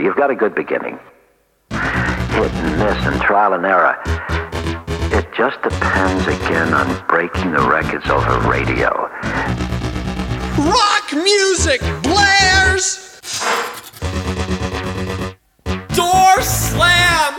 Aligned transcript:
You've 0.00 0.16
got 0.16 0.30
a 0.30 0.34
good 0.34 0.54
beginning. 0.54 0.98
Hit 1.70 2.50
and 2.52 2.78
miss 2.78 3.04
and 3.04 3.20
trial 3.20 3.52
and 3.52 3.66
error. 3.66 3.98
It 5.12 5.28
just 5.36 5.60
depends 5.60 6.26
again 6.26 6.72
on 6.72 7.06
breaking 7.06 7.52
the 7.52 7.60
records 7.60 8.08
over 8.08 8.40
radio. 8.48 9.10
Rock 10.56 11.12
music 11.12 11.82
blares! 12.02 13.20
Door 15.94 16.40
slam! 16.40 17.34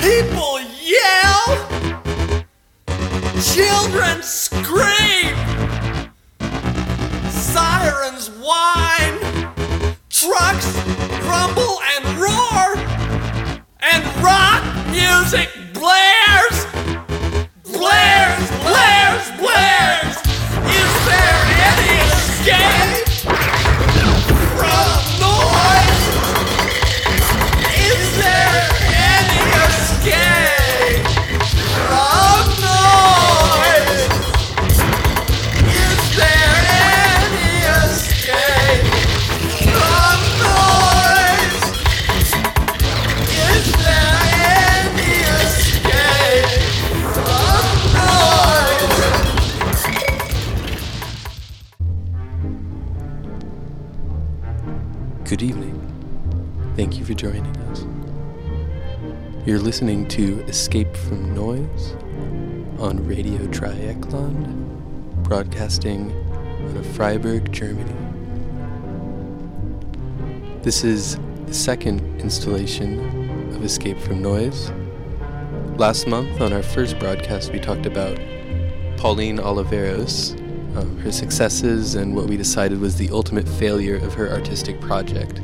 People 0.00 0.60
yell! 0.84 1.66
Children 3.42 4.22
scream! 4.22 5.34
Sirens 7.28 8.30
whine! 8.38 9.33
Trucks 10.24 10.74
rumble 11.26 11.80
and 11.96 12.04
roar! 12.16 12.78
And 13.80 14.02
rock 14.24 14.64
music 14.90 15.50
blares! 15.74 16.64
Blares, 17.62 18.48
blares, 18.64 19.26
blares! 19.38 20.16
Is 20.80 20.92
there 21.04 21.40
any 21.68 22.00
escape 22.08 23.03
for 57.14 57.20
joining 57.20 57.56
us. 57.56 57.86
You're 59.46 59.60
listening 59.60 60.08
to 60.08 60.40
Escape 60.46 60.96
from 60.96 61.34
Noise 61.34 61.92
on 62.78 63.06
Radio 63.06 63.38
Dreieckland, 63.46 65.22
broadcasting 65.22 66.10
out 66.68 66.76
of 66.76 66.86
Freiburg, 66.86 67.52
Germany. 67.52 67.94
This 70.62 70.82
is 70.82 71.18
the 71.46 71.54
second 71.54 72.00
installation 72.20 73.54
of 73.54 73.64
Escape 73.64 73.98
from 73.98 74.22
Noise. 74.22 74.72
Last 75.76 76.06
month, 76.06 76.40
on 76.40 76.52
our 76.52 76.62
first 76.62 76.98
broadcast, 76.98 77.52
we 77.52 77.60
talked 77.60 77.86
about 77.86 78.18
Pauline 78.96 79.38
Oliveros, 79.38 80.32
um, 80.76 80.96
her 80.98 81.12
successes, 81.12 81.94
and 81.94 82.16
what 82.16 82.26
we 82.26 82.36
decided 82.36 82.80
was 82.80 82.96
the 82.96 83.10
ultimate 83.10 83.48
failure 83.48 83.96
of 83.96 84.14
her 84.14 84.30
artistic 84.30 84.80
project. 84.80 85.40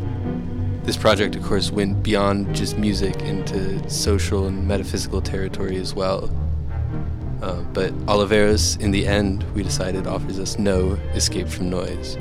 This 0.91 0.97
project, 0.97 1.37
of 1.37 1.45
course, 1.45 1.71
went 1.71 2.03
beyond 2.03 2.53
just 2.53 2.77
music 2.77 3.23
into 3.23 3.89
social 3.89 4.49
and 4.49 4.67
metaphysical 4.67 5.23
territory 5.23 5.77
as 5.77 5.95
well. 5.95 6.29
Uh, 7.41 7.63
but 7.73 7.93
Oliveros, 8.07 8.77
in 8.81 8.91
the 8.91 9.07
end, 9.07 9.45
we 9.55 9.63
decided 9.63 10.09
offers 10.09 10.41
us 10.41 10.59
no 10.59 10.95
escape 11.15 11.47
from 11.47 11.71
noise. 11.71 12.19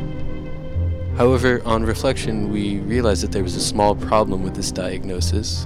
However, 1.17 1.64
on 1.66 1.83
reflection, 1.83 2.52
we 2.52 2.77
realized 2.82 3.23
that 3.23 3.32
there 3.32 3.42
was 3.42 3.55
a 3.55 3.60
small 3.60 3.95
problem 3.95 4.43
with 4.43 4.54
this 4.54 4.72
diagnosis. 4.72 5.66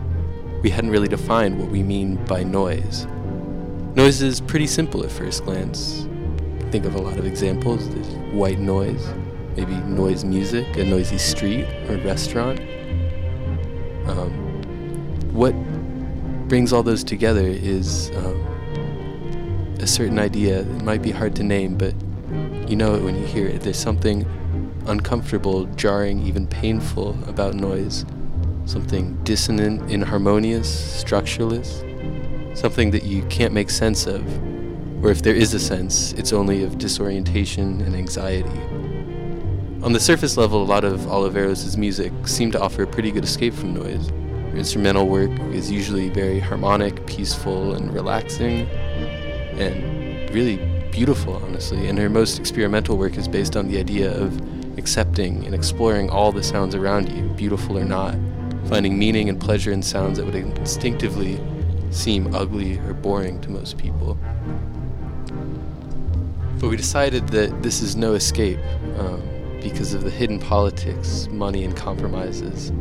We 0.61 0.69
hadn't 0.69 0.91
really 0.91 1.09
defined 1.09 1.59
what 1.59 1.69
we 1.69 1.83
mean 1.83 2.16
by 2.23 2.44
noise. 2.44 3.06
Noise 3.95 4.22
is 4.22 4.39
pretty 4.39 4.67
simple 4.67 5.03
at 5.03 5.11
first 5.11 5.44
glance. 5.44 6.07
Think 6.72 6.85
of 6.85 6.95
a 6.95 7.01
lot 7.01 7.17
of 7.17 7.25
examples. 7.25 7.89
There's 7.89 8.07
white 8.33 8.59
noise, 8.59 9.06
maybe 9.57 9.75
noise 9.75 10.23
music, 10.23 10.77
a 10.77 10.85
noisy 10.85 11.17
street 11.17 11.67
or 11.89 11.97
restaurant. 11.97 12.61
Um, 14.07 14.31
what 15.33 15.53
brings 16.47 16.73
all 16.73 16.83
those 16.83 17.03
together 17.03 17.45
is 17.45 18.11
um, 18.15 19.75
a 19.79 19.87
certain 19.87 20.19
idea. 20.19 20.61
It 20.61 20.83
might 20.83 21.01
be 21.01 21.11
hard 21.11 21.35
to 21.37 21.43
name, 21.43 21.77
but 21.77 21.93
you 22.69 22.75
know 22.75 22.95
it 22.95 23.03
when 23.03 23.15
you 23.15 23.25
hear 23.25 23.47
it. 23.47 23.61
There's 23.61 23.79
something 23.79 24.25
uncomfortable, 24.87 25.65
jarring, 25.75 26.21
even 26.25 26.47
painful 26.47 27.17
about 27.27 27.55
noise. 27.55 28.05
Something 28.65 29.21
dissonant, 29.23 29.89
inharmonious, 29.91 30.67
structureless. 31.03 31.83
Something 32.57 32.91
that 32.91 33.03
you 33.03 33.23
can't 33.23 33.53
make 33.53 33.69
sense 33.69 34.05
of. 34.05 34.23
Or 35.03 35.11
if 35.11 35.21
there 35.21 35.35
is 35.35 35.53
a 35.53 35.59
sense, 35.59 36.13
it's 36.13 36.31
only 36.31 36.63
of 36.63 36.77
disorientation 36.77 37.81
and 37.81 37.95
anxiety. 37.95 38.49
On 39.83 39.91
the 39.91 39.99
surface 39.99 40.38
level, 40.38 40.63
a 40.63 40.63
lot 40.63 40.85
of 40.85 41.01
Oliveros' 41.01 41.75
music 41.75 42.13
seemed 42.25 42.53
to 42.53 42.61
offer 42.61 42.83
a 42.83 42.88
pretty 42.88 43.11
good 43.11 43.25
escape 43.25 43.53
from 43.53 43.73
noise. 43.73 44.07
Her 44.51 44.55
instrumental 44.55 45.09
work 45.09 45.29
is 45.51 45.69
usually 45.69 46.09
very 46.09 46.39
harmonic, 46.39 47.05
peaceful, 47.05 47.73
and 47.73 47.94
relaxing, 47.94 48.61
and 49.59 50.29
really 50.33 50.55
beautiful, 50.89 51.35
honestly. 51.35 51.89
And 51.89 51.99
her 51.99 52.09
most 52.09 52.39
experimental 52.39 52.97
work 52.97 53.17
is 53.17 53.27
based 53.27 53.57
on 53.57 53.67
the 53.67 53.77
idea 53.77 54.09
of 54.17 54.39
accepting 54.79 55.45
and 55.45 55.53
exploring 55.53 56.09
all 56.09 56.31
the 56.31 56.44
sounds 56.44 56.75
around 56.75 57.09
you, 57.09 57.27
beautiful 57.35 57.77
or 57.77 57.83
not, 57.83 58.15
finding 58.69 58.97
meaning 58.97 59.27
and 59.27 59.38
pleasure 59.38 59.73
in 59.73 59.83
sounds 59.83 60.17
that 60.17 60.25
would 60.25 60.35
instinctively 60.35 61.41
seem 61.91 62.33
ugly 62.33 62.79
or 62.79 62.94
boring 62.94 63.41
to 63.41 63.50
most 63.50 63.77
people. 63.77 64.17
But 66.61 66.69
we 66.69 66.77
decided 66.77 67.27
that 67.29 67.61
this 67.61 67.81
is 67.81 67.97
no 67.97 68.13
escape 68.13 68.59
um, 68.97 69.21
because 69.63 69.94
of 69.94 70.03
the 70.03 70.09
hidden 70.12 70.38
politics, 70.40 71.28
money, 71.31 71.63
and 71.63 71.75
compromises 71.75 72.72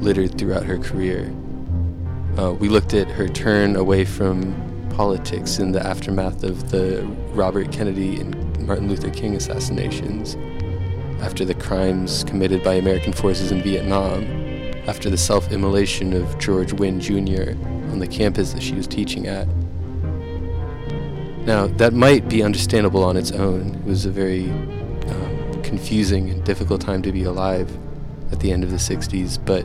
littered 0.00 0.38
throughout 0.38 0.62
her 0.62 0.78
career. 0.78 1.34
Uh, 2.38 2.52
we 2.52 2.68
looked 2.68 2.94
at 2.94 3.08
her 3.08 3.28
turn 3.28 3.74
away 3.74 4.04
from 4.04 4.54
politics 4.90 5.58
in 5.58 5.72
the 5.72 5.84
aftermath 5.84 6.44
of 6.44 6.70
the 6.70 7.02
Robert 7.32 7.72
Kennedy 7.72 8.20
and 8.20 8.66
Martin 8.66 8.88
Luther 8.88 9.10
King 9.10 9.34
assassinations, 9.34 10.36
after 11.20 11.44
the 11.44 11.54
crimes 11.54 12.22
committed 12.24 12.62
by 12.62 12.74
American 12.74 13.12
forces 13.12 13.50
in 13.50 13.60
Vietnam, 13.60 14.22
after 14.88 15.10
the 15.10 15.16
self 15.16 15.50
immolation 15.50 16.12
of 16.12 16.38
George 16.38 16.72
Winne 16.72 17.00
Jr. 17.00 17.52
on 17.90 17.98
the 17.98 18.06
campus 18.06 18.52
that 18.52 18.62
she 18.62 18.74
was 18.74 18.86
teaching 18.86 19.26
at. 19.26 19.48
Now, 21.44 21.66
that 21.78 21.94
might 21.94 22.28
be 22.28 22.42
understandable 22.42 23.02
on 23.02 23.16
its 23.16 23.32
own. 23.32 23.74
It 23.74 23.84
was 23.84 24.04
a 24.04 24.10
very 24.10 24.52
confusing 25.68 26.30
and 26.30 26.42
difficult 26.44 26.80
time 26.80 27.02
to 27.02 27.12
be 27.12 27.24
alive 27.24 27.70
at 28.32 28.40
the 28.40 28.50
end 28.50 28.64
of 28.64 28.70
the 28.70 28.76
60s, 28.76 29.38
but 29.44 29.64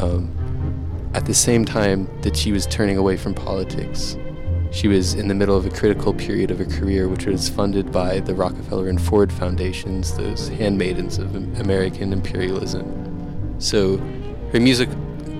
um, 0.00 0.30
at 1.12 1.26
the 1.26 1.34
same 1.34 1.64
time 1.64 2.08
that 2.22 2.34
she 2.34 2.52
was 2.52 2.66
turning 2.66 2.96
away 2.96 3.18
from 3.18 3.34
politics, 3.34 4.16
she 4.70 4.88
was 4.88 5.12
in 5.14 5.28
the 5.28 5.34
middle 5.34 5.56
of 5.56 5.66
a 5.66 5.70
critical 5.70 6.14
period 6.14 6.50
of 6.50 6.58
her 6.58 6.64
career, 6.64 7.06
which 7.06 7.26
was 7.26 7.50
funded 7.50 7.92
by 7.92 8.20
the 8.20 8.34
Rockefeller 8.34 8.88
and 8.88 9.00
Ford 9.00 9.30
foundations, 9.30 10.16
those 10.16 10.48
handmaidens 10.48 11.18
of 11.18 11.34
American 11.60 12.12
imperialism. 12.12 12.86
So, 13.58 13.98
her 14.52 14.60
music, 14.60 14.88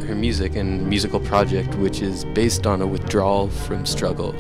her 0.07 0.15
music 0.15 0.57
and 0.57 0.87
musical 0.87 1.21
project, 1.21 1.75
which 1.77 2.03
is 2.03 2.27
based 2.27 2.67
on 2.67 2.83
a 2.83 2.87
withdrawal 2.87 3.49
from 3.49 3.87
struggle, 3.87 4.35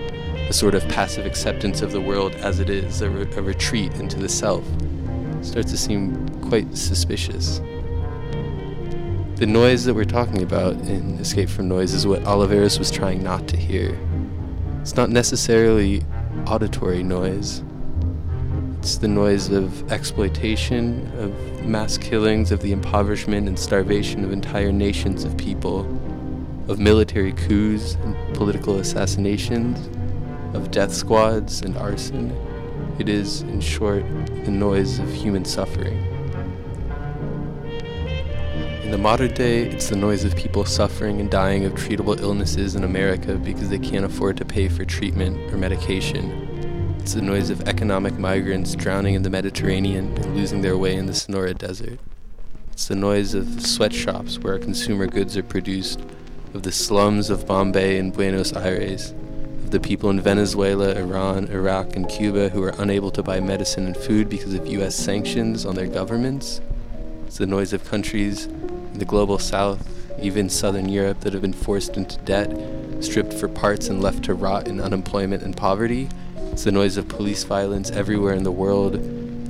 a 0.48 0.52
sort 0.52 0.74
of 0.74 0.86
passive 0.88 1.24
acceptance 1.24 1.80
of 1.80 1.92
the 1.92 2.00
world 2.00 2.34
as 2.34 2.58
it 2.58 2.68
is, 2.68 3.00
a, 3.00 3.08
re- 3.08 3.32
a 3.36 3.42
retreat 3.42 3.94
into 3.94 4.18
the 4.18 4.28
self, 4.28 4.64
starts 5.42 5.70
to 5.70 5.76
seem 5.76 6.28
quite 6.40 6.76
suspicious. 6.76 7.60
The 9.36 9.46
noise 9.46 9.84
that 9.86 9.94
we're 9.94 10.04
talking 10.04 10.42
about 10.42 10.74
in 10.74 11.18
Escape 11.18 11.48
from 11.48 11.68
Noise 11.68 11.94
is 11.94 12.06
what 12.06 12.22
Oliveros 12.24 12.78
was 12.78 12.90
trying 12.90 13.22
not 13.22 13.48
to 13.48 13.56
hear. 13.56 13.98
It's 14.82 14.96
not 14.96 15.08
necessarily 15.08 16.02
auditory 16.46 17.02
noise. 17.02 17.62
It's 18.78 18.98
the 18.98 19.08
noise 19.08 19.50
of 19.50 19.90
exploitation, 19.90 21.10
of 21.18 21.66
mass 21.66 21.96
killings, 21.96 22.52
of 22.52 22.60
the 22.60 22.72
impoverishment 22.72 23.48
and 23.48 23.58
starvation 23.58 24.24
of 24.24 24.32
entire 24.32 24.72
nations 24.72 25.24
of 25.24 25.36
people, 25.36 25.80
of 26.68 26.78
military 26.78 27.32
coups 27.32 27.94
and 28.02 28.14
political 28.34 28.78
assassinations, 28.78 29.88
of 30.54 30.70
death 30.70 30.92
squads 30.92 31.62
and 31.62 31.76
arson. 31.76 32.30
It 33.00 33.08
is, 33.08 33.40
in 33.40 33.62
short, 33.62 34.04
the 34.44 34.50
noise 34.50 34.98
of 34.98 35.10
human 35.10 35.46
suffering. 35.46 35.96
In 38.84 38.90
the 38.90 38.98
modern 38.98 39.32
day, 39.32 39.62
it's 39.62 39.88
the 39.88 39.96
noise 39.96 40.22
of 40.22 40.36
people 40.36 40.66
suffering 40.66 41.18
and 41.18 41.30
dying 41.30 41.64
of 41.64 41.72
treatable 41.72 42.20
illnesses 42.20 42.74
in 42.74 42.84
America 42.84 43.36
because 43.36 43.70
they 43.70 43.78
can't 43.78 44.04
afford 44.04 44.36
to 44.36 44.44
pay 44.44 44.68
for 44.68 44.84
treatment 44.84 45.50
or 45.50 45.56
medication. 45.56 46.94
It's 46.98 47.14
the 47.14 47.22
noise 47.22 47.48
of 47.48 47.66
economic 47.66 48.18
migrants 48.18 48.74
drowning 48.74 49.14
in 49.14 49.22
the 49.22 49.30
Mediterranean 49.30 50.14
and 50.18 50.36
losing 50.36 50.60
their 50.60 50.76
way 50.76 50.94
in 50.94 51.06
the 51.06 51.14
Sonora 51.14 51.54
Desert. 51.54 51.98
It's 52.70 52.86
the 52.86 52.96
noise 52.96 53.32
of 53.32 53.62
sweatshops 53.62 54.38
where 54.40 54.58
consumer 54.58 55.06
goods 55.06 55.38
are 55.38 55.42
produced, 55.42 56.00
of 56.52 56.64
the 56.64 56.72
slums 56.72 57.30
of 57.30 57.46
Bombay 57.46 57.96
and 57.96 58.12
Buenos 58.12 58.52
Aires, 58.52 59.14
the 59.70 59.78
people 59.78 60.10
in 60.10 60.20
Venezuela, 60.20 60.96
Iran, 60.96 61.46
Iraq, 61.46 61.94
and 61.94 62.08
Cuba 62.08 62.48
who 62.48 62.60
are 62.60 62.74
unable 62.78 63.12
to 63.12 63.22
buy 63.22 63.38
medicine 63.38 63.86
and 63.86 63.96
food 63.96 64.28
because 64.28 64.52
of 64.52 64.66
US 64.66 64.96
sanctions 64.96 65.64
on 65.64 65.76
their 65.76 65.86
governments. 65.86 66.60
It's 67.26 67.38
the 67.38 67.46
noise 67.46 67.72
of 67.72 67.84
countries 67.84 68.46
in 68.46 68.98
the 68.98 69.04
global 69.04 69.38
south, 69.38 69.88
even 70.20 70.50
southern 70.50 70.88
Europe, 70.88 71.20
that 71.20 71.32
have 71.34 71.42
been 71.42 71.52
forced 71.52 71.96
into 71.96 72.18
debt, 72.24 72.50
stripped 72.98 73.32
for 73.32 73.46
parts, 73.46 73.88
and 73.88 74.02
left 74.02 74.24
to 74.24 74.34
rot 74.34 74.66
in 74.66 74.80
unemployment 74.80 75.44
and 75.44 75.56
poverty. 75.56 76.08
It's 76.50 76.64
the 76.64 76.72
noise 76.72 76.96
of 76.96 77.06
police 77.06 77.44
violence 77.44 77.92
everywhere 77.92 78.34
in 78.34 78.42
the 78.42 78.50
world, 78.50 78.94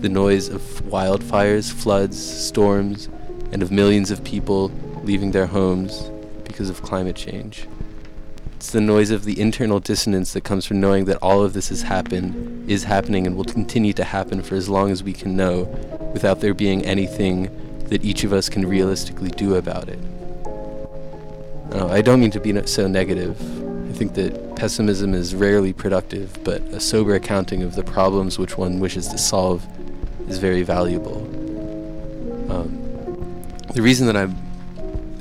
the 0.03 0.11
noise 0.11 0.51
of 0.51 0.61
wildfires, 0.83 1.73
floods, 1.73 2.23
storms, 2.23 3.09
and 3.53 3.63
of 3.63 3.71
millions 3.71 4.11
of 4.11 4.23
people 4.23 4.71
leaving 5.03 5.31
their 5.31 5.47
homes 5.47 6.11
because 6.45 6.69
of 6.69 6.83
climate 6.83 7.17
change. 7.17 7.67
It's 8.61 8.73
the 8.73 8.81
noise 8.83 9.11
of 9.11 9.25
the 9.25 9.41
internal 9.41 9.81
dissonance 9.81 10.35
that 10.35 10.43
comes 10.43 10.67
from 10.67 10.83
knowing 10.83 11.07
that 11.07 11.17
all 11.23 11.43
of 11.43 11.55
this 11.55 11.71
has 11.71 11.81
happened, 11.81 12.71
is 12.71 12.85
happening, 12.85 13.27
and 13.27 13.35
will 13.35 13.45
continue 13.45 13.95
to 13.95 14.05
happen 14.05 14.43
for 14.43 14.55
as 14.55 14.69
long 14.69 14.91
as 14.91 15.03
we 15.03 15.15
can 15.15 15.35
know, 15.35 15.63
without 16.13 16.43
there 16.43 16.53
being 16.53 16.85
anything 16.85 17.49
that 17.87 18.05
each 18.05 18.23
of 18.23 18.35
us 18.35 18.51
can 18.51 18.67
realistically 18.67 19.31
do 19.31 19.55
about 19.55 19.89
it. 19.89 19.99
I 21.73 22.03
don't 22.03 22.21
mean 22.21 22.33
to 22.33 22.39
be 22.39 22.55
so 22.67 22.87
negative. 22.87 23.41
I 23.89 23.95
think 23.95 24.13
that 24.17 24.57
pessimism 24.57 25.15
is 25.15 25.35
rarely 25.35 25.73
productive, 25.73 26.39
but 26.45 26.61
a 26.65 26.81
sober 26.81 27.15
accounting 27.15 27.63
of 27.63 27.77
the 27.77 27.83
problems 27.83 28.39
which 28.39 28.59
one 28.59 28.79
wishes 28.79 29.09
to 29.09 29.17
solve 29.17 29.67
is 30.29 30.37
very 30.37 30.65
valuable. 30.65 31.23
Um, 32.53 33.43
the 33.73 33.81
reason 33.81 34.07
that 34.07 34.17
I've 34.17 34.35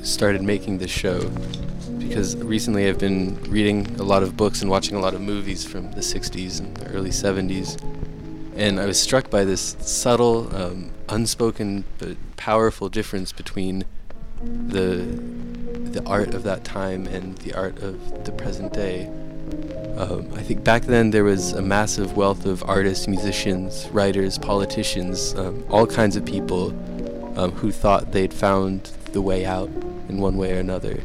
started 0.02 0.42
making 0.42 0.76
this 0.76 0.90
show 0.90 1.20
because 2.10 2.36
recently 2.38 2.88
I've 2.88 2.98
been 2.98 3.40
reading 3.44 3.86
a 4.00 4.02
lot 4.02 4.24
of 4.24 4.36
books 4.36 4.62
and 4.62 4.68
watching 4.68 4.96
a 4.96 4.98
lot 4.98 5.14
of 5.14 5.20
movies 5.20 5.64
from 5.64 5.92
the 5.92 6.00
60s 6.00 6.58
and 6.58 6.76
the 6.76 6.88
early 6.88 7.10
70s, 7.10 7.80
and 8.56 8.80
I 8.80 8.86
was 8.86 9.00
struck 9.00 9.30
by 9.30 9.44
this 9.44 9.76
subtle, 9.78 10.52
um, 10.56 10.90
unspoken 11.08 11.84
but 11.98 12.16
powerful 12.36 12.88
difference 12.88 13.30
between 13.30 13.84
the 14.42 15.06
the 15.92 16.02
art 16.04 16.34
of 16.34 16.42
that 16.42 16.64
time 16.64 17.06
and 17.06 17.38
the 17.38 17.54
art 17.54 17.78
of 17.78 18.24
the 18.24 18.32
present 18.32 18.72
day. 18.72 19.06
Um, 19.96 20.32
I 20.34 20.42
think 20.42 20.64
back 20.64 20.82
then 20.82 21.12
there 21.12 21.24
was 21.24 21.52
a 21.52 21.62
massive 21.62 22.16
wealth 22.16 22.44
of 22.44 22.64
artists, 22.64 23.06
musicians, 23.06 23.88
writers, 23.92 24.36
politicians, 24.36 25.32
um, 25.36 25.64
all 25.70 25.86
kinds 25.86 26.16
of 26.16 26.24
people 26.24 26.70
um, 27.38 27.52
who 27.52 27.70
thought 27.70 28.10
they'd 28.10 28.34
found 28.34 28.90
the 29.12 29.22
way 29.22 29.44
out 29.44 29.68
in 30.08 30.18
one 30.18 30.36
way 30.36 30.52
or 30.52 30.58
another. 30.58 31.00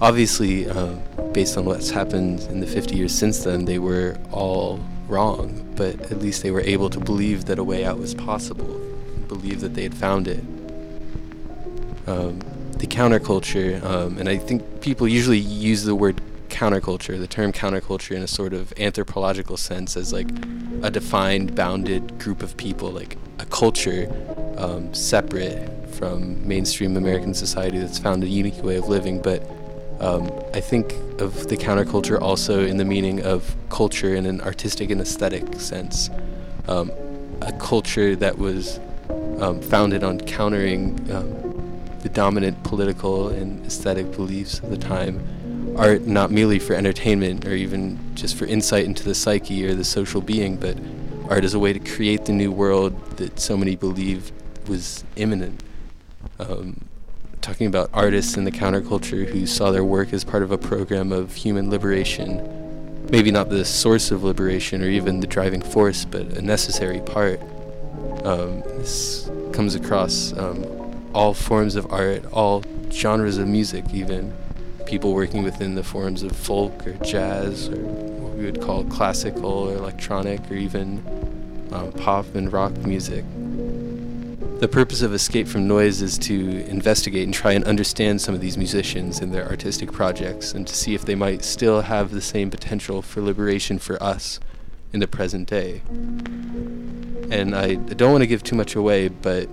Obviously, 0.00 0.68
uh, 0.68 0.94
based 1.32 1.56
on 1.56 1.64
what's 1.64 1.90
happened 1.90 2.40
in 2.50 2.60
the 2.60 2.66
50 2.66 2.96
years 2.96 3.12
since 3.12 3.44
then, 3.44 3.64
they 3.64 3.78
were 3.78 4.16
all 4.32 4.80
wrong, 5.08 5.72
but 5.76 5.94
at 6.10 6.18
least 6.18 6.42
they 6.42 6.50
were 6.50 6.60
able 6.60 6.90
to 6.90 7.00
believe 7.00 7.44
that 7.46 7.58
a 7.58 7.64
way 7.64 7.84
out 7.84 7.98
was 7.98 8.14
possible, 8.14 8.80
believe 9.28 9.60
that 9.60 9.74
they 9.74 9.82
had 9.82 9.94
found 9.94 10.28
it. 10.28 10.44
Um, 12.06 12.40
the 12.78 12.86
counterculture, 12.86 13.82
um, 13.84 14.18
and 14.18 14.28
I 14.28 14.36
think 14.36 14.80
people 14.80 15.06
usually 15.06 15.38
use 15.38 15.84
the 15.84 15.94
word 15.94 16.20
counterculture, 16.48 17.18
the 17.18 17.26
term 17.26 17.52
counterculture, 17.52 18.14
in 18.16 18.22
a 18.22 18.28
sort 18.28 18.52
of 18.52 18.72
anthropological 18.78 19.56
sense 19.56 19.96
as 19.96 20.12
like 20.12 20.28
a 20.82 20.90
defined, 20.90 21.54
bounded 21.54 22.18
group 22.18 22.42
of 22.42 22.56
people, 22.56 22.90
like 22.90 23.16
a 23.38 23.46
culture 23.46 24.10
um, 24.58 24.92
separate 24.92 25.70
from 25.94 26.46
mainstream 26.46 26.96
American 26.96 27.32
society 27.32 27.78
that's 27.78 27.98
found 27.98 28.22
a 28.24 28.28
unique 28.28 28.62
way 28.62 28.76
of 28.76 28.88
living. 28.88 29.22
But 29.22 29.48
um, 30.00 30.30
I 30.52 30.60
think 30.60 30.92
of 31.20 31.48
the 31.48 31.56
counterculture 31.56 32.20
also 32.20 32.64
in 32.64 32.76
the 32.76 32.84
meaning 32.84 33.22
of 33.22 33.54
culture 33.70 34.14
in 34.14 34.26
an 34.26 34.40
artistic 34.40 34.90
and 34.90 35.00
aesthetic 35.00 35.60
sense. 35.60 36.10
Um, 36.68 36.90
a 37.40 37.52
culture 37.52 38.16
that 38.16 38.38
was 38.38 38.80
um, 39.40 39.60
founded 39.60 40.02
on 40.02 40.20
countering 40.20 40.98
um, 41.12 41.44
the 42.00 42.08
dominant 42.08 42.62
political 42.64 43.28
and 43.28 43.64
aesthetic 43.66 44.12
beliefs 44.12 44.60
of 44.60 44.70
the 44.70 44.76
time. 44.76 45.74
Art 45.76 46.02
not 46.02 46.30
merely 46.30 46.58
for 46.58 46.74
entertainment 46.74 47.46
or 47.46 47.54
even 47.54 47.98
just 48.14 48.36
for 48.36 48.46
insight 48.46 48.84
into 48.84 49.02
the 49.04 49.14
psyche 49.14 49.66
or 49.66 49.74
the 49.74 49.84
social 49.84 50.20
being, 50.20 50.56
but 50.56 50.76
art 51.28 51.44
as 51.44 51.54
a 51.54 51.58
way 51.58 51.72
to 51.72 51.78
create 51.78 52.26
the 52.26 52.32
new 52.32 52.52
world 52.52 53.16
that 53.16 53.40
so 53.40 53.56
many 53.56 53.74
believed 53.74 54.32
was 54.68 55.04
imminent. 55.16 55.62
Um, 56.38 56.80
talking 57.44 57.66
about 57.66 57.90
artists 57.92 58.38
in 58.38 58.44
the 58.44 58.50
counterculture 58.50 59.26
who 59.26 59.46
saw 59.46 59.70
their 59.70 59.84
work 59.84 60.14
as 60.14 60.24
part 60.24 60.42
of 60.42 60.50
a 60.50 60.56
program 60.56 61.12
of 61.12 61.34
human 61.34 61.68
liberation. 61.68 62.40
Maybe 63.10 63.30
not 63.30 63.50
the 63.50 63.66
source 63.66 64.10
of 64.10 64.24
liberation 64.24 64.82
or 64.82 64.88
even 64.88 65.20
the 65.20 65.26
driving 65.26 65.60
force, 65.60 66.06
but 66.06 66.22
a 66.22 66.40
necessary 66.40 67.00
part. 67.00 67.38
Um, 68.24 68.62
this 68.78 69.30
comes 69.52 69.74
across 69.74 70.32
um, 70.38 70.64
all 71.12 71.34
forms 71.34 71.76
of 71.76 71.92
art, 71.92 72.24
all 72.32 72.64
genres 72.90 73.36
of 73.36 73.46
music, 73.46 73.84
even. 73.92 74.32
People 74.86 75.12
working 75.12 75.42
within 75.42 75.74
the 75.74 75.84
forms 75.84 76.22
of 76.22 76.32
folk 76.32 76.86
or 76.86 76.92
jazz 77.04 77.68
or 77.68 77.76
what 77.76 78.32
we 78.38 78.46
would 78.46 78.62
call 78.62 78.84
classical 78.84 79.44
or 79.44 79.74
electronic 79.74 80.40
or 80.50 80.54
even 80.54 81.04
um, 81.72 81.92
pop 81.92 82.34
and 82.34 82.50
rock 82.50 82.74
music. 82.78 83.22
The 84.64 84.68
purpose 84.68 85.02
of 85.02 85.12
Escape 85.12 85.46
from 85.46 85.68
Noise 85.68 86.00
is 86.00 86.16
to 86.20 86.64
investigate 86.64 87.24
and 87.24 87.34
try 87.34 87.52
and 87.52 87.62
understand 87.64 88.22
some 88.22 88.34
of 88.34 88.40
these 88.40 88.56
musicians 88.56 89.20
and 89.20 89.30
their 89.30 89.46
artistic 89.46 89.92
projects 89.92 90.54
and 90.54 90.66
to 90.66 90.74
see 90.74 90.94
if 90.94 91.04
they 91.04 91.14
might 91.14 91.44
still 91.44 91.82
have 91.82 92.12
the 92.12 92.22
same 92.22 92.48
potential 92.48 93.02
for 93.02 93.20
liberation 93.20 93.78
for 93.78 94.02
us 94.02 94.40
in 94.94 95.00
the 95.00 95.06
present 95.06 95.50
day. 95.50 95.82
And 97.30 97.54
I 97.54 97.74
don't 97.74 98.10
want 98.10 98.22
to 98.22 98.26
give 98.26 98.42
too 98.42 98.56
much 98.56 98.74
away, 98.74 99.08
but 99.08 99.48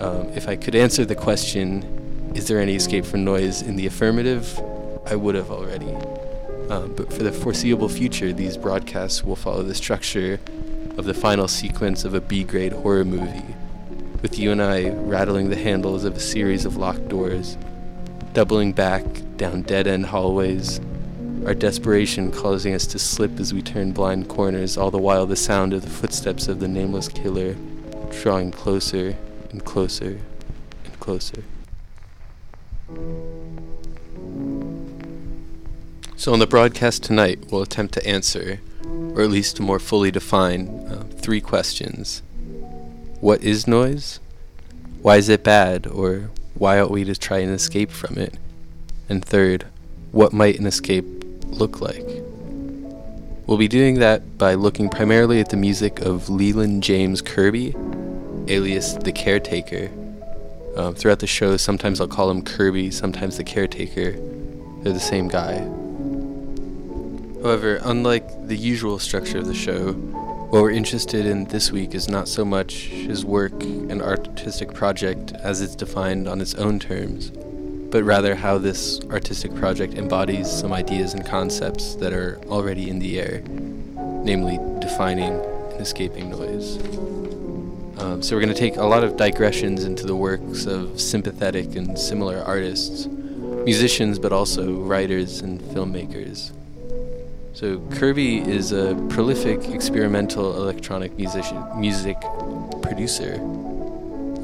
um, 0.00 0.30
if 0.34 0.48
I 0.48 0.56
could 0.56 0.74
answer 0.74 1.04
the 1.04 1.14
question, 1.14 2.32
is 2.34 2.48
there 2.48 2.58
any 2.58 2.76
escape 2.76 3.04
from 3.04 3.24
noise 3.26 3.60
in 3.60 3.76
the 3.76 3.84
affirmative, 3.84 4.58
I 5.04 5.16
would 5.16 5.34
have 5.34 5.50
already. 5.50 5.92
Um, 6.70 6.94
but 6.96 7.12
for 7.12 7.24
the 7.24 7.30
foreseeable 7.30 7.90
future, 7.90 8.32
these 8.32 8.56
broadcasts 8.56 9.22
will 9.22 9.36
follow 9.36 9.62
the 9.62 9.74
structure 9.74 10.40
of 10.96 11.04
the 11.04 11.12
final 11.12 11.46
sequence 11.46 12.06
of 12.06 12.14
a 12.14 12.22
B 12.22 12.42
grade 12.42 12.72
horror 12.72 13.04
movie, 13.04 13.54
with 14.26 14.40
you 14.40 14.50
and 14.50 14.60
I 14.60 14.88
rattling 14.88 15.50
the 15.50 15.56
handles 15.56 16.02
of 16.02 16.16
a 16.16 16.18
series 16.18 16.64
of 16.64 16.76
locked 16.76 17.08
doors, 17.08 17.56
doubling 18.32 18.72
back 18.72 19.04
down 19.36 19.62
dead 19.62 19.86
end 19.86 20.06
hallways, 20.06 20.80
our 21.46 21.54
desperation 21.54 22.32
causing 22.32 22.74
us 22.74 22.88
to 22.88 22.98
slip 22.98 23.38
as 23.38 23.54
we 23.54 23.62
turn 23.62 23.92
blind 23.92 24.28
corners, 24.28 24.76
all 24.76 24.90
the 24.90 24.98
while 24.98 25.26
the 25.26 25.36
sound 25.36 25.72
of 25.72 25.82
the 25.82 25.88
footsteps 25.88 26.48
of 26.48 26.58
the 26.58 26.66
nameless 26.66 27.06
killer 27.06 27.54
drawing 28.10 28.50
closer 28.50 29.16
and 29.50 29.64
closer 29.64 30.18
and 30.84 30.98
closer. 30.98 31.44
So, 36.16 36.32
on 36.32 36.40
the 36.40 36.48
broadcast 36.48 37.04
tonight, 37.04 37.52
we'll 37.52 37.62
attempt 37.62 37.94
to 37.94 38.04
answer, 38.04 38.58
or 38.84 39.22
at 39.22 39.30
least 39.30 39.54
to 39.58 39.62
more 39.62 39.78
fully 39.78 40.10
define, 40.10 40.66
uh, 40.90 41.04
three 41.16 41.40
questions. 41.40 42.22
What 43.20 43.42
is 43.42 43.66
noise? 43.66 44.20
Why 45.00 45.16
is 45.16 45.30
it 45.30 45.42
bad? 45.42 45.86
Or 45.86 46.30
why 46.54 46.78
ought 46.78 46.90
we 46.90 47.02
to 47.04 47.14
try 47.14 47.38
and 47.38 47.50
escape 47.50 47.90
from 47.90 48.18
it? 48.18 48.34
And 49.08 49.24
third, 49.24 49.66
what 50.12 50.34
might 50.34 50.58
an 50.58 50.66
escape 50.66 51.06
look 51.46 51.80
like? 51.80 52.04
We'll 53.46 53.56
be 53.56 53.68
doing 53.68 54.00
that 54.00 54.36
by 54.36 54.54
looking 54.54 54.90
primarily 54.90 55.40
at 55.40 55.48
the 55.48 55.56
music 55.56 56.00
of 56.00 56.28
Leland 56.28 56.82
James 56.82 57.22
Kirby, 57.22 57.74
alias 58.48 58.94
The 58.94 59.12
Caretaker. 59.12 59.90
Um, 60.76 60.94
throughout 60.94 61.20
the 61.20 61.26
show, 61.26 61.56
sometimes 61.56 62.02
I'll 62.02 62.08
call 62.08 62.30
him 62.30 62.42
Kirby, 62.42 62.90
sometimes 62.90 63.38
The 63.38 63.44
Caretaker. 63.44 64.12
They're 64.82 64.92
the 64.92 65.00
same 65.00 65.28
guy. 65.28 65.60
However, 67.42 67.80
unlike 67.82 68.46
the 68.46 68.56
usual 68.56 68.98
structure 68.98 69.38
of 69.38 69.46
the 69.46 69.54
show, 69.54 69.94
what 70.50 70.62
we're 70.62 70.70
interested 70.70 71.26
in 71.26 71.44
this 71.46 71.72
week 71.72 71.92
is 71.92 72.08
not 72.08 72.28
so 72.28 72.44
much 72.44 72.84
his 72.84 73.24
work 73.24 73.52
and 73.64 74.00
artistic 74.00 74.72
project 74.72 75.32
as 75.32 75.60
it's 75.60 75.74
defined 75.74 76.28
on 76.28 76.40
its 76.40 76.54
own 76.54 76.78
terms, 76.78 77.30
but 77.90 78.04
rather 78.04 78.36
how 78.36 78.56
this 78.56 79.00
artistic 79.10 79.52
project 79.56 79.94
embodies 79.94 80.48
some 80.48 80.72
ideas 80.72 81.14
and 81.14 81.26
concepts 81.26 81.96
that 81.96 82.12
are 82.12 82.38
already 82.46 82.88
in 82.88 83.00
the 83.00 83.18
air, 83.18 83.42
namely 84.22 84.60
defining 84.80 85.34
and 85.34 85.80
escaping 85.80 86.30
noise. 86.30 86.76
Um, 87.98 88.22
so 88.22 88.36
we're 88.36 88.42
going 88.42 88.54
to 88.54 88.60
take 88.60 88.76
a 88.76 88.84
lot 88.84 89.02
of 89.02 89.16
digressions 89.16 89.84
into 89.84 90.06
the 90.06 90.14
works 90.14 90.64
of 90.64 91.00
sympathetic 91.00 91.74
and 91.74 91.98
similar 91.98 92.38
artists, 92.38 93.06
musicians, 93.06 94.20
but 94.20 94.32
also 94.32 94.74
writers 94.74 95.40
and 95.40 95.60
filmmakers. 95.60 96.52
So 97.56 97.80
Kirby 97.92 98.40
is 98.40 98.72
a 98.72 98.94
prolific 99.08 99.70
experimental 99.70 100.56
electronic 100.56 101.16
musician, 101.16 101.64
music 101.80 102.20
producer. 102.82 103.36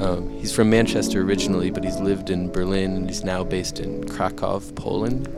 Um, 0.01 0.31
he's 0.39 0.51
from 0.51 0.71
Manchester 0.71 1.21
originally, 1.21 1.71
but 1.71 1.85
he's 1.85 1.99
lived 2.01 2.31
in 2.31 2.51
Berlin 2.51 2.97
and 2.97 3.07
he's 3.11 3.23
now 3.23 3.45
based 3.45 3.81
in 3.81 4.09
Krakow, 4.09 4.61
Poland. 4.77 5.29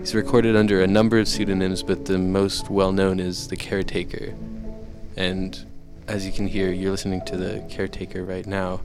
He's 0.00 0.16
recorded 0.16 0.56
under 0.56 0.82
a 0.82 0.86
number 0.88 1.16
of 1.20 1.28
pseudonyms, 1.28 1.84
but 1.84 2.06
the 2.06 2.18
most 2.18 2.68
well 2.70 2.90
known 2.90 3.20
is 3.20 3.46
The 3.46 3.56
Caretaker. 3.56 4.34
And 5.16 5.64
as 6.08 6.26
you 6.26 6.32
can 6.32 6.48
hear, 6.48 6.72
you're 6.72 6.90
listening 6.90 7.24
to 7.26 7.36
The 7.36 7.64
Caretaker 7.70 8.24
right 8.24 8.48
now. 8.48 8.80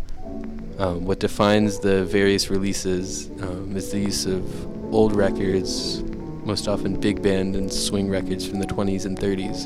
Um, 0.77 1.05
what 1.05 1.17
defines 1.17 1.79
the 1.79 2.05
various 2.05 2.51
releases 2.51 3.31
um, 3.41 3.75
is 3.75 3.91
the 3.91 3.97
use 3.97 4.27
of 4.27 4.93
old 4.93 5.15
records, 5.15 6.03
most 6.49 6.67
often 6.67 6.99
big 6.99 7.21
band 7.21 7.55
and 7.55 7.71
swing 7.71 8.09
records 8.09 8.43
from 8.43 8.59
the 8.59 8.65
20s 8.65 9.05
and 9.05 9.15
30s, 9.19 9.65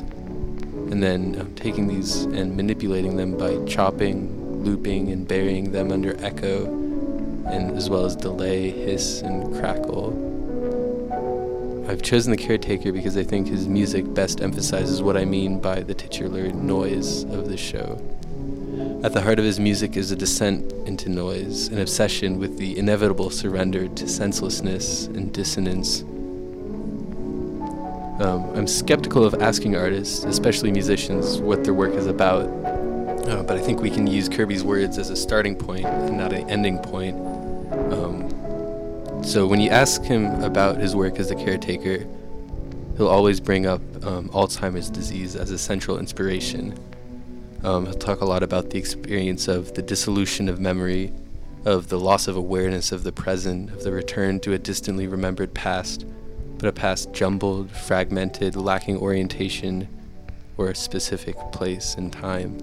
and 0.92 1.02
then 1.02 1.34
um, 1.40 1.54
taking 1.54 1.88
these 1.88 2.24
and 2.24 2.54
manipulating 2.54 3.16
them 3.16 3.38
by 3.38 3.56
chopping, 3.64 4.62
looping, 4.62 5.10
and 5.10 5.26
burying 5.26 5.72
them 5.72 5.90
under 5.90 6.14
echo, 6.22 6.66
and 7.46 7.74
as 7.74 7.88
well 7.88 8.04
as 8.04 8.14
delay, 8.14 8.68
hiss, 8.68 9.22
and 9.22 9.54
crackle. 9.58 10.12
I've 11.88 12.02
chosen 12.02 12.30
the 12.32 12.36
caretaker 12.36 12.92
because 12.92 13.16
I 13.16 13.24
think 13.24 13.48
his 13.48 13.66
music 13.66 14.12
best 14.12 14.42
emphasizes 14.42 15.00
what 15.00 15.16
I 15.16 15.24
mean 15.24 15.60
by 15.60 15.80
the 15.80 15.94
titular 15.94 16.52
noise 16.52 17.22
of 17.24 17.48
the 17.48 17.56
show. 17.56 17.98
At 19.02 19.14
the 19.14 19.22
heart 19.22 19.38
of 19.38 19.46
his 19.46 19.58
music 19.58 19.96
is 19.96 20.10
a 20.10 20.16
descent 20.16 20.70
into 20.86 21.08
noise, 21.08 21.68
an 21.68 21.78
obsession 21.78 22.38
with 22.38 22.58
the 22.58 22.78
inevitable 22.78 23.30
surrender 23.30 23.88
to 23.88 24.06
senselessness 24.06 25.06
and 25.06 25.32
dissonance. 25.32 26.04
Um, 28.20 28.48
I'm 28.54 28.68
skeptical 28.68 29.24
of 29.24 29.34
asking 29.42 29.74
artists, 29.74 30.24
especially 30.24 30.70
musicians, 30.70 31.38
what 31.38 31.64
their 31.64 31.74
work 31.74 31.94
is 31.94 32.06
about, 32.06 32.42
uh, 33.28 33.42
but 33.42 33.56
I 33.56 33.60
think 33.60 33.80
we 33.80 33.90
can 33.90 34.06
use 34.06 34.28
Kirby's 34.28 34.62
words 34.62 34.98
as 34.98 35.10
a 35.10 35.16
starting 35.16 35.56
point 35.56 35.84
and 35.84 36.16
not 36.16 36.32
an 36.32 36.48
ending 36.48 36.78
point. 36.78 37.16
Um, 37.92 39.24
so 39.24 39.48
when 39.48 39.60
you 39.60 39.68
ask 39.70 40.02
him 40.02 40.26
about 40.44 40.76
his 40.76 40.94
work 40.94 41.18
as 41.18 41.32
a 41.32 41.34
caretaker, 41.34 42.06
he'll 42.96 43.08
always 43.08 43.40
bring 43.40 43.66
up 43.66 43.80
um, 44.06 44.28
Alzheimer's 44.28 44.90
disease 44.90 45.34
as 45.34 45.50
a 45.50 45.58
central 45.58 45.98
inspiration. 45.98 46.78
Um, 47.64 47.86
he'll 47.86 47.94
talk 47.94 48.20
a 48.20 48.26
lot 48.26 48.44
about 48.44 48.70
the 48.70 48.78
experience 48.78 49.48
of 49.48 49.74
the 49.74 49.82
dissolution 49.82 50.48
of 50.48 50.60
memory, 50.60 51.12
of 51.64 51.88
the 51.88 51.98
loss 51.98 52.28
of 52.28 52.36
awareness 52.36 52.92
of 52.92 53.02
the 53.02 53.12
present, 53.12 53.70
of 53.70 53.82
the 53.82 53.90
return 53.90 54.38
to 54.40 54.52
a 54.52 54.58
distantly 54.58 55.08
remembered 55.08 55.52
past, 55.52 56.04
but 56.64 56.70
a 56.70 56.80
past 56.80 57.12
jumbled, 57.12 57.70
fragmented, 57.70 58.56
lacking 58.56 58.96
orientation 58.96 59.86
or 60.56 60.70
a 60.70 60.74
specific 60.74 61.36
place 61.52 61.94
and 61.96 62.10
time. 62.10 62.56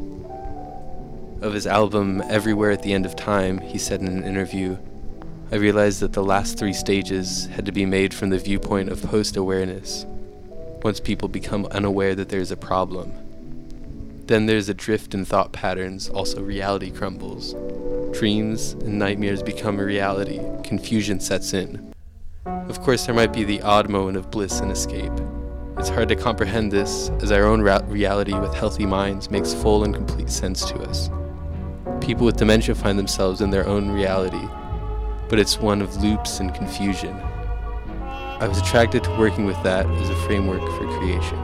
Of 1.39 1.53
his 1.53 1.67
album 1.67 2.19
Everywhere 2.27 2.71
at 2.71 2.81
the 2.81 2.93
End 2.93 3.05
of 3.05 3.15
Time, 3.15 3.59
he 3.59 3.77
said 3.77 4.01
in 4.01 4.07
an 4.07 4.23
interview, 4.23 4.79
I 5.51 5.57
realized 5.57 5.99
that 5.99 6.13
the 6.13 6.23
last 6.23 6.57
three 6.57 6.73
stages 6.73 7.45
had 7.45 7.63
to 7.67 7.71
be 7.71 7.85
made 7.85 8.11
from 8.11 8.31
the 8.31 8.39
viewpoint 8.39 8.89
of 8.89 9.03
post 9.03 9.37
awareness. 9.37 10.07
Once 10.81 10.99
people 10.99 11.27
become 11.27 11.67
unaware 11.67 12.15
that 12.15 12.29
there's 12.29 12.49
a 12.49 12.57
problem, 12.57 13.13
then 14.25 14.47
there's 14.47 14.67
a 14.67 14.73
drift 14.73 15.13
in 15.13 15.25
thought 15.25 15.51
patterns, 15.51 16.09
also 16.09 16.41
reality 16.41 16.89
crumbles. 16.89 17.53
Dreams 18.17 18.71
and 18.71 18.97
nightmares 18.97 19.43
become 19.43 19.79
a 19.79 19.85
reality, 19.85 20.39
confusion 20.63 21.19
sets 21.19 21.53
in. 21.53 21.91
Of 22.45 22.81
course, 22.81 23.05
there 23.05 23.13
might 23.13 23.33
be 23.33 23.43
the 23.43 23.61
odd 23.61 23.87
moment 23.87 24.17
of 24.17 24.31
bliss 24.31 24.61
and 24.61 24.71
escape. 24.71 25.11
It's 25.77 25.89
hard 25.89 26.09
to 26.09 26.15
comprehend 26.15 26.71
this, 26.71 27.09
as 27.21 27.31
our 27.31 27.43
own 27.43 27.61
ra- 27.61 27.81
reality 27.85 28.33
with 28.33 28.53
healthy 28.55 28.85
minds 28.85 29.29
makes 29.29 29.53
full 29.53 29.83
and 29.83 29.93
complete 29.93 30.29
sense 30.29 30.65
to 30.65 30.79
us. 30.79 31.11
People 31.99 32.25
with 32.25 32.37
dementia 32.37 32.73
find 32.73 32.97
themselves 32.97 33.41
in 33.41 33.51
their 33.51 33.67
own 33.67 33.91
reality, 33.91 34.47
but 35.29 35.37
it's 35.37 35.59
one 35.59 35.83
of 35.83 36.01
loops 36.01 36.39
and 36.39 36.53
confusion. 36.55 37.15
I 37.19 38.47
was 38.47 38.57
attracted 38.57 39.03
to 39.03 39.17
working 39.17 39.45
with 39.45 39.61
that 39.61 39.85
as 39.85 40.09
a 40.09 40.15
framework 40.25 40.61
for 40.61 40.87
creation. 40.97 41.37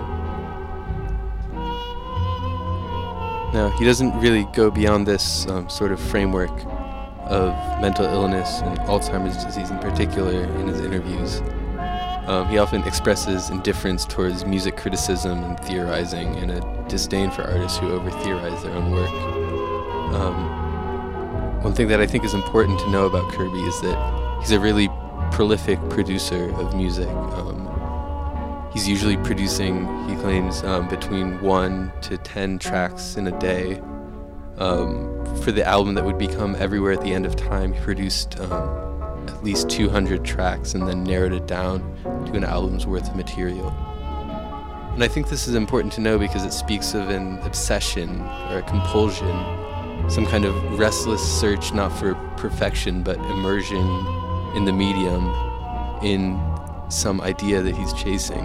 Now, 3.53 3.71
he 3.77 3.85
doesn't 3.85 4.19
really 4.19 4.47
go 4.53 4.71
beyond 4.71 5.05
this 5.05 5.45
um, 5.47 5.69
sort 5.69 5.91
of 5.91 5.99
framework 5.99 6.51
of 7.29 7.53
mental 7.81 8.05
illness 8.05 8.61
and 8.61 8.77
Alzheimer's 8.79 9.43
disease 9.43 9.69
in 9.69 9.79
particular 9.79 10.43
in 10.43 10.67
his 10.67 10.81
interviews. 10.81 11.41
Um, 12.27 12.47
he 12.49 12.57
often 12.57 12.83
expresses 12.83 13.49
indifference 13.49 14.03
towards 14.03 14.45
music 14.45 14.75
criticism 14.75 15.43
and 15.43 15.59
theorizing 15.61 16.35
and 16.35 16.51
a 16.51 16.85
disdain 16.89 17.31
for 17.31 17.43
artists 17.43 17.77
who 17.77 17.91
over 17.91 18.11
theorize 18.11 18.61
their 18.63 18.73
own 18.73 18.91
work. 18.91 19.09
Um, 20.13 21.63
one 21.63 21.73
thing 21.73 21.87
that 21.87 22.01
I 22.01 22.05
think 22.05 22.25
is 22.25 22.33
important 22.33 22.79
to 22.79 22.89
know 22.89 23.05
about 23.05 23.31
Kirby 23.31 23.61
is 23.61 23.79
that 23.81 24.39
he's 24.41 24.51
a 24.51 24.59
really 24.59 24.89
prolific 25.31 25.79
producer 25.89 26.53
of 26.55 26.75
music. 26.75 27.07
Um, 27.07 28.69
he's 28.73 28.87
usually 28.87 29.17
producing, 29.17 29.87
he 30.09 30.15
claims, 30.17 30.63
um, 30.63 30.87
between 30.89 31.41
one 31.41 31.91
to 32.01 32.17
ten 32.17 32.59
tracks 32.59 33.15
in 33.15 33.27
a 33.27 33.39
day. 33.39 33.81
Um, 34.57 35.16
for 35.43 35.51
the 35.51 35.65
album 35.65 35.95
that 35.95 36.03
would 36.03 36.17
become 36.17 36.55
Everywhere 36.55 36.91
at 36.91 37.01
the 37.01 37.13
End 37.13 37.25
of 37.25 37.35
Time, 37.35 37.73
he 37.73 37.79
produced 37.81 38.39
um, 38.39 39.01
at 39.27 39.43
least 39.43 39.69
200 39.69 40.25
tracks 40.25 40.73
and 40.73 40.87
then 40.87 41.03
narrowed 41.03 41.33
it 41.33 41.47
down 41.47 41.79
to 42.25 42.33
an 42.33 42.43
album's 42.43 42.85
worth 42.85 43.09
of 43.09 43.15
material. 43.15 43.69
And 44.93 45.03
I 45.03 45.07
think 45.07 45.29
this 45.29 45.47
is 45.47 45.53
important 45.53 45.93
to 45.93 46.01
know 46.01 46.17
because 46.17 46.43
it 46.43 46.51
speaks 46.51 46.95
of 46.95 47.09
an 47.09 47.37
obsession 47.39 48.19
or 48.49 48.57
a 48.57 48.63
compulsion, 48.63 49.29
some 50.09 50.25
kind 50.25 50.43
of 50.43 50.79
restless 50.79 51.21
search 51.21 51.71
not 51.71 51.89
for 51.89 52.15
perfection 52.35 53.03
but 53.03 53.17
immersion 53.17 53.77
in 54.55 54.65
the 54.65 54.73
medium, 54.73 55.27
in 56.03 56.41
some 56.89 57.21
idea 57.21 57.61
that 57.61 57.75
he's 57.75 57.93
chasing. 57.93 58.43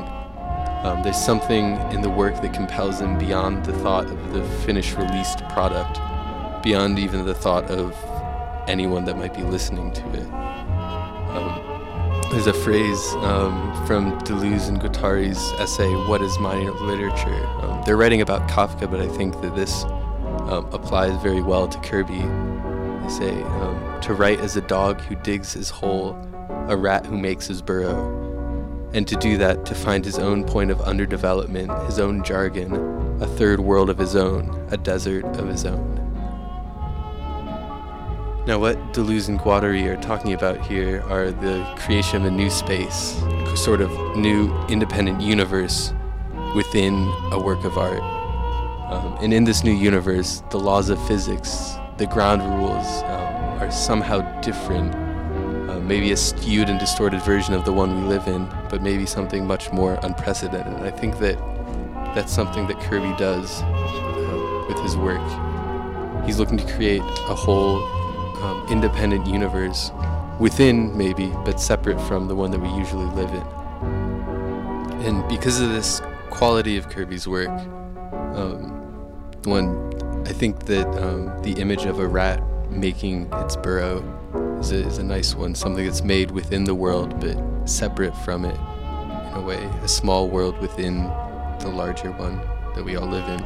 Um, 0.85 1.03
there's 1.03 1.17
something 1.17 1.77
in 1.93 2.03
the 2.03 2.11
work 2.11 2.43
that 2.43 2.53
compels 2.53 3.01
him 3.01 3.17
beyond 3.17 3.65
the 3.65 3.73
thought 3.73 4.07
of 4.07 4.33
the 4.33 4.43
finished 4.67 4.97
released 4.97 5.39
product, 5.49 5.99
beyond 6.63 6.99
even 6.99 7.25
the 7.25 7.35
thought 7.35 7.65
of 7.71 7.95
anyone 8.69 9.05
that 9.05 9.17
might 9.17 9.35
be 9.35 9.43
listening 9.43 9.93
to 9.93 10.03
it. 10.15 10.27
Um, 11.33 12.29
there's 12.31 12.47
a 12.47 12.53
phrase 12.53 13.13
um, 13.17 13.87
from 13.87 14.19
Deleuze 14.21 14.69
and 14.69 14.81
Guattari's 14.81 15.41
essay, 15.59 15.91
What 16.07 16.23
is 16.23 16.39
Minor 16.39 16.73
Literature? 16.73 17.47
Um, 17.61 17.83
they're 17.85 17.97
writing 17.97 18.21
about 18.21 18.49
Kafka, 18.49 18.91
but 18.91 19.01
I 19.01 19.09
think 19.09 19.41
that 19.43 19.55
this 19.55 19.85
um, 19.85 20.69
applies 20.73 21.21
very 21.23 21.43
well 21.43 21.69
to 21.69 21.79
Kirby. 21.81 22.21
They 22.21 23.09
say, 23.09 23.43
um, 23.43 24.01
To 24.03 24.15
write 24.15 24.41
as 24.41 24.57
a 24.57 24.63
dog 24.63 25.01
who 25.03 25.17
digs 25.17 25.53
his 25.53 25.69
hole, 25.71 26.17
a 26.69 26.77
rat 26.77 27.05
who 27.07 27.19
makes 27.19 27.47
his 27.47 27.61
burrow 27.61 28.23
and 28.95 29.09
to 29.09 29.17
do 29.17 29.39
that 29.39 29.65
to 29.67 29.75
find 29.75 30.05
his 30.05 30.19
own 30.19 30.45
point 30.45 30.71
of 30.71 30.79
underdevelopment, 30.79 31.87
his 31.87 31.99
own 31.99 32.23
jargon, 32.23 32.75
a 33.23 33.27
third 33.27 33.61
world 33.61 33.89
of 33.89 33.99
his 33.99 34.15
own, 34.17 34.67
a 34.71 34.77
desert 34.77 35.25
of 35.25 35.49
his 35.49 35.65
own. 35.65 35.92
Now, 38.45 38.59
what 38.59 38.77
Deleuze 38.93 39.29
and 39.29 39.39
Guattari 39.39 39.87
are 39.87 40.03
talking 40.03 40.33
about 40.33 40.61
here 40.67 41.03
are 41.03 41.31
the 41.31 41.63
creation 41.79 42.23
of 42.23 42.25
a 42.25 42.31
new 42.33 42.51
space, 42.51 43.17
a 43.23 43.57
sort 43.57 43.81
of 43.81 43.93
new 44.17 44.53
independent 44.67 45.21
universe 45.21 45.95
within 46.57 47.09
a 47.31 47.41
work 47.41 47.63
of 47.63 47.79
art. 47.79 48.03
Um, 48.93 49.17
and 49.21 49.33
in 49.33 49.45
this 49.45 49.63
new 49.63 49.73
universe, 49.73 50.43
the 50.51 50.59
laws 50.59 50.89
of 50.89 51.01
physics, 51.07 51.75
the 51.99 52.07
ground 52.07 52.43
rules, 52.43 52.85
um, 53.05 53.63
are 53.63 53.71
somehow 53.71 54.19
different 54.41 54.93
uh, 55.71 55.79
maybe 55.79 56.11
a 56.11 56.17
skewed 56.17 56.69
and 56.69 56.81
distorted 56.81 57.23
version 57.23 57.55
of 57.55 57.65
the 57.65 57.73
one 57.73 58.03
we 58.03 58.09
live 58.09 58.27
in, 58.27 58.49
but 58.69 58.83
maybe 58.83 59.07
something 59.07 59.47
much 59.47 59.71
more 59.71 60.01
unprecedented. 60.03 60.67
And 60.67 60.85
I 60.85 60.91
think 60.91 61.21
that 61.21 61.39
that's 62.13 62.33
something 62.33 62.67
that 62.67 62.81
Kirby 62.81 63.15
does 63.17 63.63
uh, 63.63 64.65
with 64.69 64.81
his 64.81 64.97
work. 64.97 65.23
He's 66.27 66.41
looking 66.41 66.59
to 66.59 66.67
create 66.75 67.03
a 67.03 67.37
whole 67.37 68.02
um, 68.43 68.67
independent 68.69 69.27
universe 69.27 69.91
within, 70.39 70.97
maybe, 70.97 71.29
but 71.45 71.61
separate 71.61 72.01
from 72.03 72.27
the 72.29 72.35
one 72.35 72.51
that 72.51 72.61
we 72.61 72.69
usually 72.71 73.07
live 73.07 73.31
in. 73.31 73.43
And 75.07 75.29
because 75.29 75.61
of 75.61 75.71
this 75.71 76.01
quality 76.31 76.77
of 76.77 76.89
Kirby's 76.89 77.29
work, 77.29 77.49
um, 78.35 78.71
one, 79.45 79.93
I 80.27 80.33
think 80.33 80.67
that 80.67 80.87
um, 81.03 81.43
the 81.43 81.53
image 81.53 81.85
of 81.85 81.99
a 81.99 82.07
rat 82.07 82.43
making 82.71 83.33
its 83.35 83.57
burrow 83.57 84.03
is 84.59 84.73
a, 84.73 84.87
is 84.87 84.99
a 84.99 85.03
nice 85.03 85.35
one, 85.35 85.55
something 85.55 85.85
that's 85.85 86.03
made 86.03 86.31
within 86.31 86.65
the 86.65 86.75
world 86.75 87.21
but 87.21 87.37
separate 87.69 88.17
from 88.19 88.45
it 88.45 88.57
in 88.57 89.39
a 89.39 89.43
way, 89.45 89.63
a 89.83 89.89
small 89.89 90.29
world 90.29 90.59
within 90.59 91.05
the 91.61 91.69
larger 91.69 92.11
one 92.13 92.41
that 92.75 92.85
we 92.85 92.97
all 92.97 93.07
live 93.07 93.29
in. 93.29 93.45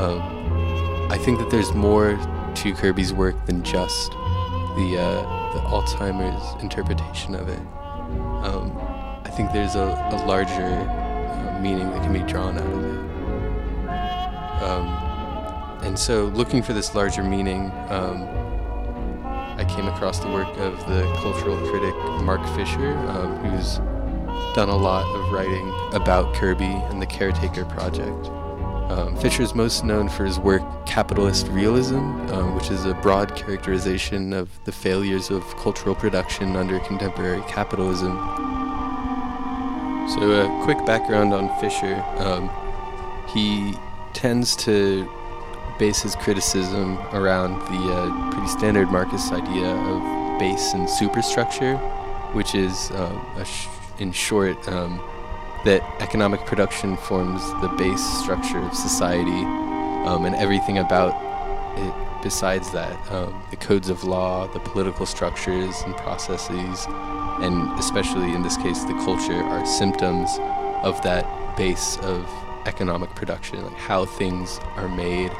Um, 0.00 1.08
I 1.10 1.18
think 1.18 1.38
that 1.38 1.50
there's 1.50 1.72
more 1.72 2.18
to 2.58 2.74
Kirby's 2.74 3.12
work 3.12 3.46
than 3.46 3.62
just 3.62 4.10
the, 4.10 4.96
uh, 4.98 5.52
the 5.54 5.60
Alzheimer's 5.60 6.60
interpretation 6.60 7.36
of 7.36 7.48
it. 7.48 7.60
Um, 8.44 8.76
I 9.24 9.30
think 9.30 9.52
there's 9.52 9.76
a, 9.76 9.84
a 10.10 10.26
larger 10.26 10.64
uh, 10.64 11.60
meaning 11.60 11.88
that 11.90 12.02
can 12.02 12.12
be 12.12 12.20
drawn 12.20 12.58
out 12.58 12.66
of 12.66 12.84
it. 12.84 12.98
Um, 14.64 15.84
and 15.84 15.96
so, 15.96 16.24
looking 16.26 16.60
for 16.60 16.72
this 16.72 16.96
larger 16.96 17.22
meaning, 17.22 17.70
um, 17.90 18.24
I 19.56 19.64
came 19.68 19.86
across 19.86 20.18
the 20.18 20.28
work 20.28 20.48
of 20.58 20.78
the 20.88 21.02
cultural 21.18 21.56
critic 21.70 21.94
Mark 22.24 22.44
Fisher, 22.56 22.98
um, 23.08 23.36
who's 23.36 23.76
done 24.56 24.68
a 24.68 24.76
lot 24.76 25.06
of 25.14 25.30
writing 25.30 25.72
about 25.92 26.34
Kirby 26.34 26.64
and 26.64 27.00
the 27.00 27.06
Caretaker 27.06 27.64
Project. 27.66 28.26
Um, 28.90 29.16
Fisher 29.16 29.42
is 29.42 29.54
most 29.54 29.84
known 29.84 30.08
for 30.08 30.24
his 30.24 30.40
work 30.40 30.62
Capitalist 30.98 31.46
Realism, 31.50 31.94
um, 31.94 32.56
which 32.56 32.72
is 32.72 32.84
a 32.84 32.92
broad 32.92 33.36
characterization 33.36 34.32
of 34.32 34.48
the 34.64 34.72
failures 34.72 35.30
of 35.30 35.44
cultural 35.58 35.94
production 35.94 36.56
under 36.56 36.80
contemporary 36.80 37.40
capitalism. 37.42 38.16
So, 40.08 40.20
a 40.28 40.64
quick 40.64 40.84
background 40.86 41.32
on 41.32 41.56
Fisher. 41.60 42.04
Um, 42.16 42.50
he 43.28 43.76
tends 44.12 44.56
to 44.56 45.08
base 45.78 46.02
his 46.02 46.16
criticism 46.16 46.98
around 47.12 47.60
the 47.70 47.92
uh, 47.94 48.32
pretty 48.32 48.48
standard 48.48 48.90
Marxist 48.90 49.32
idea 49.32 49.70
of 49.70 50.40
base 50.40 50.74
and 50.74 50.90
superstructure, 50.90 51.76
which 52.32 52.56
is, 52.56 52.90
um, 52.96 53.44
sh- 53.44 53.68
in 54.00 54.10
short, 54.10 54.58
um, 54.66 54.98
that 55.64 55.80
economic 56.02 56.44
production 56.44 56.96
forms 56.96 57.40
the 57.60 57.68
base 57.78 58.04
structure 58.18 58.58
of 58.58 58.74
society, 58.74 59.67
um, 60.08 60.24
and 60.24 60.34
everything 60.36 60.78
about 60.78 61.12
it 61.76 62.22
besides 62.22 62.70
that, 62.72 63.12
um, 63.12 63.42
the 63.50 63.56
codes 63.56 63.90
of 63.90 64.04
law, 64.04 64.46
the 64.48 64.60
political 64.60 65.04
structures 65.04 65.82
and 65.82 65.94
processes, 65.98 66.86
and 67.40 67.78
especially 67.78 68.32
in 68.32 68.42
this 68.42 68.56
case, 68.56 68.84
the 68.84 68.94
culture, 69.04 69.34
are 69.34 69.66
symptoms 69.66 70.38
of 70.82 71.00
that 71.02 71.26
base 71.56 71.98
of 71.98 72.26
economic 72.66 73.14
production, 73.14 73.62
like 73.62 73.76
how 73.76 74.06
things 74.06 74.58
are 74.76 74.88
made 74.88 75.30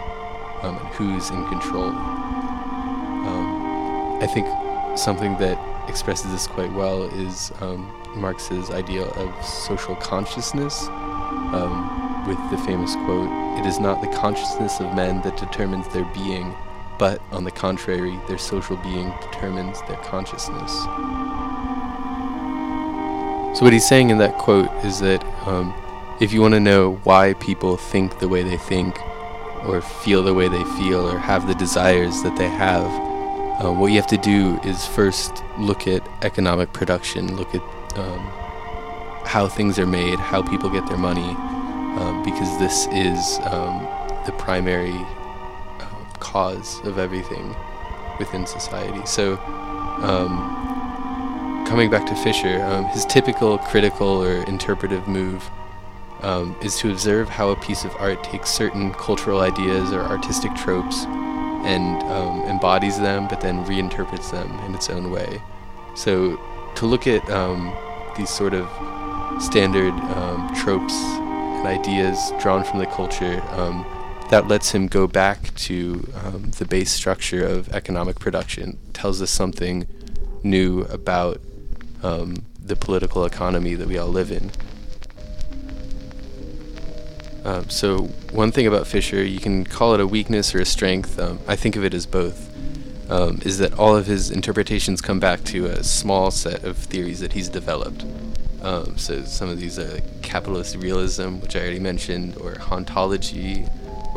um, 0.63 0.77
and 0.77 0.89
who's 0.89 1.31
in 1.31 1.47
control. 1.49 1.89
Um, 1.89 4.19
I 4.23 4.27
think 4.27 4.47
something 4.99 5.39
that 5.39 5.59
expresses 5.89 6.31
this 6.31 6.47
quite 6.47 6.73
well 6.73 7.05
is 7.05 7.53
um, 7.61 7.91
Marx's 8.15 8.71
idea 8.71 9.05
of 9.05 9.45
social 9.45 9.97
consciousness, 9.97 10.87
um, 10.89 12.08
with 12.29 12.39
the 12.51 12.59
famous 12.59 12.95
quote 12.95 13.31
It 13.59 13.67
is 13.67 13.81
not 13.81 14.01
the 14.03 14.17
consciousness 14.17 14.79
of 14.81 14.95
men 14.95 15.23
that 15.23 15.37
determines 15.39 15.89
their 15.89 16.05
being, 16.13 16.55
but, 16.99 17.23
on 17.33 17.45
the 17.45 17.51
contrary, 17.51 18.19
their 18.29 18.39
social 18.39 18.77
being 18.77 19.13
determines 19.23 19.81
their 19.83 19.97
consciousness. 19.99 20.73
So, 23.57 23.65
what 23.65 23.73
he's 23.73 23.89
saying 23.89 24.11
in 24.11 24.19
that 24.19 24.37
quote 24.37 24.71
is 24.85 25.01
that 25.01 25.25
um, 25.47 25.75
if 26.21 26.33
you 26.33 26.43
want 26.43 26.55
to 26.55 26.61
know 26.61 26.97
why 27.05 27.33
people 27.35 27.77
think 27.77 28.19
the 28.19 28.29
way 28.29 28.43
they 28.43 28.59
think, 28.59 29.01
or 29.65 29.81
feel 29.81 30.23
the 30.23 30.35
way 30.35 30.49
they 30.49 30.65
feel, 30.77 31.09
or 31.09 31.19
have 31.19 31.49
the 31.49 31.55
desires 31.55 32.23
that 32.23 32.37
they 32.37 32.49
have, 32.49 32.87
uh, 33.65 33.73
what 33.73 33.89
you 33.89 33.97
have 33.97 34.07
to 34.09 34.19
do 34.19 34.61
is 34.65 34.87
first 34.87 35.43
look 35.59 35.89
at 35.89 36.07
economic 36.23 36.73
production, 36.73 37.37
look 37.37 37.55
at 37.55 37.63
um, 37.97 38.21
how 39.25 39.49
things 39.49 39.79
are 39.79 39.87
made, 39.87 40.19
how 40.19 40.43
people 40.43 40.71
get 40.71 40.87
their 40.89 40.99
money, 40.99 41.37
um, 41.99 42.23
because 42.23 42.59
this 42.59 42.87
is 42.93 43.39
um, 43.45 43.87
the 44.25 44.33
primary 44.39 44.95
uh, 44.95 46.05
cause 46.21 46.79
of 46.85 46.99
everything 46.99 47.57
within 48.19 48.47
society. 48.47 49.05
So, 49.05 49.37
um, 50.03 51.65
coming 51.67 51.91
back 51.91 52.07
to 52.07 52.15
Fisher, 52.17 52.63
um, 52.63 52.85
his 52.87 53.05
typical 53.05 53.59
critical 53.59 54.23
or 54.23 54.45
interpretive 54.45 55.09
move 55.09 55.51
um, 56.23 56.57
is 56.63 56.79
to 56.79 56.91
observe 56.91 57.29
how 57.29 57.51
a 57.51 57.57
piece 57.57 57.85
of 57.85 57.95
art 57.97 58.23
takes 58.23 58.51
certain 58.51 58.93
cultural 58.95 59.41
ideas 59.41 59.93
or 59.93 60.01
artistic 60.03 60.55
tropes 60.55 61.05
and 61.65 62.01
embodies 62.49 62.99
them, 62.99 63.27
but 63.29 63.41
then 63.41 63.65
reinterprets 63.65 64.31
them 64.31 64.51
in 64.61 64.75
its 64.75 64.89
own 64.89 65.11
way. 65.11 65.43
So, 65.97 66.41
to 66.77 66.87
look 66.87 67.09
at 67.09 67.27
these 68.17 68.31
sort 68.31 68.55
of 68.55 68.69
standard 69.43 69.93
um, 69.93 70.53
tropes 70.55 70.95
ideas 71.67 72.33
drawn 72.41 72.65
from 72.65 72.79
the 72.79 72.87
culture, 72.87 73.43
um, 73.51 73.85
that 74.31 74.49
lets 74.49 74.73
him 74.73 74.87
go 74.87 75.07
back 75.07 75.55
to 75.55 76.07
um, 76.25 76.51
the 76.59 76.65
base 76.65 76.91
structure 76.91 77.45
of 77.47 77.69
economic 77.71 78.19
production, 78.19 78.79
tells 78.93 79.23
us 79.23 79.31
something 79.31 79.87
new 80.43 80.83
about 80.83 81.41
the 82.69 82.77
political 82.77 83.25
economy 83.25 83.75
that 83.75 83.89
we 83.89 83.99
all 83.99 84.09
live 84.09 84.31
in. 84.31 84.51
Um, 87.45 87.71
so 87.71 88.03
one 88.31 88.53
thing 88.53 88.67
about 88.67 88.87
Fisher, 88.87 89.25
you 89.25 89.41
can 89.41 89.65
call 89.65 89.95
it 89.95 90.01
a 90.01 90.07
weakness 90.07 90.55
or 90.55 90.61
a 90.61 90.67
strength. 90.67 91.19
Um, 91.19 91.39
I 91.49 91.57
think 91.57 91.77
of 91.77 91.85
it 91.85 91.95
as 91.95 92.05
both. 92.07 92.47
Um, 93.11 93.41
is 93.43 93.57
that 93.59 93.73
all 93.79 93.97
of 93.97 94.05
his 94.05 94.31
interpretations 94.31 95.01
come 95.01 95.19
back 95.19 95.43
to 95.45 95.65
a 95.65 95.83
small 95.83 96.31
set 96.31 96.63
of 96.65 96.77
theories 96.77 97.21
that 97.21 97.33
he's 97.33 97.49
developed. 97.49 98.05
Um, 98.63 98.99
so 98.99 99.25
some 99.25 99.49
of 99.49 99.61
these 99.61 99.79
are 99.79 100.01
capitalist 100.23 100.77
realism, 100.77 101.39
which 101.41 101.55
I 101.57 101.61
already 101.61 101.79
mentioned, 101.79 102.37
or 102.39 102.55
hauntology, 102.55 103.69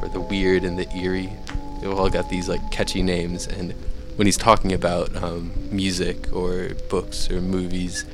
or 0.01 0.07
the 0.09 0.19
weird 0.19 0.63
and 0.63 0.77
the 0.77 0.89
eerie. 0.95 1.31
They've 1.79 1.91
all 1.91 2.09
got 2.09 2.29
these 2.29 2.49
like 2.49 2.71
catchy 2.71 3.03
names, 3.03 3.47
and 3.47 3.73
when 4.15 4.27
he's 4.27 4.37
talking 4.37 4.73
about 4.73 5.15
um, 5.15 5.51
music 5.71 6.31
or 6.33 6.69
books 6.89 7.29
or 7.29 7.41
movies, 7.41 8.05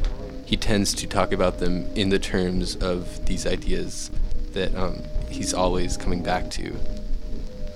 he 0.45 0.55
tends 0.55 0.93
to 0.95 1.07
talk 1.07 1.31
about 1.31 1.59
them 1.59 1.85
in 1.95 2.09
the 2.09 2.19
terms 2.19 2.75
of 2.77 3.25
these 3.25 3.45
ideas 3.45 4.09
that 4.53 4.73
um, 4.75 5.01
he's 5.29 5.53
always 5.53 5.97
coming 5.97 6.23
back 6.23 6.49
to. 6.51 6.75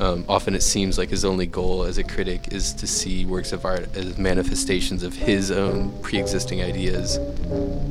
Um, 0.02 0.26
often 0.28 0.56
it 0.56 0.64
seems 0.64 0.98
like 0.98 1.10
his 1.10 1.24
only 1.24 1.46
goal 1.46 1.84
as 1.84 2.00
a 2.00 2.04
critic 2.04 2.52
is 2.52 2.74
to 2.74 2.88
see 2.88 3.24
works 3.24 3.54
of 3.54 3.66
art 3.66 3.96
as 3.96 4.18
manifestations 4.18 5.04
of 5.04 5.14
his 5.14 5.52
own 5.52 5.92
pre 6.02 6.18
existing 6.18 6.64
ideas. 6.64 7.20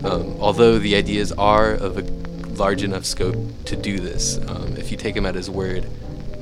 Um, 0.04 0.36
although 0.40 0.80
the 0.80 0.96
ideas 0.96 1.30
are 1.30 1.72
of 1.72 1.98
a 1.98 2.02
large 2.56 2.82
enough 2.82 3.04
scope 3.04 3.36
to 3.66 3.76
do 3.76 4.00
this, 4.00 4.38
um, 4.48 4.76
if 4.76 4.90
you 4.90 4.96
take 4.96 5.14
him 5.14 5.24
at 5.24 5.36
his 5.36 5.48
word, 5.48 5.86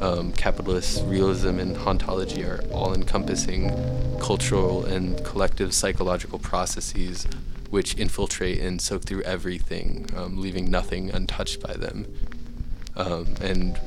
um, 0.00 0.32
capitalist 0.32 1.04
realism 1.04 1.58
and 1.58 1.76
hauntology 1.76 2.48
are 2.48 2.64
all 2.72 2.94
encompassing 2.94 3.68
cultural 4.18 4.86
and 4.86 5.22
collective 5.22 5.74
psychological 5.74 6.38
processes 6.38 7.26
which 7.68 7.94
infiltrate 7.96 8.58
and 8.60 8.80
soak 8.80 9.04
through 9.04 9.20
everything, 9.24 10.08
um, 10.16 10.40
leaving 10.40 10.70
nothing 10.70 11.10
untouched 11.10 11.60
by 11.60 11.74
them. 11.74 12.06
Um, 12.96 13.34
and 13.42 13.78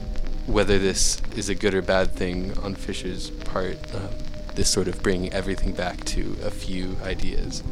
whether 0.45 0.79
this 0.79 1.21
is 1.35 1.49
a 1.49 1.55
good 1.55 1.73
or 1.73 1.81
bad 1.81 2.11
thing 2.11 2.57
on 2.59 2.75
Fisher's 2.75 3.29
part, 3.29 3.77
uh, 3.93 4.07
this 4.55 4.69
sort 4.69 4.87
of 4.87 5.01
bringing 5.01 5.31
everything 5.33 5.71
back 5.73 6.03
to 6.05 6.37
a 6.43 6.51
few 6.51 6.97
ideas 7.03 7.63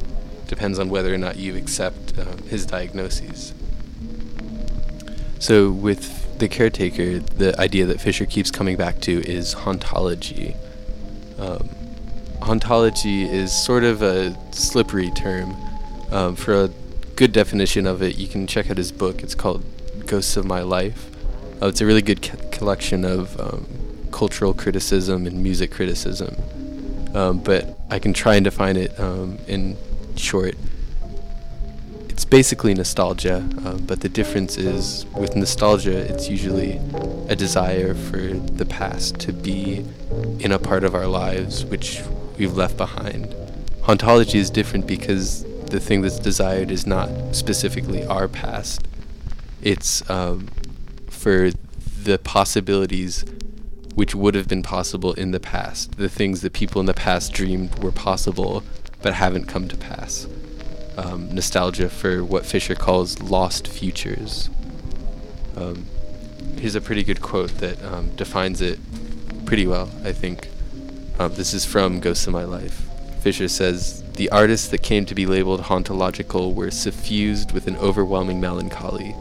depends 0.50 0.80
on 0.80 0.90
whether 0.90 1.14
or 1.14 1.18
not 1.18 1.38
you 1.38 1.56
accept 1.56 2.18
um, 2.18 2.40
his 2.50 2.66
diagnoses. 2.66 3.54
So, 5.38 5.72
with 5.72 6.38
the 6.40 6.50
caretaker, 6.50 7.20
the 7.20 7.58
idea 7.62 7.86
that 7.86 8.02
Fisher 8.02 8.26
keeps 8.26 8.52
coming 8.52 8.76
back 8.76 9.00
to 9.02 9.22
is 9.30 9.56
hauntology. 9.56 10.58
Um, 11.38 11.70
hauntology 12.42 13.32
is 13.32 13.54
sort 13.54 13.84
of 13.84 14.02
a 14.02 14.36
slippery 14.52 15.12
term. 15.12 15.56
Um, 16.12 16.36
for 16.36 16.64
a 16.64 16.70
good 17.16 17.32
definition 17.32 17.86
of 17.86 18.02
it, 18.02 18.18
you 18.18 18.28
can 18.28 18.48
check 18.48 18.70
out 18.70 18.78
his 18.78 18.92
book. 18.92 19.22
It's 19.22 19.36
called 19.36 19.64
Ghosts 20.08 20.36
of 20.36 20.46
My 20.46 20.62
Life. 20.62 21.10
Uh, 21.62 21.68
it's 21.68 21.82
a 21.82 21.86
really 21.86 22.02
good 22.02 22.22
co- 22.22 22.38
collection 22.52 23.04
of 23.04 23.40
um, 23.40 23.68
cultural 24.12 24.54
criticism 24.54 25.28
and 25.28 25.44
music 25.44 25.72
criticism. 25.72 26.36
Um, 27.14 27.40
but 27.40 27.78
I 27.90 28.00
can 28.00 28.14
try 28.14 28.36
and 28.36 28.44
define 28.44 28.78
it 28.78 28.98
um, 29.00 29.38
in 29.48 29.76
short. 30.16 30.56
It's 32.08 32.24
basically 32.24 32.74
nostalgia, 32.74 33.48
uh, 33.66 33.74
but 33.78 34.02
the 34.02 34.10
difference 34.10 34.58
is 34.58 35.06
with 35.18 35.36
nostalgia, 35.36 35.98
it's 35.98 36.30
usually 36.30 36.80
a 37.30 37.36
desire 37.36 37.94
for 37.94 38.18
the 38.18 38.66
past 38.66 39.20
to 39.22 39.34
be 39.34 39.86
in 40.40 40.52
a 40.52 40.60
part 40.60 40.84
of 40.84 40.96
our 40.96 41.08
lives 41.08 41.66
which 41.66 42.02
we've 42.38 42.56
left 42.56 42.78
behind. 42.78 43.36
Hauntology 43.84 44.36
is 44.36 44.50
different 44.50 44.86
because 44.86 45.44
the 45.68 45.80
thing 45.80 46.02
that's 46.02 46.20
desired 46.20 46.72
is 46.72 46.86
not 46.86 47.10
specifically 47.36 48.06
our 48.06 48.28
past. 48.28 48.88
It's 49.62 50.08
um, 50.10 50.48
for 51.20 51.52
the 52.04 52.18
possibilities 52.18 53.26
which 53.94 54.16
would 54.16 54.36
have 54.36 54.48
been 54.48 54.64
possible 54.64 55.12
in 55.14 55.32
the 55.32 55.40
past, 55.40 55.98
the 55.98 56.08
things 56.08 56.40
that 56.42 56.54
people 56.54 56.80
in 56.80 56.86
the 56.86 56.94
past 56.94 57.34
dreamed 57.34 57.78
were 57.84 57.92
possible 57.92 58.64
but 59.02 59.14
haven't 59.14 59.46
come 59.46 59.68
to 59.68 59.76
pass. 59.76 60.28
Um, 60.98 61.36
nostalgia 61.36 61.90
for 61.90 62.24
what 62.24 62.46
Fisher 62.46 62.74
calls 62.74 63.22
lost 63.22 63.68
futures. 63.68 64.50
Um, 65.58 65.86
here's 66.58 66.76
a 66.76 66.82
pretty 66.82 67.04
good 67.04 67.22
quote 67.22 67.52
that 67.58 67.84
um, 67.84 68.16
defines 68.16 68.62
it 68.62 68.80
pretty 69.46 69.68
well, 69.68 69.92
I 70.06 70.14
think. 70.14 70.48
Um, 71.20 71.34
this 71.34 71.54
is 71.54 71.66
from 71.66 72.00
Ghosts 72.00 72.28
of 72.28 72.34
My 72.34 72.46
Life. 72.46 72.88
Fisher 73.20 73.50
says, 73.50 74.04
The 74.14 74.30
artists 74.30 74.70
that 74.70 74.84
came 74.84 75.06
to 75.06 75.16
be 75.16 75.26
labeled 75.26 75.64
hauntological 75.64 76.56
were 76.56 76.72
suffused 76.72 77.52
with 77.52 77.68
an 77.68 77.76
overwhelming 77.76 78.40
melancholy 78.40 79.14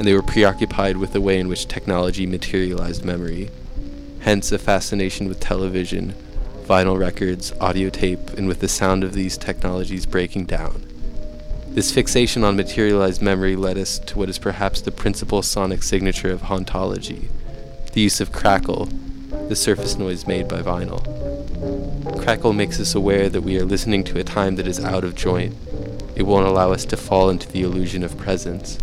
and 0.00 0.06
they 0.06 0.14
were 0.14 0.22
preoccupied 0.22 0.96
with 0.96 1.12
the 1.12 1.20
way 1.20 1.38
in 1.38 1.46
which 1.46 1.68
technology 1.68 2.24
materialized 2.24 3.04
memory. 3.04 3.50
hence 4.20 4.50
a 4.50 4.58
fascination 4.58 5.28
with 5.28 5.38
television, 5.40 6.14
vinyl 6.64 6.98
records, 6.98 7.52
audio 7.60 7.90
tape, 7.90 8.30
and 8.30 8.48
with 8.48 8.60
the 8.60 8.68
sound 8.68 9.04
of 9.04 9.12
these 9.12 9.36
technologies 9.36 10.06
breaking 10.06 10.46
down. 10.46 10.82
This 11.68 11.92
fixation 11.92 12.44
on 12.44 12.56
materialized 12.56 13.20
memory 13.20 13.56
led 13.56 13.76
us 13.76 13.98
to 13.98 14.16
what 14.16 14.30
is 14.30 14.38
perhaps 14.38 14.80
the 14.80 14.90
principal 14.90 15.42
sonic 15.42 15.82
signature 15.82 16.32
of 16.32 16.42
hauntology 16.44 17.28
the 17.92 18.00
use 18.00 18.22
of 18.22 18.32
crackle, 18.32 18.86
the 19.48 19.56
surface 19.56 19.96
noise 19.96 20.26
made 20.26 20.48
by 20.48 20.62
vinyl. 20.62 21.02
Crackle 22.22 22.54
makes 22.54 22.80
us 22.80 22.94
aware 22.94 23.28
that 23.28 23.42
we 23.42 23.58
are 23.58 23.66
listening 23.66 24.02
to 24.04 24.18
a 24.18 24.24
time 24.24 24.56
that 24.56 24.66
is 24.66 24.82
out 24.82 25.04
of 25.04 25.14
joint. 25.14 25.54
It 26.16 26.22
won't 26.22 26.46
allow 26.46 26.72
us 26.72 26.86
to 26.86 26.96
fall 26.96 27.28
into 27.28 27.48
the 27.52 27.62
illusion 27.62 28.02
of 28.02 28.16
presence. 28.16 28.78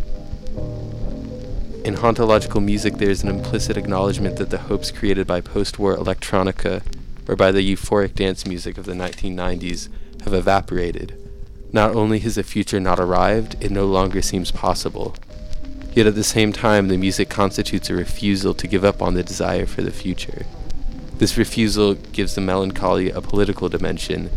In 1.88 1.96
hauntological 1.96 2.62
music, 2.62 2.96
there 2.96 3.10
is 3.10 3.24
an 3.24 3.30
implicit 3.30 3.78
acknowledgement 3.78 4.36
that 4.36 4.50
the 4.50 4.58
hopes 4.58 4.92
created 4.92 5.26
by 5.26 5.40
post 5.40 5.80
war 5.80 5.96
electronica 5.96 6.84
or 7.30 7.38
by 7.38 7.50
the 7.50 7.62
euphoric 7.62 8.14
dance 8.14 8.46
music 8.46 8.78
of 8.78 8.86
the 8.86 8.92
1990s 8.92 9.88
have 10.24 10.34
evaporated. 10.34 11.18
Not 11.72 11.96
only 11.96 12.20
has 12.20 12.36
the 12.36 12.44
future 12.44 12.82
not 12.82 13.00
arrived, 13.00 13.56
it 13.64 13.72
no 13.72 13.86
longer 13.86 14.22
seems 14.22 14.52
possible. 14.52 15.16
Yet 15.94 16.08
at 16.08 16.16
the 16.16 16.26
same 16.26 16.52
time, 16.52 16.90
the 16.90 16.98
music 16.98 17.30
constitutes 17.30 17.90
a 17.90 17.96
refusal 17.96 18.54
to 18.56 18.68
give 18.68 18.84
up 18.84 19.02
on 19.02 19.14
the 19.14 19.24
desire 19.24 19.66
for 19.66 19.82
the 19.82 19.90
future. 19.90 20.46
This 21.20 21.38
refusal 21.38 21.94
gives 21.94 22.36
the 22.36 22.42
melancholy 22.42 23.12
a 23.12 23.22
political 23.22 23.70
dimension 23.70 24.30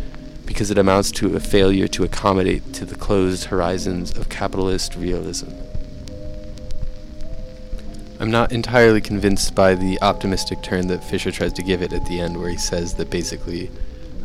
because 0.45 0.71
it 0.71 0.77
amounts 0.77 1.11
to 1.11 1.35
a 1.35 1.41
failure 1.41 1.89
to 1.89 2.05
accommodate 2.05 2.71
to 2.75 2.85
the 2.85 2.95
closed 2.95 3.43
horizons 3.47 4.17
of 4.17 4.29
capitalist 4.29 4.95
realism. 4.95 5.49
I'm 8.21 8.29
not 8.29 8.51
entirely 8.51 9.01
convinced 9.01 9.55
by 9.55 9.73
the 9.73 9.99
optimistic 9.99 10.61
turn 10.61 10.85
that 10.89 11.03
Fisher 11.03 11.31
tries 11.31 11.53
to 11.53 11.63
give 11.63 11.81
it 11.81 11.91
at 11.91 12.05
the 12.05 12.19
end, 12.19 12.39
where 12.39 12.51
he 12.51 12.57
says 12.57 12.93
that 12.95 13.09
basically, 13.09 13.71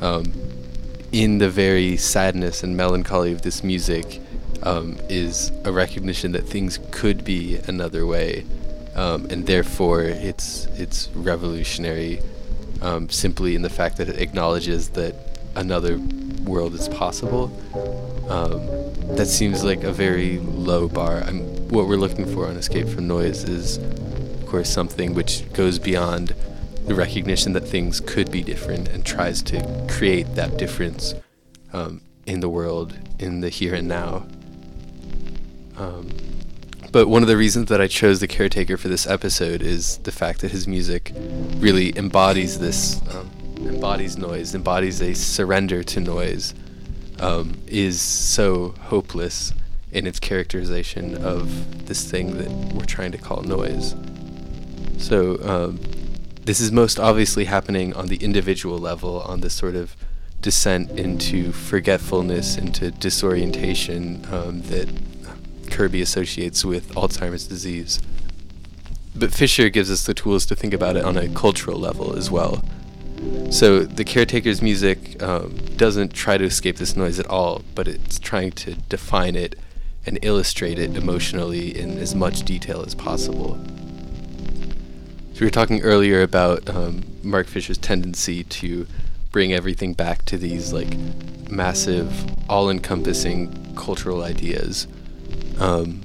um, 0.02 0.35
in 1.12 1.38
the 1.38 1.48
very 1.48 1.96
sadness 1.96 2.62
and 2.62 2.76
melancholy 2.76 3.32
of 3.32 3.40
this 3.40 3.64
music, 3.64 4.20
um, 4.64 4.98
is 5.09 5.50
a 5.64 5.72
recognition 5.72 6.32
that 6.32 6.46
things 6.46 6.78
could 6.90 7.24
be 7.24 7.56
another 7.68 8.04
way, 8.04 8.44
um, 8.96 9.28
and 9.30 9.46
therefore 9.46 10.02
it's 10.02 10.66
it's 10.76 11.09
revolutionary 11.14 12.20
um, 12.82 13.09
simply 13.09 13.54
in 13.54 13.62
the 13.62 13.70
fact 13.70 13.96
that 13.96 14.11
it 14.11 14.20
acknowledges 14.20 14.90
that 14.90 15.14
another 15.54 15.98
world 16.44 16.74
is 16.74 16.87
possible. 16.90 17.50
Um, 18.28 18.66
that 19.16 19.26
seems 19.26 19.62
like 19.62 19.84
a 19.84 19.92
very 19.92 20.38
low 20.38 20.88
bar. 20.88 21.22
I'm, 21.22 21.40
what 21.68 21.86
we're 21.86 21.96
looking 21.96 22.26
for 22.26 22.46
on 22.46 22.56
Escape 22.56 22.88
from 22.88 23.06
Noise 23.06 23.44
is, 23.44 23.78
of 23.78 24.46
course, 24.46 24.68
something 24.68 25.14
which 25.14 25.50
goes 25.52 25.78
beyond 25.78 26.34
the 26.86 26.94
recognition 26.94 27.52
that 27.52 27.62
things 27.62 28.00
could 28.00 28.30
be 28.30 28.42
different 28.42 28.88
and 28.88 29.04
tries 29.04 29.42
to 29.42 29.86
create 29.88 30.34
that 30.34 30.56
difference 30.56 31.14
um, 31.72 32.00
in 32.26 32.40
the 32.40 32.48
world, 32.48 32.96
in 33.18 33.40
the 33.40 33.48
here 33.48 33.74
and 33.74 33.88
now. 33.88 34.26
Um, 35.76 36.08
but 36.92 37.08
one 37.08 37.22
of 37.22 37.28
the 37.28 37.36
reasons 37.36 37.68
that 37.68 37.80
I 37.80 37.88
chose 37.88 38.20
the 38.20 38.28
caretaker 38.28 38.76
for 38.76 38.88
this 38.88 39.06
episode 39.06 39.62
is 39.62 39.98
the 39.98 40.12
fact 40.12 40.40
that 40.40 40.50
his 40.50 40.66
music 40.66 41.12
really 41.58 41.96
embodies 41.96 42.58
this, 42.58 43.00
um, 43.14 43.30
embodies 43.58 44.16
noise, 44.16 44.54
embodies 44.54 45.02
a 45.02 45.14
surrender 45.14 45.82
to 45.82 46.00
noise, 46.00 46.54
um, 47.20 47.57
is 47.66 48.00
so 48.00 48.74
hopeless 48.83 49.52
in 49.92 50.07
its 50.07 50.20
characterization 50.20 51.16
of 51.24 51.87
this 51.87 52.11
thing 52.11 52.37
that 52.38 52.50
we're 52.74 52.85
trying 52.85 53.12
to 53.12 53.18
call 53.18 53.42
noise. 53.42 53.94
So, 54.98 55.38
um, 55.42 55.81
this 56.44 56.61
is 56.61 56.70
most 56.70 57.00
obviously 57.00 57.46
happening 57.46 57.92
on 57.94 58.07
the 58.07 58.16
individual 58.16 58.79
level, 58.79 59.20
on 59.22 59.40
this 59.40 59.55
sort 59.55 59.74
of 59.74 59.96
descent 60.40 60.90
into 60.92 61.50
forgetfulness, 61.50 62.57
into 62.57 62.90
disorientation 62.92 64.24
um, 64.31 64.62
that 64.62 64.88
Kirby 65.70 66.00
associates 66.02 66.64
with 66.64 66.94
Alzheimer's 66.94 67.46
disease. 67.46 68.00
But 69.14 69.33
Fisher 69.33 69.70
gives 69.70 69.90
us 69.90 70.07
the 70.07 70.14
tools 70.14 70.46
to 70.46 70.55
think 70.55 70.72
about 70.72 70.96
it 70.96 71.05
on 71.05 71.16
a 71.16 71.29
cultural 71.29 71.79
level 71.79 72.16
as 72.16 72.31
well. 72.31 72.62
So 73.50 73.80
the 73.84 74.04
caretaker's 74.04 74.60
music 74.60 75.22
um, 75.22 75.56
doesn't 75.76 76.12
try 76.12 76.36
to 76.36 76.44
escape 76.44 76.76
this 76.76 76.96
noise 76.96 77.18
at 77.18 77.26
all, 77.28 77.62
but 77.74 77.88
it's 77.88 78.18
trying 78.18 78.52
to 78.52 78.74
define 78.74 79.36
it 79.36 79.56
and 80.04 80.18
illustrate 80.22 80.78
it 80.78 80.96
emotionally 80.96 81.76
in 81.78 81.98
as 81.98 82.14
much 82.14 82.42
detail 82.42 82.82
as 82.82 82.94
possible. 82.94 83.58
So 85.32 85.40
we 85.40 85.46
were 85.46 85.50
talking 85.50 85.82
earlier 85.82 86.22
about 86.22 86.68
um, 86.70 87.04
Mark 87.22 87.46
Fisher's 87.46 87.78
tendency 87.78 88.44
to 88.44 88.86
bring 89.32 89.52
everything 89.52 89.92
back 89.92 90.24
to 90.26 90.38
these 90.38 90.72
like 90.72 90.96
massive, 91.50 92.10
all-encompassing 92.48 93.74
cultural 93.74 94.22
ideas. 94.22 94.86
Um, 95.58 96.02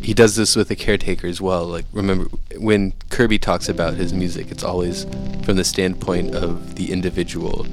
he 0.00 0.14
does 0.14 0.36
this 0.36 0.56
with 0.56 0.68
the 0.68 0.76
caretaker 0.76 1.26
as 1.26 1.40
well. 1.40 1.66
Like 1.66 1.86
remember 1.92 2.28
when 2.58 2.92
Kirby 3.10 3.38
talks 3.38 3.68
about 3.68 3.94
his 3.94 4.12
music, 4.12 4.50
it's 4.50 4.64
always 4.64 5.04
from 5.44 5.56
the 5.56 5.64
standpoint 5.64 6.34
of 6.34 6.76
the 6.76 6.92
individual. 6.92 7.66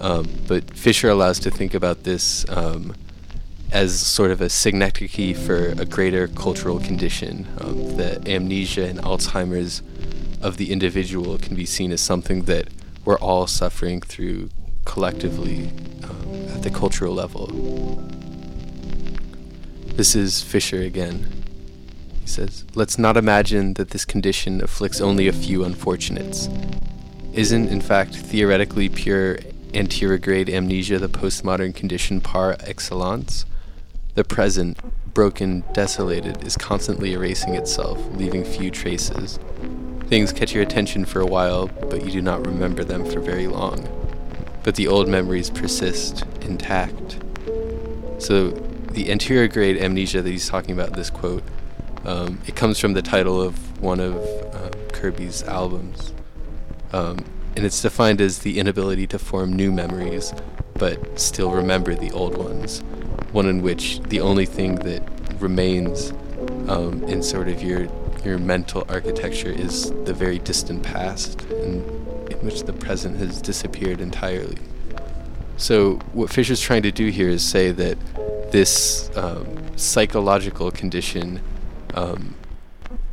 Um, 0.00 0.28
but 0.48 0.74
Fisher 0.74 1.08
allows 1.08 1.38
to 1.40 1.50
think 1.50 1.74
about 1.74 2.02
this 2.02 2.48
um, 2.48 2.94
as 3.70 3.98
sort 3.98 4.30
of 4.30 4.40
a 4.40 4.48
synecdoche 4.48 5.36
for 5.36 5.68
a 5.80 5.84
greater 5.84 6.28
cultural 6.28 6.78
condition. 6.80 7.46
Um, 7.60 7.96
the 7.96 8.22
amnesia 8.26 8.86
and 8.86 8.98
Alzheimer's 8.98 9.82
of 10.40 10.56
the 10.56 10.72
individual 10.72 11.38
can 11.38 11.54
be 11.54 11.64
seen 11.64 11.92
as 11.92 12.00
something 12.00 12.42
that 12.42 12.68
we're 13.04 13.18
all 13.18 13.46
suffering 13.46 14.00
through 14.00 14.50
collectively 14.84 15.70
um, 16.02 16.48
at 16.48 16.62
the 16.62 16.70
cultural 16.70 17.14
level. 17.14 17.46
This 19.94 20.16
is 20.16 20.42
Fisher 20.42 20.80
again. 20.80 21.41
He 22.22 22.28
says, 22.28 22.64
Let's 22.74 22.98
not 22.98 23.16
imagine 23.16 23.74
that 23.74 23.90
this 23.90 24.04
condition 24.04 24.62
afflicts 24.62 25.00
only 25.00 25.28
a 25.28 25.32
few 25.32 25.64
unfortunates. 25.64 26.48
Isn't, 27.32 27.68
in 27.68 27.80
fact, 27.80 28.14
theoretically 28.14 28.88
pure 28.88 29.36
anterograde 29.72 30.48
amnesia 30.48 30.98
the 30.98 31.08
postmodern 31.08 31.74
condition 31.74 32.20
par 32.20 32.56
excellence? 32.60 33.44
The 34.14 34.24
present, 34.24 34.78
broken, 35.14 35.64
desolated, 35.72 36.44
is 36.44 36.56
constantly 36.56 37.14
erasing 37.14 37.54
itself, 37.54 37.98
leaving 38.14 38.44
few 38.44 38.70
traces. 38.70 39.38
Things 40.06 40.32
catch 40.32 40.52
your 40.52 40.62
attention 40.62 41.06
for 41.06 41.20
a 41.20 41.26
while, 41.26 41.68
but 41.68 42.04
you 42.04 42.10
do 42.10 42.22
not 42.22 42.46
remember 42.46 42.84
them 42.84 43.04
for 43.04 43.20
very 43.20 43.46
long. 43.46 43.88
But 44.62 44.76
the 44.76 44.86
old 44.86 45.08
memories 45.08 45.50
persist, 45.50 46.24
intact. 46.42 47.18
So, 48.18 48.50
the 48.92 49.06
anterograde 49.06 49.80
amnesia 49.80 50.20
that 50.20 50.30
he's 50.30 50.48
talking 50.48 50.72
about 50.72 50.92
this 50.92 51.08
quote, 51.08 51.42
um, 52.04 52.40
it 52.46 52.56
comes 52.56 52.78
from 52.78 52.94
the 52.94 53.02
title 53.02 53.40
of 53.40 53.80
one 53.80 54.00
of 54.00 54.16
uh, 54.16 54.70
Kirby's 54.92 55.42
albums. 55.44 56.12
Um, 56.92 57.24
and 57.54 57.64
it's 57.64 57.82
defined 57.82 58.20
as 58.20 58.40
the 58.40 58.58
inability 58.58 59.06
to 59.08 59.18
form 59.18 59.52
new 59.52 59.70
memories, 59.70 60.32
but 60.74 61.18
still 61.18 61.50
remember 61.50 61.94
the 61.94 62.10
old 62.12 62.36
ones. 62.36 62.80
One 63.32 63.46
in 63.46 63.62
which 63.62 64.00
the 64.00 64.20
only 64.20 64.46
thing 64.46 64.76
that 64.76 65.02
remains 65.38 66.12
um, 66.68 67.02
in 67.04 67.22
sort 67.22 67.48
of 67.48 67.62
your 67.62 67.88
your 68.24 68.38
mental 68.38 68.84
architecture 68.88 69.50
is 69.50 69.90
the 70.04 70.14
very 70.14 70.38
distant 70.38 70.82
past, 70.84 71.42
and 71.42 71.84
in 72.30 72.38
which 72.42 72.62
the 72.62 72.72
present 72.72 73.16
has 73.16 73.42
disappeared 73.42 74.00
entirely. 74.00 74.58
So 75.56 75.94
what 76.12 76.30
Fisher's 76.30 76.60
trying 76.60 76.82
to 76.82 76.92
do 76.92 77.08
here 77.08 77.28
is 77.28 77.44
say 77.44 77.72
that 77.72 77.98
this 78.52 79.10
um, 79.16 79.46
psychological 79.76 80.70
condition 80.70 81.40
um, 81.94 82.34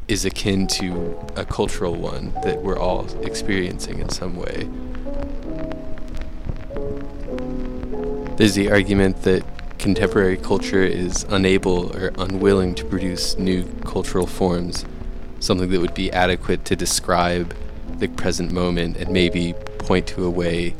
is 0.07 0.25
akin 0.25 0.67
to 0.67 1.17
a 1.35 1.45
cultural 1.45 1.95
one 1.95 2.33
that 2.43 2.61
we're 2.61 2.77
all 2.77 3.07
experiencing 3.23 3.99
in 3.99 4.09
some 4.09 4.35
way. 4.35 4.67
There's 8.37 8.55
the 8.55 8.71
argument 8.71 9.23
that 9.23 9.43
contemporary 9.79 10.37
culture 10.37 10.83
is 10.83 11.25
unable 11.29 11.95
or 11.95 12.11
unwilling 12.17 12.75
to 12.75 12.85
produce 12.85 13.37
new 13.37 13.63
cultural 13.85 14.25
forms, 14.25 14.85
something 15.39 15.69
that 15.69 15.79
would 15.79 15.93
be 15.93 16.11
adequate 16.11 16.65
to 16.65 16.75
describe 16.75 17.55
the 17.97 18.07
present 18.07 18.51
moment 18.51 18.97
and 18.97 19.09
maybe 19.11 19.53
point 19.79 20.07
to 20.07 20.25
a 20.25 20.29
way 20.29 20.75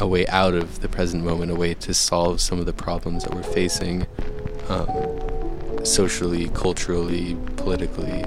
a 0.00 0.06
way 0.06 0.26
out 0.28 0.54
of 0.54 0.80
the 0.80 0.88
present 0.88 1.24
moment, 1.24 1.50
a 1.50 1.54
way 1.56 1.74
to 1.74 1.92
solve 1.92 2.40
some 2.40 2.60
of 2.60 2.66
the 2.66 2.72
problems 2.72 3.24
that 3.24 3.34
we're 3.34 3.42
facing 3.42 4.06
um, 4.68 4.86
socially, 5.88 6.48
culturally, 6.50 7.36
politically. 7.56 8.24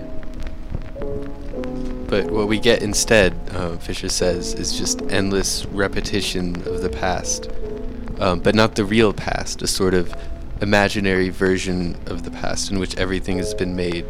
But 2.08 2.30
what 2.30 2.48
we 2.48 2.60
get 2.60 2.82
instead, 2.82 3.34
uh, 3.52 3.78
Fisher 3.78 4.10
says, 4.10 4.54
is 4.54 4.78
just 4.78 5.02
endless 5.04 5.66
repetition 5.68 6.56
of 6.68 6.82
the 6.82 6.90
past, 6.90 7.50
um, 8.20 8.42
but 8.42 8.54
not 8.54 8.76
the 8.76 8.84
real 8.84 9.14
past, 9.14 9.62
a 9.62 9.68
sort 9.68 9.94
of 9.94 10.14
imaginary 10.62 11.30
version 11.30 11.98
of 12.08 12.24
the 12.24 12.32
past 12.32 12.70
in 12.70 12.80
which 12.80 12.98
everything 12.98 13.38
has 13.38 13.54
been 13.54 13.76
made 13.76 14.06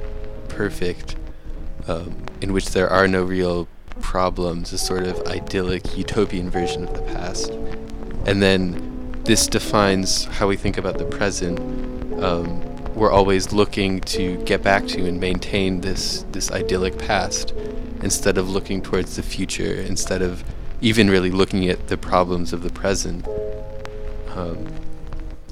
perfect, 0.49 1.15
um, 1.87 2.25
in 2.41 2.53
which 2.53 2.71
there 2.71 2.89
are 2.89 3.07
no 3.07 3.23
real 3.23 3.67
problems, 3.99 4.73
a 4.73 4.77
sort 4.77 5.03
of 5.03 5.19
idyllic, 5.27 5.95
utopian 5.95 6.49
version 6.49 6.87
of 6.87 6.93
the 6.93 7.01
past. 7.13 7.51
And 8.25 8.41
then 8.41 9.21
this 9.25 9.47
defines 9.47 10.25
how 10.25 10.47
we 10.47 10.55
think 10.55 10.77
about 10.77 10.97
the 10.97 11.05
present. 11.05 11.59
Um, 12.21 12.70
we're 13.01 13.11
always 13.11 13.51
looking 13.51 13.99
to 13.99 14.37
get 14.43 14.61
back 14.61 14.85
to 14.85 15.07
and 15.07 15.19
maintain 15.19 15.81
this 15.81 16.23
this 16.33 16.51
idyllic 16.51 16.95
past 16.99 17.51
instead 18.03 18.37
of 18.37 18.47
looking 18.47 18.79
towards 18.79 19.15
the 19.15 19.23
future, 19.23 19.81
instead 19.81 20.21
of 20.21 20.43
even 20.81 21.09
really 21.09 21.31
looking 21.31 21.67
at 21.67 21.87
the 21.87 21.97
problems 21.97 22.53
of 22.53 22.61
the 22.61 22.69
present. 22.69 23.27
Um, 24.35 24.67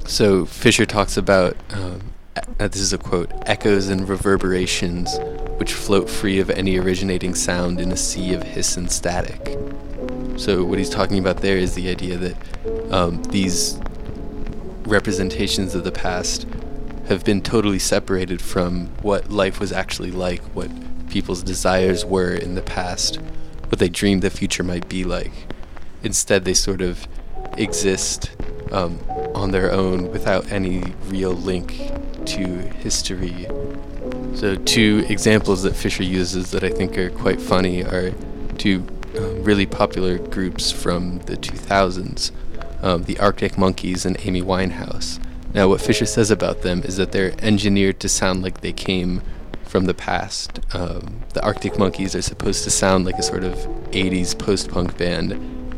so 0.06 0.46
Fisher 0.46 0.86
talks 0.86 1.18
about 1.18 1.58
um, 1.72 2.14
uh, 2.36 2.68
this 2.68 2.82
is 2.82 2.94
a 2.94 3.00
quote 3.00 3.32
echoes 3.48 3.90
and 3.90 4.08
reverberations 4.08 5.18
which 5.58 5.74
float 5.74 6.08
free 6.08 6.40
of 6.40 6.52
any 6.52 6.78
originating 6.78 7.34
sound 7.34 7.82
in 7.82 7.92
a 7.92 7.98
sea 7.98 8.36
of 8.36 8.44
hiss 8.44 8.78
and 8.78 8.92
static. 8.92 9.58
So 10.38 10.64
what 10.64 10.78
he's 10.78 10.92
talking 10.92 11.18
about 11.18 11.38
there 11.38 11.58
is 11.58 11.74
the 11.74 11.90
idea 11.90 12.16
that 12.16 12.94
um, 12.94 13.24
these 13.24 13.80
representations 14.86 15.74
of 15.74 15.84
the 15.84 15.92
past 15.92 16.46
have 17.10 17.26
been 17.26 17.42
totally 17.42 17.80
separated 17.80 18.42
from 18.42 18.86
what 19.02 19.32
life 19.32 19.60
was 19.60 19.72
actually 19.72 20.12
like, 20.12 20.42
what 20.56 20.70
people's 21.10 21.42
desires 21.44 22.06
were 22.06 22.34
in 22.34 22.56
the 22.56 22.62
past, 22.62 23.18
what 23.68 23.80
they 23.80 23.90
dreamed 23.90 24.22
the 24.22 24.30
future 24.30 24.64
might 24.64 24.88
be 24.88 25.04
like. 25.04 25.32
Instead, 26.04 26.46
they 26.46 26.54
sort 26.54 26.82
of 26.82 27.08
exist 27.58 28.32
um, 28.72 29.00
on 29.34 29.52
their 29.52 29.72
own 29.72 30.12
without 30.12 30.50
any 30.52 30.84
real 31.06 31.32
link 31.32 31.92
to 32.26 32.46
history. 32.78 33.48
So, 34.36 34.56
two 34.56 35.04
examples 35.10 35.64
that 35.64 35.76
Fisher 35.76 36.04
uses 36.04 36.52
that 36.52 36.64
I 36.64 36.70
think 36.70 36.98
are 36.98 37.10
quite 37.10 37.42
funny 37.42 37.84
are 37.84 38.12
two 38.58 38.86
um, 39.18 39.44
really 39.44 39.66
popular 39.66 40.20
groups 40.20 40.72
from 40.72 41.20
the 41.20 41.36
2000s 41.36 42.32
um, 42.82 43.04
the 43.04 43.20
Arctic 43.20 43.58
Monkeys 43.58 44.06
and 44.06 44.16
Amy 44.22 44.42
Winehouse. 44.42 45.20
Now, 45.54 45.68
what 45.68 45.82
Fisher 45.82 46.06
says 46.06 46.30
about 46.30 46.62
them 46.62 46.84
is 46.84 46.98
that 46.98 47.12
they're 47.12 47.34
engineered 47.40 48.00
to 48.02 48.10
sound 48.10 48.44
like 48.44 48.62
they 48.62 48.74
came 48.74 49.22
from 49.66 49.86
the 49.86 49.94
past. 49.94 50.60
Um, 50.76 51.22
the 51.34 51.44
Arctic 51.44 51.78
Monkeys 51.78 52.16
are 52.16 52.22
supposed 52.22 52.64
to 52.66 52.70
sound 52.70 53.06
like 53.06 53.16
a 53.16 53.24
sort 53.24 53.44
of 53.44 53.56
80s 53.92 54.38
post 54.38 54.70
punk 54.70 54.98
band. 54.98 55.34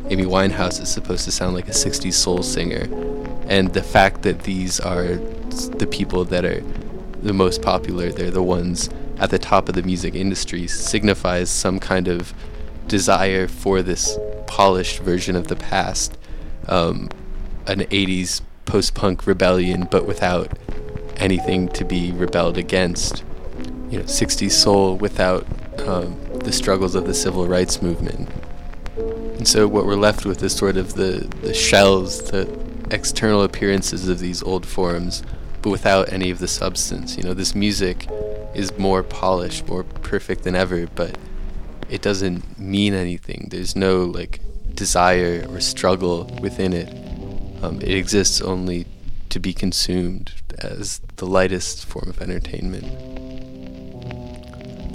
Amy 0.09 0.23
Winehouse 0.25 0.81
is 0.81 0.89
supposed 0.89 1.23
to 1.25 1.31
sound 1.31 1.55
like 1.55 1.67
a 1.67 1.71
60s 1.71 2.13
soul 2.13 2.43
singer. 2.43 2.87
And 3.47 3.73
the 3.73 3.83
fact 3.83 4.23
that 4.23 4.43
these 4.43 4.79
are 4.81 5.15
the 5.77 5.87
people 5.89 6.25
that 6.25 6.43
are 6.43 6.61
the 7.21 7.33
most 7.33 7.61
popular, 7.61 8.11
they're 8.11 8.31
the 8.31 8.43
ones 8.43 8.89
at 9.19 9.29
the 9.29 9.39
top 9.39 9.69
of 9.69 9.75
the 9.75 9.83
music 9.83 10.15
industry, 10.15 10.67
signifies 10.67 11.49
some 11.49 11.79
kind 11.79 12.07
of 12.07 12.33
desire 12.87 13.47
for 13.47 13.81
this 13.81 14.17
polished 14.47 14.99
version 14.99 15.35
of 15.35 15.47
the 15.47 15.55
past. 15.55 16.17
Um, 16.67 17.09
an 17.67 17.79
80s 17.81 18.41
post 18.65 18.95
punk 18.95 19.27
rebellion, 19.27 19.87
but 19.89 20.05
without 20.05 20.57
anything 21.17 21.69
to 21.69 21.85
be 21.85 22.11
rebelled 22.11 22.57
against. 22.57 23.23
You 23.89 23.99
know, 23.99 24.05
60s 24.05 24.51
soul 24.51 24.95
without 24.95 25.45
um, 25.79 26.17
the 26.39 26.51
struggles 26.51 26.95
of 26.95 27.05
the 27.05 27.13
civil 27.13 27.47
rights 27.47 27.81
movement. 27.81 28.29
And 28.95 29.47
so 29.47 29.67
what 29.67 29.85
we're 29.85 29.95
left 29.95 30.25
with 30.25 30.41
is 30.43 30.53
sort 30.53 30.77
of 30.77 30.93
the, 30.93 31.27
the 31.41 31.53
shells, 31.53 32.29
the 32.31 32.47
external 32.91 33.41
appearances 33.43 34.07
of 34.07 34.19
these 34.19 34.43
old 34.43 34.65
forms, 34.65 35.23
but 35.61 35.69
without 35.69 36.11
any 36.11 36.29
of 36.29 36.39
the 36.39 36.47
substance. 36.47 37.17
You 37.17 37.23
know, 37.23 37.33
this 37.33 37.55
music 37.55 38.07
is 38.53 38.77
more 38.77 39.03
polished, 39.03 39.67
more 39.67 39.83
perfect 39.83 40.43
than 40.43 40.55
ever, 40.55 40.87
but 40.87 41.17
it 41.89 42.01
doesn't 42.01 42.59
mean 42.59 42.93
anything. 42.93 43.47
There's 43.49 43.75
no 43.75 44.03
like 44.03 44.39
desire 44.73 45.45
or 45.49 45.59
struggle 45.59 46.25
within 46.41 46.73
it. 46.73 46.93
Um, 47.61 47.79
it 47.81 47.91
exists 47.91 48.41
only 48.41 48.87
to 49.29 49.39
be 49.39 49.53
consumed 49.53 50.33
as 50.59 50.99
the 51.17 51.25
lightest 51.25 51.85
form 51.85 52.09
of 52.09 52.21
entertainment. 52.21 52.85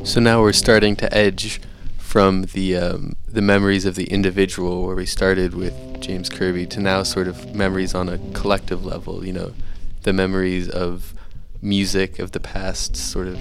So 0.07 0.21
now 0.21 0.41
we're 0.41 0.53
starting 0.53 0.95
to 0.97 1.13
edge 1.13 1.61
from 1.99 2.43
the 2.43 2.77
um, 2.77 3.17
the 3.27 3.43
memories 3.43 3.85
of 3.85 3.97
the 3.97 4.05
individual, 4.05 4.87
where 4.87 4.97
we 4.97 5.07
started 5.07 5.55
with 5.55 5.75
James 6.01 6.29
Kirby, 6.29 6.67
to 6.67 6.81
now 6.81 7.03
sort 7.03 7.29
of 7.29 7.55
memories 7.55 7.95
on 7.95 8.09
a 8.09 8.19
collective 8.33 8.85
level. 8.85 9.27
You 9.27 9.33
know, 9.33 9.53
the 10.03 10.13
memories 10.13 10.69
of 10.69 11.13
music 11.61 12.19
of 12.19 12.33
the 12.33 12.41
past, 12.41 12.97
sort 12.97 13.27
of 13.27 13.39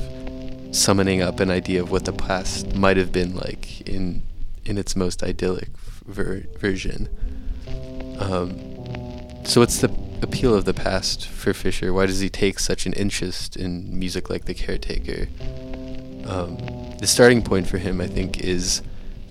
summoning 0.72 1.22
up 1.22 1.40
an 1.40 1.50
idea 1.50 1.82
of 1.82 1.92
what 1.92 2.06
the 2.06 2.14
past 2.14 2.76
might 2.76 2.98
have 2.98 3.12
been 3.12 3.36
like 3.36 3.82
in 3.88 4.24
in 4.66 4.78
its 4.78 4.96
most 4.96 5.24
idyllic 5.24 5.70
ver- 6.06 6.46
version. 6.58 7.08
Um, 8.20 8.75
so, 9.46 9.62
what's 9.62 9.80
the 9.80 9.94
appeal 10.22 10.56
of 10.56 10.66
the 10.66 10.74
past 10.74 11.28
for 11.28 11.54
Fisher? 11.54 11.94
Why 11.94 12.08
does 12.08 12.20
he 12.20 12.30
take 12.30 12.60
such 12.60 12.86
an 12.86 12.94
interest 12.94 13.56
in 13.56 13.98
music 13.98 14.30
like 14.30 14.46
The 14.46 14.54
Caretaker? 14.54 15.28
Um, 16.26 16.58
the 17.00 17.08
starting 17.08 17.44
point 17.44 17.68
for 17.68 17.78
him, 17.78 18.02
I 18.02 18.08
think, 18.08 18.40
is 18.40 18.82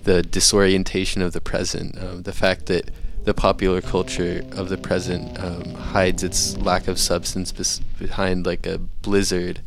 the 0.03 0.23
disorientation 0.23 1.21
of 1.21 1.33
the 1.33 1.41
present. 1.41 2.01
Um, 2.01 2.23
the 2.23 2.31
fact 2.31 2.67
that 2.67 2.91
the 3.25 3.33
popular 3.33 3.81
culture 3.81 4.45
of 4.51 4.69
the 4.69 4.77
present 4.77 5.37
um, 5.43 5.73
hides 5.73 6.23
its 6.23 6.55
lack 6.57 6.87
of 6.87 6.99
substance 6.99 7.51
bes- 7.51 7.79
behind 7.99 8.45
like 8.45 8.65
a 8.65 8.77
blizzard 8.77 9.61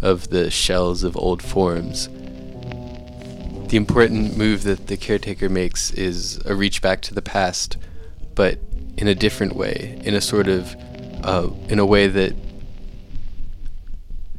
of 0.00 0.30
the 0.30 0.50
shells 0.50 1.04
of 1.04 1.16
old 1.16 1.42
forms. 1.42 2.08
The 3.68 3.76
important 3.76 4.36
move 4.36 4.64
that 4.64 4.88
the 4.88 4.96
caretaker 4.96 5.48
makes 5.48 5.92
is 5.92 6.44
a 6.44 6.54
reach 6.54 6.82
back 6.82 7.00
to 7.02 7.14
the 7.14 7.22
past, 7.22 7.76
but 8.34 8.58
in 8.96 9.08
a 9.08 9.14
different 9.14 9.56
way, 9.56 10.00
in 10.04 10.14
a 10.14 10.20
sort 10.20 10.48
of, 10.48 10.74
uh, 11.24 11.48
in 11.68 11.78
a 11.78 11.86
way 11.86 12.06
that 12.06 12.34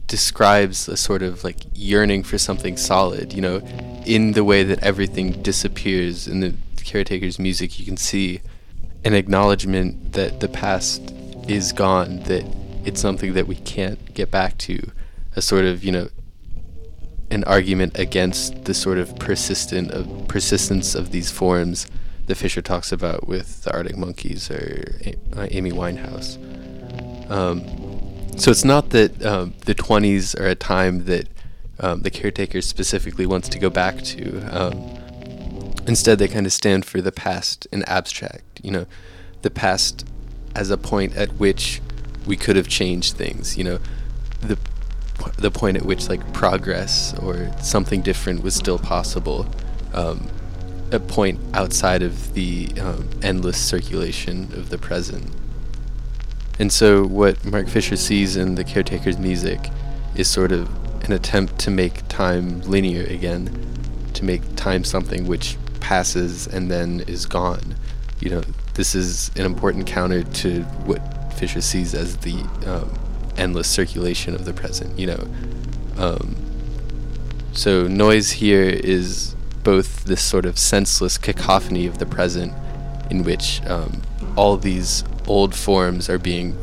describes 0.08 0.88
a 0.88 0.96
sort 0.96 1.24
of 1.24 1.44
like 1.44 1.58
yearning 1.74 2.24
for 2.24 2.38
something 2.38 2.78
solid, 2.78 3.34
you 3.34 3.42
know, 3.42 3.58
in 4.06 4.34
the 4.34 4.44
way 4.44 4.64
that 4.64 4.80
everything 4.84 5.32
disappears 5.42 6.28
in 6.28 6.40
the 6.40 6.54
caretaker's 6.84 7.40
music, 7.40 7.80
you 7.80 7.86
can 7.86 7.98
see 7.98 8.42
an 9.06 9.14
acknowledgement 9.14 10.14
that 10.14 10.40
the 10.40 10.48
past 10.48 11.02
is 11.48 11.72
gone, 11.72 12.20
that 12.24 12.46
it's 12.86 13.02
something 13.02 13.34
that 13.34 13.48
we 13.48 13.56
can't 13.56 14.14
get 14.14 14.30
back 14.30 14.58
to, 14.58 14.80
a 15.36 15.42
sort 15.42 15.66
of, 15.66 15.84
you 15.84 15.92
know, 15.92 16.10
an 17.32 17.44
argument 17.46 17.98
against 17.98 18.66
the 18.66 18.74
sort 18.74 18.98
of 19.00 19.18
persistent 19.18 19.92
of 19.92 20.28
persistence 20.28 20.94
of 20.94 21.12
these 21.12 21.32
forms 21.32 21.88
that 22.26 22.36
Fisher 22.36 22.62
talks 22.62 22.92
about 22.92 23.28
with 23.28 23.64
the 23.64 23.74
Arctic 23.74 23.98
Monkeys 23.98 24.50
or 24.50 24.96
uh, 25.36 25.48
Amy 25.52 25.72
Winehouse. 25.72 26.38
Um, 27.30 27.62
so 28.38 28.52
it's 28.52 28.66
not 28.66 28.90
that 28.92 29.24
um, 29.26 29.54
the 29.66 29.76
20s 29.76 30.40
are 30.40 30.48
a 30.48 30.56
time 30.56 31.06
that 31.06 31.28
um, 31.80 32.02
the 32.02 32.10
caretaker 32.10 32.62
specifically 32.62 33.26
wants 33.26 33.50
to 33.50 33.60
go 33.60 33.70
back 33.70 34.02
to. 34.04 34.40
Um, 34.52 34.74
instead, 35.88 36.20
they 36.20 36.28
kind 36.28 36.46
of 36.46 36.54
stand 36.54 36.86
for 36.86 37.02
the 37.02 37.12
past 37.12 37.68
in 37.72 37.84
abstract. 37.84 38.62
You 38.64 38.72
know, 38.72 38.86
the 39.42 39.50
past 39.50 40.08
as 40.56 40.70
a 40.70 40.78
point 40.78 41.16
at 41.16 41.34
which 41.34 41.82
we 42.26 42.38
could 42.38 42.56
have 42.56 42.68
changed 42.68 43.16
things. 43.16 43.58
You 43.58 43.64
know, 43.66 43.80
the 44.42 44.58
the 45.38 45.52
point 45.52 45.78
at 45.78 45.84
which 45.84 46.10
like 46.10 46.34
progress 46.34 47.18
or 47.20 47.52
something 47.62 48.02
different 48.02 48.44
was 48.44 48.56
still 48.56 48.80
possible. 48.80 49.48
Um, 49.94 50.28
a 50.94 51.00
point 51.00 51.40
outside 51.54 52.02
of 52.02 52.34
the 52.34 52.70
um, 52.80 53.10
endless 53.22 53.58
circulation 53.58 54.44
of 54.54 54.70
the 54.70 54.78
present. 54.78 55.30
And 56.60 56.72
so, 56.72 57.06
what 57.06 57.44
Mark 57.44 57.68
Fisher 57.68 57.96
sees 57.96 58.36
in 58.36 58.56
the 58.56 58.64
caretaker's 58.64 59.18
music 59.18 59.60
is 60.16 60.30
sort 60.30 60.52
of 60.52 60.70
an 61.04 61.12
attempt 61.12 61.60
to 61.60 61.72
make 61.72 62.08
time 62.08 62.62
linear 62.62 63.04
again, 63.06 63.50
to 64.14 64.24
make 64.24 64.42
time 64.56 64.84
something 64.84 65.28
which 65.28 65.58
passes 65.80 66.48
and 66.48 66.70
then 66.70 67.04
is 67.08 67.26
gone. 67.26 67.76
You 68.20 68.30
know, 68.30 68.44
this 68.76 68.96
is 68.96 69.32
an 69.36 69.46
important 69.46 69.88
counter 69.88 70.24
to 70.24 70.62
what 70.86 71.02
Fisher 71.34 71.62
sees 71.62 71.94
as 71.94 72.18
the 72.18 72.40
um, 72.66 72.94
endless 73.36 73.68
circulation 73.68 74.36
of 74.36 74.46
the 74.46 74.54
present. 74.54 74.98
You 74.98 75.08
know, 75.08 75.28
um, 75.98 76.36
so 77.52 77.88
noise 77.88 78.32
here 78.32 78.64
is 78.64 79.36
both 79.64 80.04
this 80.06 80.22
sort 80.22 80.46
of 80.46 80.58
senseless 80.58 81.18
cacophony 81.18 81.86
of 81.86 81.98
the 81.98 82.06
present, 82.06 82.54
in 83.10 83.24
which 83.24 83.62
um, 83.66 84.02
all 84.36 84.58
these 84.58 85.04
old 85.28 85.56
forms 85.56 86.10
are 86.10 86.20
being 86.20 86.56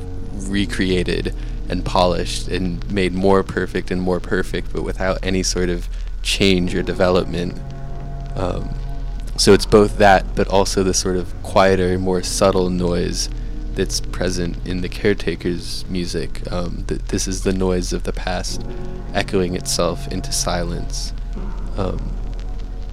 recreated 0.49 1.35
and 1.69 1.85
polished 1.85 2.49
and 2.49 2.91
made 2.91 3.13
more 3.13 3.43
perfect 3.43 3.91
and 3.91 4.03
more 4.03 4.21
perfect, 4.21 4.73
but 4.73 4.83
without 4.83 5.19
any 5.23 5.43
sort 5.43 5.69
of 5.69 5.89
change 6.23 6.75
or 6.75 6.83
development. 6.83 7.59
Um, 8.37 8.71
so 9.37 9.53
it's 9.53 9.67
both 9.67 9.99
that, 9.99 10.35
but 10.35 10.49
also 10.49 10.83
the 10.83 10.93
sort 10.93 11.17
of 11.17 11.33
quieter, 11.43 11.99
more 11.99 12.23
subtle 12.23 12.69
noise 12.69 13.29
that's 13.75 14.01
present 14.01 14.57
in 14.67 14.81
the 14.81 14.89
caretaker's 14.89 15.85
music. 15.89 16.43
Um, 16.53 16.85
th- 16.89 17.01
this 17.03 17.27
is 17.29 17.45
the 17.45 17.53
noise 17.53 17.93
of 17.93 18.03
the 18.03 18.13
past 18.13 18.63
echoing 19.15 19.55
itself 19.55 20.09
into 20.09 20.33
silence. 20.33 21.15
Um, 21.77 22.13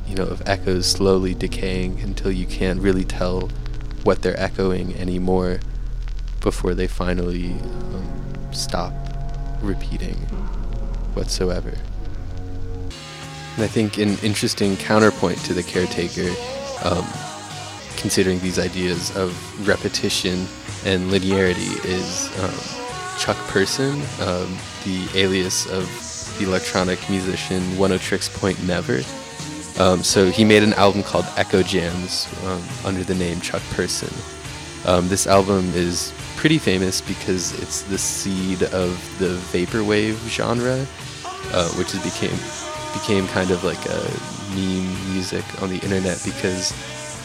you 0.08 0.16
know, 0.16 0.26
of 0.26 0.42
echoes 0.48 0.86
slowly 0.86 1.34
decaying 1.34 2.00
until 2.02 2.32
you 2.32 2.46
can't 2.46 2.80
really 2.80 3.04
tell 3.04 3.50
what 4.04 4.22
they're 4.22 4.40
echoing 4.40 4.96
anymore 4.96 5.60
before 6.42 6.74
they 6.74 6.88
finally 6.88 7.52
um, 7.52 8.54
stop 8.54 8.94
repeating 9.62 10.16
whatsoever. 11.14 11.74
And 13.56 13.64
I 13.64 13.68
think 13.68 13.98
an 13.98 14.18
interesting 14.20 14.78
counterpoint 14.78 15.40
to 15.40 15.54
the 15.54 15.64
caretaker, 15.64 16.30
um, 16.84 17.06
considering 17.98 18.40
these 18.40 18.60
ideas 18.60 19.16
of 19.18 19.68
repetition 19.68 20.46
and 20.86 21.12
linearity, 21.12 21.84
is 21.84 22.30
um, 22.44 23.18
Chuck 23.18 23.38
Person, 23.48 23.94
um, 24.22 24.58
the 24.86 25.08
alias 25.16 25.66
of 25.66 25.84
the 26.38 26.46
electronic 26.46 27.00
musician 27.10 27.62
Oneohtrix 27.72 28.32
Point 28.40 28.64
Never. 28.64 29.02
Um, 29.80 30.04
so 30.04 30.30
he 30.32 30.44
made 30.44 30.64
an 30.64 30.74
album 30.74 31.04
called 31.04 31.26
Eccojams 31.36 32.28
um, 32.46 32.64
under 32.86 33.04
the 33.04 33.14
name 33.14 33.40
Chuck 33.42 33.62
Person. 33.72 34.10
Um, 34.86 35.08
this 35.08 35.28
album 35.28 35.72
is 35.74 36.14
pretty 36.36 36.58
famous 36.58 37.02
because 37.02 37.60
it's 37.62 37.82
the 37.84 37.98
seed 37.98 38.64
of 38.64 39.20
the 39.20 39.36
vaporwave 39.52 40.16
genre, 40.30 40.86
uh, 41.54 41.70
which 41.74 41.92
has 41.92 42.04
became 42.04 42.38
became 42.94 43.28
kind 43.28 43.52
of 43.52 43.64
like 43.64 43.84
a 43.86 44.02
meme 44.56 45.14
music 45.14 45.44
on 45.62 45.70
the 45.70 45.78
internet 45.80 46.20
because, 46.24 46.72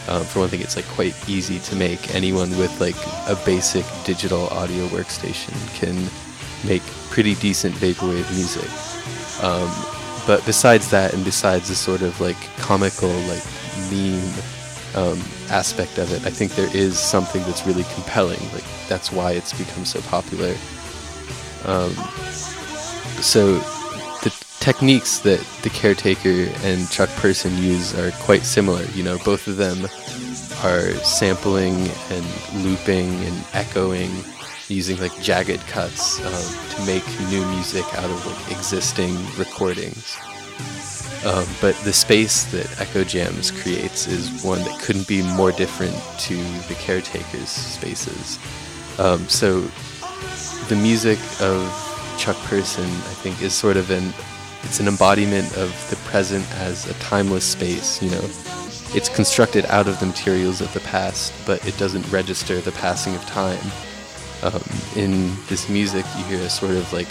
um, 0.07 0.23
for 0.23 0.39
one 0.39 0.49
thing, 0.49 0.61
it's 0.61 0.75
like 0.75 0.85
quite 0.89 1.15
easy 1.27 1.59
to 1.59 1.75
make. 1.75 2.13
Anyone 2.13 2.49
with 2.57 2.79
like 2.79 2.97
a 3.27 3.35
basic 3.45 3.85
digital 4.03 4.47
audio 4.49 4.87
workstation 4.87 5.53
can 5.75 5.95
make 6.67 6.83
pretty 7.09 7.33
decent 7.35 7.73
vaporwave 7.75 8.29
music. 8.35 8.69
Um, 9.43 10.02
but 10.25 10.45
besides 10.45 10.89
that, 10.91 11.13
and 11.13 11.23
besides 11.23 11.69
the 11.69 11.75
sort 11.75 12.01
of 12.01 12.19
like 12.21 12.37
comical, 12.57 13.09
like 13.09 13.43
meme 13.91 14.33
um, 14.95 15.21
aspect 15.49 15.97
of 15.97 16.11
it, 16.11 16.25
I 16.25 16.29
think 16.29 16.53
there 16.55 16.73
is 16.75 16.97
something 16.97 17.41
that's 17.43 17.65
really 17.65 17.83
compelling. 17.95 18.39
Like 18.53 18.63
that's 18.87 19.11
why 19.11 19.31
it's 19.31 19.53
become 19.53 19.85
so 19.85 20.01
popular. 20.01 20.55
Um, 21.65 21.93
so 23.21 23.55
the 24.23 24.45
techniques 24.59 25.19
that 25.19 25.45
the 25.61 25.69
caretaker 25.69 26.51
and 26.63 26.89
Chuck 26.89 27.09
Person 27.11 27.57
use 27.57 27.97
are 27.97 28.11
quite 28.23 28.43
similar. 28.43 28.83
You 28.93 29.03
know, 29.03 29.17
both 29.19 29.47
of 29.47 29.57
them 29.57 29.85
are 30.63 30.93
sampling 31.03 31.89
and 32.09 32.63
looping 32.63 33.09
and 33.09 33.43
echoing 33.53 34.11
using 34.69 34.97
like 34.99 35.19
jagged 35.21 35.61
cuts 35.67 36.19
um, 36.19 36.75
to 36.75 36.85
make 36.85 37.05
new 37.29 37.45
music 37.47 37.85
out 37.95 38.05
of 38.09 38.25
like 38.25 38.51
existing 38.57 39.15
recordings. 39.37 40.17
Um, 41.25 41.45
but 41.61 41.75
the 41.83 41.93
space 41.93 42.43
that 42.51 42.65
Eccojams 42.77 43.53
creates 43.61 44.07
is 44.07 44.43
one 44.43 44.59
that 44.59 44.79
couldn't 44.81 45.07
be 45.07 45.21
more 45.21 45.53
different 45.53 45.95
to 46.19 46.35
the 46.67 46.75
caretaker's 46.75 47.49
spaces. 47.49 48.39
Um, 48.99 49.27
so 49.29 49.61
the 50.67 50.75
music 50.75 51.19
of 51.39 52.15
Chuck 52.17 52.35
Person, 52.43 52.83
I 52.83 53.15
think, 53.21 53.41
is 53.41 53.53
sort 53.53 53.77
of 53.77 53.89
an 53.89 54.13
it's 54.63 54.79
an 54.79 54.87
embodiment 54.87 55.57
of 55.57 55.69
the 55.89 55.97
present 56.07 56.49
as 56.55 56.89
a 56.89 56.93
timeless 56.95 57.43
space. 57.43 58.01
You 58.01 58.11
know, 58.11 58.29
it's 58.95 59.09
constructed 59.09 59.65
out 59.65 59.87
of 59.87 59.99
the 59.99 60.05
materials 60.05 60.61
of 60.61 60.73
the 60.73 60.79
past, 60.81 61.33
but 61.45 61.65
it 61.67 61.77
doesn't 61.77 62.09
register 62.11 62.61
the 62.61 62.71
passing 62.73 63.13
of 63.15 63.25
time 63.25 63.59
um, 64.43 64.61
in 64.95 65.33
this 65.47 65.69
music, 65.69 66.05
you 66.17 66.23
hear 66.25 66.39
a 66.39 66.49
sort 66.49 66.75
of 66.75 66.91
like 66.91 67.07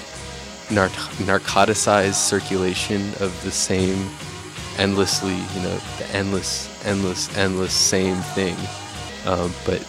nar- 0.70 0.88
narcoticized 1.26 2.14
circulation 2.14 3.00
of 3.20 3.32
the 3.42 3.50
same 3.50 4.10
endlessly, 4.78 5.34
you 5.34 5.60
know, 5.62 5.78
the 5.98 6.06
endless, 6.12 6.68
endless, 6.84 7.34
endless 7.36 7.72
same 7.72 8.16
thing. 8.34 8.56
Um, 9.26 9.52
but 9.64 9.86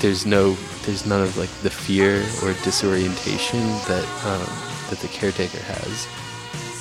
there's 0.00 0.26
no, 0.26 0.54
there's 0.84 1.06
none 1.06 1.22
of 1.22 1.36
like 1.36 1.50
the 1.62 1.70
fear 1.70 2.22
or 2.42 2.54
disorientation 2.64 3.60
that 3.86 4.04
um, 4.24 4.46
that 4.90 4.98
the 4.98 5.08
caretaker 5.08 5.60
has. 5.60 6.08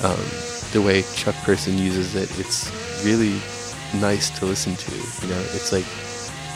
Um, 0.03 0.71
the 0.71 0.81
way 0.81 1.03
Chuck 1.15 1.35
Person 1.43 1.77
uses 1.77 2.15
it, 2.15 2.39
it's 2.39 2.71
really 3.03 3.39
nice 3.99 4.29
to 4.39 4.45
listen 4.45 4.75
to. 4.75 4.91
You 5.21 5.33
know, 5.33 5.39
it's 5.53 5.71
like 5.71 5.85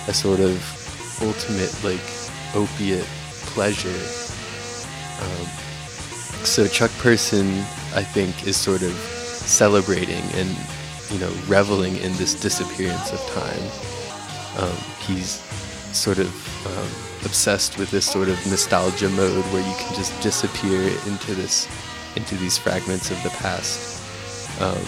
a 0.07 0.13
sort 0.13 0.39
of 0.39 0.57
ultimate 1.21 1.73
like 1.83 2.01
opiate 2.55 3.07
pleasure. 3.53 3.89
Um, 5.21 5.47
so 6.43 6.67
Chuck 6.67 6.91
Person, 6.97 7.47
I 7.95 8.03
think, 8.03 8.47
is 8.47 8.57
sort 8.57 8.81
of 8.81 8.93
celebrating 8.93 10.23
and 10.33 10.49
you 11.09 11.19
know 11.19 11.31
reveling 11.47 11.97
in 11.97 12.13
this 12.13 12.33
disappearance 12.33 13.11
of 13.11 13.19
time. 13.31 13.63
Um, 14.57 14.77
he's 15.05 15.41
sort 15.95 16.17
of 16.19 16.29
um, 16.67 17.25
obsessed 17.25 17.77
with 17.77 17.91
this 17.91 18.05
sort 18.05 18.29
of 18.29 18.35
nostalgia 18.47 19.09
mode 19.09 19.45
where 19.53 19.67
you 19.67 19.75
can 19.77 19.95
just 19.95 20.19
disappear 20.21 20.81
into 21.07 21.33
this 21.35 21.67
into 22.15 22.35
these 22.35 22.57
fragments 22.57 23.11
of 23.11 23.21
the 23.23 23.29
past. 23.29 24.01
Um, 24.61 24.83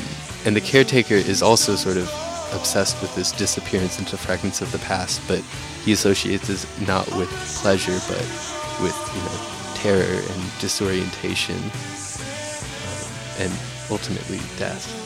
and 0.46 0.56
the 0.56 0.62
caretaker 0.62 1.16
is 1.16 1.42
also 1.42 1.76
sort 1.76 1.98
of 1.98 2.08
obsessed 2.54 3.02
with 3.02 3.14
this 3.16 3.32
disappearance 3.32 3.98
into 4.00 4.18
fragments 4.18 4.62
of 4.62 4.72
the 4.72 4.78
past, 4.80 5.22
but 5.28 5.40
he 5.84 5.92
associates 5.92 6.48
this 6.48 6.88
not 6.88 7.08
with 7.16 7.30
pleasure, 7.62 8.00
but 8.08 8.55
with 8.82 8.96
you 9.16 9.22
know 9.22 9.38
terror 9.76 10.22
and 10.32 10.60
disorientation, 10.60 11.58
um, 12.88 13.12
and 13.40 13.54
ultimately 13.90 14.40
death. 14.58 15.05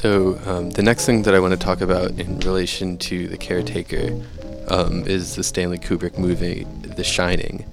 So, 0.00 0.38
um, 0.46 0.70
the 0.70 0.82
next 0.84 1.06
thing 1.06 1.22
that 1.22 1.34
I 1.34 1.40
want 1.40 1.54
to 1.54 1.58
talk 1.58 1.80
about 1.80 2.12
in 2.20 2.38
relation 2.38 2.98
to 2.98 3.26
The 3.26 3.36
Caretaker 3.36 4.24
um, 4.68 5.04
is 5.08 5.34
the 5.34 5.42
Stanley 5.42 5.76
Kubrick 5.78 6.16
movie, 6.16 6.68
The 6.82 7.02
Shining. 7.02 7.64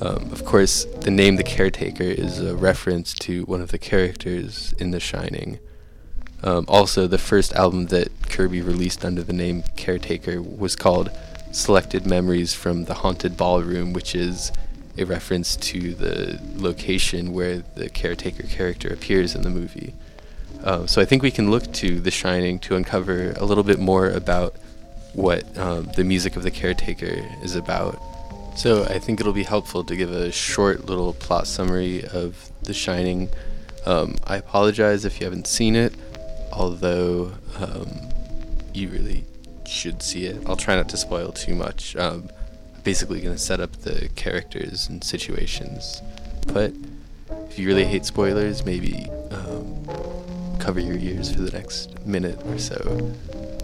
Um, 0.00 0.28
of 0.32 0.44
course, 0.44 0.86
the 1.02 1.12
name 1.12 1.36
The 1.36 1.44
Caretaker 1.44 2.02
is 2.02 2.40
a 2.40 2.56
reference 2.56 3.14
to 3.20 3.44
one 3.44 3.60
of 3.60 3.70
the 3.70 3.78
characters 3.78 4.72
in 4.80 4.90
The 4.90 4.98
Shining. 4.98 5.60
Um, 6.42 6.64
also, 6.66 7.06
the 7.06 7.16
first 7.16 7.52
album 7.52 7.86
that 7.86 8.08
Kirby 8.28 8.60
released 8.60 9.04
under 9.04 9.22
the 9.22 9.32
name 9.32 9.62
Caretaker 9.76 10.42
was 10.42 10.74
called 10.74 11.12
Selected 11.52 12.04
Memories 12.04 12.54
from 12.54 12.86
the 12.86 12.94
Haunted 12.94 13.36
Ballroom, 13.36 13.92
which 13.92 14.16
is 14.16 14.50
a 14.98 15.04
reference 15.04 15.54
to 15.54 15.94
the 15.94 16.40
location 16.56 17.32
where 17.32 17.58
the 17.76 17.88
caretaker 17.88 18.48
character 18.48 18.88
appears 18.88 19.36
in 19.36 19.42
the 19.42 19.50
movie. 19.50 19.94
Uh, 20.64 20.86
so 20.86 21.00
I 21.00 21.04
think 21.04 21.22
we 21.22 21.30
can 21.30 21.50
look 21.50 21.72
to 21.74 22.00
The 22.00 22.10
Shining 22.10 22.58
to 22.60 22.76
uncover 22.76 23.32
a 23.32 23.44
little 23.44 23.64
bit 23.64 23.78
more 23.78 24.10
about 24.10 24.54
what 25.14 25.56
um, 25.58 25.88
the 25.96 26.04
music 26.04 26.36
of 26.36 26.42
the 26.42 26.50
caretaker 26.50 27.24
is 27.42 27.56
about. 27.56 28.00
So 28.56 28.84
I 28.84 28.98
think 28.98 29.20
it'll 29.20 29.32
be 29.32 29.44
helpful 29.44 29.84
to 29.84 29.96
give 29.96 30.10
a 30.10 30.32
short 30.32 30.86
little 30.86 31.12
plot 31.12 31.46
summary 31.46 32.04
of 32.04 32.50
The 32.62 32.74
Shining. 32.74 33.28
Um, 33.86 34.16
I 34.24 34.36
apologize 34.36 35.04
if 35.04 35.20
you 35.20 35.24
haven't 35.24 35.46
seen 35.46 35.76
it, 35.76 35.94
although 36.52 37.32
um, 37.56 37.88
you 38.74 38.88
really 38.88 39.24
should 39.64 40.02
see 40.02 40.24
it. 40.26 40.42
I'll 40.46 40.56
try 40.56 40.74
not 40.76 40.88
to 40.90 40.96
spoil 40.96 41.30
too 41.32 41.54
much. 41.54 41.94
Um, 41.96 42.30
I'm 42.74 42.82
basically 42.82 43.20
going 43.20 43.34
to 43.34 43.40
set 43.40 43.60
up 43.60 43.72
the 43.72 44.08
characters 44.16 44.88
and 44.88 45.04
situations. 45.04 46.02
But 46.48 46.72
if 47.48 47.58
you 47.58 47.66
really 47.66 47.84
hate 47.84 48.04
spoilers, 48.04 48.64
maybe 48.64 49.08
um, 49.30 49.86
cover 50.68 50.80
your 50.80 50.98
ears 50.98 51.32
for 51.32 51.40
the 51.40 51.50
next 51.52 51.98
minute 52.04 52.38
or 52.44 52.58
so. 52.58 53.10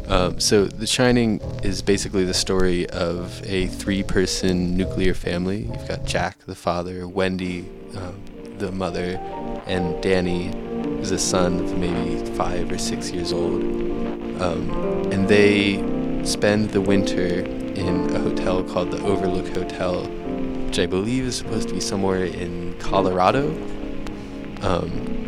Um, 0.09 0.41
so, 0.41 0.65
The 0.65 0.87
Shining 0.87 1.39
is 1.63 1.83
basically 1.83 2.25
the 2.25 2.33
story 2.33 2.89
of 2.89 3.43
a 3.45 3.67
three 3.67 4.03
person 4.03 4.75
nuclear 4.75 5.13
family. 5.13 5.65
You've 5.71 5.87
got 5.87 6.07
Jack, 6.07 6.39
the 6.47 6.55
father, 6.55 7.07
Wendy, 7.07 7.69
um, 7.95 8.25
the 8.57 8.73
mother, 8.73 9.19
and 9.67 10.03
Danny, 10.03 10.47
who's 10.97 11.11
a 11.11 11.19
son 11.19 11.61
of 11.61 11.77
maybe 11.77 12.25
five 12.37 12.73
or 12.73 12.79
six 12.79 13.11
years 13.11 13.35
old. 13.35 13.63
Um, 14.41 14.71
and 15.13 15.29
they 15.29 15.77
spend 16.25 16.71
the 16.71 16.81
winter 16.81 17.41
in 17.45 18.17
a 18.17 18.19
hotel 18.19 18.65
called 18.65 18.91
the 18.91 19.03
Overlook 19.03 19.49
Hotel, 19.49 20.07
which 20.07 20.79
I 20.79 20.87
believe 20.87 21.25
is 21.25 21.37
supposed 21.37 21.69
to 21.69 21.75
be 21.75 21.81
somewhere 21.81 22.25
in 22.25 22.75
Colorado. 22.79 23.51
Um, 24.63 25.24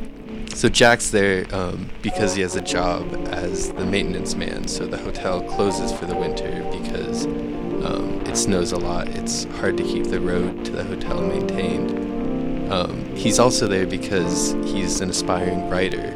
so 0.57 0.71
Jack's 0.71 1.11
there 1.11 1.47
um, 1.55 1.91
because 2.01 2.35
he 2.35 2.41
has 2.41 2.57
a 2.57 2.63
job 2.63 3.15
as 3.27 3.73
the 3.73 3.85
maintenance 3.85 4.35
man. 4.35 4.67
So 4.67 4.87
the 4.87 4.97
hotel 4.97 5.43
closes 5.43 5.93
for 5.93 6.07
the 6.07 6.17
winter 6.17 6.65
because 6.73 7.27
um, 7.27 8.23
it 8.27 8.39
snows 8.39 8.73
a 8.73 8.79
lot. 8.79 9.07
It's 9.09 9.45
hard 9.45 9.77
to 9.77 9.83
keep 9.83 10.05
the 10.05 10.19
road 10.19 10.65
to 10.65 10.73
the 10.73 10.83
hotel 10.83 11.21
maintained. 11.21 12.73
Um, 12.73 13.05
he's 13.15 13.39
also 13.39 13.67
there 13.67 13.87
because 13.87 14.53
he's 14.65 15.03
an 15.03 15.11
aspiring 15.11 15.69
writer, 15.69 16.15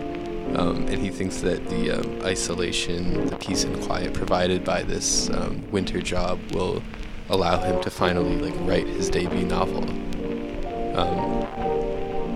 um, 0.57 0.89
and 0.89 0.97
he 0.97 1.11
thinks 1.11 1.43
that 1.43 1.69
the 1.69 1.91
um, 1.91 2.23
isolation, 2.25 3.27
the 3.27 3.37
peace 3.37 3.65
and 3.65 3.79
quiet 3.83 4.15
provided 4.15 4.65
by 4.65 4.83
this 4.83 5.29
um, 5.31 5.71
winter 5.71 6.01
job 6.01 6.41
will 6.53 6.83
allow 7.29 7.61
him 7.61 7.81
to 7.83 7.91
finally 7.91 8.37
like 8.39 8.55
write 8.67 8.87
his 8.87 9.11
debut 9.11 9.45
novel. 9.45 9.85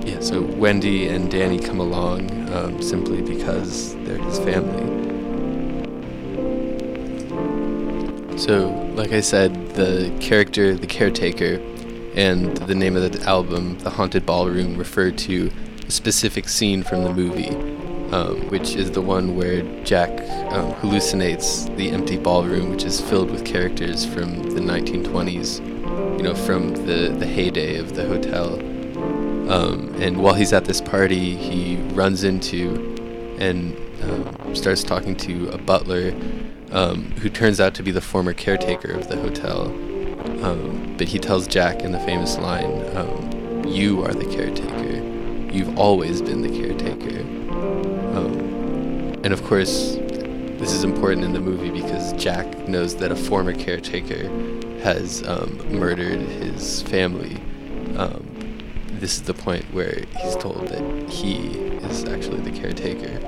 Yeah, 0.05 0.21
so 0.21 0.43
Wendy 0.43 1.09
and 1.09 1.31
Danny 1.31 1.59
come 1.59 1.81
along 1.81 2.31
um, 2.53 2.83
simply 2.83 3.23
because 3.23 3.95
they're 4.05 4.19
his 4.19 4.39
family. 4.39 5.05
So, 8.37 8.69
like 8.95 9.13
I 9.13 9.21
said, 9.21 9.75
the 9.77 10.15
character, 10.21 10.75
the 10.75 10.87
caretaker, 10.87 11.55
and 12.15 12.55
the 12.59 12.75
name 12.75 12.97
of 12.97 13.13
the 13.13 13.27
album, 13.27 13.79
The 13.79 13.89
Haunted 13.89 14.27
Ballroom, 14.27 14.77
refer 14.77 15.11
to 15.11 15.51
a 15.87 15.91
specific 15.91 16.51
scene 16.51 16.83
from 16.83 17.05
the 17.05 17.15
movie, 17.15 17.49
um, 18.13 18.47
which 18.51 18.77
is 18.77 18.91
the 18.91 19.01
one 19.01 19.37
where 19.37 19.63
Jack 19.85 20.11
um, 20.53 20.75
hallucinates 20.75 21.75
the 21.77 21.91
empty 21.91 22.19
ballroom, 22.19 22.71
which 22.71 22.85
is 22.85 23.01
filled 23.01 23.31
with 23.31 23.47
characters 23.47 24.05
from 24.05 24.51
the 24.51 24.61
1920s, 24.61 25.61
you 26.19 26.23
know, 26.23 26.35
from 26.35 26.75
the, 26.87 27.09
the 27.19 27.27
heyday 27.27 27.79
of 27.79 27.95
the 27.95 28.05
hotel. 28.07 28.61
Um, 29.49 29.95
and 30.01 30.23
while 30.23 30.35
he's 30.35 30.53
at 30.53 30.65
this 30.65 30.81
party, 30.81 31.37
he 31.37 31.77
runs 31.93 32.25
into 32.25 32.93
and 33.39 33.77
um, 34.03 34.55
starts 34.55 34.83
talking 34.83 35.17
to 35.17 35.49
a 35.51 35.59
butler 35.59 36.15
um, 36.73 37.11
who 37.13 37.29
turns 37.29 37.61
out 37.61 37.75
to 37.75 37.83
be 37.83 37.91
the 37.91 38.01
former 38.01 38.33
caretaker 38.33 38.93
of 38.93 39.09
the 39.09 39.17
hotel. 39.17 39.67
Um, 40.45 40.95
but 40.97 41.09
he 41.09 41.19
tells 41.19 41.47
Jack 41.47 41.81
in 41.83 41.93
the 41.93 42.01
famous 42.01 42.39
line, 42.39 42.97
um, 42.97 43.65
You 43.67 44.05
are 44.05 44.15
the 44.15 44.25
caretaker. 44.25 45.03
You've 45.53 45.79
always 45.79 46.23
been 46.23 46.43
the 46.43 46.49
caretaker. 46.49 47.21
Um, 48.17 49.21
and 49.23 49.33
of 49.33 49.43
course, 49.45 49.97
this 50.59 50.73
is 50.73 50.85
important 50.85 51.25
in 51.25 51.33
the 51.33 51.41
movie 51.41 51.71
because 51.71 52.13
Jack 52.15 52.47
knows 52.69 52.97
that 52.97 53.13
a 53.13 53.17
former 53.17 53.53
caretaker 53.53 54.29
has 54.81 55.23
murdered 55.71 56.21
his 56.21 56.83
family. 56.83 57.37
Um, 57.97 58.34
this 59.05 59.17
is 59.17 59.23
the 59.25 59.35
point 59.35 59.63
where 59.75 60.03
he's 60.17 60.35
told 60.37 60.67
that 60.69 61.11
he 61.11 61.59
is 61.85 62.07
actually 62.07 62.41
the 62.41 62.51
caretaker. 62.51 63.21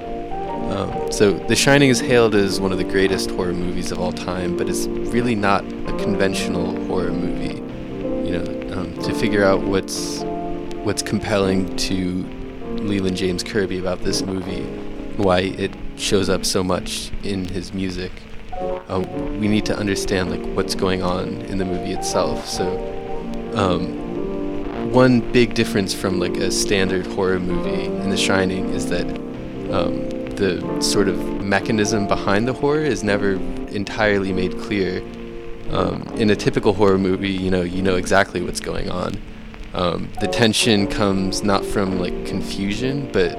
Um, 0.72 1.12
so, 1.12 1.34
The 1.34 1.54
Shining 1.54 1.90
is 1.90 2.00
hailed 2.00 2.34
as 2.34 2.58
one 2.58 2.72
of 2.72 2.78
the 2.78 2.84
greatest 2.84 3.30
horror 3.32 3.52
movies 3.52 3.92
of 3.92 4.00
all 4.00 4.10
time, 4.10 4.56
but 4.56 4.70
it's 4.70 4.86
really 4.86 5.34
not 5.34 5.66
a 5.66 5.94
conventional 5.98 6.74
horror 6.86 7.12
movie. 7.12 7.56
You 8.26 8.38
know, 8.38 8.74
um, 8.74 8.98
to 9.02 9.12
figure 9.12 9.44
out 9.44 9.60
what's 9.64 10.22
what's 10.86 11.02
compelling 11.02 11.76
to 11.76 12.24
Leland 12.80 13.18
James 13.18 13.42
Kirby 13.42 13.78
about 13.78 14.00
this 14.00 14.22
movie, 14.22 14.62
why 15.18 15.40
it 15.40 15.72
shows 15.98 16.30
up 16.30 16.46
so 16.46 16.64
much 16.64 17.10
in 17.22 17.44
his 17.44 17.74
music, 17.74 18.12
um, 18.88 19.04
we 19.38 19.46
need 19.46 19.66
to 19.66 19.76
understand 19.76 20.30
like 20.30 20.56
what's 20.56 20.74
going 20.74 21.02
on 21.02 21.42
in 21.50 21.58
the 21.58 21.66
movie 21.66 21.92
itself. 21.92 22.46
So. 22.46 22.64
Um, 23.54 24.05
one 24.92 25.20
big 25.32 25.54
difference 25.54 25.94
from 25.94 26.18
like 26.18 26.36
a 26.36 26.50
standard 26.50 27.06
horror 27.06 27.40
movie 27.40 27.84
in 27.84 28.10
The 28.10 28.16
Shining 28.16 28.70
is 28.70 28.88
that 28.88 29.06
um, 29.70 30.08
the 30.36 30.80
sort 30.80 31.08
of 31.08 31.42
mechanism 31.42 32.06
behind 32.06 32.46
the 32.46 32.52
horror 32.52 32.80
is 32.82 33.02
never 33.02 33.32
entirely 33.68 34.32
made 34.32 34.58
clear. 34.58 35.02
Um, 35.70 36.02
in 36.16 36.30
a 36.30 36.36
typical 36.36 36.72
horror 36.72 36.98
movie, 36.98 37.32
you 37.32 37.50
know, 37.50 37.62
you 37.62 37.82
know 37.82 37.96
exactly 37.96 38.40
what's 38.40 38.60
going 38.60 38.88
on. 38.88 39.20
Um, 39.74 40.08
the 40.20 40.28
tension 40.28 40.86
comes 40.86 41.42
not 41.42 41.64
from 41.64 41.98
like 41.98 42.24
confusion, 42.24 43.10
but 43.12 43.36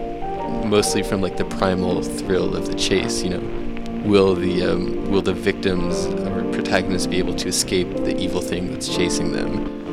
mostly 0.66 1.04
from 1.04 1.22
like 1.22 1.38
the 1.38 1.46
primal 1.46 2.04
thrill 2.04 2.56
of 2.56 2.68
the 2.68 2.76
chase. 2.76 3.24
You 3.24 3.30
know, 3.32 4.02
will 4.04 4.36
the 4.36 4.64
um, 4.64 5.10
will 5.10 5.22
the 5.22 5.34
victims 5.34 6.06
or 6.06 6.44
protagonists 6.52 7.08
be 7.08 7.18
able 7.18 7.36
to 7.36 7.48
escape 7.48 7.90
the 7.90 8.16
evil 8.18 8.42
thing 8.42 8.72
that's 8.72 8.94
chasing 8.94 9.32
them? 9.32 9.87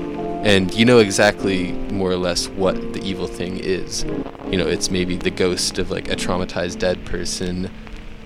And 0.45 0.75
you 0.75 0.85
know 0.85 0.99
exactly 0.99 1.73
more 1.91 2.11
or 2.11 2.17
less 2.17 2.49
what 2.49 2.75
the 2.93 3.03
evil 3.03 3.27
thing 3.27 3.57
is. 3.57 4.05
You 4.51 4.59
know, 4.59 4.67
it's 4.67 4.91
maybe 4.91 5.17
the 5.17 5.31
ghost 5.31 5.79
of 5.79 5.91
like 5.91 6.11
a 6.11 6.17
traumatized 6.17 6.79
dead 6.79 7.05
person. 7.07 7.71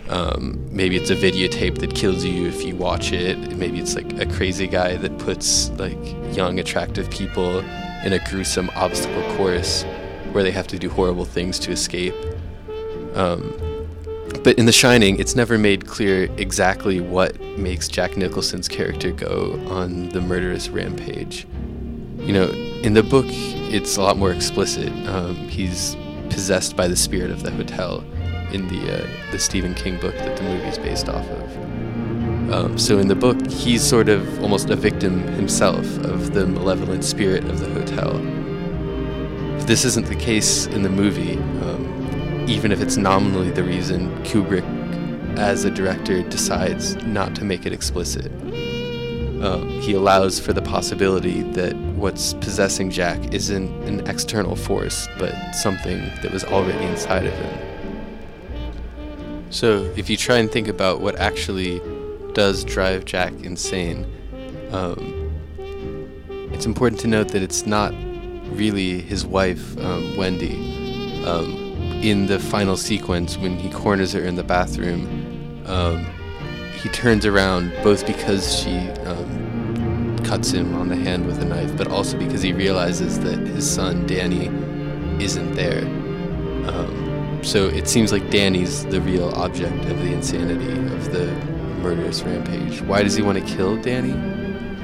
Um, 0.09 0.67
maybe 0.75 0.97
it's 0.97 1.11
a 1.11 1.15
videotape 1.15 1.79
that 1.79 1.95
kills 1.95 2.25
you 2.25 2.49
if 2.49 2.65
you 2.65 2.75
watch 2.75 3.13
it. 3.13 3.57
Maybe 3.57 3.79
it's 3.79 3.95
like 3.95 4.19
a 4.21 4.27
crazy 4.27 4.67
guy 4.67 4.97
that 4.97 5.17
puts 5.19 5.71
like 5.71 5.99
young, 6.35 6.59
attractive 6.59 7.09
people 7.09 7.61
in 8.05 8.13
a 8.13 8.19
gruesome 8.29 8.69
obstacle 8.75 9.23
course 9.37 9.85
where 10.33 10.43
they 10.43 10.51
have 10.51 10.67
to 10.69 10.79
do 10.79 10.91
horrible 10.91 11.25
things 11.25 11.61
to 11.61 11.71
escape. 11.71 12.15
Um, 13.15 13.55
but 14.43 14.59
in 14.59 14.67
The 14.67 14.73
Shining, 14.73 15.21
it's 15.21 15.37
never 15.37 15.57
made 15.57 15.87
clear 15.87 16.25
exactly 16.37 17.01
what 17.01 17.41
makes 17.41 17.87
Jack 17.87 18.17
Nicholson's 18.17 18.67
character 18.67 19.13
go 19.13 19.53
on 19.69 20.09
the 20.09 20.21
murderous 20.21 20.69
rampage 20.69 21.47
you 22.21 22.33
know, 22.33 22.49
in 22.83 22.95
the 22.95 23.03
book, 23.03 23.27
it's 23.29 23.97
a 23.97 24.03
lot 24.03 24.17
more 24.17 24.33
explicit. 24.33 24.91
Um, 25.09 25.37
he's 25.49 25.97
possessed 26.31 26.77
by 26.77 26.89
the 26.89 26.97
spirit 26.97 27.31
of 27.31 27.43
the 27.43 27.51
hotel 27.51 28.05
in 28.53 28.69
the 28.69 29.03
uh, 29.03 29.07
the 29.33 29.39
Stephen 29.39 29.75
King 29.75 29.99
book 30.01 30.15
that 30.17 30.37
the 30.37 30.43
movie 30.43 30.69
is 30.69 30.79
based 30.79 31.09
off 31.09 31.27
of. 31.29 31.59
Um, 32.53 32.79
so 32.79 32.99
in 32.99 33.09
the 33.09 33.15
book, 33.15 33.51
he's 33.51 33.83
sort 33.83 34.09
of 34.09 34.43
almost 34.43 34.71
a 34.71 34.77
victim 34.77 35.21
himself 35.35 35.85
of 36.05 36.33
the 36.33 36.47
malevolent 36.47 37.05
spirit 37.05 37.45
of 37.45 37.61
the 37.61 37.69
hotel. 37.69 38.13
But 39.59 39.67
this 39.67 39.85
isn't 39.85 40.07
the 40.07 40.17
case 40.17 40.67
in 40.67 40.83
the 40.83 40.89
movie, 40.89 41.37
um, 41.37 42.47
even 42.49 42.73
if 42.73 42.81
it's 42.81 42.97
nominally 42.97 43.51
the 43.51 43.65
reason 43.65 44.11
Kubrick, 44.25 44.65
as 45.37 45.65
a 45.65 45.71
director, 45.71 46.23
decides 46.23 46.97
not 47.05 47.35
to 47.35 47.45
make 47.45 47.67
it 47.67 47.73
explicit. 47.73 48.33
Um, 49.43 49.69
he 49.83 49.93
allows 49.93 50.41
for 50.41 50.55
the 50.55 50.63
possibility 50.63 51.43
that 51.43 51.77
what's 51.99 52.35
possessing 52.35 52.91
Jack 52.91 53.35
isn't 53.35 53.71
an 53.85 54.07
external 54.09 54.57
force, 54.57 55.09
but 55.19 55.35
something 55.53 55.99
that 56.23 56.31
was 56.31 56.45
already 56.45 56.85
inside 56.85 57.27
of 57.27 57.33
him. 57.35 57.69
So, 59.51 59.85
if 59.97 60.11
you 60.11 60.17
try 60.17 60.37
and 60.37 60.51
think 60.51 60.69
about 60.69 61.01
what 61.01 61.17
actually 61.17 61.81
does 62.35 62.65
drive 62.65 63.05
Jack 63.05 63.33
insane, 63.43 64.07
um, 64.73 65.33
it's 66.53 66.67
important 66.67 67.01
to 67.03 67.09
note 67.09 67.29
that 67.29 67.43
it's 67.43 67.67
not 67.67 67.93
really 68.51 69.01
his 69.01 69.25
wife, 69.25 69.77
um, 69.79 70.17
Wendy. 70.17 71.25
Um, 71.25 71.67
in 72.03 72.27
the 72.27 72.39
final 72.39 72.77
sequence, 72.77 73.37
when 73.37 73.57
he 73.57 73.71
corners 73.71 74.13
her 74.13 74.21
in 74.21 74.37
the 74.37 74.45
bathroom, 74.45 75.63
um, 75.67 76.07
he 76.81 76.89
turns 76.91 77.27
around 77.27 77.73
both 77.83 78.07
because 78.07 78.57
she 78.59 78.77
um, 79.07 79.38
cuts 80.29 80.51
him 80.51 80.75
on 80.75 80.89
the 80.89 80.97
hand 80.97 81.27
with 81.27 81.41
a 81.41 81.45
knife, 81.45 81.75
but 81.79 81.89
also 81.89 82.19
because 82.19 82.43
he 82.43 82.53
realizes 82.53 83.19
that 83.21 83.39
his 83.39 83.69
son 83.69 84.07
Danny 84.07 84.49
isn't 85.25 85.55
there. 85.55 85.85
Um, 86.69 87.41
so 87.43 87.69
it 87.69 87.89
seems 87.89 88.13
like 88.13 88.29
Danny's 88.31 88.85
the 88.87 89.01
real 89.01 89.31
object 89.31 89.87
of 89.87 89.99
the 89.99 90.13
insanity 90.13 90.71
of 90.71 91.13
the 91.13 91.27
murderous 91.83 92.23
rampage. 92.23 92.83
Why 92.83 93.03
does 93.03 93.15
he 93.15 93.23
want 93.23 93.39
to 93.39 93.55
kill 93.57 93.81
Danny? 93.81 94.13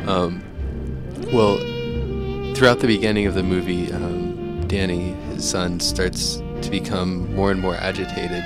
Um, 0.09 0.43
well, 1.31 1.59
throughout 2.55 2.79
the 2.79 2.87
beginning 2.87 3.27
of 3.27 3.35
the 3.35 3.43
movie, 3.43 3.93
um, 3.93 4.67
Danny, 4.67 5.13
his 5.35 5.49
son, 5.49 5.79
starts 5.79 6.37
to 6.63 6.71
become 6.71 7.35
more 7.35 7.51
and 7.51 7.61
more 7.61 7.75
agitated 7.77 8.43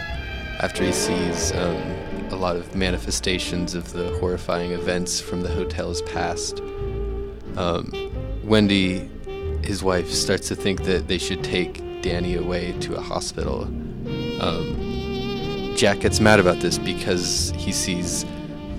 after 0.60 0.82
he 0.82 0.90
sees 0.90 1.52
um, 1.52 1.76
a 2.30 2.36
lot 2.36 2.56
of 2.56 2.74
manifestations 2.74 3.76
of 3.76 3.92
the 3.92 4.10
horrifying 4.18 4.72
events 4.72 5.20
from 5.20 5.42
the 5.42 5.48
hotel's 5.48 6.02
past. 6.02 6.60
Um, 7.58 7.92
Wendy, 8.44 9.10
his 9.64 9.82
wife, 9.82 10.08
starts 10.10 10.46
to 10.48 10.54
think 10.54 10.84
that 10.84 11.08
they 11.08 11.18
should 11.18 11.42
take 11.42 11.82
Danny 12.02 12.36
away 12.36 12.72
to 12.80 12.94
a 12.94 13.00
hospital. 13.00 13.64
Um, 14.40 15.74
Jack 15.76 16.00
gets 16.00 16.20
mad 16.20 16.38
about 16.38 16.60
this 16.60 16.78
because 16.78 17.52
he 17.56 17.72
sees 17.72 18.24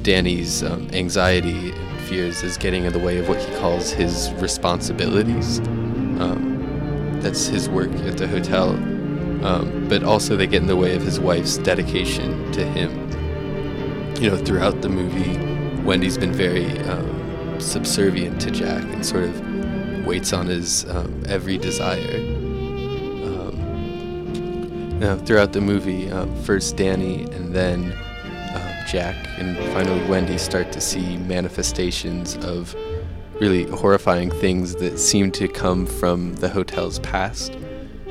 Danny's 0.02 0.64
um, 0.64 0.90
anxiety 0.94 1.72
and 1.72 2.02
fears 2.04 2.42
as 2.42 2.58
getting 2.58 2.86
in 2.86 2.94
the 2.94 3.00
way 3.00 3.18
of 3.18 3.28
what 3.28 3.38
he 3.40 3.54
calls 3.58 3.92
his 3.92 4.32
responsibilities. 4.36 5.60
Um, 5.60 7.20
that's 7.22 7.48
his 7.48 7.68
work 7.68 7.92
at 7.92 8.18
the 8.18 8.30
hotel. 8.30 8.70
Um, 9.46 9.88
but 9.90 10.04
also, 10.04 10.38
they 10.38 10.48
get 10.48 10.62
in 10.62 10.68
the 10.68 10.78
way 10.78 10.96
of 10.96 11.02
his 11.02 11.20
wife's 11.20 11.58
dedication 11.58 12.50
to 12.54 12.66
him. 12.66 13.10
You 14.22 14.30
know, 14.30 14.38
throughout 14.38 14.82
the 14.82 14.90
movie, 14.90 15.38
Wendy's 15.84 16.18
been 16.18 16.34
very 16.34 16.80
um, 16.80 17.19
subservient 17.60 18.40
to 18.42 18.52
Jack 18.52 18.84
and 18.84 19.06
sort 19.06 19.26
of 19.26 20.06
waits 20.06 20.34
on 20.34 20.48
his 20.48 20.86
um, 20.90 21.24
every 21.28 21.58
desire. 21.58 22.18
Um, 23.26 25.00
now, 25.00 25.16
throughout 25.18 25.54
the 25.54 25.62
movie, 25.62 26.10
um, 26.12 26.36
first 26.44 26.78
Danny 26.78 27.24
and 27.32 27.54
then 27.54 27.92
um, 28.56 28.74
Jack 28.88 29.16
and 29.38 29.58
finally 29.74 30.04
Wendy 30.10 30.38
start 30.38 30.72
to 30.72 30.82
see 30.82 31.18
manifestations 31.18 32.38
of 32.38 32.76
really 33.40 33.64
horrifying 33.66 34.32
things 34.32 34.76
that 34.76 34.98
seem 34.98 35.32
to 35.32 35.48
come 35.48 35.86
from 35.86 36.36
the 36.36 36.50
hotel's 36.50 37.00
past. 37.00 37.56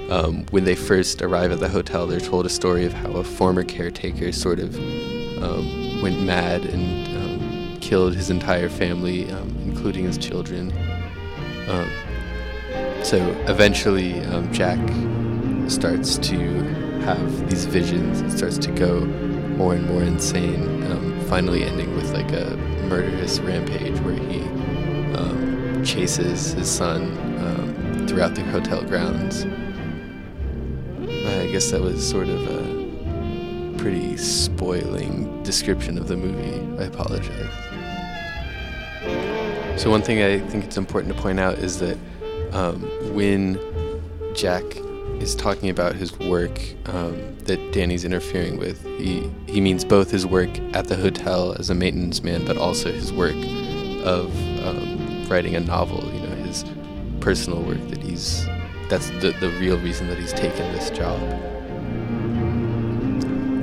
Um, 0.08 0.46
when 0.50 0.64
they 0.64 0.74
first 0.74 1.20
arrive 1.20 1.52
at 1.52 1.60
the 1.60 1.68
hotel, 1.68 2.06
they're 2.06 2.18
told 2.18 2.46
a 2.46 2.50
story 2.50 2.86
of 2.86 2.94
how 2.94 3.10
a 3.10 3.24
former 3.24 3.62
caretaker 3.62 4.32
sort 4.32 4.58
of 4.58 4.74
um, 5.42 6.00
went 6.00 6.22
mad 6.22 6.64
and 6.64 7.07
killed 7.88 8.14
his 8.14 8.28
entire 8.28 8.68
family, 8.68 9.30
um, 9.30 9.48
including 9.64 10.04
his 10.04 10.18
children. 10.18 10.70
Um, 11.70 11.88
so 13.02 13.16
eventually, 13.48 14.20
um, 14.26 14.52
Jack 14.52 14.78
starts 15.70 16.18
to 16.18 16.38
have 17.06 17.48
these 17.48 17.64
visions 17.64 18.20
and 18.20 18.30
starts 18.30 18.58
to 18.58 18.70
go 18.72 19.00
more 19.56 19.74
and 19.74 19.86
more 19.86 20.02
insane, 20.02 20.82
um, 20.92 21.18
finally 21.28 21.62
ending 21.62 21.94
with 21.96 22.12
like 22.12 22.30
a 22.32 22.58
murderous 22.90 23.40
rampage 23.40 23.98
where 24.00 24.16
he 24.16 24.42
um, 25.16 25.82
chases 25.82 26.52
his 26.52 26.70
son 26.70 27.04
um, 27.38 28.06
throughout 28.06 28.34
the 28.34 28.42
hotel 28.42 28.82
grounds. 28.82 29.46
I 31.00 31.48
guess 31.50 31.70
that 31.70 31.80
was 31.80 32.06
sort 32.06 32.28
of 32.28 32.46
a 32.48 33.78
pretty 33.78 34.18
spoiling 34.18 35.42
description 35.42 35.96
of 35.96 36.06
the 36.06 36.18
movie. 36.18 36.82
I 36.82 36.86
apologize. 36.86 37.67
So, 39.78 39.90
one 39.90 40.02
thing 40.02 40.20
I 40.20 40.40
think 40.48 40.64
it's 40.64 40.76
important 40.76 41.14
to 41.14 41.22
point 41.22 41.38
out 41.38 41.58
is 41.58 41.78
that 41.78 41.96
um, 42.50 42.82
when 43.14 43.60
Jack 44.34 44.64
is 45.20 45.36
talking 45.36 45.70
about 45.70 45.94
his 45.94 46.18
work 46.18 46.60
um, 46.86 47.36
that 47.44 47.72
Danny's 47.72 48.04
interfering 48.04 48.58
with, 48.58 48.84
he, 48.98 49.30
he 49.46 49.60
means 49.60 49.84
both 49.84 50.10
his 50.10 50.26
work 50.26 50.50
at 50.74 50.88
the 50.88 50.96
hotel 50.96 51.54
as 51.60 51.70
a 51.70 51.76
maintenance 51.76 52.24
man, 52.24 52.44
but 52.44 52.58
also 52.58 52.90
his 52.90 53.12
work 53.12 53.36
of 54.04 54.34
um, 54.66 55.24
writing 55.28 55.54
a 55.54 55.60
novel, 55.60 56.04
you 56.12 56.22
know, 56.22 56.34
his 56.44 56.64
personal 57.20 57.62
work 57.62 57.80
that 57.90 58.02
he's 58.02 58.46
that's 58.88 59.10
the, 59.20 59.32
the 59.38 59.50
real 59.60 59.78
reason 59.78 60.08
that 60.08 60.18
he's 60.18 60.32
taken 60.32 60.72
this 60.72 60.90
job. 60.90 61.20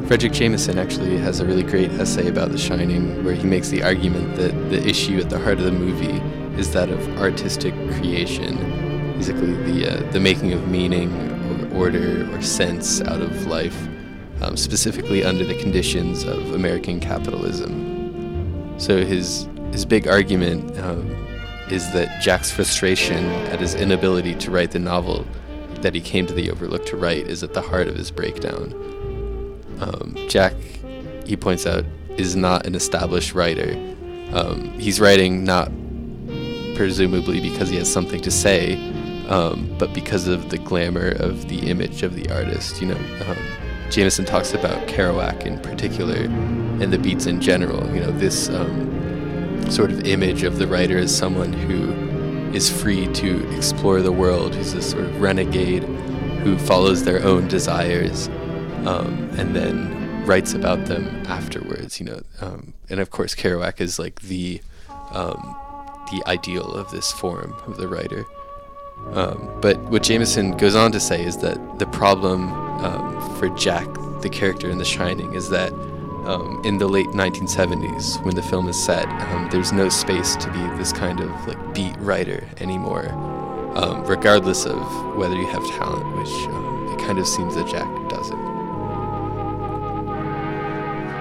Fredric 0.06 0.34
Jameson 0.34 0.78
actually 0.78 1.18
has 1.18 1.39
a 1.39 1.45
really 1.47 1.64
great 1.64 1.89
essay 1.93 2.28
about 2.28 2.51
The 2.51 2.60
Shining 2.60 3.26
where 3.26 3.34
he 3.34 3.47
makes 3.47 3.70
the 3.70 3.82
argument 3.82 4.36
that 4.36 4.51
the 4.70 4.88
issue 4.88 5.18
at 5.18 5.32
the 5.32 5.39
heart 5.39 5.58
of 5.58 5.66
the 5.66 5.72
movie 5.72 6.22
is 6.60 6.72
that 6.74 6.89
of 6.89 7.18
artistic 7.18 7.74
creation, 7.93 8.56
basically 9.18 9.53
the, 9.64 9.88
uh, 9.89 10.12
the 10.12 10.20
making 10.20 10.53
of 10.53 10.68
meaning 10.68 11.12
or 11.74 11.86
order 11.86 12.32
or 12.32 12.41
sense 12.43 13.01
out 13.01 13.20
of 13.20 13.47
life, 13.47 13.88
um, 14.41 14.56
specifically 14.56 15.24
under 15.24 15.43
the 15.43 15.60
conditions 15.60 16.24
of 16.24 16.53
American 16.53 16.99
capitalism. 16.99 18.76
So 18.78 19.03
his, 19.03 19.49
his 19.72 19.86
big 19.86 20.08
argument 20.08 20.78
um, 20.82 21.10
is 21.72 21.91
that 21.93 22.22
Jack's 22.22 22.51
frustration 22.51 23.26
at 23.47 23.60
his 23.60 23.74
inability 23.74 24.36
to 24.36 24.51
write 24.51 24.70
the 24.70 24.78
novel 24.78 25.26
that 25.82 25.95
he 25.95 25.99
came 25.99 26.28
to 26.28 26.34
the 26.36 26.51
Overlook 26.51 26.86
to 26.86 26.95
write 26.95 27.28
is 27.28 27.41
at 27.41 27.56
the 27.56 27.62
heart 27.64 27.88
of 27.88 27.95
his 27.95 28.12
breakdown. 28.12 28.95
Um, 29.80 30.16
Jack, 30.28 30.54
he 31.26 31.36
points 31.36 31.66
out, 31.66 31.86
is 32.18 32.36
not 32.36 32.66
an 32.66 32.76
established 32.76 33.34
writer. 33.34 33.74
Um, 34.34 34.78
he's 34.80 35.00
writing 35.00 35.44
not 35.44 35.72
presumably 36.76 37.40
because 37.40 37.70
he 37.70 37.78
has 37.78 37.92
something 37.92 38.22
to 38.22 38.32
say, 38.32 38.76
um, 39.28 39.74
but 39.78 39.94
because 39.94 40.28
of 40.28 40.50
the 40.50 40.58
glamour 40.58 41.10
of 41.10 41.48
the 41.48 41.70
image 41.70 42.04
of 42.04 42.16
the 42.16 42.30
artist. 42.34 42.82
You 42.82 42.88
know, 42.88 43.00
um, 43.28 43.38
Jameson 43.90 44.26
talks 44.26 44.54
about 44.54 44.88
Kerouac 44.88 45.46
in 45.46 45.60
particular 45.60 46.16
and 46.16 46.92
the 46.92 46.98
beats 46.98 47.26
in 47.26 47.42
general. 47.42 47.86
You 47.94 48.02
know, 48.02 48.12
this 48.12 48.50
um, 48.50 49.72
sort 49.72 49.92
of 49.92 50.06
image 50.06 50.44
of 50.44 50.58
the 50.58 50.68
writer 50.68 50.98
as 50.98 51.16
someone 51.16 51.54
who 51.54 51.92
is 52.54 52.70
free 52.70 53.08
to 53.14 53.56
explore 53.56 54.02
the 54.02 54.12
world, 54.12 54.56
who's 54.56 54.74
a 54.74 54.82
sort 54.82 55.04
of 55.06 55.22
renegade 55.22 55.84
who 56.44 56.58
follows 56.60 57.04
their 57.04 57.24
own 57.24 57.48
desires 57.48 58.30
um, 58.88 59.30
and 59.38 59.56
then 59.56 60.26
writes 60.26 60.54
about 60.54 60.86
them 60.86 61.08
afterwards. 61.28 62.00
You 62.00 62.08
know, 62.08 62.22
um, 62.42 62.74
and 62.90 63.00
of 63.00 63.12
course 63.12 63.36
Kerouac 63.36 63.82
is 63.82 64.00
like 64.00 64.22
the 64.22 64.62
um, 65.12 65.56
the 66.12 66.24
ideal 66.28 66.72
of 66.74 66.92
this 66.92 67.12
form 67.12 67.56
of 67.66 67.78
the 67.78 67.88
writer. 67.88 68.26
Um, 69.12 69.50
but 69.62 69.78
what 69.90 70.04
Jameson 70.04 70.58
goes 70.58 70.76
on 70.76 70.92
to 70.92 71.00
say 71.00 71.24
is 71.24 71.38
that 71.38 71.80
the 71.80 71.86
problem 71.88 72.52
um, 72.84 73.38
for 73.38 73.50
Jack, 73.50 73.88
the 74.22 74.30
character 74.30 74.70
in 74.70 74.78
The 74.78 74.86
Shining, 74.86 75.34
is 75.34 75.50
that 75.50 75.72
um, 76.26 76.62
in 76.66 76.78
the 76.80 76.88
late 76.88 77.08
1970s, 77.08 78.24
when 78.26 78.36
the 78.36 78.42
film 78.42 78.68
is 78.68 78.82
set, 78.84 79.06
there's 79.52 79.72
no 79.72 79.90
space 79.90 80.36
to 80.38 80.52
be 80.52 80.60
this 80.78 80.92
kind 80.92 81.20
of 81.20 81.30
like 81.48 81.74
beat 81.76 81.96
writer 81.98 82.48
anymore, 82.58 83.10
um, 83.76 84.04
regardless 84.06 84.66
of 84.66 84.80
whether 85.16 85.36
you 85.36 85.48
have 85.48 85.66
talent, 85.78 86.18
which 86.18 86.48
um, 86.50 86.90
it 86.92 87.00
kind 87.00 87.20
of 87.20 87.28
seems 87.28 87.56
that 87.56 87.68
Jack 87.68 87.88
doesn't. 88.10 88.45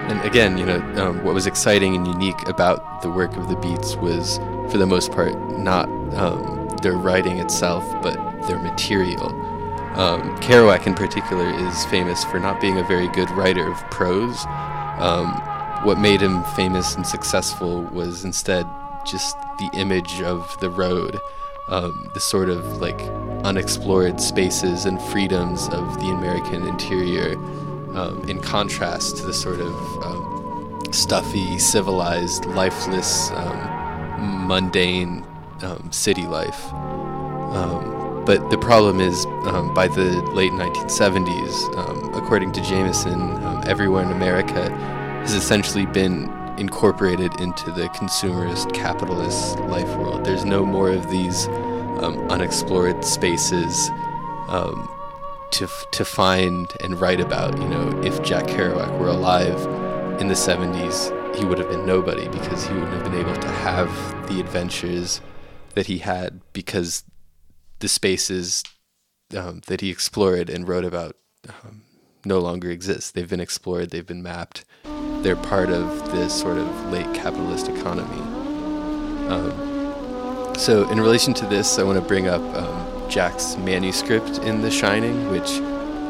And 0.09 0.21
again, 0.23 0.59
you 0.59 0.67
know, 0.67 0.81
um, 0.97 1.25
what 1.25 1.35
was 1.35 1.47
exciting 1.47 1.95
and 1.97 2.07
unique 2.07 2.47
about 2.47 3.03
the 3.03 3.11
work 3.11 3.37
of 3.37 3.49
the 3.49 3.57
Beats 3.57 3.97
was, 3.97 4.39
for 4.71 4.77
the 4.77 4.87
most 4.87 5.13
part, 5.13 5.35
not 5.59 5.89
um, 6.15 6.69
their 6.83 6.93
writing 6.93 7.39
itself, 7.39 7.85
but 8.03 8.17
their 8.47 8.59
material. 8.59 9.29
Um, 9.97 10.37
Kerouac, 10.41 10.87
in 10.87 10.95
particular, 10.95 11.49
is 11.49 11.87
famous 11.87 12.25
for 12.25 12.39
not 12.39 12.61
being 12.61 12.79
a 12.79 12.85
very 12.85 13.09
good 13.09 13.31
writer 13.31 13.71
of 13.71 13.79
prose. 13.91 14.45
Um, 14.99 15.33
what 15.85 15.99
made 15.99 16.21
him 16.21 16.45
famous 16.57 16.97
and 16.97 17.07
successful 17.07 17.83
was 17.85 18.25
instead 18.25 18.67
just 19.07 19.37
the 19.59 19.71
image 19.75 20.21
of 20.21 20.59
the 20.61 20.69
road, 20.69 21.19
um, 21.69 22.11
the 22.13 22.21
sort 22.21 22.49
of 22.49 22.79
like 22.79 23.01
unexplored 23.45 24.21
spaces 24.21 24.85
and 24.85 25.01
freedoms 25.01 25.69
of 25.69 25.99
the 26.01 26.09
American 26.09 26.67
interior 26.67 27.37
um, 27.95 28.23
in 28.29 28.41
contrast 28.41 29.17
to 29.19 29.27
the 29.27 29.33
sort 29.33 29.61
of 29.61 29.73
um, 30.03 30.83
stuffy, 30.91 31.59
civilized, 31.59 32.45
lifeless, 32.47 33.31
um, 33.33 34.47
mundane 34.47 35.25
um, 35.63 35.91
city 35.93 36.27
life. 36.27 36.73
Um, 36.73 38.23
but 38.27 38.51
the 38.51 38.59
problem 38.59 39.01
is, 39.01 39.27
um, 39.45 39.75
by 39.75 39.87
the 39.87 40.23
late 40.33 40.53
1970s, 40.53 42.17
according 42.17 42.53
to 42.53 42.63
Jameson, 42.63 43.39
everywhere 43.67 44.03
in 44.03 44.11
America 44.11 44.71
has 45.21 45.35
essentially 45.35 45.85
been 45.87 46.33
incorporated 46.59 47.39
into 47.41 47.71
the 47.71 47.89
consumerist 47.89 48.73
capitalist 48.73 49.59
life 49.61 49.95
world. 49.97 50.25
There's 50.25 50.45
no 50.45 50.65
more 50.65 50.91
of 50.91 51.11
these 51.11 51.49
unexplored 51.99 53.05
spaces 53.05 53.91
um, 54.49 54.89
to 55.55 55.69
to 55.93 56.05
find 56.05 56.67
and 56.81 57.01
write 57.01 57.21
about. 57.21 57.57
You 57.59 57.69
know, 57.69 58.03
if 58.03 58.23
Jack 58.23 58.47
Kerouac 58.47 58.99
were 58.99 59.09
alive 59.09 59.59
in 60.21 60.29
the 60.29 60.35
70s, 60.35 61.37
he 61.37 61.45
would 61.45 61.59
have 61.59 61.69
been 61.69 61.87
nobody 61.87 62.29
because 62.29 62.67
he 62.67 62.75
wouldn't 62.75 62.93
have 62.93 63.05
been 63.05 63.21
able 63.21 63.35
to 63.35 63.49
have 63.49 63.89
the 64.29 64.41
adventures 64.41 65.21
that 65.75 65.87
he 65.87 65.99
had 65.99 66.41
because 66.53 67.05
the 67.81 67.89
spaces 67.89 68.63
um, 69.37 69.61
that 69.67 69.81
he 69.81 69.91
explored 69.91 70.49
and 70.49 70.69
wrote 70.69 70.85
about 70.85 71.17
um, 71.49 71.83
no 72.25 72.39
longer 72.39 72.71
exist. 72.71 73.15
They've 73.15 73.29
been 73.29 73.41
explored, 73.41 73.91
they've 73.91 74.07
been 74.07 74.23
mapped. 74.23 74.65
They're 75.23 75.37
part 75.37 75.71
of 75.71 76.13
this 76.13 76.39
sort 76.39 76.59
of 76.59 76.93
late 76.93 77.13
capitalist 77.15 77.69
economy. 77.69 78.21
Um, 79.29 80.55
so, 80.57 80.89
in 80.91 81.01
relation 81.01 81.35
to 81.35 81.47
this, 81.47 81.79
I 81.79 81.83
want 81.83 82.01
to 82.01 82.07
bring 82.07 82.29
up 82.29 82.43
um, 82.55 82.94
Jack's 83.09 83.57
manuscript 83.57 84.39
in 84.39 84.63
The 84.63 84.71
Shining, 84.71 85.31
which 85.31 85.61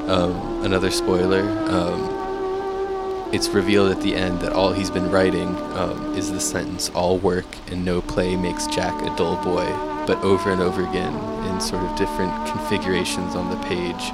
Um, 0.05 0.63
another 0.63 0.91
spoiler. 0.91 1.41
Um, 1.71 3.31
it's 3.33 3.49
revealed 3.49 3.91
at 3.91 4.03
the 4.03 4.15
end 4.15 4.39
that 4.41 4.53
all 4.53 4.71
he's 4.71 4.91
been 4.91 5.11
writing 5.11 5.57
um, 5.79 6.15
is 6.15 6.31
the 6.31 6.39
sentence 6.39 6.91
"All 6.95 7.17
work 7.17 7.47
and 7.71 7.87
no 7.87 8.03
play 8.03 8.37
makes 8.37 8.67
Jack 8.67 8.93
a 9.01 9.17
dull 9.17 9.43
boy," 9.43 9.65
but 10.07 10.23
over 10.23 10.53
and 10.53 10.61
over 10.61 10.83
again 10.87 11.15
in 11.49 11.59
sort 11.59 11.83
of 11.85 11.97
different 11.97 12.35
configurations 12.47 13.35
on 13.35 13.49
the 13.49 13.57
page. 13.65 14.13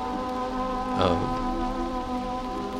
Um, 1.03 1.21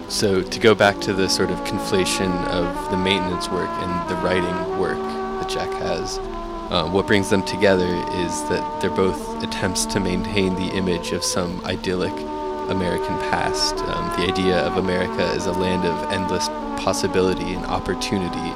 so 0.09 0.41
to 0.41 0.61
go 0.61 0.73
back 0.77 1.01
to 1.01 1.13
the 1.13 1.29
sort 1.29 1.51
of 1.51 1.59
conflation 1.65 2.31
of 2.47 2.91
the 2.93 2.97
maintenance 2.97 3.49
work 3.51 3.71
and 3.83 4.09
the 4.09 4.15
writing 4.23 4.79
work 4.79 5.03
that 5.41 5.49
Jack 5.49 5.73
has, 5.83 6.21
uh, 6.71 6.89
what 6.89 7.05
brings 7.07 7.29
them 7.31 7.43
together 7.43 7.87
is 7.87 8.49
that 8.49 8.81
they're 8.81 8.91
both 8.91 9.43
attempts 9.43 9.85
to 9.87 9.99
maintain 9.99 10.55
the 10.55 10.73
image 10.77 11.11
of 11.11 11.25
some 11.25 11.61
idyllic 11.65 12.13
American 12.71 13.19
past. 13.31 13.75
Um, 13.75 14.21
the 14.21 14.33
idea 14.33 14.59
of 14.61 14.77
America 14.77 15.25
as 15.35 15.47
a 15.47 15.53
land 15.53 15.85
of 15.85 16.13
endless 16.13 16.47
possibility 16.81 17.55
and 17.55 17.67
opportunity. 17.67 18.51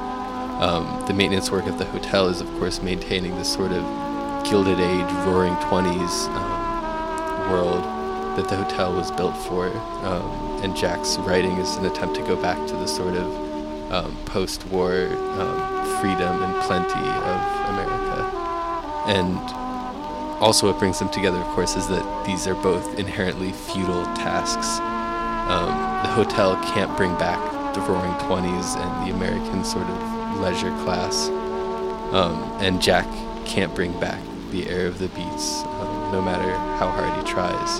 Um, 0.61 1.03
the 1.07 1.13
maintenance 1.13 1.51
work 1.51 1.65
of 1.65 1.77
the 1.77 1.83
hotel 1.83 2.29
is, 2.29 2.39
of 2.39 2.47
course, 2.57 2.81
maintaining 2.81 3.35
this 3.35 3.51
sort 3.51 3.73
of 3.73 3.83
Gilded 4.49 4.79
Age, 4.79 5.11
Roaring 5.25 5.55
20s 5.55 6.29
um, 6.29 7.51
world 7.51 7.83
that 8.37 8.47
the 8.47 8.55
hotel 8.55 8.95
was 8.95 9.11
built 9.11 9.35
for. 9.35 9.67
Um, 10.05 10.63
and 10.63 10.73
Jack's 10.73 11.17
writing 11.17 11.57
is 11.57 11.75
an 11.75 11.85
attempt 11.85 12.15
to 12.15 12.21
go 12.21 12.41
back 12.41 12.65
to 12.67 12.75
the 12.75 12.87
sort 12.87 13.15
of 13.15 13.91
um, 13.91 14.15
post 14.25 14.65
war 14.67 15.09
freedom 15.99 16.43
and 16.43 16.63
plenty 16.63 16.99
of 16.99 17.69
America. 17.69 17.94
And 19.07 19.37
also, 20.41 20.67
what 20.67 20.79
brings 20.79 20.99
them 20.99 21.09
together, 21.09 21.37
of 21.37 21.47
course, 21.47 21.75
is 21.75 21.87
that 21.87 22.25
these 22.25 22.47
are 22.47 22.55
both 22.55 22.99
inherently 22.99 23.51
futile 23.51 24.03
tasks. 24.15 24.79
Um, 25.49 25.69
the 26.03 26.09
hotel 26.09 26.55
can't 26.73 26.95
bring 26.97 27.15
back 27.17 27.39
the 27.73 27.81
Roaring 27.81 28.13
Twenties 28.25 28.75
and 28.75 29.07
the 29.07 29.15
American 29.15 29.63
sort 29.63 29.87
of 29.87 30.39
leisure 30.39 30.75
class, 30.83 31.29
um, 32.13 32.35
and 32.59 32.81
Jack 32.81 33.07
can't 33.45 33.73
bring 33.75 33.97
back 33.99 34.19
the 34.51 34.67
air 34.69 34.87
of 34.87 34.97
the 34.99 35.07
beats, 35.09 35.61
um, 35.63 36.11
no 36.11 36.21
matter 36.21 36.51
how 36.77 36.89
hard 36.89 37.13
he 37.17 37.31
tries. 37.31 37.79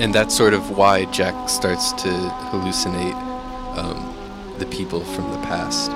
And 0.00 0.12
that's 0.14 0.34
sort 0.34 0.52
of 0.52 0.76
why 0.76 1.04
Jack 1.06 1.48
starts 1.48 1.92
to 1.92 2.08
hallucinate 2.50 3.14
um, 3.78 4.14
the 4.58 4.66
people 4.66 5.00
from 5.00 5.30
the 5.30 5.38
past. 5.46 5.90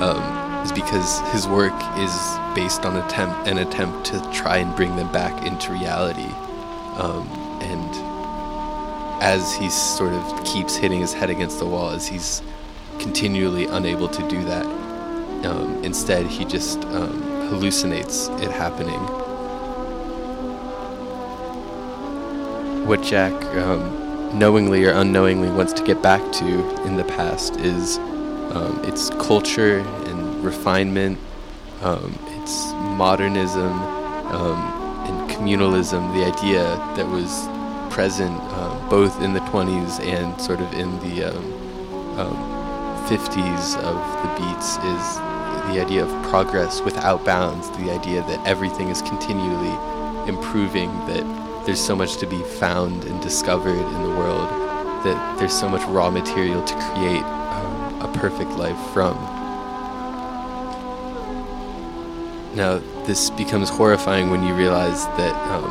Um, 0.00 0.47
is 0.64 0.72
because 0.72 1.20
his 1.32 1.46
work 1.46 1.74
is 1.98 2.12
based 2.54 2.84
on 2.84 2.96
attempt 2.96 3.48
an 3.48 3.58
attempt 3.58 4.06
to 4.06 4.20
try 4.32 4.58
and 4.58 4.74
bring 4.74 4.96
them 4.96 5.10
back 5.12 5.46
into 5.46 5.72
reality. 5.72 6.30
Um, 6.98 7.26
and 7.62 9.22
as 9.22 9.54
he 9.54 9.68
sort 9.70 10.12
of 10.12 10.44
keeps 10.44 10.76
hitting 10.76 11.00
his 11.00 11.12
head 11.12 11.30
against 11.30 11.58
the 11.58 11.66
wall, 11.66 11.90
as 11.90 12.06
he's 12.06 12.42
continually 12.98 13.66
unable 13.66 14.08
to 14.08 14.28
do 14.28 14.42
that, 14.44 14.66
um, 15.46 15.82
instead 15.84 16.26
he 16.26 16.44
just 16.44 16.78
um, 16.86 17.22
hallucinates 17.50 18.28
it 18.42 18.50
happening. 18.50 19.00
What 22.86 23.02
Jack 23.02 23.32
um, 23.56 24.38
knowingly 24.38 24.84
or 24.84 24.92
unknowingly 24.92 25.50
wants 25.50 25.72
to 25.74 25.84
get 25.84 26.02
back 26.02 26.20
to 26.32 26.84
in 26.84 26.96
the 26.96 27.04
past 27.04 27.56
is 27.56 27.98
um, 27.98 28.80
its 28.84 29.10
culture 29.10 29.80
refinement, 30.42 31.18
um, 31.82 32.18
its 32.40 32.72
modernism 32.96 33.72
um, 34.32 34.58
and 35.06 35.30
communalism, 35.30 36.12
the 36.14 36.24
idea 36.24 36.62
that 36.96 37.06
was 37.06 37.48
present 37.92 38.38
um, 38.54 38.88
both 38.88 39.20
in 39.22 39.32
the 39.32 39.40
20s 39.40 40.00
and 40.00 40.40
sort 40.40 40.60
of 40.60 40.72
in 40.74 40.90
the 41.00 41.22
50s 43.08 43.76
um, 43.78 43.96
of 43.96 44.22
the 44.22 44.28
beats 44.38 44.76
is 44.78 45.18
the 45.72 45.80
idea 45.84 46.04
of 46.04 46.10
progress 46.30 46.80
without 46.80 47.24
bounds, 47.24 47.70
the 47.70 47.90
idea 47.90 48.22
that 48.22 48.46
everything 48.46 48.88
is 48.88 49.02
continually 49.02 49.76
improving, 50.28 50.90
that 51.06 51.24
there's 51.66 51.80
so 51.80 51.94
much 51.94 52.16
to 52.16 52.26
be 52.26 52.42
found 52.42 53.04
and 53.04 53.20
discovered 53.20 53.76
in 53.76 54.02
the 54.02 54.10
world, 54.10 54.48
that 55.04 55.38
there's 55.38 55.52
so 55.52 55.68
much 55.68 55.82
raw 55.88 56.10
material 56.10 56.62
to 56.64 56.74
create 56.74 57.22
um, 57.22 58.00
a 58.00 58.12
perfect 58.14 58.50
life 58.52 58.78
from. 58.92 59.37
Now, 62.58 62.78
this 63.06 63.30
becomes 63.30 63.68
horrifying 63.68 64.30
when 64.30 64.42
you 64.42 64.52
realize 64.52 65.06
that, 65.16 65.32
um, 65.48 65.62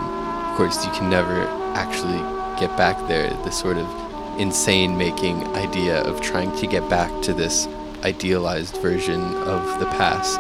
of 0.50 0.56
course, 0.56 0.86
you 0.86 0.92
can 0.94 1.10
never 1.10 1.42
actually 1.76 2.20
get 2.58 2.78
back 2.78 3.10
there. 3.10 3.30
The 3.44 3.52
sort 3.52 3.76
of 3.76 4.40
insane 4.40 4.98
making 4.98 5.44
idea 5.48 6.02
of 6.04 6.22
trying 6.22 6.56
to 6.56 6.66
get 6.66 6.90
back 6.90 7.12
to 7.24 7.34
this 7.34 7.68
idealized 8.06 8.78
version 8.78 9.22
of 9.22 9.82
the 9.82 9.86
past. 9.98 10.40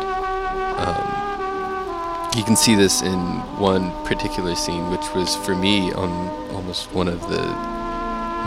Um, 0.79 2.37
you 2.37 2.45
can 2.45 2.55
see 2.55 2.75
this 2.75 3.01
in 3.01 3.19
one 3.59 3.91
particular 4.05 4.55
scene, 4.55 4.89
which 4.89 5.13
was 5.13 5.35
for 5.35 5.53
me 5.53 5.91
on 5.91 6.09
almost 6.55 6.93
one 6.93 7.09
of 7.09 7.19
the 7.29 7.43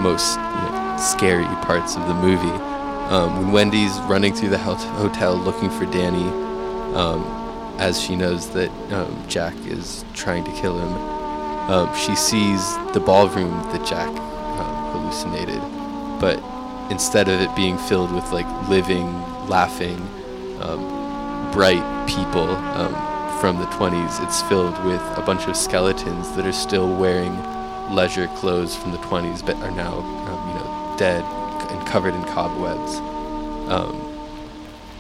most 0.01 0.37
you 0.37 0.43
know, 0.43 0.97
scary 0.99 1.45
parts 1.67 1.97
of 1.97 2.09
the 2.09 2.15
movie. 2.15 2.63
Um, 3.13 3.37
when 3.37 3.53
Wendy's 3.53 3.99
running 4.09 4.33
through 4.33 4.49
the 4.49 4.59
hotel 4.59 5.37
looking 5.37 5.69
for 5.69 5.85
Danny, 5.85 6.25
um, 6.95 7.40
as 7.81 8.01
she 8.01 8.15
knows 8.15 8.51
that 8.51 8.71
um, 8.93 9.25
Jack 9.27 9.55
is 9.67 10.05
trying 10.15 10.45
to 10.45 10.53
kill 10.53 10.79
him, 10.79 10.93
um, 11.71 11.97
she 11.97 12.15
sees 12.15 12.77
the 12.93 13.01
ballroom 13.01 13.51
that 13.73 13.85
Jack 13.87 14.09
um, 14.09 14.93
hallucinated, 14.93 15.61
but 16.21 16.39
instead 16.93 17.29
of 17.29 17.41
it 17.41 17.55
being 17.57 17.79
filled 17.79 18.13
with 18.13 18.31
like 18.33 18.47
living, 18.69 19.07
laughing, 19.49 19.99
um, 20.61 21.51
bright 21.53 22.07
people 22.07 22.55
from 23.41 23.57
the 23.57 23.67
20s, 23.67 24.23
it's 24.23 24.43
filled 24.43 24.77
with 24.85 25.01
a 25.17 25.23
bunch 25.25 25.49
of 25.49 25.57
skeletons 25.57 26.31
that 26.37 26.45
are 26.45 26.53
still 26.53 26.95
wearing 26.95 27.35
leisure 27.91 28.29
clothes 28.37 28.77
from 28.77 28.93
the 28.93 28.99
20s, 28.99 29.45
but 29.45 29.57
are 29.57 29.71
now, 29.71 30.01
um, 30.01 30.49
you 30.49 30.55
know, 30.55 30.95
dead 30.99 31.25
and 31.71 31.87
covered 31.87 32.15
in 32.15 32.23
cobwebs. 32.25 33.01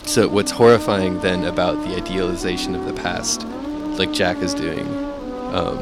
So 0.04 0.28
what's 0.28 0.50
horrifying 0.50 1.20
then 1.20 1.44
about 1.44 1.82
the 1.86 1.94
idealization 1.94 2.74
of 2.74 2.84
the 2.84 2.92
past, 2.92 3.44
like 3.98 4.12
Jack 4.12 4.38
is 4.38 4.54
doing, 4.54 4.86
um, 5.54 5.78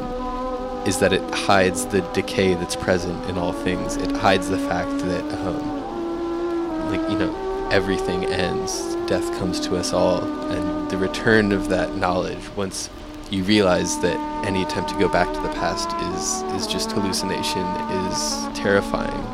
is 0.85 0.99
that 0.99 1.13
it 1.13 1.21
hides 1.33 1.85
the 1.87 2.01
decay 2.13 2.53
that's 2.53 2.75
present 2.75 3.25
in 3.29 3.37
all 3.37 3.53
things. 3.53 3.97
It 3.97 4.11
hides 4.11 4.49
the 4.49 4.59
fact 4.59 4.91
that, 4.99 5.23
um, 5.45 6.91
like 6.91 7.09
you 7.09 7.17
know, 7.17 7.69
everything 7.71 8.25
ends. 8.25 8.95
Death 9.07 9.27
comes 9.39 9.59
to 9.61 9.75
us 9.75 9.93
all, 9.93 10.23
and 10.51 10.89
the 10.91 10.97
return 10.97 11.51
of 11.51 11.69
that 11.69 11.95
knowledge 11.95 12.49
once 12.55 12.89
you 13.31 13.43
realize 13.43 13.99
that 14.01 14.17
any 14.45 14.63
attempt 14.63 14.89
to 14.89 14.99
go 14.99 15.07
back 15.07 15.31
to 15.33 15.39
the 15.41 15.49
past 15.49 15.89
is 16.13 16.43
is 16.59 16.67
just 16.67 16.91
hallucination 16.91 17.65
is 18.07 18.57
terrifying. 18.57 19.25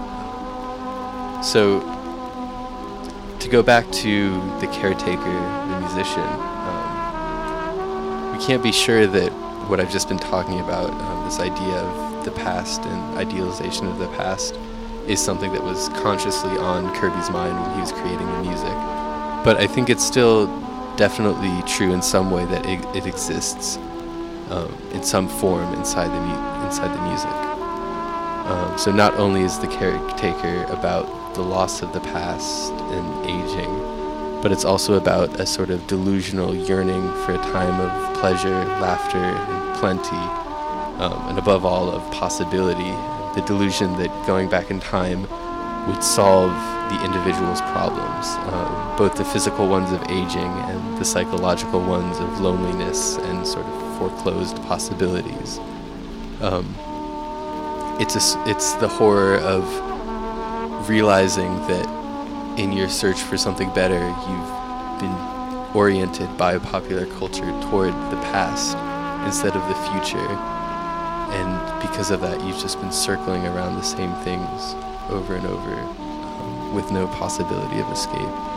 So 1.43 1.81
to 3.45 3.51
go 3.51 3.61
back 3.61 3.89
to 3.91 4.31
the 4.59 4.65
caretaker, 4.67 5.21
the 5.21 5.79
musician, 5.79 6.23
um, 6.23 8.31
we 8.35 8.43
can't 8.43 8.63
be 8.63 8.71
sure 8.71 9.05
that 9.05 9.29
what 9.69 9.79
I've 9.79 9.91
just 9.91 10.09
been 10.09 10.17
talking 10.17 10.59
about, 10.61 10.89
um, 10.89 11.25
this 11.25 11.39
idea 11.39 11.75
of 11.75 12.25
the 12.25 12.31
past 12.31 12.81
and 12.81 13.19
idealization 13.19 13.85
of 13.85 13.99
the 13.99 14.07
past, 14.17 14.57
is 15.07 15.19
something 15.19 15.53
that 15.53 15.63
was 15.63 15.89
consciously 15.89 16.57
on 16.57 16.91
Kirby's 16.95 17.29
mind 17.29 17.55
when 17.61 17.71
he 17.75 17.81
was 17.81 17.91
creating 17.91 18.25
the 18.25 18.41
music. 18.41 18.73
But 19.45 19.57
I 19.57 19.67
think 19.67 19.91
it's 19.91 20.03
still 20.03 20.47
definitely 20.95 21.61
true 21.67 21.93
in 21.93 22.01
some 22.01 22.31
way 22.31 22.45
that 22.45 22.65
it, 22.65 22.83
it 22.95 23.05
exists 23.05 23.77
um, 24.49 24.75
in 24.91 25.03
some 25.03 25.27
form 25.27 25.71
inside 25.75 26.07
the 26.07 26.19
mu- 26.19 26.65
inside 26.65 26.91
the 26.97 27.01
music. 27.03 27.29
Um, 28.49 28.75
so 28.79 28.91
not 28.91 29.13
only 29.19 29.41
is 29.41 29.59
the 29.59 29.67
caretaker 29.67 30.63
about 30.73 31.24
the 31.35 31.41
loss 31.41 31.81
of 31.81 31.91
the 31.91 31.99
past 31.99 32.71
and 32.71 33.25
aging, 33.25 34.41
but 34.41 34.51
it's 34.51 34.63
also 34.63 34.93
about 34.93 35.39
a 35.39 35.45
sort 35.45 35.69
of 35.69 35.85
delusional 35.87 36.55
yearning 36.55 37.03
for 37.25 37.33
a 37.33 37.37
time 37.37 37.79
of 37.81 38.17
pleasure, 38.17 38.63
laughter, 38.79 39.17
and 39.17 39.77
plenty, 39.77 40.15
um, 41.03 41.29
and 41.29 41.37
above 41.37 41.65
all, 41.65 41.89
of 41.89 42.01
possibility. 42.11 42.91
The 43.39 43.43
delusion 43.45 43.97
that 43.97 44.09
going 44.25 44.49
back 44.49 44.71
in 44.71 44.79
time 44.79 45.23
would 45.87 46.03
solve 46.03 46.53
the 46.89 47.03
individual's 47.03 47.61
problems, 47.61 48.27
um, 48.53 48.97
both 48.97 49.15
the 49.15 49.25
physical 49.25 49.67
ones 49.67 49.91
of 49.91 50.01
aging 50.03 50.51
and 50.69 50.97
the 50.97 51.05
psychological 51.05 51.81
ones 51.81 52.17
of 52.19 52.39
loneliness 52.39 53.17
and 53.17 53.45
sort 53.45 53.65
of 53.65 53.97
foreclosed 53.97 54.55
possibilities. 54.63 55.59
Um, 56.41 56.73
it's 57.99 58.15
a, 58.15 58.43
it's 58.49 58.73
the 58.73 58.87
horror 58.87 59.37
of 59.37 59.63
realizing 60.89 61.55
that 61.67 62.59
in 62.59 62.71
your 62.71 62.89
search 62.89 63.21
for 63.21 63.37
something 63.37 63.73
better, 63.73 63.99
you've 63.99 64.99
been 64.99 65.75
oriented 65.75 66.37
by 66.37 66.57
popular 66.57 67.05
culture 67.05 67.51
toward 67.69 67.93
the 68.11 68.21
past 68.31 68.77
instead 69.25 69.55
of 69.55 69.67
the 69.67 69.75
future. 69.91 70.29
And 71.35 71.81
because 71.81 72.11
of 72.11 72.21
that, 72.21 72.41
you've 72.45 72.59
just 72.59 72.79
been 72.79 72.91
circling 72.91 73.45
around 73.45 73.75
the 73.75 73.83
same 73.83 74.13
things 74.23 74.73
over 75.09 75.35
and 75.35 75.45
over 75.45 75.73
um, 75.73 76.73
with 76.73 76.91
no 76.91 77.07
possibility 77.07 77.79
of 77.79 77.91
escape. 77.91 78.54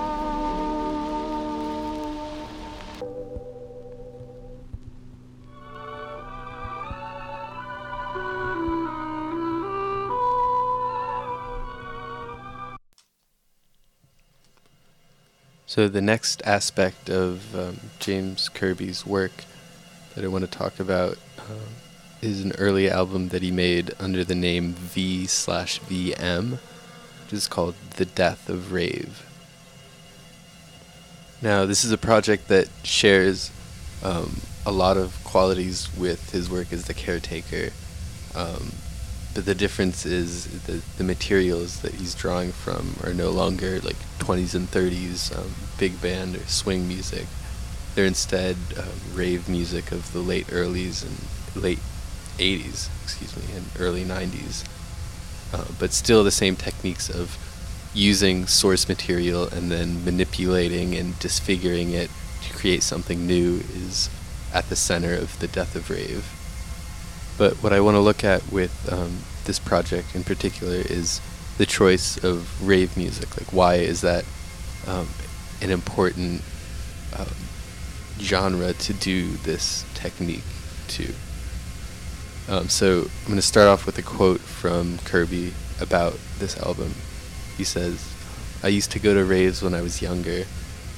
So 15.79 15.87
the 15.87 16.03
next 16.03 16.43
aspect 16.45 17.09
of 17.09 17.55
um, 17.55 17.79
James 18.01 18.49
Kirby's 18.49 19.07
work 19.07 19.45
that 20.17 20.25
I 20.25 20.27
want 20.27 20.43
to 20.43 20.51
talk 20.51 20.81
about 20.81 21.19
um, 21.39 21.77
is 22.21 22.43
an 22.43 22.51
early 22.59 22.91
album 22.91 23.29
that 23.29 23.43
he 23.43 23.53
made 23.53 23.95
under 24.01 24.25
the 24.25 24.35
name 24.35 24.73
V 24.73 25.29
slash 25.29 25.79
VM, 25.83 26.59
which 27.23 27.33
is 27.33 27.47
called 27.47 27.77
The 27.95 28.07
Death 28.07 28.49
of 28.49 28.73
Rave. 28.73 29.25
Now, 31.41 31.65
this 31.65 31.85
is 31.85 31.93
a 31.93 31.97
project 31.97 32.49
that 32.49 32.69
shares 32.83 33.53
um, 34.03 34.41
a 34.67 34.73
lot 34.73 34.97
of 34.97 35.23
qualities 35.23 35.97
with 35.97 36.33
his 36.33 36.51
work 36.51 36.73
as 36.73 36.87
the 36.87 36.95
caretaker. 36.95 37.71
Um, 38.35 38.73
but 39.39 39.47
the 39.47 39.55
difference 39.55 40.05
is 40.05 40.47
the 40.67 40.83
the 40.97 41.05
materials 41.05 41.83
that 41.83 41.95
he's 41.95 42.13
drawing 42.13 42.51
from 42.51 42.97
are 43.05 43.15
no 43.15 43.31
longer 43.31 43.79
like 43.83 43.95
20s 44.19 44.53
and 44.53 44.69
30s 44.69 45.33
um, 45.39 45.55
big 45.79 46.03
band 46.03 46.35
or 46.35 46.45
swing 46.49 46.89
music. 46.89 47.25
They're 47.95 48.05
instead 48.05 48.57
uh, 48.77 48.87
rave 49.15 49.49
music 49.49 49.93
of 49.93 50.13
the 50.13 50.19
late 50.19 50.49
earlys 50.49 51.05
and 51.05 51.63
late 51.63 51.79
80s, 52.39 52.89
excuse 53.05 53.37
me, 53.37 53.45
and 53.55 53.67
early 53.79 54.05
90s. 54.05 54.67
Uh, 55.55 55.67
but 55.79 55.93
still 55.93 56.25
the 56.25 56.33
same 56.33 56.57
techniques 56.57 57.09
of 57.09 57.39
using 57.95 58.49
source 58.49 58.89
material 58.89 59.47
and 59.47 59.71
then 59.71 60.05
manipulating 60.05 60.97
and 60.97 61.17
disfiguring 61.21 61.93
it 61.93 62.11
to 62.43 62.53
create 62.55 62.83
something 62.83 63.25
new 63.25 63.63
is 63.73 64.11
at 64.53 64.69
the 64.69 64.75
center 64.75 65.15
of 65.15 65.39
the 65.39 65.47
death 65.47 65.77
of 65.77 65.91
rave. 65.91 66.38
But 67.39 67.55
what 67.63 67.73
I 67.73 67.81
want 67.81 67.95
to 67.95 68.01
look 68.01 68.25
at 68.25 68.51
with 68.51 68.93
um, 68.93 69.19
this 69.45 69.61
project 69.61 70.15
in 70.15 70.25
particular 70.25 70.75
is 70.75 71.21
the 71.57 71.67
choice 71.67 72.23
of 72.23 72.67
rave 72.67 72.97
music. 72.97 73.37
Like, 73.39 73.53
why 73.53 73.77
is 73.77 74.01
that 74.01 74.25
um, 74.87 75.09
an 75.63 75.71
important 75.71 76.43
um, 77.17 77.27
genre 78.19 78.73
to 78.73 78.93
do 78.93 79.33
this 79.37 79.85
technique 79.95 80.43
to? 80.89 81.15
Um, 82.49 82.69
so 82.69 83.03
I'm 83.03 83.27
going 83.27 83.37
to 83.37 83.43
start 83.43 83.69
off 83.69 83.87
with 83.87 83.99
a 83.99 84.03
quote 84.03 84.41
from 84.41 84.99
Kirby 84.99 85.53
about 85.81 86.19
this 86.39 86.59
album. 86.59 86.95
He 87.57 87.65
says, 87.65 88.15
I 88.63 88.69
used 88.69 88.91
to 88.93 88.99
go 88.99 89.15
to 89.15 89.25
raves 89.25 89.63
when 89.63 89.75
I 89.75 89.83
was 89.83 90.03
younger, 90.03 90.45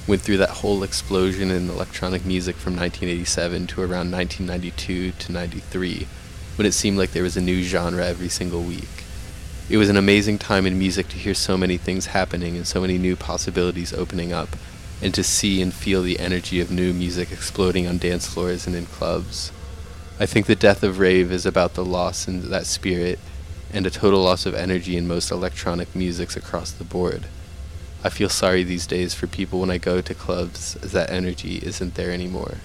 went 0.07 0.21
through 0.21 0.37
that 0.37 0.49
whole 0.49 0.81
explosion 0.81 1.51
in 1.51 1.69
electronic 1.69 2.25
music 2.25 2.55
from 2.55 2.75
1987 2.75 3.67
to 3.67 3.81
around 3.81 4.11
1992 4.11 5.11
to 5.11 5.31
93, 5.31 6.07
when 6.61 6.67
it 6.67 6.73
seemed 6.73 6.99
like 6.99 7.09
there 7.09 7.23
was 7.23 7.35
a 7.35 7.41
new 7.41 7.63
genre 7.63 8.05
every 8.05 8.29
single 8.29 8.61
week. 8.61 9.03
It 9.67 9.77
was 9.77 9.89
an 9.89 9.97
amazing 9.97 10.37
time 10.37 10.67
in 10.67 10.77
music 10.77 11.07
to 11.07 11.17
hear 11.17 11.33
so 11.33 11.57
many 11.57 11.75
things 11.75 12.05
happening 12.05 12.55
and 12.55 12.67
so 12.67 12.81
many 12.81 12.99
new 12.99 13.15
possibilities 13.15 13.91
opening 13.91 14.31
up, 14.31 14.49
and 15.01 15.11
to 15.15 15.23
see 15.23 15.59
and 15.59 15.73
feel 15.73 16.03
the 16.03 16.19
energy 16.19 16.61
of 16.61 16.69
new 16.69 16.93
music 16.93 17.31
exploding 17.31 17.87
on 17.87 17.97
dance 17.97 18.27
floors 18.27 18.67
and 18.67 18.75
in 18.75 18.85
clubs. 18.85 19.51
I 20.19 20.27
think 20.27 20.45
the 20.45 20.53
death 20.53 20.83
of 20.83 20.99
rave 20.99 21.31
is 21.31 21.47
about 21.47 21.73
the 21.73 21.83
loss 21.83 22.27
in 22.27 22.51
that 22.51 22.67
spirit 22.67 23.17
and 23.73 23.87
a 23.87 23.89
total 23.89 24.21
loss 24.21 24.45
of 24.45 24.53
energy 24.53 24.95
in 24.95 25.07
most 25.07 25.31
electronic 25.31 25.95
musics 25.95 26.37
across 26.37 26.71
the 26.71 26.83
board. 26.83 27.23
I 28.03 28.09
feel 28.09 28.29
sorry 28.29 28.63
these 28.63 28.85
days 28.85 29.15
for 29.15 29.25
people 29.25 29.61
when 29.61 29.71
I 29.71 29.79
go 29.79 29.99
to 29.99 30.13
clubs 30.13 30.75
as 30.83 30.91
that 30.91 31.09
energy 31.09 31.57
isn't 31.63 31.95
there 31.95 32.11
anymore. 32.11 32.57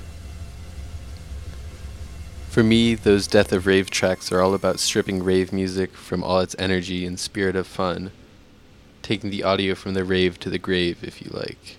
For 2.56 2.62
me, 2.62 2.94
those 2.94 3.26
Death 3.26 3.52
of 3.52 3.66
Rave 3.66 3.90
tracks 3.90 4.32
are 4.32 4.40
all 4.40 4.54
about 4.54 4.80
stripping 4.80 5.22
rave 5.22 5.52
music 5.52 5.94
from 5.94 6.24
all 6.24 6.40
its 6.40 6.56
energy 6.58 7.04
and 7.04 7.20
spirit 7.20 7.54
of 7.54 7.66
fun, 7.66 8.12
taking 9.02 9.28
the 9.28 9.44
audio 9.44 9.74
from 9.74 9.92
the 9.92 10.06
rave 10.06 10.40
to 10.40 10.48
the 10.48 10.58
grave, 10.58 11.04
if 11.04 11.20
you 11.20 11.30
like. 11.30 11.76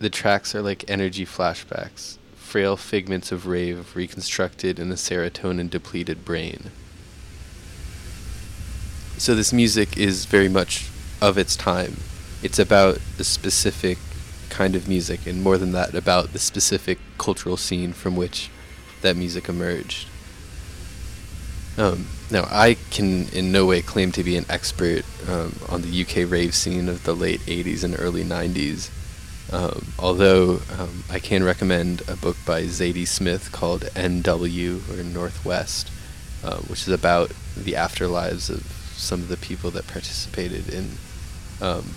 The 0.00 0.10
tracks 0.10 0.52
are 0.52 0.62
like 0.62 0.90
energy 0.90 1.24
flashbacks, 1.24 2.16
frail 2.34 2.76
figments 2.76 3.30
of 3.30 3.46
rave 3.46 3.94
reconstructed 3.94 4.80
in 4.80 4.90
a 4.90 4.96
serotonin 4.96 5.70
depleted 5.70 6.24
brain. 6.24 6.72
So, 9.16 9.36
this 9.36 9.52
music 9.52 9.96
is 9.96 10.24
very 10.24 10.48
much 10.48 10.90
of 11.22 11.38
its 11.38 11.54
time. 11.54 11.98
It's 12.42 12.58
about 12.58 12.98
a 13.20 13.22
specific 13.22 13.98
kind 14.50 14.74
of 14.74 14.88
music, 14.88 15.24
and 15.24 15.40
more 15.40 15.56
than 15.56 15.70
that, 15.70 15.94
about 15.94 16.32
the 16.32 16.40
specific 16.40 16.98
cultural 17.16 17.56
scene 17.56 17.92
from 17.92 18.16
which 18.16 18.50
that 19.02 19.16
music 19.16 19.48
emerged. 19.48 20.08
Um, 21.78 22.06
now, 22.30 22.46
I 22.50 22.76
can 22.90 23.28
in 23.28 23.52
no 23.52 23.64
way 23.64 23.82
claim 23.82 24.10
to 24.12 24.24
be 24.24 24.36
an 24.36 24.44
expert 24.48 25.04
um, 25.28 25.54
on 25.68 25.82
the 25.82 26.02
UK 26.02 26.28
rave 26.30 26.54
scene 26.54 26.88
of 26.88 27.04
the 27.04 27.14
late 27.14 27.40
80s 27.42 27.84
and 27.84 27.94
early 27.98 28.24
90s, 28.24 28.90
um, 29.52 29.86
although 29.98 30.60
um, 30.76 31.04
I 31.08 31.20
can 31.20 31.44
recommend 31.44 32.02
a 32.08 32.16
book 32.16 32.36
by 32.44 32.64
Zadie 32.64 33.06
Smith 33.06 33.52
called 33.52 33.82
NW, 33.94 34.98
or 34.98 35.04
Northwest, 35.04 35.90
uh, 36.42 36.56
which 36.62 36.82
is 36.82 36.88
about 36.88 37.30
the 37.56 37.72
afterlives 37.72 38.50
of 38.50 38.62
some 38.96 39.20
of 39.20 39.28
the 39.28 39.36
people 39.36 39.70
that 39.70 39.86
participated 39.86 40.68
in 40.68 40.90
um, 41.60 41.94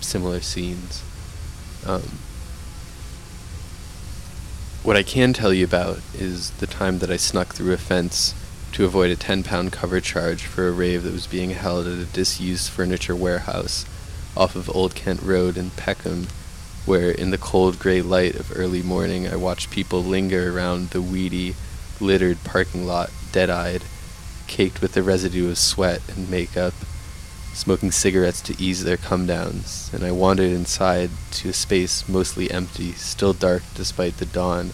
similar 0.00 0.40
scenes. 0.40 1.02
Um, 1.84 2.02
what 4.84 4.96
I 4.98 5.02
can 5.02 5.32
tell 5.32 5.54
you 5.54 5.64
about 5.64 6.00
is 6.12 6.50
the 6.50 6.66
time 6.66 6.98
that 6.98 7.10
I 7.10 7.16
snuck 7.16 7.54
through 7.54 7.72
a 7.72 7.78
fence 7.78 8.34
to 8.72 8.84
avoid 8.84 9.10
a 9.10 9.16
10 9.16 9.42
pound 9.42 9.72
cover 9.72 9.98
charge 9.98 10.42
for 10.42 10.68
a 10.68 10.72
rave 10.72 11.04
that 11.04 11.12
was 11.14 11.26
being 11.26 11.50
held 11.50 11.86
at 11.86 11.98
a 11.98 12.04
disused 12.04 12.68
furniture 12.68 13.16
warehouse 13.16 13.86
off 14.36 14.54
of 14.54 14.68
Old 14.68 14.94
Kent 14.94 15.22
Road 15.22 15.56
in 15.56 15.70
Peckham, 15.70 16.26
where 16.84 17.10
in 17.10 17.30
the 17.30 17.38
cold 17.38 17.78
gray 17.78 18.02
light 18.02 18.34
of 18.34 18.52
early 18.54 18.82
morning 18.82 19.26
I 19.26 19.36
watched 19.36 19.70
people 19.70 20.04
linger 20.04 20.54
around 20.54 20.90
the 20.90 21.00
weedy, 21.00 21.54
littered 21.98 22.44
parking 22.44 22.86
lot, 22.86 23.10
dead 23.32 23.48
eyed, 23.48 23.84
caked 24.48 24.82
with 24.82 24.92
the 24.92 25.02
residue 25.02 25.48
of 25.48 25.56
sweat 25.56 26.02
and 26.14 26.28
makeup, 26.28 26.74
smoking 27.54 27.92
cigarettes 27.92 28.40
to 28.42 28.60
ease 28.60 28.82
their 28.82 28.96
come 28.96 29.26
downs, 29.26 29.88
and 29.92 30.04
I 30.04 30.10
wandered 30.10 30.50
inside 30.50 31.10
to 31.32 31.50
a 31.50 31.52
space 31.52 32.08
mostly 32.08 32.50
empty, 32.50 32.92
still 32.92 33.32
dark 33.32 33.62
despite 33.74 34.18
the 34.18 34.26
dawn, 34.26 34.72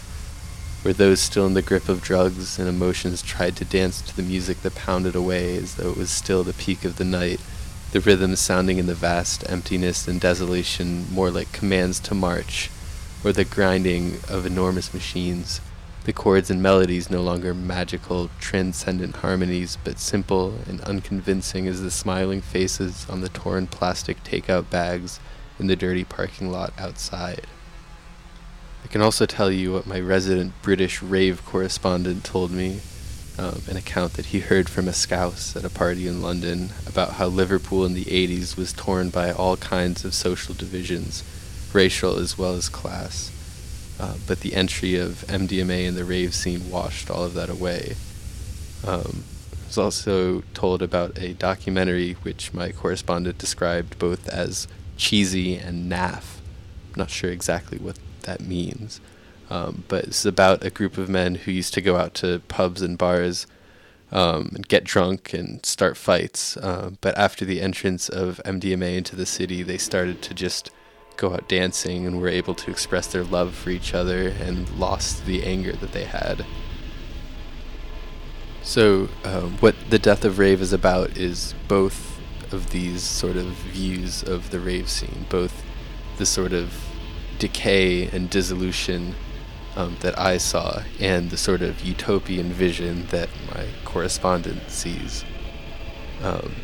where 0.81 0.93
those 0.93 1.19
still 1.19 1.45
in 1.45 1.53
the 1.53 1.61
grip 1.61 1.87
of 1.87 2.01
drugs 2.01 2.57
and 2.57 2.67
emotions 2.67 3.21
tried 3.21 3.55
to 3.57 3.65
dance 3.65 4.01
to 4.01 4.15
the 4.15 4.23
music 4.23 4.61
that 4.63 4.73
pounded 4.73 5.15
away 5.15 5.55
as 5.57 5.75
though 5.75 5.91
it 5.91 5.97
was 5.97 6.09
still 6.09 6.43
the 6.43 6.53
peak 6.53 6.83
of 6.83 6.97
the 6.97 7.05
night, 7.05 7.39
the 7.91 7.99
rhythms 7.99 8.39
sounding 8.39 8.79
in 8.79 8.87
the 8.87 8.95
vast 8.95 9.47
emptiness 9.47 10.07
and 10.07 10.19
desolation 10.19 11.05
more 11.13 11.29
like 11.29 11.51
commands 11.51 11.99
to 11.99 12.15
march, 12.15 12.71
or 13.23 13.31
the 13.31 13.45
grinding 13.45 14.17
of 14.27 14.45
enormous 14.45 14.91
machines 14.91 15.61
the 16.03 16.13
chords 16.13 16.49
and 16.49 16.63
melodies 16.63 17.11
no 17.11 17.21
longer 17.21 17.53
magical, 17.53 18.29
transcendent 18.39 19.17
harmonies, 19.17 19.77
but 19.83 19.99
simple 19.99 20.55
and 20.67 20.81
unconvincing 20.81 21.67
as 21.67 21.81
the 21.81 21.91
smiling 21.91 22.41
faces 22.41 23.05
on 23.07 23.21
the 23.21 23.29
torn 23.29 23.67
plastic 23.67 24.23
takeout 24.23 24.69
bags 24.69 25.19
in 25.59 25.67
the 25.67 25.75
dirty 25.75 26.03
parking 26.03 26.51
lot 26.51 26.73
outside. 26.77 27.45
I 28.83 28.87
can 28.87 29.01
also 29.01 29.27
tell 29.27 29.51
you 29.51 29.73
what 29.73 29.85
my 29.85 29.99
resident 29.99 30.53
British 30.63 31.03
rave 31.03 31.45
correspondent 31.45 32.23
told 32.23 32.49
me, 32.49 32.79
um, 33.37 33.61
an 33.69 33.77
account 33.77 34.13
that 34.13 34.27
he 34.27 34.39
heard 34.39 34.69
from 34.69 34.87
a 34.87 34.93
scouse 34.93 35.55
at 35.55 35.63
a 35.63 35.69
party 35.69 36.07
in 36.07 36.21
London 36.21 36.71
about 36.87 37.13
how 37.13 37.27
Liverpool 37.27 37.85
in 37.85 37.93
the 37.93 38.05
80s 38.05 38.57
was 38.57 38.73
torn 38.73 39.11
by 39.11 39.31
all 39.31 39.55
kinds 39.55 40.03
of 40.03 40.15
social 40.15 40.55
divisions, 40.55 41.23
racial 41.73 42.17
as 42.17 42.39
well 42.39 42.55
as 42.55 42.69
class 42.69 43.31
uh, 44.01 44.15
but 44.25 44.39
the 44.39 44.55
entry 44.55 44.95
of 44.95 45.23
MDMA 45.27 45.85
in 45.85 45.93
the 45.93 46.03
rave 46.03 46.33
scene 46.33 46.71
washed 46.71 47.11
all 47.11 47.23
of 47.23 47.35
that 47.35 47.49
away. 47.49 47.95
Um, 48.85 49.23
I 49.53 49.67
was 49.67 49.77
also 49.77 50.41
told 50.55 50.81
about 50.81 51.19
a 51.19 51.33
documentary 51.33 52.13
which 52.23 52.51
my 52.51 52.71
correspondent 52.71 53.37
described 53.37 53.99
both 53.99 54.27
as 54.27 54.67
cheesy 54.97 55.55
and 55.55 55.89
naff. 55.89 56.39
I'm 56.89 56.97
not 56.97 57.11
sure 57.11 57.29
exactly 57.29 57.77
what 57.77 57.99
that 58.23 58.41
means. 58.41 58.99
Um, 59.51 59.83
but 59.87 60.05
it's 60.05 60.25
about 60.25 60.65
a 60.65 60.71
group 60.71 60.97
of 60.97 61.07
men 61.07 61.35
who 61.35 61.51
used 61.51 61.75
to 61.75 61.81
go 61.81 61.95
out 61.95 62.15
to 62.15 62.39
pubs 62.47 62.81
and 62.81 62.97
bars 62.97 63.45
um, 64.11 64.51
and 64.55 64.67
get 64.67 64.83
drunk 64.83 65.31
and 65.33 65.63
start 65.63 65.95
fights. 65.95 66.57
Uh, 66.57 66.91
but 67.01 67.15
after 67.19 67.45
the 67.45 67.61
entrance 67.61 68.09
of 68.09 68.41
MDMA 68.45 68.97
into 68.97 69.15
the 69.15 69.27
city, 69.27 69.61
they 69.61 69.77
started 69.77 70.23
to 70.23 70.33
just 70.33 70.71
go 71.21 71.33
out 71.35 71.47
dancing 71.47 72.07
and 72.07 72.19
were 72.19 72.27
able 72.27 72.55
to 72.55 72.71
express 72.71 73.05
their 73.05 73.23
love 73.23 73.53
for 73.53 73.69
each 73.69 73.93
other 73.93 74.27
and 74.27 74.67
lost 74.71 75.25
the 75.25 75.43
anger 75.43 75.73
that 75.73 75.91
they 75.91 76.05
had. 76.05 76.43
So, 78.63 79.07
um, 79.23 79.57
what 79.59 79.75
the 79.89 79.99
death 79.99 80.25
of 80.25 80.39
rave 80.39 80.61
is 80.61 80.73
about 80.73 81.17
is 81.17 81.53
both 81.67 82.19
of 82.51 82.71
these 82.71 83.03
sort 83.03 83.37
of 83.37 83.45
views 83.45 84.23
of 84.23 84.49
the 84.49 84.59
rave 84.59 84.89
scene, 84.89 85.27
both 85.29 85.63
the 86.17 86.25
sort 86.25 86.53
of 86.53 86.73
decay 87.37 88.07
and 88.07 88.29
dissolution 88.29 89.15
um, 89.75 89.97
that 90.01 90.17
I 90.17 90.37
saw, 90.37 90.81
and 90.99 91.29
the 91.29 91.37
sort 91.37 91.61
of 91.61 91.81
utopian 91.81 92.51
vision 92.51 93.05
that 93.07 93.29
my 93.53 93.67
correspondent 93.85 94.69
sees. 94.69 95.23
Um, 96.23 96.55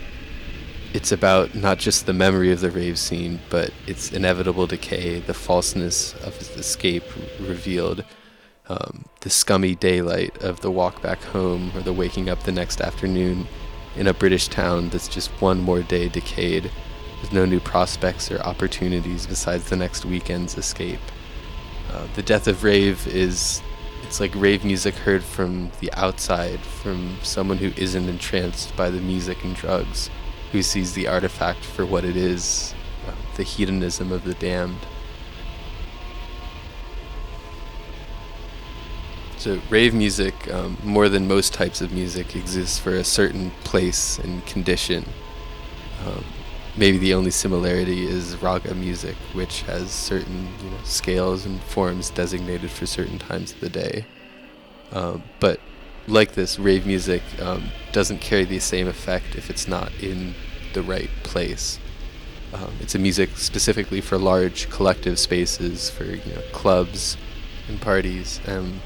it's 0.98 1.12
about 1.12 1.54
not 1.54 1.78
just 1.78 2.08
the 2.08 2.12
memory 2.12 2.52
of 2.52 2.60
the 2.60 2.72
rave 2.72 2.98
scene, 2.98 3.40
but 3.52 3.72
its 3.86 4.12
inevitable 4.12 4.66
decay, 4.66 5.20
the 5.20 5.34
falseness 5.34 6.16
of 6.24 6.36
its 6.38 6.50
escape 6.58 7.04
revealed, 7.40 8.04
um, 8.68 9.06
the 9.22 9.30
scummy 9.30 9.76
daylight 9.76 10.36
of 10.42 10.62
the 10.62 10.72
walk 10.72 11.00
back 11.04 11.22
home 11.22 11.72
or 11.76 11.82
the 11.82 11.94
waking 11.94 12.32
up 12.32 12.42
the 12.42 12.52
next 12.52 12.82
afternoon 12.82 13.46
in 13.96 14.08
a 14.08 14.14
British 14.14 14.48
town 14.48 14.90
that's 14.90 15.08
just 15.08 15.30
one 15.40 15.60
more 15.60 15.84
day 15.84 16.10
decayed, 16.10 16.72
with 17.22 17.32
no 17.32 17.46
new 17.46 17.60
prospects 17.60 18.32
or 18.32 18.40
opportunities 18.40 19.28
besides 19.28 19.70
the 19.70 19.76
next 19.76 20.04
weekend's 20.04 20.58
escape. 20.58 21.00
Uh, 21.92 22.08
the 22.16 22.24
death 22.24 22.48
of 22.48 22.64
rave 22.64 23.06
is 23.06 23.62
it's 24.02 24.20
like 24.20 24.34
rave 24.34 24.66
music 24.66 24.96
heard 24.96 25.24
from 25.24 25.70
the 25.80 25.94
outside, 25.94 26.60
from 26.60 27.18
someone 27.22 27.58
who 27.58 27.72
isn't 27.80 28.10
entranced 28.10 28.76
by 28.76 28.90
the 28.90 29.02
music 29.02 29.44
and 29.44 29.56
drugs, 29.56 30.10
who 30.52 30.64
sees 30.64 30.94
the 30.94 31.08
artifact 31.08 31.64
for 31.64 31.86
what 31.86 32.06
it 32.06 32.16
is, 32.16 32.74
the 33.38 33.44
hedonism 33.44 34.12
of 34.12 34.24
the 34.24 34.34
damned. 34.36 34.86
So, 39.38 39.62
rave 39.70 39.94
music, 39.94 40.52
um, 40.52 40.78
more 40.84 41.10
than 41.10 41.28
most 41.28 41.54
types 41.54 41.80
of 41.80 41.92
music, 41.92 42.36
exists 42.36 42.80
for 42.80 42.96
a 42.96 43.04
certain 43.04 43.52
place 43.64 44.18
and 44.18 44.44
condition. 44.48 45.06
Um, 46.06 46.26
maybe 46.76 46.98
the 46.98 47.14
only 47.14 47.32
similarity 47.32 48.08
is 48.08 48.36
raga 48.42 48.74
music, 48.74 49.16
which 49.34 49.62
has 49.64 49.92
certain 49.92 50.48
you 50.64 50.72
know, 50.72 50.78
scales 50.84 51.46
and 51.46 51.62
forms 51.62 52.10
designated 52.10 52.72
for 52.72 52.88
certain 52.88 53.20
times 53.20 53.52
of 53.54 53.60
the 53.60 53.70
day. 53.70 54.06
Um, 54.92 55.22
but 55.40 55.60
like 56.08 56.34
this, 56.34 56.58
rave 56.58 56.86
music 56.86 57.22
um, 57.42 57.70
doesn't 57.92 58.20
carry 58.20 58.46
the 58.46 58.60
same 58.60 58.88
effect 58.88 59.36
if 59.36 59.50
it's 59.50 59.68
not 59.68 59.92
in 60.02 60.34
the 60.74 60.82
right 60.82 61.10
place. 61.24 61.80
Um, 62.54 62.74
it's 62.80 62.96
a 62.96 63.00
music 63.00 63.32
specifically 63.36 64.00
for 64.00 64.18
large 64.18 64.70
collective 64.70 65.20
spaces, 65.20 65.90
for 65.90 66.06
you 66.06 66.34
know, 66.34 66.42
clubs 66.54 67.18
and 67.68 67.82
parties, 67.82 68.40
um, 68.48 68.80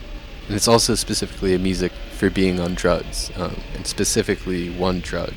and 0.47 0.55
it's 0.55 0.67
also 0.67 0.95
specifically 0.95 1.53
a 1.53 1.59
music 1.59 1.91
for 2.17 2.30
being 2.30 2.59
on 2.59 2.74
drugs, 2.74 3.32
um, 3.36 3.55
and 3.76 3.86
specifically 3.86 4.76
one 4.76 4.99
drug, 4.99 5.34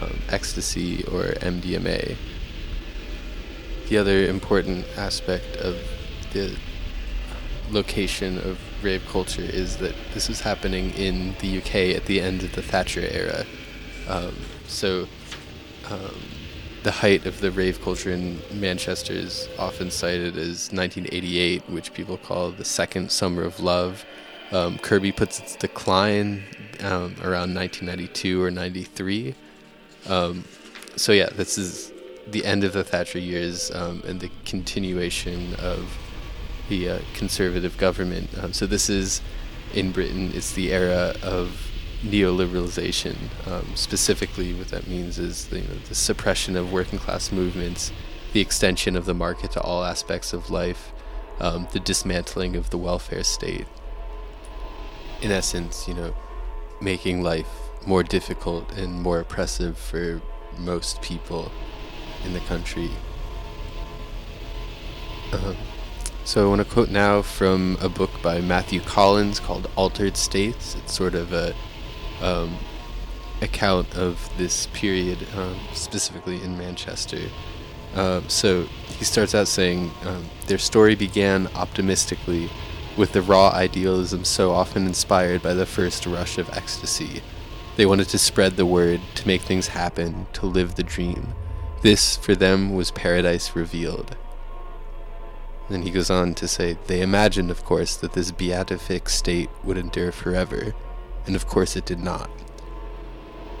um, 0.00 0.18
ecstasy 0.28 1.04
or 1.04 1.34
MDMA. 1.40 2.16
The 3.88 3.98
other 3.98 4.26
important 4.26 4.86
aspect 4.96 5.56
of 5.56 5.76
the 6.32 6.56
location 7.70 8.38
of 8.38 8.58
rave 8.82 9.04
culture 9.08 9.42
is 9.42 9.76
that 9.78 9.94
this 10.14 10.28
was 10.28 10.40
happening 10.40 10.90
in 10.90 11.34
the 11.40 11.58
UK 11.58 11.96
at 11.96 12.06
the 12.06 12.20
end 12.20 12.42
of 12.42 12.52
the 12.52 12.62
Thatcher 12.62 13.06
era. 13.10 13.44
Um, 14.08 14.34
so, 14.66 15.08
um, 15.90 16.16
the 16.82 16.90
height 16.90 17.26
of 17.26 17.40
the 17.40 17.50
rave 17.50 17.80
culture 17.80 18.10
in 18.10 18.40
Manchester 18.52 19.12
is 19.12 19.48
often 19.58 19.90
cited 19.90 20.36
as 20.36 20.72
1988, 20.72 21.70
which 21.70 21.94
people 21.94 22.16
call 22.16 22.50
the 22.50 22.64
second 22.64 23.12
summer 23.12 23.42
of 23.42 23.60
love. 23.60 24.04
Um, 24.50 24.78
Kirby 24.78 25.12
puts 25.12 25.38
its 25.38 25.54
decline 25.56 26.42
um, 26.80 27.14
around 27.22 27.54
1992 27.54 28.42
or 28.42 28.50
93. 28.50 29.34
Um, 30.08 30.44
so 30.96 31.12
yeah, 31.12 31.30
this 31.30 31.56
is 31.56 31.92
the 32.26 32.44
end 32.44 32.64
of 32.64 32.72
the 32.72 32.84
Thatcher 32.84 33.18
years 33.18 33.70
um, 33.70 34.02
and 34.06 34.20
the 34.20 34.30
continuation 34.44 35.54
of 35.56 35.96
the 36.72 36.88
uh, 36.88 36.98
conservative 37.12 37.76
government. 37.76 38.30
Um, 38.40 38.54
so 38.54 38.66
this 38.66 38.88
is 38.88 39.20
in 39.74 39.92
Britain. 39.92 40.30
It's 40.34 40.52
the 40.52 40.72
era 40.72 41.14
of 41.22 41.70
neoliberalization. 42.02 43.16
Um, 43.46 43.66
specifically, 43.74 44.54
what 44.54 44.68
that 44.68 44.86
means 44.86 45.18
is 45.18 45.48
the, 45.48 45.60
you 45.60 45.68
know, 45.68 45.74
the 45.90 45.94
suppression 45.94 46.56
of 46.56 46.72
working 46.72 46.98
class 46.98 47.30
movements, 47.30 47.92
the 48.32 48.40
extension 48.40 48.96
of 48.96 49.04
the 49.04 49.12
market 49.12 49.52
to 49.52 49.60
all 49.60 49.84
aspects 49.84 50.32
of 50.32 50.50
life, 50.50 50.92
um, 51.40 51.68
the 51.72 51.80
dismantling 51.80 52.56
of 52.56 52.70
the 52.70 52.78
welfare 52.78 53.22
state. 53.22 53.66
In 55.20 55.30
essence, 55.30 55.86
you 55.86 55.92
know, 55.92 56.14
making 56.80 57.22
life 57.22 57.52
more 57.86 58.02
difficult 58.02 58.72
and 58.78 59.02
more 59.02 59.20
oppressive 59.20 59.76
for 59.76 60.22
most 60.58 61.02
people 61.02 61.52
in 62.24 62.32
the 62.32 62.40
country. 62.40 62.90
Um, 65.32 65.56
so 66.24 66.44
I 66.44 66.48
want 66.48 66.60
to 66.60 66.72
quote 66.72 66.90
now 66.90 67.22
from 67.22 67.76
a 67.80 67.88
book 67.88 68.10
by 68.22 68.40
Matthew 68.40 68.80
Collins 68.80 69.40
called 69.40 69.68
Altered 69.76 70.16
States. 70.16 70.76
It's 70.76 70.92
sort 70.92 71.14
of 71.14 71.32
a 71.32 71.54
um, 72.20 72.56
account 73.40 73.96
of 73.96 74.30
this 74.38 74.66
period, 74.68 75.26
um, 75.36 75.58
specifically 75.72 76.42
in 76.42 76.56
Manchester. 76.56 77.18
Um, 77.94 78.28
so 78.28 78.62
he 78.86 79.04
starts 79.04 79.34
out 79.34 79.48
saying 79.48 79.90
um, 80.04 80.24
their 80.46 80.58
story 80.58 80.94
began 80.94 81.48
optimistically 81.54 82.48
with 82.96 83.12
the 83.12 83.22
raw 83.22 83.48
idealism 83.48 84.24
so 84.24 84.52
often 84.52 84.86
inspired 84.86 85.42
by 85.42 85.54
the 85.54 85.66
first 85.66 86.06
rush 86.06 86.38
of 86.38 86.48
ecstasy. 86.50 87.22
They 87.76 87.86
wanted 87.86 88.08
to 88.10 88.18
spread 88.18 88.56
the 88.56 88.66
word, 88.66 89.00
to 89.16 89.26
make 89.26 89.42
things 89.42 89.68
happen, 89.68 90.26
to 90.34 90.46
live 90.46 90.74
the 90.74 90.82
dream. 90.82 91.34
This, 91.80 92.16
for 92.16 92.34
them, 92.34 92.74
was 92.74 92.90
paradise 92.90 93.56
revealed. 93.56 94.16
Then 95.72 95.80
he 95.80 95.90
goes 95.90 96.10
on 96.10 96.34
to 96.34 96.46
say, 96.46 96.76
They 96.86 97.00
imagined, 97.00 97.50
of 97.50 97.64
course, 97.64 97.96
that 97.96 98.12
this 98.12 98.30
beatific 98.30 99.08
state 99.08 99.48
would 99.64 99.78
endure 99.78 100.12
forever, 100.12 100.74
and 101.24 101.34
of 101.34 101.46
course 101.46 101.76
it 101.76 101.86
did 101.86 101.98
not. 101.98 102.28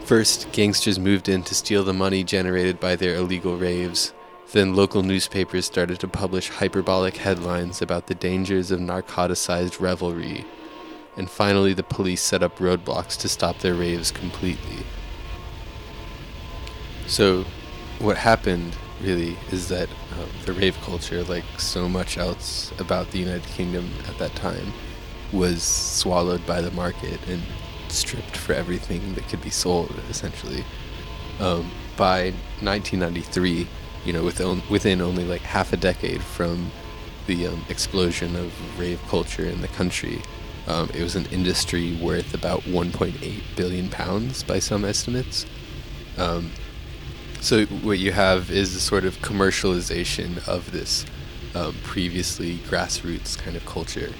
First, 0.04 0.52
gangsters 0.52 0.98
moved 0.98 1.30
in 1.30 1.42
to 1.44 1.54
steal 1.54 1.82
the 1.82 1.94
money 1.94 2.22
generated 2.22 2.78
by 2.78 2.96
their 2.96 3.14
illegal 3.14 3.56
raves. 3.56 4.12
Then 4.52 4.76
local 4.76 5.02
newspapers 5.02 5.64
started 5.64 6.00
to 6.00 6.06
publish 6.06 6.50
hyperbolic 6.50 7.16
headlines 7.16 7.80
about 7.80 8.08
the 8.08 8.14
dangers 8.14 8.70
of 8.70 8.80
narcoticized 8.80 9.80
revelry. 9.80 10.44
And 11.16 11.30
finally, 11.30 11.72
the 11.72 11.82
police 11.82 12.20
set 12.20 12.42
up 12.42 12.58
roadblocks 12.58 13.18
to 13.20 13.28
stop 13.30 13.60
their 13.60 13.74
raves 13.74 14.10
completely. 14.10 14.84
So, 17.06 17.46
what 18.00 18.18
happened 18.18 18.76
really 19.02 19.36
is 19.50 19.68
that 19.68 19.88
uh, 19.88 20.26
the 20.44 20.52
rave 20.52 20.76
culture, 20.82 21.22
like 21.24 21.44
so 21.58 21.88
much 21.88 22.18
else 22.18 22.72
about 22.78 23.10
the 23.10 23.18
United 23.18 23.44
Kingdom 23.44 23.90
at 24.08 24.18
that 24.18 24.34
time, 24.34 24.72
was 25.32 25.62
swallowed 25.62 26.44
by 26.46 26.60
the 26.60 26.70
market 26.72 27.18
and 27.28 27.42
stripped 27.88 28.36
for 28.36 28.52
everything 28.52 29.14
that 29.14 29.28
could 29.28 29.42
be 29.42 29.50
sold, 29.50 29.94
essentially. 30.08 30.64
Um, 31.40 31.70
by 31.96 32.32
1993, 32.60 33.66
you 34.04 34.12
know, 34.12 34.24
within, 34.24 34.62
within 34.70 35.00
only 35.00 35.24
like 35.24 35.42
half 35.42 35.72
a 35.72 35.76
decade 35.76 36.22
from 36.22 36.70
the 37.26 37.46
um, 37.46 37.64
explosion 37.68 38.36
of 38.36 38.52
rave 38.78 39.00
culture 39.08 39.44
in 39.44 39.60
the 39.60 39.68
country, 39.68 40.22
um, 40.66 40.90
it 40.94 41.02
was 41.02 41.16
an 41.16 41.26
industry 41.26 41.96
worth 41.96 42.34
about 42.34 42.60
1.8 42.62 43.42
billion 43.56 43.88
pounds 43.88 44.42
by 44.42 44.58
some 44.58 44.84
estimates. 44.84 45.46
So 47.42 47.64
what 47.66 47.98
you 47.98 48.12
have 48.12 48.52
is 48.52 48.76
a 48.76 48.80
sort 48.80 49.04
of 49.04 49.18
commercialization 49.18 50.46
of 50.46 50.70
this 50.70 51.04
um, 51.56 51.74
previously 51.82 52.58
grassroots 52.58 53.36
kind 53.36 53.56
of 53.56 53.66
culture. 53.66 54.12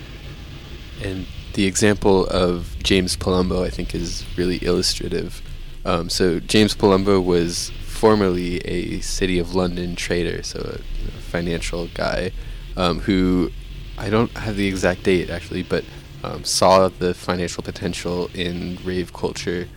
And 1.01 1.29
the 1.55 1.64
example 1.66 2.27
of 2.27 2.75
James 2.83 3.16
Palumbo, 3.16 3.64
I 3.64 3.70
think, 3.70 3.95
is 3.95 4.27
really 4.37 4.57
illustrative. 4.57 5.41
Um, 5.85 6.11
so 6.11 6.41
James 6.41 6.75
Palumbo 6.75 7.25
was 7.25 7.70
formerly 7.87 8.59
a 8.66 8.99
City 9.03 9.39
of 9.39 9.55
London 9.55 9.95
trader, 9.95 10.43
so 10.43 10.59
a 10.59 11.01
you 11.01 11.05
know, 11.05 11.20
financial 11.20 11.87
guy, 11.95 12.33
um, 12.77 12.99
who 12.99 13.53
I 13.99 14.11
don't 14.11 14.33
have 14.33 14.57
the 14.57 14.66
exact 14.66 15.05
date 15.05 15.31
actually, 15.31 15.62
but 15.62 15.85
um, 16.25 16.43
saw 16.43 16.89
the 16.89 17.14
financial 17.14 17.62
potential 17.62 18.31
in 18.35 18.81
rave 18.85 19.12
culture 19.12 19.68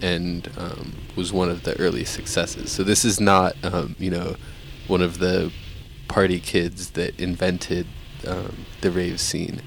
and 0.00 0.50
um, 0.58 0.94
was 1.16 1.32
one 1.32 1.48
of 1.48 1.62
the 1.62 1.78
early 1.78 2.04
successes. 2.04 2.72
So 2.72 2.82
this 2.82 3.04
is 3.04 3.20
not, 3.20 3.56
um, 3.64 3.96
you 3.98 4.10
know, 4.10 4.36
one 4.86 5.02
of 5.02 5.18
the 5.18 5.52
party 6.08 6.40
kids 6.40 6.90
that 6.90 7.18
invented 7.18 7.86
um, 8.26 8.66
the 8.80 8.90
rave 8.90 9.20
scene. 9.20 9.62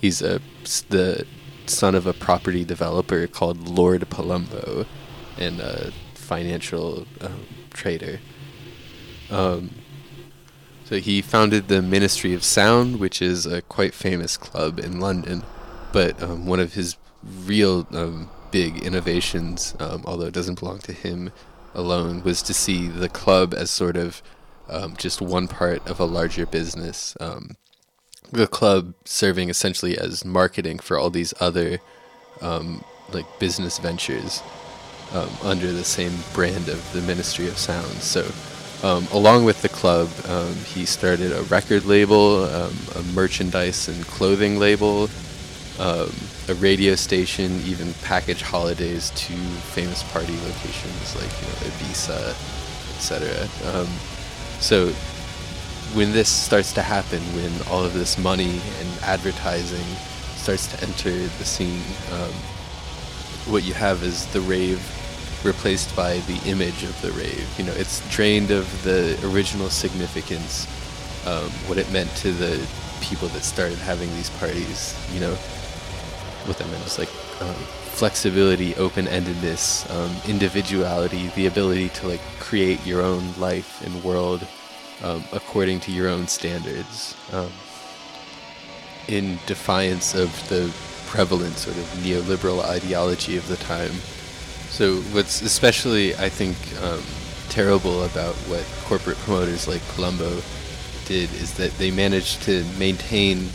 He's 0.00 0.22
a 0.22 0.40
the 0.88 1.26
son 1.66 1.94
of 1.94 2.06
a 2.06 2.12
property 2.12 2.64
developer 2.64 3.26
called 3.26 3.68
Lord 3.68 4.02
Palumbo, 4.08 4.86
and 5.38 5.60
a 5.60 5.92
financial 6.14 7.06
um, 7.20 7.46
trader. 7.70 8.20
Um, 9.30 9.70
so 10.84 10.96
he 10.96 11.20
founded 11.20 11.68
the 11.68 11.82
Ministry 11.82 12.32
of 12.32 12.42
Sound, 12.42 12.98
which 12.98 13.20
is 13.20 13.44
a 13.44 13.60
quite 13.60 13.92
famous 13.92 14.36
club 14.36 14.78
in 14.78 15.00
London. 15.00 15.42
But 15.92 16.22
um, 16.22 16.46
one 16.46 16.60
of 16.60 16.74
his 16.74 16.96
real 17.22 17.86
big 18.50 18.78
innovations, 18.78 19.74
um, 19.78 20.02
although 20.04 20.26
it 20.26 20.34
doesn't 20.34 20.58
belong 20.58 20.78
to 20.80 20.92
him 20.92 21.32
alone, 21.74 22.22
was 22.22 22.42
to 22.42 22.54
see 22.54 22.88
the 22.88 23.08
club 23.08 23.54
as 23.54 23.70
sort 23.70 23.96
of 23.96 24.22
um, 24.68 24.94
just 24.96 25.20
one 25.20 25.48
part 25.48 25.86
of 25.88 26.00
a 26.00 26.04
larger 26.04 26.46
business. 26.46 27.16
Um, 27.20 27.56
the 28.30 28.46
club 28.46 28.94
serving 29.04 29.48
essentially 29.48 29.96
as 29.96 30.24
marketing 30.24 30.78
for 30.78 30.98
all 30.98 31.10
these 31.10 31.32
other 31.40 31.78
um, 32.40 32.84
like 33.12 33.26
business 33.38 33.78
ventures 33.78 34.42
um, 35.12 35.30
under 35.42 35.72
the 35.72 35.84
same 35.84 36.12
brand 36.34 36.68
of 36.68 36.92
the 36.92 37.00
Ministry 37.02 37.48
of 37.48 37.56
Sound. 37.56 37.86
So, 38.02 38.30
um, 38.86 39.08
along 39.12 39.44
with 39.44 39.62
the 39.62 39.68
club, 39.68 40.08
um, 40.26 40.54
he 40.54 40.84
started 40.84 41.32
a 41.32 41.42
record 41.44 41.84
label, 41.84 42.44
um, 42.44 42.76
a 42.94 43.02
merchandise 43.14 43.88
and 43.88 44.06
clothing 44.06 44.58
label, 44.58 45.08
um, 45.78 46.12
a 46.48 46.54
radio 46.54 46.94
station, 46.94 47.60
even 47.64 47.92
package 48.02 48.42
holidays 48.42 49.10
to 49.10 49.34
famous 49.72 50.02
party 50.12 50.36
locations 50.44 51.14
like 51.16 51.30
you 51.40 51.46
know, 51.48 51.76
Ibiza, 51.76 52.30
etc. 52.96 53.48
Um, 53.72 53.86
so 54.60 54.88
when 55.94 56.12
this 56.12 56.28
starts 56.28 56.72
to 56.74 56.82
happen, 56.82 57.20
when 57.34 57.52
all 57.70 57.84
of 57.84 57.94
this 57.94 58.18
money 58.18 58.60
and 58.80 59.02
advertising 59.02 59.84
starts 60.36 60.66
to 60.74 60.82
enter 60.82 61.10
the 61.10 61.44
scene, 61.44 61.82
um, 62.12 62.32
what 63.50 63.62
you 63.62 63.72
have 63.74 64.02
is 64.02 64.26
the 64.32 64.40
rave 64.42 64.82
replaced 65.44 65.94
by 65.94 66.18
the 66.20 66.40
image 66.46 66.82
of 66.82 67.00
the 67.02 67.12
rave. 67.12 67.48
You 67.58 67.64
know, 67.64 67.72
it's 67.72 68.06
drained 68.10 68.50
of 68.50 68.66
the 68.82 69.18
original 69.24 69.70
significance, 69.70 70.66
um, 71.26 71.50
what 71.68 71.78
it 71.78 71.90
meant 71.92 72.10
to 72.16 72.32
the 72.32 72.66
people 73.00 73.28
that 73.28 73.42
started 73.44 73.78
having 73.78 74.10
these 74.16 74.30
parties. 74.30 74.96
You 75.14 75.20
know, 75.20 75.38
what 76.48 76.58
them. 76.58 76.70
meant 76.70 76.82
was 76.82 76.98
like 76.98 77.10
um, 77.40 77.54
flexibility, 77.94 78.74
open-endedness, 78.76 79.88
um, 79.94 80.16
individuality, 80.28 81.28
the 81.36 81.46
ability 81.46 81.90
to 81.90 82.08
like 82.08 82.20
create 82.40 82.84
your 82.86 83.02
own 83.02 83.34
life 83.38 83.84
and 83.86 84.02
world 84.02 84.46
um, 85.02 85.24
according 85.32 85.80
to 85.80 85.92
your 85.92 86.08
own 86.08 86.26
standards, 86.26 87.16
um, 87.32 87.50
in 89.06 89.38
defiance 89.46 90.14
of 90.14 90.30
the 90.48 90.72
prevalent 91.06 91.54
sort 91.54 91.76
of 91.76 91.84
neoliberal 92.02 92.62
ideology 92.64 93.36
of 93.36 93.46
the 93.48 93.56
time. 93.56 93.92
So, 94.70 94.96
what's 95.12 95.40
especially, 95.40 96.14
I 96.16 96.28
think, 96.28 96.56
um, 96.82 97.02
terrible 97.48 98.04
about 98.04 98.34
what 98.48 98.64
corporate 98.84 99.16
promoters 99.18 99.66
like 99.66 99.86
Colombo 99.94 100.42
did 101.06 101.32
is 101.34 101.54
that 101.54 101.72
they 101.78 101.90
managed 101.90 102.42
to 102.42 102.64
maintain 102.78 103.48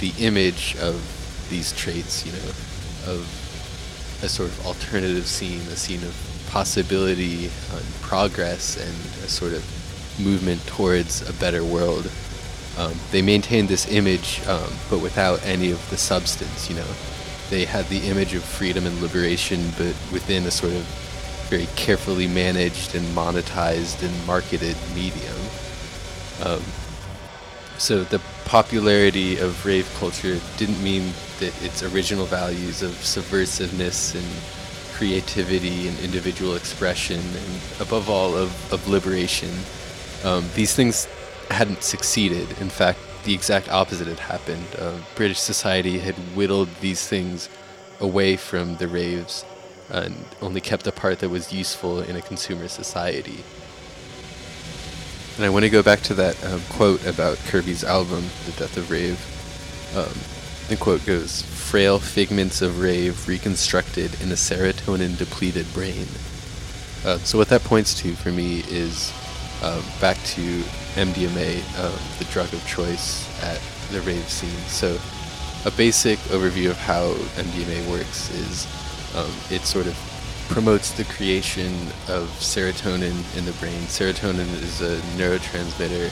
the 0.00 0.12
image 0.18 0.76
of 0.78 0.94
these 1.48 1.72
traits, 1.72 2.24
you 2.26 2.32
know, 2.32 2.48
of 3.12 4.20
a 4.22 4.28
sort 4.28 4.48
of 4.48 4.66
alternative 4.66 5.26
scene, 5.26 5.60
a 5.72 5.76
scene 5.76 6.02
of 6.02 6.14
possibility 6.50 7.46
and 7.72 7.84
progress 8.00 8.76
and 8.76 9.24
a 9.24 9.28
sort 9.28 9.52
of 9.52 9.64
movement 10.18 10.64
towards 10.66 11.28
a 11.28 11.32
better 11.34 11.64
world. 11.64 12.10
Um, 12.78 12.94
they 13.10 13.22
maintained 13.22 13.68
this 13.68 13.90
image, 13.90 14.40
um, 14.46 14.70
but 14.90 15.00
without 15.00 15.44
any 15.44 15.70
of 15.70 15.90
the 15.90 15.96
substance. 15.96 16.68
You 16.68 16.76
know, 16.76 16.86
they 17.50 17.64
had 17.64 17.86
the 17.86 17.98
image 18.08 18.34
of 18.34 18.44
freedom 18.44 18.86
and 18.86 19.00
liberation, 19.00 19.70
but 19.78 19.94
within 20.12 20.44
a 20.44 20.50
sort 20.50 20.72
of 20.72 20.82
very 21.48 21.66
carefully 21.76 22.26
managed 22.26 22.94
and 22.94 23.06
monetized 23.14 24.02
and 24.02 24.26
marketed 24.26 24.76
medium. 24.94 25.36
Um, 26.42 26.62
so 27.78 28.04
the 28.04 28.20
popularity 28.44 29.38
of 29.38 29.64
rave 29.64 29.88
culture 29.98 30.40
didn't 30.56 30.82
mean 30.82 31.12
that 31.40 31.62
its 31.62 31.82
original 31.82 32.26
values 32.26 32.82
of 32.82 32.90
subversiveness 32.92 34.14
and 34.14 34.26
creativity 34.94 35.88
and 35.88 35.98
individual 36.00 36.56
expression 36.56 37.18
and 37.20 37.80
above 37.80 38.08
all 38.08 38.34
of, 38.34 38.72
of 38.72 38.88
liberation 38.88 39.50
um, 40.24 40.48
these 40.54 40.74
things 40.74 41.06
hadn't 41.50 41.82
succeeded. 41.82 42.48
In 42.60 42.68
fact, 42.68 42.98
the 43.24 43.34
exact 43.34 43.68
opposite 43.68 44.08
had 44.08 44.18
happened. 44.18 44.66
Uh, 44.78 44.98
British 45.14 45.38
society 45.38 45.98
had 45.98 46.14
whittled 46.34 46.68
these 46.80 47.06
things 47.06 47.48
away 48.00 48.36
from 48.36 48.76
the 48.76 48.88
raves 48.88 49.44
and 49.90 50.16
only 50.42 50.60
kept 50.60 50.84
the 50.84 50.92
part 50.92 51.20
that 51.20 51.28
was 51.28 51.52
useful 51.52 52.00
in 52.00 52.16
a 52.16 52.22
consumer 52.22 52.68
society. 52.68 53.44
And 55.36 55.44
I 55.44 55.48
want 55.48 55.64
to 55.64 55.70
go 55.70 55.82
back 55.82 56.00
to 56.02 56.14
that 56.14 56.42
um, 56.44 56.60
quote 56.70 57.04
about 57.06 57.36
Kirby's 57.46 57.84
album, 57.84 58.24
The 58.46 58.52
Death 58.52 58.76
of 58.76 58.90
Rave. 58.90 59.20
Um, 59.96 60.35
the 60.68 60.76
quote 60.76 61.04
goes 61.06 61.42
Frail 61.42 61.98
figments 61.98 62.62
of 62.62 62.80
rave 62.80 63.28
reconstructed 63.28 64.20
in 64.20 64.30
a 64.30 64.34
serotonin 64.34 65.16
depleted 65.16 65.66
brain. 65.72 66.06
Uh, 67.04 67.18
so, 67.18 67.38
what 67.38 67.48
that 67.48 67.62
points 67.62 67.94
to 68.00 68.12
for 68.14 68.30
me 68.32 68.60
is 68.68 69.12
um, 69.62 69.82
back 70.00 70.16
to 70.24 70.60
MDMA, 70.94 71.58
um, 71.78 71.98
the 72.18 72.24
drug 72.26 72.52
of 72.52 72.66
choice 72.66 73.28
at 73.42 73.60
the 73.90 74.00
rave 74.02 74.28
scene. 74.28 74.50
So, 74.66 74.98
a 75.64 75.70
basic 75.76 76.18
overview 76.30 76.70
of 76.70 76.76
how 76.76 77.12
MDMA 77.34 77.90
works 77.90 78.30
is 78.30 78.66
um, 79.16 79.30
it 79.50 79.62
sort 79.62 79.86
of 79.86 79.96
promotes 80.48 80.92
the 80.92 81.04
creation 81.04 81.72
of 82.08 82.28
serotonin 82.38 83.36
in 83.36 83.44
the 83.44 83.52
brain. 83.60 83.80
Serotonin 83.82 84.50
is 84.62 84.80
a 84.80 84.96
neurotransmitter 85.16 86.10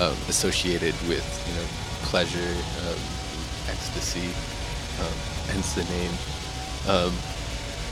um, 0.00 0.16
associated 0.28 0.94
with 1.08 1.24
you 1.48 1.54
know 1.54 1.66
pleasure, 2.02 2.54
um, 2.88 2.98
ecstasy, 3.68 4.28
um, 5.00 5.12
hence 5.52 5.74
the 5.74 5.84
name. 5.84 6.12
Um, 6.88 7.12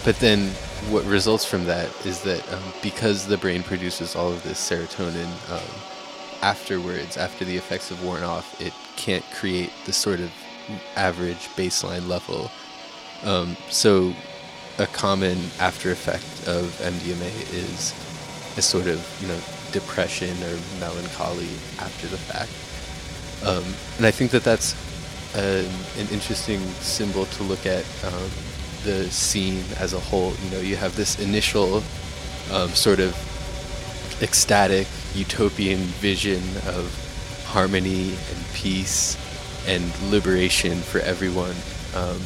but 0.05 0.17
then 0.17 0.51
what 0.91 1.05
results 1.05 1.45
from 1.45 1.65
that 1.65 1.89
is 2.05 2.21
that 2.23 2.53
um, 2.53 2.63
because 2.83 3.27
the 3.27 3.39
brain 3.39 3.63
produces 3.63 4.15
all 4.15 4.31
of 4.31 4.43
this 4.43 4.59
serotonin 4.59 5.31
um, 5.51 5.91
afterwards, 6.43 7.17
after 7.17 7.45
the 7.45 7.57
effects 7.57 7.89
have 7.89 8.03
worn 8.05 8.23
off, 8.23 8.61
it 8.61 8.75
can't 8.97 9.25
create 9.33 9.71
the 9.87 9.93
sort 9.93 10.21
of 10.21 10.31
average 10.97 11.49
baseline 11.57 12.07
level. 12.07 12.51
Um, 13.25 13.57
so, 13.71 14.15
a 14.79 14.87
common 14.89 15.39
after 15.61 15.91
effect 15.91 16.49
of 16.49 16.65
MDMA 16.83 17.55
is 17.55 17.95
a 18.59 18.63
sort 18.63 18.87
of 18.87 19.01
you 19.23 19.29
know 19.29 19.39
depression 19.73 20.37
or 20.43 20.59
melancholy 20.79 21.49
after 21.81 22.07
the 22.09 22.19
fact. 22.19 22.51
Um, 23.45 23.65
and 23.97 24.07
I 24.07 24.11
think 24.11 24.31
that 24.33 24.45
that's 24.45 24.75
an, 25.35 25.67
an 25.99 26.09
interesting 26.11 26.61
symbol 26.81 27.27
to 27.27 27.43
look 27.43 27.67
at 27.67 27.85
um, 28.05 28.31
the 28.85 29.11
scene 29.11 29.65
as 29.79 29.93
a 29.93 30.01
whole. 30.01 30.33
You 30.45 30.51
know, 30.51 30.61
you 30.61 30.77
have 30.77 30.95
this 30.97 31.19
initial 31.19 31.83
um, 32.53 32.69
sort 32.71 33.01
of 33.01 33.15
ecstatic 34.23 34.87
utopian 35.15 35.79
vision 35.79 36.43
of 36.67 37.45
harmony 37.47 38.11
and 38.11 38.45
peace 38.53 39.17
and 39.67 39.85
liberation 40.11 40.79
for 40.79 41.01
everyone. 41.01 41.55
Um, 41.95 42.21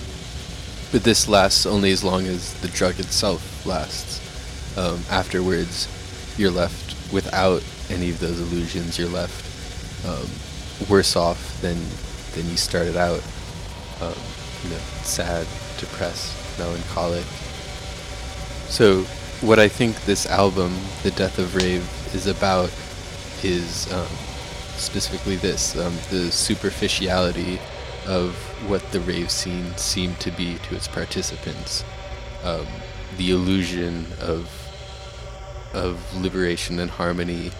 but 0.90 1.04
this 1.04 1.28
lasts 1.28 1.66
only 1.66 1.92
as 1.92 2.02
long 2.02 2.26
as 2.26 2.54
the 2.60 2.68
drug 2.68 2.98
itself 2.98 3.66
lasts. 3.66 4.24
Um, 4.78 5.00
afterwards, 5.10 5.86
you're 6.38 6.50
left 6.50 6.96
without 7.12 7.62
any 7.90 8.10
of 8.10 8.20
those 8.20 8.40
illusions. 8.40 8.98
You're 8.98 9.08
left 9.08 9.44
um, 10.06 10.88
worse 10.88 11.16
off 11.16 11.60
than 11.60 11.76
than 12.38 12.48
you 12.48 12.56
started 12.56 12.96
out. 12.96 13.22
Um, 14.00 14.14
you 14.62 14.70
know, 14.70 14.82
sad, 15.02 15.46
depressed, 15.78 16.58
melancholic. 16.58 17.24
So, 18.68 19.02
what 19.40 19.58
I 19.58 19.68
think 19.68 20.00
this 20.04 20.26
album, 20.26 20.74
The 21.02 21.10
Death 21.10 21.38
of 21.38 21.56
Rave, 21.56 21.82
is 22.14 22.26
about 22.26 22.70
is 23.42 23.92
um, 23.92 24.06
specifically 24.76 25.36
this 25.36 25.76
um, 25.76 25.94
the 26.10 26.30
superficiality 26.30 27.60
of 28.06 28.34
what 28.68 28.82
the 28.92 29.00
rave 29.00 29.30
scene 29.30 29.76
seemed 29.76 30.18
to 30.20 30.30
be 30.30 30.58
to 30.68 30.76
its 30.76 30.88
participants. 30.88 31.84
Um, 32.44 32.66
the 33.16 33.30
illusion 33.30 34.06
of 34.20 34.50
of 35.74 35.98
liberation 36.16 36.78
and 36.78 36.90
harmony 36.90 37.50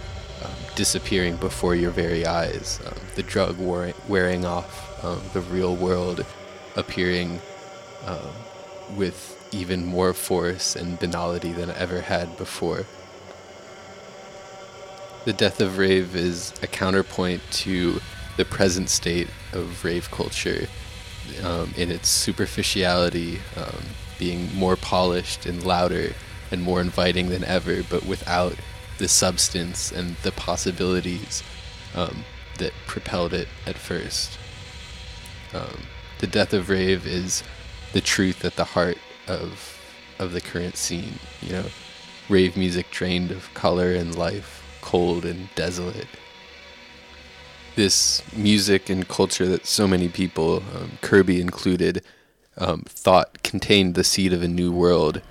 disappearing 0.79 1.35
before 1.39 1.74
your 1.74 1.91
very 1.91 2.24
eyes, 2.24 2.81
um, 2.87 2.95
the 3.16 3.22
drug 3.24 3.59
wearing, 3.59 3.95
wearing 4.07 4.45
off, 4.45 5.05
um, 5.05 5.20
the 5.33 5.41
real 5.41 5.74
world 5.74 6.24
appearing 6.76 7.41
um, 8.07 8.31
with 8.97 9.18
even 9.51 9.85
more 9.85 10.14
force 10.14 10.76
and 10.76 10.97
banality 11.01 11.51
than 11.51 11.68
it 11.68 11.76
ever 11.76 12.01
had 12.01 12.37
before. 12.37 12.87
The 15.24 15.33
death 15.33 15.61
of 15.61 15.79
rave 15.79 16.14
is 16.14 16.53
a 16.62 16.68
counterpoint 16.68 17.43
to 17.64 18.01
the 18.37 18.45
present 18.45 18.89
state 18.89 19.26
of 19.53 19.85
rave 19.85 20.09
culture 20.12 20.68
um, 21.43 21.74
in 21.76 21.91
its 21.91 22.09
superficiality, 22.09 23.41
um, 23.57 23.83
being 24.16 24.55
more 24.55 24.76
polished 24.76 25.45
and 25.45 25.64
louder 25.64 26.12
and 26.53 26.62
more 26.62 26.81
inviting 26.81 27.31
than 27.31 27.43
ever, 27.43 27.83
but 27.91 28.07
without 28.07 28.55
the 28.99 29.09
substance 29.09 29.91
and 29.93 30.17
the 30.17 30.33
possibilities 30.33 31.43
um, 31.95 32.25
that 32.59 32.73
propelled 32.87 33.33
it 33.33 33.49
at 33.67 33.77
first. 33.77 34.39
Um, 35.55 35.83
the 36.19 36.27
death 36.27 36.53
of 36.53 36.69
rave 36.69 37.07
is 37.07 37.43
the 37.93 38.01
truth 38.01 38.45
at 38.45 38.57
the 38.57 38.65
heart 38.65 38.99
of 39.27 39.75
of 40.19 40.33
the 40.33 40.41
current 40.41 40.77
scene. 40.77 41.15
You 41.41 41.53
know, 41.53 41.65
rave 42.29 42.57
music 42.57 42.91
drained 42.91 43.31
of 43.31 43.53
color 43.55 43.93
and 43.93 44.17
life, 44.17 44.63
cold 44.81 45.25
and 45.25 45.49
desolate. 45.55 46.09
This 47.77 48.23
music 48.37 48.91
and 48.91 49.07
culture 49.07 49.47
that 49.47 49.65
so 49.65 49.87
many 49.87 50.09
people, 50.09 50.57
um, 50.75 50.99
Kirby 51.01 51.41
included, 51.41 52.03
um, 52.57 52.83
thought 52.89 53.45
contained 53.45 53.95
the 53.95 54.03
seed 54.03 54.33
of 54.33 54.43
a 54.43 54.49
new 54.49 54.73
world, 54.73 55.23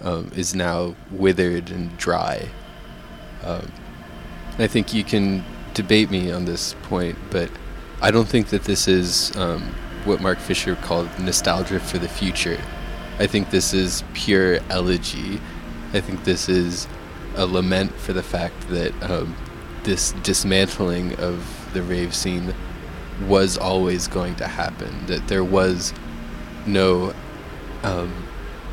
um, 0.00 0.32
is 0.34 0.54
now 0.54 0.94
withered 1.10 1.70
and 1.70 1.96
dry. 1.98 2.48
Um, 3.42 3.70
I 4.58 4.66
think 4.66 4.92
you 4.92 5.04
can 5.04 5.44
debate 5.74 6.10
me 6.10 6.30
on 6.30 6.44
this 6.44 6.74
point, 6.82 7.16
but 7.30 7.50
I 8.02 8.10
don't 8.10 8.28
think 8.28 8.48
that 8.48 8.64
this 8.64 8.88
is 8.88 9.34
um, 9.36 9.62
what 10.04 10.20
Mark 10.20 10.38
Fisher 10.38 10.76
called 10.76 11.08
nostalgia 11.18 11.80
for 11.80 11.98
the 11.98 12.08
future. 12.08 12.60
I 13.18 13.26
think 13.26 13.50
this 13.50 13.74
is 13.74 14.02
pure 14.14 14.60
elegy. 14.70 15.40
I 15.92 16.00
think 16.00 16.24
this 16.24 16.48
is 16.48 16.88
a 17.36 17.46
lament 17.46 17.92
for 17.92 18.12
the 18.12 18.22
fact 18.22 18.68
that 18.68 18.92
um, 19.02 19.36
this 19.84 20.12
dismantling 20.22 21.14
of 21.16 21.68
the 21.72 21.82
rave 21.82 22.14
scene 22.14 22.54
was 23.26 23.58
always 23.58 24.08
going 24.08 24.34
to 24.36 24.46
happen. 24.46 25.06
That 25.06 25.28
there 25.28 25.44
was 25.44 25.92
no 26.66 27.14
um, 27.82 28.26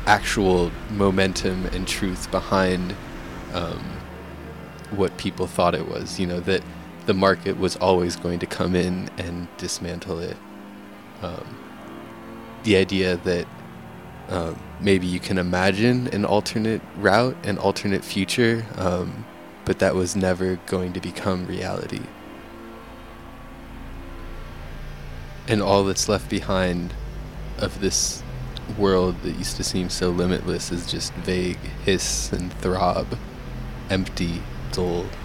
actual 0.06 0.70
momentum 0.90 1.66
and 1.66 1.86
truth 1.86 2.30
behind 2.30 2.94
um, 3.52 3.97
what 4.90 5.16
people 5.18 5.46
thought 5.46 5.74
it 5.74 5.88
was. 5.88 6.18
You 6.18 6.26
know 6.26 6.40
that 6.40 6.62
the 7.06 7.14
market 7.14 7.58
was 7.58 7.76
always 7.76 8.16
going 8.16 8.38
to 8.38 8.46
come 8.46 8.74
in 8.74 9.08
and 9.16 9.48
dismantle 9.56 10.18
it. 10.18 10.36
Um, 11.22 11.58
the 12.64 12.76
idea 12.76 13.16
that 13.16 13.46
um, 14.28 14.60
maybe 14.80 15.06
you 15.06 15.18
can 15.18 15.38
imagine 15.38 16.08
an 16.08 16.24
alternate 16.24 16.82
route, 16.96 17.36
an 17.44 17.56
alternate 17.58 18.04
future, 18.04 18.66
um, 18.76 19.24
but 19.64 19.78
that 19.78 19.94
was 19.94 20.14
never 20.14 20.56
going 20.66 20.92
to 20.92 21.00
become 21.00 21.46
reality. 21.46 22.02
And 25.46 25.62
all 25.62 25.84
that's 25.84 26.10
left 26.10 26.28
behind 26.28 26.92
of 27.56 27.80
this 27.80 28.22
world 28.76 29.16
that 29.22 29.36
used 29.36 29.56
to 29.56 29.64
seem 29.64 29.88
so 29.88 30.10
limitless 30.10 30.70
is 30.70 30.90
just 30.90 31.14
vague 31.14 31.56
hiss 31.86 32.30
and 32.32 32.52
throb, 32.52 33.16
empty, 33.88 34.42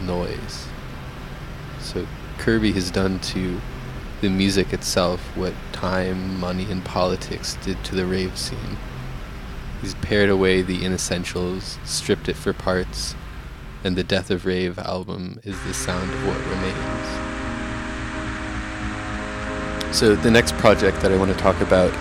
noise. 0.01 0.67
So 1.79 2.07
Kirby 2.37 2.71
has 2.73 2.89
done 2.91 3.19
to 3.19 3.59
the 4.21 4.29
music 4.29 4.73
itself 4.73 5.21
what 5.35 5.53
time, 5.71 6.39
money, 6.39 6.69
and 6.71 6.83
politics 6.83 7.57
did 7.63 7.83
to 7.85 7.95
the 7.95 8.05
rave 8.05 8.37
scene. 8.37 8.77
He's 9.81 9.95
pared 9.95 10.29
away 10.29 10.61
the 10.61 10.81
inessentials, 10.81 11.77
stripped 11.85 12.29
it 12.29 12.35
for 12.35 12.53
parts, 12.53 13.15
and 13.83 13.95
the 13.95 14.03
Death 14.03 14.31
of 14.31 14.45
Rave 14.45 14.79
album 14.79 15.39
is 15.43 15.61
the 15.63 15.73
sound 15.73 16.09
of 16.09 16.25
what 16.25 16.37
remains. 16.47 17.33
So 19.95 20.15
the 20.15 20.31
next 20.31 20.53
project 20.55 21.01
that 21.01 21.11
I 21.11 21.17
want 21.17 21.31
to 21.31 21.37
talk 21.37 21.59
about 21.61 21.93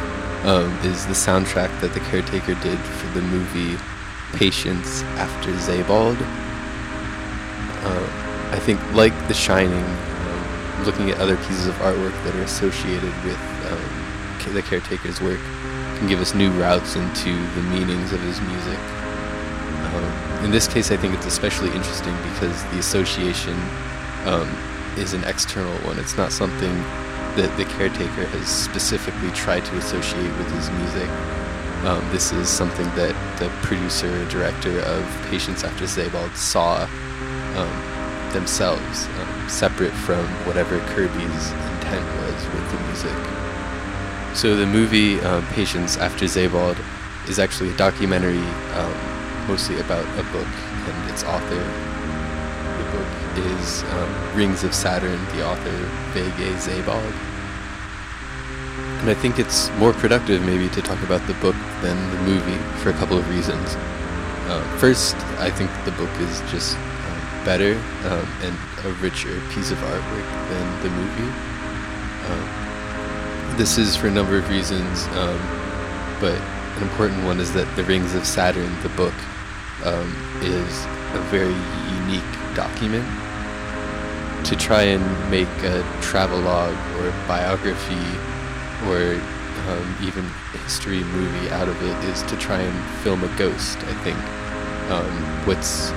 um, 0.47 0.73
is 0.85 1.07
the 1.07 1.13
soundtrack 1.13 1.81
that 1.81 1.93
the 1.93 2.01
caretaker 2.01 2.55
did 2.55 2.79
for 2.79 3.09
the 3.19 3.23
movie 3.23 3.77
Patience 4.33 5.03
After 5.19 5.57
Sebald. 5.59 6.17
Uh, 7.83 8.49
I 8.53 8.59
think, 8.59 8.81
like 8.93 9.13
The 9.29 9.35
Shining, 9.35 9.85
um, 9.85 10.85
looking 10.85 11.11
at 11.11 11.19
other 11.19 11.37
pieces 11.37 11.67
of 11.67 11.75
artwork 11.77 12.13
that 12.25 12.35
are 12.35 12.43
associated 12.43 13.13
with 13.25 13.39
um, 13.71 14.55
the 14.55 14.63
caretaker's 14.63 15.21
work 15.21 15.41
can 15.97 16.09
give 16.09 16.21
us 16.21 16.35
new 16.35 16.51
routes 16.53 16.97
into 16.97 17.33
the 17.55 17.63
meanings 17.63 18.13
of 18.13 18.21
his 18.21 18.41
music. 18.41 18.79
Um, 19.95 20.45
in 20.45 20.51
this 20.51 20.67
case, 20.67 20.91
I 20.91 20.97
think 20.97 21.15
it's 21.15 21.27
especially 21.27 21.69
interesting 21.69 22.15
because 22.33 22.63
the 22.65 22.79
association 22.79 23.59
um, 24.25 24.49
is 24.97 25.13
an 25.13 25.25
external 25.25 25.75
one. 25.87 25.99
It's 25.99 26.17
not 26.17 26.33
something 26.33 26.75
that 27.37 27.55
the 27.57 27.65
caretaker 27.65 28.27
has 28.27 28.49
specifically 28.49 29.31
tried 29.31 29.65
to 29.67 29.77
associate 29.77 30.37
with 30.37 30.51
his 30.53 30.71
music. 30.71 31.09
Um, 31.85 32.07
this 32.13 32.33
is 32.33 32.49
something 32.49 32.87
that 32.97 33.15
the 33.39 33.49
producer 33.67 34.25
director 34.29 34.81
of 34.81 35.05
Patience 35.31 35.65
After 35.65 35.87
Sebald 35.87 36.37
saw 36.37 36.87
um, 37.57 38.33
themselves, 38.33 39.07
um, 39.19 39.49
separate 39.49 39.93
from 39.93 40.27
whatever 40.47 40.79
Kirby's 40.95 41.53
intent 41.53 42.07
was 42.21 42.47
with 42.55 42.71
the 42.71 42.81
music. 42.87 44.37
So 44.37 44.57
the 44.57 44.67
movie 44.67 45.21
um, 45.21 45.47
Patience 45.49 45.97
After 45.99 46.27
Sebald 46.27 46.79
is 47.29 47.39
actually 47.39 47.71
a 47.71 47.77
documentary 47.77 48.39
um, 48.75 48.95
mostly 49.47 49.79
about 49.81 50.05
a 50.19 50.23
book 50.33 50.47
and 50.47 51.11
its 51.11 51.23
author. 51.25 51.63
The 52.79 52.91
book 52.91 53.57
is 53.61 53.83
um, 53.85 54.37
Rings 54.37 54.65
of 54.65 54.75
Saturn, 54.75 55.23
the 55.37 55.47
author 55.47 55.71
V.G. 56.13 56.59
Sebald. 56.59 57.13
And 59.01 59.11
I 59.11 59.15
think 59.15 59.39
it's 59.39 59.69
more 59.73 59.93
productive 59.93 60.43
maybe 60.43 60.69
to 60.71 60.81
talk 60.81 61.03
about 61.03 61.27
the 61.27 61.35
book 61.35 61.57
than 61.83 61.99
the 62.13 62.23
movie 62.23 62.59
for 62.81 62.91
a 62.91 62.95
couple 62.95 63.19
of 63.19 63.29
reasons. 63.29 63.75
Uh, 64.49 64.63
first, 64.79 65.17
I 65.39 65.51
think 65.51 65.71
the 65.85 65.93
book 65.93 66.11
is 66.21 66.41
just 66.51 66.77
better 67.45 67.75
um, 68.05 68.29
and 68.43 68.57
a 68.87 68.93
richer 69.01 69.41
piece 69.51 69.71
of 69.71 69.79
artwork 69.79 70.49
than 70.49 70.83
the 70.83 70.91
movie. 70.91 71.33
Um, 72.29 73.57
this 73.57 73.79
is 73.79 73.97
for 73.97 74.09
a 74.09 74.11
number 74.11 74.39
of 74.39 74.49
reasons, 74.49 75.07
um, 75.09 75.39
but 76.21 76.41
an 76.77 76.83
important 76.83 77.25
one 77.25 77.41
is 77.41 77.53
that 77.53 77.75
The 77.77 77.85
Rings 77.85 78.15
of 78.15 78.27
Saturn, 78.27 78.71
the 78.83 78.89
book, 78.91 79.15
um, 79.85 80.11
is 80.41 80.85
a 81.15 81.21
very 81.31 81.55
unique 82.01 82.55
document. 82.55 83.05
To 84.47 84.57
try 84.57 84.83
and 84.83 85.31
make 85.31 85.49
a 85.63 85.83
travelogue 86.01 86.77
or 86.99 87.11
biography 87.29 88.07
or 88.89 89.21
um, 89.69 89.97
even 90.03 90.25
history 90.65 91.05
movie 91.05 91.51
out 91.51 91.69
of 91.69 91.81
it 91.83 92.05
is 92.09 92.23
to 92.23 92.37
try 92.37 92.59
and 92.59 93.03
film 93.03 93.23
a 93.23 93.37
ghost, 93.37 93.79
I 93.79 93.95
think. 94.03 94.19
Um, 94.91 95.47
what's 95.47 95.93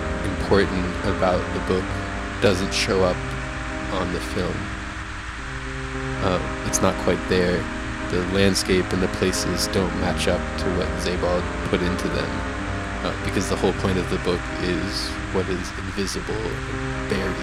important 0.45 0.85
about 1.05 1.41
the 1.55 1.73
book 1.73 1.83
doesn't 2.39 2.71
show 2.71 3.03
up 3.03 3.17
on 3.93 4.13
the 4.13 4.19
film. 4.19 4.53
Uh, 6.21 6.65
it's 6.67 6.83
not 6.83 6.93
quite 7.03 7.17
there. 7.29 7.57
The 8.11 8.21
landscape 8.31 8.85
and 8.93 9.01
the 9.01 9.07
places 9.17 9.65
don't 9.69 9.89
match 10.01 10.27
up 10.27 10.39
to 10.59 10.65
what 10.77 10.87
Sebald 11.01 11.43
put 11.69 11.81
into 11.81 12.07
them. 12.09 12.29
Uh, 13.03 13.25
because 13.25 13.49
the 13.49 13.55
whole 13.55 13.73
point 13.73 13.97
of 13.97 14.07
the 14.11 14.19
book 14.19 14.41
is 14.61 15.09
what 15.33 15.49
is 15.49 15.67
invisible 15.79 16.35
buried. 17.09 17.35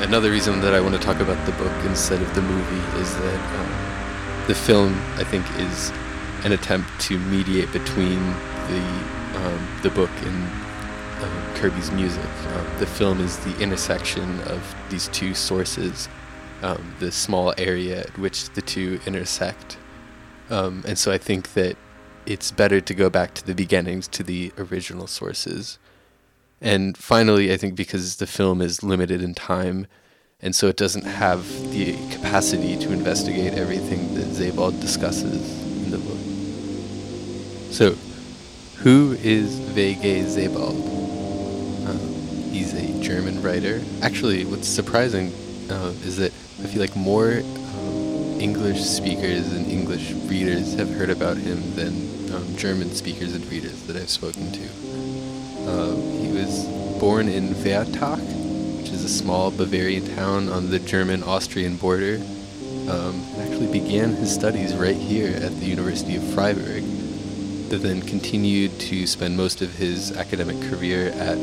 Another 0.00 0.30
reason 0.30 0.62
that 0.62 0.72
I 0.72 0.80
want 0.80 0.94
to 0.94 1.00
talk 1.02 1.20
about 1.20 1.44
the 1.44 1.52
book 1.52 1.84
instead 1.84 2.22
of 2.22 2.34
the 2.34 2.40
movie 2.40 2.98
is 2.98 3.14
that 3.14 3.60
um, 3.60 4.46
the 4.48 4.54
film, 4.54 4.94
I 5.16 5.24
think, 5.24 5.44
is 5.60 5.92
an 6.46 6.52
attempt 6.52 6.88
to 7.08 7.18
mediate 7.18 7.70
between 7.72 8.24
the 8.68 9.22
um, 9.34 9.68
the 9.82 9.90
book 9.90 10.10
and 10.22 10.61
uh, 11.22 11.54
Kirby's 11.54 11.90
music. 11.90 12.24
Uh, 12.46 12.78
the 12.78 12.86
film 12.86 13.20
is 13.20 13.38
the 13.38 13.58
intersection 13.60 14.40
of 14.42 14.74
these 14.90 15.08
two 15.08 15.34
sources, 15.34 16.08
um, 16.62 16.94
the 16.98 17.12
small 17.12 17.54
area 17.56 18.00
at 18.00 18.18
which 18.18 18.50
the 18.50 18.62
two 18.62 19.00
intersect. 19.06 19.78
Um, 20.50 20.84
and 20.86 20.98
so 20.98 21.12
I 21.12 21.18
think 21.18 21.54
that 21.54 21.76
it's 22.26 22.50
better 22.50 22.80
to 22.80 22.94
go 22.94 23.08
back 23.10 23.34
to 23.34 23.46
the 23.46 23.54
beginnings, 23.54 24.08
to 24.08 24.22
the 24.22 24.52
original 24.58 25.06
sources. 25.06 25.78
And 26.60 26.96
finally, 26.96 27.52
I 27.52 27.56
think 27.56 27.74
because 27.74 28.16
the 28.16 28.26
film 28.26 28.60
is 28.60 28.82
limited 28.82 29.22
in 29.22 29.34
time, 29.34 29.86
and 30.40 30.54
so 30.54 30.68
it 30.68 30.76
doesn't 30.76 31.04
have 31.04 31.44
the 31.72 31.96
capacity 32.12 32.76
to 32.78 32.92
investigate 32.92 33.54
everything 33.54 34.14
that 34.14 34.26
Sebald 34.34 34.80
discusses 34.80 35.62
in 35.84 35.90
the 35.90 35.98
book. 35.98 36.18
So, 37.72 37.96
who 38.82 39.16
is 39.22 39.58
V.G. 39.58 40.24
Sebald? 40.24 41.01
He's 42.52 42.74
a 42.74 43.00
German 43.00 43.40
writer. 43.40 43.80
Actually, 44.02 44.44
what's 44.44 44.68
surprising 44.68 45.32
uh, 45.70 45.94
is 46.04 46.18
that 46.18 46.32
I 46.62 46.66
feel 46.66 46.82
like 46.82 46.94
more 46.94 47.38
um, 47.38 48.38
English 48.38 48.82
speakers 48.82 49.50
and 49.54 49.66
English 49.66 50.12
readers 50.28 50.74
have 50.74 50.90
heard 50.90 51.08
about 51.08 51.38
him 51.38 51.74
than 51.76 52.34
um, 52.34 52.54
German 52.54 52.90
speakers 52.90 53.34
and 53.34 53.42
readers 53.50 53.82
that 53.84 53.96
I've 53.96 54.10
spoken 54.10 54.52
to. 54.52 54.64
Uh, 55.66 55.96
he 56.20 56.30
was 56.30 56.66
born 57.00 57.26
in 57.26 57.54
Wertach, 57.54 58.20
which 58.76 58.90
is 58.90 59.02
a 59.02 59.08
small 59.08 59.50
Bavarian 59.50 60.14
town 60.14 60.50
on 60.50 60.68
the 60.68 60.78
German-Austrian 60.78 61.76
border. 61.76 62.16
Um, 62.86 63.24
actually 63.38 63.72
began 63.72 64.10
his 64.10 64.30
studies 64.30 64.74
right 64.74 64.96
here 64.96 65.34
at 65.36 65.58
the 65.58 65.64
University 65.64 66.16
of 66.16 66.34
Freiburg, 66.34 66.84
but 67.70 67.80
then 67.82 68.02
continued 68.02 68.78
to 68.80 69.06
spend 69.06 69.38
most 69.38 69.62
of 69.62 69.72
his 69.76 70.14
academic 70.18 70.60
career 70.68 71.08
at 71.16 71.38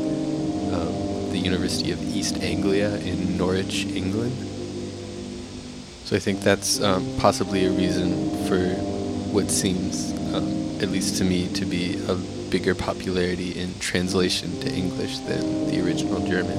um, 0.72 1.30
the 1.30 1.38
University 1.38 1.92
of 1.92 2.02
East 2.02 2.38
Anglia 2.38 2.96
in 2.96 3.36
Norwich, 3.36 3.86
England. 3.86 4.32
So 6.04 6.16
I 6.16 6.18
think 6.18 6.40
that's 6.40 6.80
um, 6.82 7.06
possibly 7.18 7.66
a 7.66 7.70
reason 7.70 8.30
for 8.46 8.58
what 9.32 9.50
seems 9.50 10.10
um, 10.34 10.60
at 10.80 10.88
least 10.88 11.18
to 11.18 11.24
me, 11.24 11.48
to 11.48 11.66
be 11.66 11.98
a 12.08 12.14
bigger 12.50 12.74
popularity 12.74 13.58
in 13.58 13.78
translation 13.78 14.58
to 14.60 14.72
English 14.72 15.18
than 15.20 15.70
the 15.70 15.84
original 15.84 16.26
German. 16.26 16.56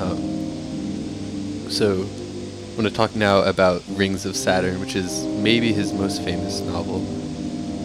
Um, 0.00 1.70
so, 1.70 1.92
I 1.92 2.76
want 2.76 2.88
to 2.88 2.94
talk 2.94 3.16
now 3.16 3.42
about 3.42 3.82
Rings 3.90 4.26
of 4.26 4.36
Saturn, 4.36 4.80
which 4.80 4.96
is 4.96 5.24
maybe 5.24 5.72
his 5.72 5.92
most 5.92 6.22
famous 6.22 6.60
novel. 6.60 6.96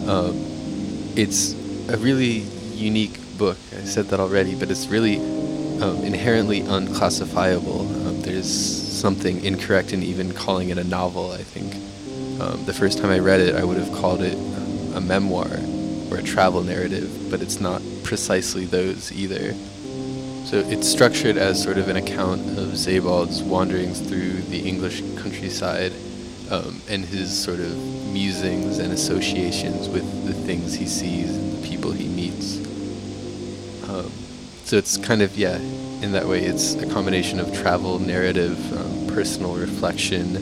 Um, 0.08 0.34
it's 1.16 1.54
a 1.88 1.96
really 1.96 2.44
unique 2.74 3.18
book. 3.40 3.56
I 3.72 3.84
said 3.84 4.04
that 4.08 4.20
already, 4.20 4.54
but 4.54 4.70
it's 4.70 4.88
really 4.88 5.16
um, 5.80 6.04
inherently 6.04 6.60
unclassifiable. 6.60 7.80
Um, 8.06 8.20
there's 8.20 8.52
something 8.52 9.42
incorrect 9.42 9.94
in 9.94 10.02
even 10.02 10.34
calling 10.34 10.68
it 10.68 10.76
a 10.76 10.84
novel, 10.84 11.32
I 11.32 11.42
think. 11.42 11.74
Um, 12.38 12.62
the 12.66 12.74
first 12.74 12.98
time 12.98 13.08
I 13.08 13.18
read 13.18 13.40
it, 13.40 13.54
I 13.54 13.64
would 13.64 13.78
have 13.78 13.90
called 13.92 14.20
it 14.20 14.36
a 14.94 15.00
memoir 15.00 15.48
or 16.10 16.18
a 16.18 16.22
travel 16.22 16.62
narrative, 16.62 17.30
but 17.30 17.40
it's 17.40 17.60
not 17.60 17.80
precisely 18.04 18.66
those 18.66 19.10
either. 19.10 19.54
So 20.44 20.58
it's 20.58 20.86
structured 20.86 21.38
as 21.38 21.62
sort 21.62 21.78
of 21.78 21.88
an 21.88 21.96
account 21.96 22.42
of 22.58 22.76
Sebald's 22.76 23.42
wanderings 23.42 24.00
through 24.00 24.42
the 24.52 24.68
English 24.68 25.00
countryside 25.16 25.92
um, 26.50 26.82
and 26.90 27.06
his 27.06 27.32
sort 27.32 27.60
of 27.60 27.74
musings 28.12 28.80
and 28.80 28.92
associations 28.92 29.88
with 29.88 30.26
the 30.26 30.34
things 30.34 30.74
he 30.74 30.84
sees 30.84 31.34
and 31.34 31.56
the 31.56 31.66
people 31.66 31.90
he 31.90 32.06
meets. 32.06 32.59
So 34.70 34.76
it's 34.76 34.96
kind 34.96 35.20
of, 35.20 35.36
yeah, 35.36 35.56
in 35.56 36.12
that 36.12 36.28
way, 36.28 36.44
it's 36.44 36.74
a 36.74 36.86
combination 36.86 37.40
of 37.40 37.52
travel 37.52 37.98
narrative, 37.98 38.56
um, 38.78 39.08
personal 39.08 39.56
reflection, 39.56 40.36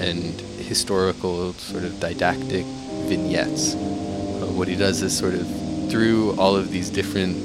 and 0.00 0.40
historical 0.40 1.52
sort 1.52 1.84
of 1.84 2.00
didactic 2.00 2.64
vignettes. 2.64 3.74
Uh, 3.74 4.48
what 4.56 4.68
he 4.68 4.74
does 4.74 5.02
is 5.02 5.14
sort 5.14 5.34
of 5.34 5.46
through 5.90 6.34
all 6.38 6.56
of 6.56 6.70
these 6.70 6.88
different 6.88 7.36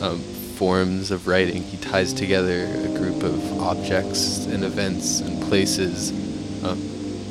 um, 0.00 0.20
forms 0.56 1.10
of 1.10 1.26
writing, 1.26 1.62
he 1.62 1.76
ties 1.76 2.14
together 2.14 2.64
a 2.64 2.98
group 2.98 3.22
of 3.22 3.60
objects 3.60 4.46
and 4.46 4.64
events 4.64 5.20
and 5.20 5.42
places. 5.42 6.10
Um, 6.64 6.78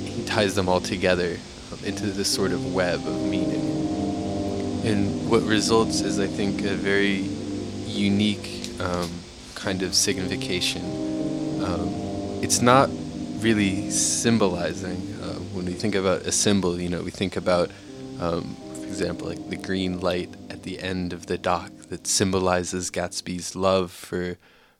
he 0.06 0.23
ties 0.26 0.53
them 0.53 0.69
all 0.69 0.81
together 0.81 1.35
um, 1.73 1.84
into 1.84 2.06
this 2.06 2.31
sort 2.31 2.51
of 2.51 2.76
web 2.76 2.99
of 3.07 3.23
meaning. 3.23 4.85
And 4.85 5.31
what 5.31 5.41
results 5.41 6.01
is, 6.01 6.19
I 6.19 6.27
think, 6.27 6.61
a 6.61 6.76
very 6.76 7.39
unique 7.90 8.70
um, 8.80 9.10
kind 9.56 9.82
of 9.82 9.94
signification. 9.94 10.84
Um, 11.64 11.90
it's 12.41 12.61
not 12.61 12.90
really 13.40 13.90
symbolizing. 13.90 14.98
Uh, 15.22 15.36
when 15.53 15.66
we 15.66 15.74
think 15.74 15.95
about 15.95 16.22
a 16.22 16.32
symbol, 16.32 16.80
you 16.80 16.90
know, 16.90 17.02
we 17.02 17.11
think 17.11 17.36
about, 17.36 17.72
um, 18.20 18.56
for 18.74 18.86
example, 18.86 19.28
like 19.28 19.49
the 19.49 19.57
green 19.57 19.99
light 19.99 20.34
at 20.49 20.64
the 20.64 20.80
end 20.80 21.14
of 21.14 21.26
the 21.26 21.38
dock 21.38 21.72
that 21.90 22.07
symbolizes 22.07 22.91
Gatsby's 22.91 23.56
love 23.56 23.91
for 23.91 24.38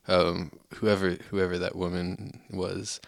um, 0.07 0.52
whoever 0.76 1.11
whoever 1.30 1.57
that 1.57 1.76
woman 1.76 2.41
was. 2.49 2.99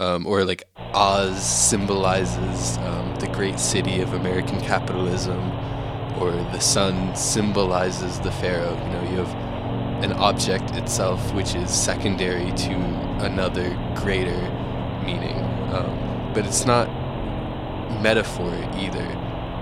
Um, 0.00 0.26
or 0.26 0.44
like 0.44 0.62
Oz 0.94 1.42
symbolizes 1.44 2.78
um, 2.78 3.16
the 3.18 3.26
great 3.28 3.58
city 3.58 4.00
of 4.00 4.12
American 4.12 4.60
capitalism, 4.60 5.40
or 6.20 6.30
the 6.30 6.60
sun 6.60 7.16
symbolizes 7.16 8.20
the 8.20 8.30
pharaoh. 8.30 8.76
You 8.84 8.90
know, 8.92 9.10
you 9.10 9.16
have 9.24 9.47
an 10.02 10.12
object 10.12 10.70
itself 10.72 11.34
which 11.34 11.54
is 11.54 11.70
secondary 11.70 12.52
to 12.52 12.74
another 13.20 13.70
greater 13.96 14.40
meaning, 15.04 15.36
um, 15.72 16.32
but 16.34 16.46
it's 16.46 16.64
not 16.64 16.88
metaphor 18.00 18.52
either. 18.76 19.06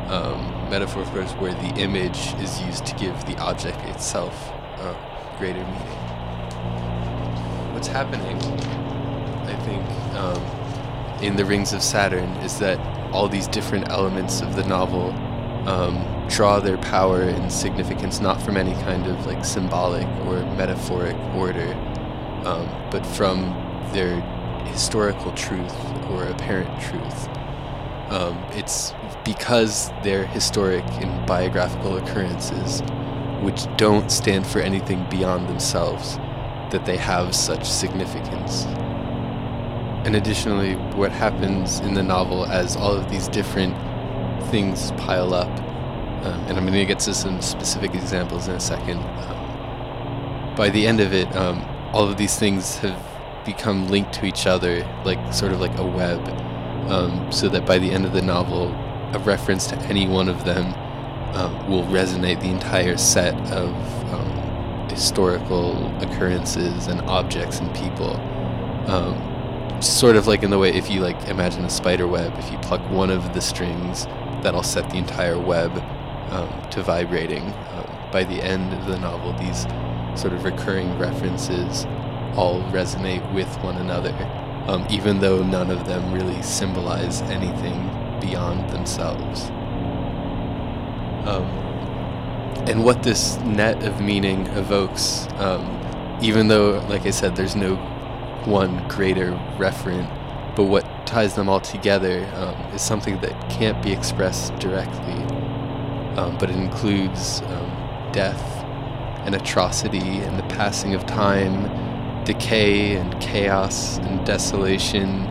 Um, 0.09 0.71
metaphor, 0.71 1.03
of 1.03 1.09
course, 1.11 1.33
where 1.33 1.55
the 1.55 1.81
image 1.81 2.35
is 2.41 2.61
used 2.63 2.87
to 2.87 2.95
give 2.97 3.15
the 3.27 3.37
object 3.39 3.79
itself 3.89 4.53
uh, 4.79 4.95
greater 5.39 5.65
meaning. 5.65 5.99
What's 7.73 7.89
happening, 7.89 8.37
I 9.47 9.55
think, 9.65 9.85
um, 10.17 11.23
in 11.23 11.37
the 11.37 11.45
Rings 11.45 11.73
of 11.73 11.83
Saturn 11.83 12.29
is 12.45 12.59
that 12.59 12.79
all 13.13 13.29
these 13.29 13.49
different 13.49 13.89
elements 13.89 14.43
of 14.43 14.55
the 14.55 14.65
novel 14.65 15.13
um, 15.67 16.27
draw 16.29 16.61
their 16.61 16.79
power 16.79 17.23
and 17.23 17.53
significance 17.53 18.21
not 18.21 18.41
from 18.41 18.57
any 18.57 18.73
kind 18.85 19.07
of 19.07 19.27
like 19.27 19.45
symbolic 19.45 20.07
or 20.27 20.45
metaphoric 20.57 21.17
order, 21.35 21.73
um, 22.45 22.69
but 22.91 23.05
from 23.05 23.43
their 23.93 24.21
historical 24.67 25.33
truth 25.33 25.75
or 26.11 26.25
apparent 26.25 26.81
truth. 26.81 27.29
Um, 28.11 28.39
it's 28.53 28.95
because 29.25 29.91
they're 30.05 30.27
historic 30.27 30.85
and 31.03 31.27
biographical 31.27 31.97
occurrences, 31.97 32.83
which 33.43 33.67
don't 33.77 34.11
stand 34.11 34.47
for 34.47 34.61
anything 34.61 35.05
beyond 35.11 35.49
themselves, 35.49 36.17
that 36.71 36.85
they 36.87 36.97
have 36.97 37.35
such 37.35 37.69
significance. 37.69 38.65
And 40.07 40.15
additionally, 40.15 40.75
what 40.95 41.11
happens 41.11 41.81
in 41.81 41.95
the 41.95 42.03
novel 42.03 42.47
as 42.47 42.77
all 42.77 42.93
of 42.93 43.11
these 43.11 43.27
different 43.27 43.75
things 44.51 44.93
pile 44.93 45.35
up, 45.35 45.49
um, 46.25 46.41
and 46.47 46.57
I'm 46.57 46.65
going 46.67 46.73
to 46.75 46.85
get 46.85 46.99
to 47.01 47.15
some 47.15 47.41
specific 47.41 47.95
examples 47.95 48.49
in 48.49 48.55
a 48.55 48.61
second. 48.61 48.99
Um, 48.99 50.55
by 50.57 50.71
the 50.71 50.87
end 50.87 51.01
of 51.01 51.13
it, 51.13 51.35
um, 51.37 51.65
all 51.93 52.09
of 52.09 52.17
these 52.17 52.39
things 52.39 52.77
have 52.77 53.01
become 53.45 53.89
linked 53.89 54.13
to 54.15 54.27
each 54.27 54.47
other, 54.47 54.85
like 55.05 55.33
sort 55.33 55.53
of 55.53 55.61
like 55.61 55.77
a 55.79 55.87
web, 55.87 56.21
um, 56.91 57.31
so 57.31 57.49
that 57.49 57.67
by 57.67 57.79
the 57.79 57.91
end 57.91 58.05
of 58.05 58.13
the 58.13 58.23
novel, 58.23 58.69
a 59.13 59.19
reference 59.21 59.67
to 59.67 59.77
any 59.83 60.07
one 60.07 60.29
of 60.29 60.45
them 60.45 60.75
um, 61.37 61.69
will 61.69 61.85
resonate 61.85 62.41
the 62.41 62.49
entire 62.49 62.97
set 62.97 63.35
of 63.53 63.73
historical 64.97 65.95
occurrences 66.01 66.87
and 66.87 67.03
objects 67.03 67.61
and 67.61 67.75
people. 67.75 68.17
Um, 68.91 69.83
sort 69.83 70.17
of 70.17 70.27
like 70.27 70.43
in 70.43 70.49
the 70.49 70.59
way 70.59 70.71
if 70.71 70.91
you 70.91 71.01
like 71.01 71.29
imagine 71.29 71.65
a 71.65 71.71
spider 71.71 72.09
web, 72.09 72.33
if 72.39 72.51
you 72.51 72.59
pluck 72.59 72.81
one 72.91 73.11
of 73.11 73.35
the 73.35 73.43
strings, 73.43 74.07
that'll 74.43 74.63
set 74.63 74.89
the 74.91 74.97
entire 74.97 75.39
web 75.39 75.73
um, 76.31 76.71
to 76.71 76.83
vibrating. 76.83 77.43
Um, 77.43 78.11
by 78.13 78.25
the 78.25 78.43
end 78.43 78.73
of 78.73 78.87
the 78.87 78.99
novel, 78.99 79.33
these 79.35 79.63
sort 80.21 80.33
of 80.33 80.45
recurring 80.45 80.99
references 80.99 81.85
all 82.37 82.63
resonate 82.71 83.33
with 83.35 83.49
one 83.63 83.77
another, 83.77 84.15
um, 84.69 84.87
even 84.91 85.21
though 85.21 85.43
none 85.43 85.71
of 85.71 85.87
them 85.87 86.13
really 86.13 86.41
symbolize 86.43 87.23
anything 87.23 87.91
beyond 88.21 88.71
themselves. 88.71 89.51
Um, 91.29 91.45
and 92.69 92.85
what 92.85 93.03
this 93.03 93.37
net 93.39 93.83
of 93.85 94.01
meaning 94.01 94.47
evokes, 94.49 95.27
um, 95.37 96.19
even 96.23 96.49
though, 96.49 96.85
like 96.89 97.07
I 97.07 97.11
said, 97.11 97.37
there's 97.37 97.57
no 97.57 97.77
one 98.45 98.87
greater 98.89 99.33
referent, 99.59 100.09
but 100.57 100.65
what 100.65 101.07
ties 101.07 101.35
them 101.35 101.49
all 101.49 101.61
together 101.61 102.27
um, 102.35 102.55
is 102.75 102.81
something 102.81 103.21
that 103.21 103.51
can't 103.51 103.81
be 103.83 103.93
expressed 103.93 104.57
directly, 104.59 105.23
um, 106.17 106.37
but 106.39 106.49
it 106.49 106.57
includes 106.57 107.43
um, 107.43 108.11
death 108.13 108.43
and 109.27 109.35
atrocity 109.35 110.19
and 110.19 110.39
the 110.39 110.43
passing 110.45 110.95
of 110.95 111.05
time, 111.05 112.25
decay 112.25 112.97
and 112.97 113.21
chaos 113.21 113.99
and 113.99 114.25
desolation, 114.25 115.27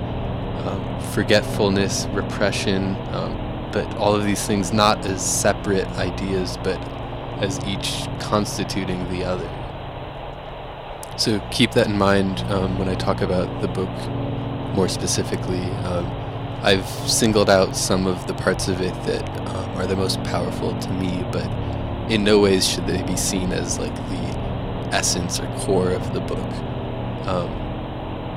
um, 0.66 1.00
forgetfulness, 1.14 2.06
repression, 2.12 2.96
um, 3.10 3.36
but 3.72 3.86
all 3.98 4.16
of 4.16 4.24
these 4.24 4.46
things 4.46 4.72
not 4.72 5.04
as 5.08 5.26
separate 5.26 5.88
ideas, 5.98 6.58
but 6.64 6.78
as 7.42 7.60
each 7.66 8.08
constituting 8.20 9.10
the 9.10 9.26
other. 9.26 9.50
So 11.18 11.40
keep 11.52 11.72
that 11.72 11.88
in 11.88 11.98
mind 11.98 12.40
um, 12.52 12.78
when 12.78 12.90
I 12.90 12.96
talk 12.96 13.22
about 13.22 13.62
the 13.62 13.68
book 13.68 13.90
more 14.76 14.90
specifically. 14.90 15.64
Um, 15.86 16.06
I've 16.62 16.88
singled 17.10 17.50
out 17.50 17.76
some 17.76 18.08
of 18.08 18.28
the 18.28 18.34
parts 18.34 18.68
of 18.68 18.82
it 18.82 18.94
that 19.06 19.28
um, 19.48 19.78
are 19.78 19.88
the 19.88 19.96
most 19.96 20.22
powerful 20.24 20.78
to 20.80 20.90
me, 20.92 21.24
but 21.32 21.46
in 22.12 22.24
no 22.24 22.40
ways 22.40 22.68
should 22.68 22.86
they 22.86 23.02
be 23.04 23.16
seen 23.16 23.52
as 23.52 23.80
like 23.80 23.96
the 23.96 24.36
essence 24.92 25.40
or 25.40 25.48
core 25.60 25.92
of 25.92 26.14
the 26.14 26.20
book, 26.22 26.52
um, 27.28 27.50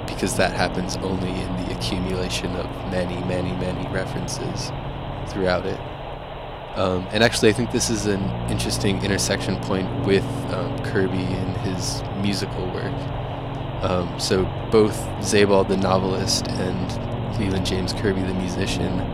because 0.06 0.36
that 0.36 0.52
happens 0.52 0.96
only 0.98 1.30
in 1.30 1.56
the 1.64 1.76
accumulation 1.76 2.54
of 2.56 2.66
many, 2.90 3.18
many, 3.24 3.52
many 3.52 3.86
references 3.92 4.70
throughout 5.30 5.66
it. 5.66 5.80
Um, 6.76 7.06
and 7.10 7.24
actually, 7.24 7.48
I 7.48 7.52
think 7.54 7.72
this 7.72 7.90
is 7.90 8.06
an 8.06 8.22
interesting 8.50 9.02
intersection 9.02 9.56
point 9.62 10.06
with 10.06 10.24
um, 10.52 10.78
Kirby 10.84 11.18
and 11.18 11.56
his 11.58 12.02
musical 12.22 12.64
work. 12.72 12.94
Um, 13.82 14.18
so 14.18 14.44
both 14.70 14.96
Sebald 15.24 15.68
the 15.68 15.76
novelist 15.76 16.48
and 16.48 17.38
Leyland 17.38 17.66
James 17.66 17.92
Kirby 17.92 18.22
the 18.22 18.34
musician, 18.34 19.06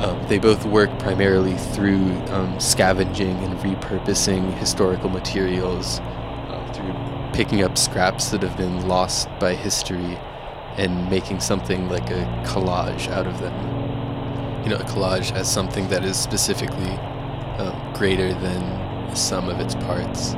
um, 0.00 0.22
they 0.28 0.38
both 0.38 0.64
work 0.66 0.98
primarily 0.98 1.56
through 1.56 2.22
um, 2.30 2.58
scavenging 2.60 3.38
and 3.44 3.58
repurposing 3.60 4.52
historical 4.54 5.10
materials, 5.10 6.00
uh, 6.48 6.72
through 6.74 6.94
picking 7.34 7.62
up 7.62 7.78
scraps 7.78 8.30
that 8.30 8.42
have 8.42 8.56
been 8.56 8.88
lost 8.88 9.28
by 9.38 9.54
history 9.54 10.18
and 10.76 11.10
making 11.10 11.40
something 11.40 11.88
like 11.88 12.10
a 12.10 12.24
collage 12.46 13.08
out 13.08 13.26
of 13.26 13.40
them. 13.40 13.54
you 14.64 14.70
know 14.70 14.76
a 14.76 14.84
collage 14.84 15.32
as 15.32 15.50
something 15.52 15.88
that 15.88 16.04
is 16.04 16.18
specifically 16.18 17.00
um, 17.58 17.92
greater 17.94 18.34
than 18.34 18.60
the 19.08 19.14
sum 19.16 19.48
of 19.48 19.60
its 19.60 19.74
parts. 19.76 20.36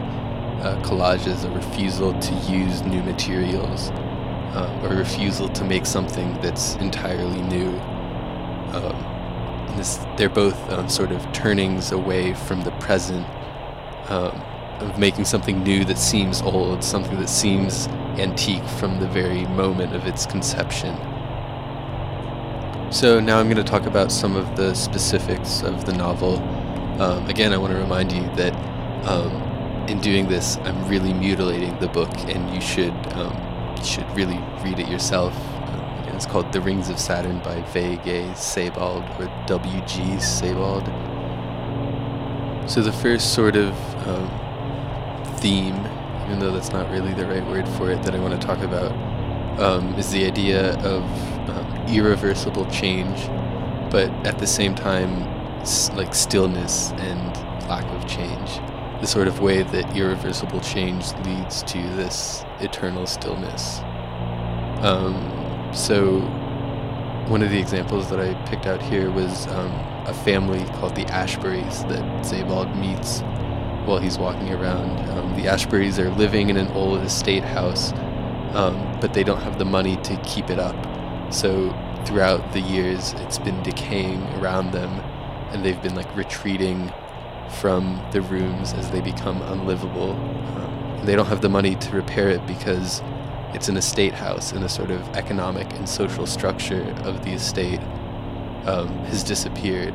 Uh, 0.62 0.80
collage 0.82 1.26
is 1.26 1.42
a 1.42 1.50
refusal 1.50 2.16
to 2.20 2.32
use 2.48 2.82
new 2.82 3.02
materials, 3.02 3.90
um, 4.54 4.84
a 4.84 4.94
refusal 4.96 5.48
to 5.48 5.64
make 5.64 5.84
something 5.84 6.40
that's 6.40 6.76
entirely 6.76 7.42
new. 7.42 7.70
Um, 8.70 9.74
this, 9.76 9.96
they're 10.16 10.28
both 10.28 10.56
um, 10.70 10.88
sort 10.88 11.10
of 11.10 11.20
turnings 11.32 11.90
away 11.90 12.34
from 12.34 12.62
the 12.62 12.70
present, 12.78 13.26
um, 14.08 14.40
of 14.78 15.00
making 15.00 15.24
something 15.24 15.64
new 15.64 15.84
that 15.84 15.98
seems 15.98 16.40
old, 16.42 16.84
something 16.84 17.18
that 17.18 17.28
seems 17.28 17.88
antique 18.18 18.64
from 18.78 19.00
the 19.00 19.08
very 19.08 19.44
moment 19.46 19.96
of 19.96 20.06
its 20.06 20.26
conception. 20.26 20.96
So 22.92 23.18
now 23.18 23.40
I'm 23.40 23.46
going 23.46 23.56
to 23.56 23.64
talk 23.64 23.86
about 23.86 24.12
some 24.12 24.36
of 24.36 24.56
the 24.56 24.74
specifics 24.74 25.62
of 25.62 25.86
the 25.86 25.92
novel. 25.92 26.36
Um, 27.02 27.26
again, 27.26 27.52
I 27.52 27.56
want 27.56 27.72
to 27.72 27.78
remind 27.80 28.12
you 28.12 28.22
that 28.36 28.54
um, 29.08 29.51
in 29.88 30.00
doing 30.00 30.28
this, 30.28 30.56
I'm 30.58 30.86
really 30.88 31.12
mutilating 31.12 31.78
the 31.78 31.88
book, 31.88 32.10
and 32.28 32.54
you 32.54 32.60
should 32.60 32.94
um, 33.14 33.36
you 33.76 33.84
should 33.84 34.10
really 34.16 34.38
read 34.62 34.78
it 34.78 34.88
yourself. 34.88 35.34
Again, 36.02 36.14
it's 36.16 36.26
called 36.26 36.52
The 36.52 36.60
Rings 36.60 36.88
of 36.88 36.98
Saturn 36.98 37.40
by 37.40 37.60
V.G. 37.72 38.34
Sebald 38.34 39.04
or 39.18 39.30
W.G. 39.46 40.18
Sebald. 40.20 40.84
So 42.70 42.80
the 42.80 42.92
first 42.92 43.34
sort 43.34 43.56
of 43.56 43.74
um, 44.06 44.28
theme, 45.38 45.76
even 46.24 46.38
though 46.38 46.52
that's 46.52 46.70
not 46.72 46.90
really 46.90 47.12
the 47.14 47.26
right 47.26 47.44
word 47.46 47.68
for 47.68 47.90
it, 47.90 48.02
that 48.04 48.14
I 48.14 48.18
want 48.18 48.40
to 48.40 48.46
talk 48.46 48.60
about 48.60 48.92
um, 49.60 49.94
is 49.96 50.10
the 50.10 50.24
idea 50.24 50.74
of 50.78 51.02
um, 51.50 51.84
irreversible 51.88 52.66
change, 52.66 53.18
but 53.90 54.08
at 54.26 54.38
the 54.38 54.46
same 54.46 54.74
time, 54.74 55.22
s- 55.62 55.90
like 55.92 56.14
stillness 56.14 56.92
and 56.92 57.36
lack 57.68 57.84
of 57.92 58.06
change. 58.08 58.60
The 59.02 59.06
sort 59.06 59.28
of 59.28 59.40
way 59.40 59.62
that 59.62 59.94
irreversible 59.94 60.60
change 60.60 61.12
leads 61.26 61.62
to 61.64 61.78
this 61.96 62.44
eternal 62.60 63.06
stillness. 63.06 63.80
Um, 64.82 65.70
so, 65.74 66.20
one 67.28 67.42
of 67.42 67.50
the 67.50 67.58
examples 67.58 68.08
that 68.08 68.18
I 68.18 68.32
picked 68.48 68.64
out 68.66 68.80
here 68.80 69.10
was 69.10 69.46
um, 69.48 69.72
a 70.06 70.14
family 70.24 70.64
called 70.76 70.96
the 70.96 71.04
Ashburys 71.04 71.86
that 71.90 72.24
Sebald 72.24 72.74
meets 72.76 73.20
while 73.84 73.98
he's 73.98 74.16
walking 74.16 74.50
around. 74.54 74.98
Um, 75.10 75.36
the 75.36 75.42
Ashburys 75.42 75.98
are 75.98 76.08
living 76.16 76.48
in 76.48 76.56
an 76.56 76.68
old 76.68 77.00
estate 77.02 77.44
house 77.44 77.92
um, 78.54 78.98
but 79.00 79.14
they 79.14 79.24
don't 79.24 79.40
have 79.40 79.58
the 79.58 79.64
money 79.64 79.96
to 79.98 80.16
keep 80.24 80.50
it 80.50 80.58
up. 80.58 80.76
So 81.32 81.70
throughout 82.04 82.52
the 82.52 82.60
years, 82.60 83.14
it's 83.18 83.38
been 83.38 83.62
decaying 83.62 84.22
around 84.34 84.72
them, 84.72 84.90
and 85.50 85.64
they've 85.64 85.80
been 85.82 85.94
like 85.94 86.14
retreating 86.16 86.92
from 87.60 88.02
the 88.12 88.20
rooms 88.22 88.72
as 88.72 88.90
they 88.90 89.00
become 89.00 89.40
unlivable. 89.42 90.12
Um, 90.12 91.02
they 91.04 91.16
don't 91.16 91.26
have 91.26 91.40
the 91.40 91.48
money 91.48 91.76
to 91.76 91.90
repair 91.96 92.28
it 92.28 92.46
because 92.46 93.02
it's 93.54 93.68
an 93.68 93.76
estate 93.76 94.14
house, 94.14 94.52
and 94.52 94.62
the 94.62 94.68
sort 94.68 94.90
of 94.90 95.00
economic 95.16 95.70
and 95.74 95.88
social 95.88 96.26
structure 96.26 96.82
of 97.04 97.24
the 97.24 97.32
estate 97.32 97.80
um, 98.64 98.88
has 99.04 99.22
disappeared. 99.22 99.94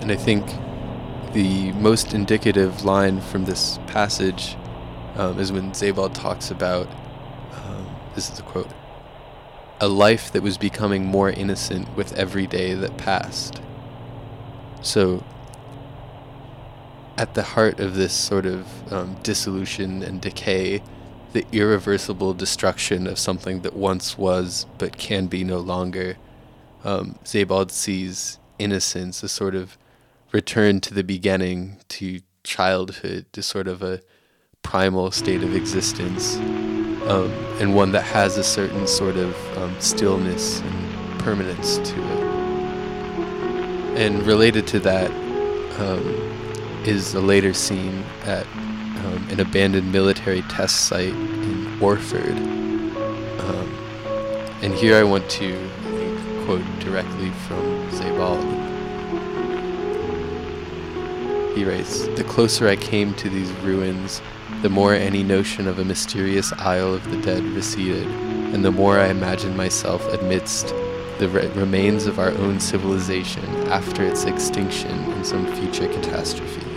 And 0.00 0.12
I 0.12 0.16
think 0.16 0.46
the 1.32 1.72
most 1.72 2.12
indicative 2.12 2.84
line 2.84 3.20
from 3.20 3.44
this 3.44 3.78
passage 3.86 4.56
um, 5.16 5.38
is 5.38 5.52
when 5.52 5.72
Sebald 5.74 6.14
talks 6.14 6.50
about 6.50 6.88
um, 7.52 7.86
this 8.14 8.30
is 8.30 8.38
a 8.38 8.42
quote 8.42 8.68
a 9.80 9.88
life 9.88 10.32
that 10.32 10.42
was 10.42 10.56
becoming 10.56 11.04
more 11.04 11.28
innocent 11.28 11.94
with 11.96 12.12
every 12.14 12.46
day 12.46 12.72
that 12.74 12.96
passed. 12.96 13.60
So, 14.80 15.22
at 17.18 17.34
the 17.34 17.42
heart 17.42 17.80
of 17.80 17.94
this 17.94 18.12
sort 18.12 18.46
of 18.46 18.92
um, 18.92 19.16
dissolution 19.22 20.02
and 20.02 20.20
decay, 20.20 20.82
the 21.32 21.46
irreversible 21.52 22.34
destruction 22.34 23.06
of 23.06 23.18
something 23.18 23.62
that 23.62 23.74
once 23.74 24.18
was 24.18 24.66
but 24.78 24.96
can 24.98 25.26
be 25.26 25.44
no 25.44 25.58
longer, 25.58 26.16
um, 26.84 27.18
Sebald 27.24 27.72
sees 27.72 28.38
innocence, 28.58 29.22
a 29.22 29.28
sort 29.28 29.54
of 29.54 29.76
return 30.32 30.80
to 30.80 30.94
the 30.94 31.04
beginning, 31.04 31.78
to 31.88 32.20
childhood, 32.42 33.26
to 33.32 33.42
sort 33.42 33.68
of 33.68 33.82
a 33.82 34.00
primal 34.62 35.10
state 35.10 35.42
of 35.42 35.54
existence, 35.54 36.36
um, 37.06 37.30
and 37.60 37.74
one 37.74 37.92
that 37.92 38.02
has 38.02 38.36
a 38.36 38.44
certain 38.44 38.86
sort 38.86 39.16
of 39.16 39.58
um, 39.58 39.74
stillness 39.80 40.60
and 40.60 41.20
permanence 41.20 41.78
to 41.78 41.94
it. 42.00 42.24
And 43.96 44.22
related 44.26 44.66
to 44.68 44.80
that 44.80 45.10
um, 45.78 46.35
is 46.86 47.14
a 47.14 47.20
later 47.20 47.52
scene 47.52 48.04
at 48.24 48.46
um, 48.46 49.26
an 49.30 49.40
abandoned 49.40 49.90
military 49.90 50.42
test 50.42 50.86
site 50.86 51.12
in 51.12 51.80
Orford. 51.80 52.36
Um, 53.40 53.68
and 54.62 54.72
here 54.74 54.96
I 54.96 55.02
want 55.02 55.28
to 55.30 55.54
I 55.54 55.90
think, 55.90 56.46
quote 56.46 56.80
directly 56.80 57.30
from 57.46 57.90
Sebald. 57.90 58.44
He 61.56 61.64
writes, 61.64 62.06
The 62.08 62.24
closer 62.24 62.68
I 62.68 62.76
came 62.76 63.14
to 63.14 63.30
these 63.30 63.50
ruins, 63.62 64.20
the 64.62 64.68
more 64.68 64.94
any 64.94 65.22
notion 65.22 65.66
of 65.66 65.78
a 65.78 65.84
mysterious 65.84 66.52
Isle 66.52 66.94
of 66.94 67.10
the 67.10 67.20
Dead 67.22 67.42
receded, 67.42 68.06
and 68.06 68.64
the 68.64 68.72
more 68.72 68.98
I 68.98 69.08
imagined 69.08 69.56
myself 69.56 70.06
amidst 70.12 70.68
the 71.18 71.28
re- 71.30 71.48
remains 71.48 72.06
of 72.06 72.18
our 72.18 72.30
own 72.32 72.60
civilization 72.60 73.44
after 73.68 74.04
its 74.04 74.24
extinction 74.24 74.92
in 75.12 75.24
some 75.24 75.46
future 75.56 75.88
catastrophe. 75.88 76.75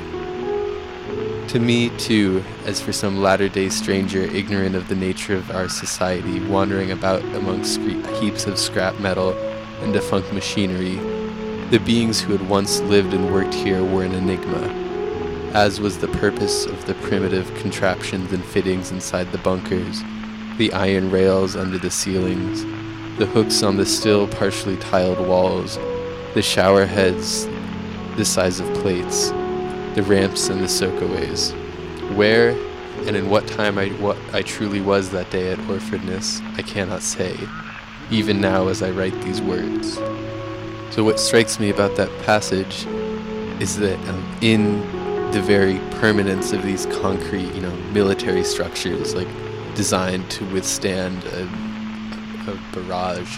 To 1.49 1.59
me, 1.59 1.89
too, 1.97 2.43
as 2.65 2.79
for 2.79 2.93
some 2.93 3.23
latter 3.23 3.49
day 3.49 3.69
stranger 3.69 4.21
ignorant 4.21 4.75
of 4.75 4.87
the 4.87 4.93
nature 4.93 5.35
of 5.35 5.49
our 5.49 5.67
society, 5.67 6.39
wandering 6.41 6.91
about 6.91 7.23
among 7.33 7.63
scre- 7.63 8.07
heaps 8.19 8.45
of 8.45 8.59
scrap 8.59 8.99
metal 8.99 9.33
and 9.81 9.91
defunct 9.91 10.31
machinery, 10.31 10.97
the 11.71 11.79
beings 11.79 12.21
who 12.21 12.33
had 12.33 12.47
once 12.47 12.81
lived 12.81 13.15
and 13.15 13.33
worked 13.33 13.55
here 13.55 13.83
were 13.83 14.03
an 14.03 14.13
enigma, 14.13 14.61
as 15.55 15.81
was 15.81 15.97
the 15.97 16.07
purpose 16.19 16.67
of 16.67 16.85
the 16.85 16.93
primitive 16.93 17.51
contraptions 17.55 18.31
and 18.31 18.45
fittings 18.45 18.91
inside 18.91 19.31
the 19.31 19.39
bunkers, 19.39 20.03
the 20.59 20.71
iron 20.73 21.09
rails 21.09 21.55
under 21.55 21.79
the 21.79 21.89
ceilings, 21.89 22.63
the 23.17 23.25
hooks 23.25 23.63
on 23.63 23.75
the 23.75 23.87
still 23.87 24.27
partially 24.27 24.77
tiled 24.77 25.19
walls, 25.27 25.79
the 26.35 26.43
shower 26.43 26.85
heads 26.85 27.47
the 28.17 28.25
size 28.25 28.59
of 28.59 28.71
plates, 28.75 29.31
the 29.95 30.03
ramps 30.03 30.49
and 30.49 30.61
the 30.61 30.65
soakaways. 30.65 31.53
Where 32.15 32.51
and 33.07 33.15
in 33.15 33.29
what 33.29 33.47
time 33.47 33.77
I, 33.77 33.89
what 33.89 34.17
I 34.33 34.41
truly 34.41 34.81
was 34.81 35.09
that 35.11 35.29
day 35.31 35.51
at 35.51 35.57
Orfordness, 35.59 36.41
I 36.57 36.61
cannot 36.61 37.01
say, 37.01 37.37
even 38.11 38.41
now 38.41 38.67
as 38.67 38.83
I 38.83 38.91
write 38.91 39.19
these 39.21 39.41
words. 39.41 39.95
So, 40.93 41.03
what 41.03 41.19
strikes 41.19 41.59
me 41.59 41.69
about 41.69 41.95
that 41.95 42.09
passage 42.23 42.85
is 43.61 43.77
that 43.77 43.97
um, 44.09 44.37
in 44.41 44.79
the 45.31 45.41
very 45.41 45.79
permanence 45.99 46.51
of 46.51 46.63
these 46.63 46.85
concrete, 46.87 47.53
you 47.53 47.61
know, 47.61 47.75
military 47.93 48.43
structures, 48.43 49.13
like 49.15 49.27
designed 49.75 50.29
to 50.31 50.45
withstand 50.51 51.23
a, 51.25 51.43
a 52.51 52.59
barrage, 52.73 53.37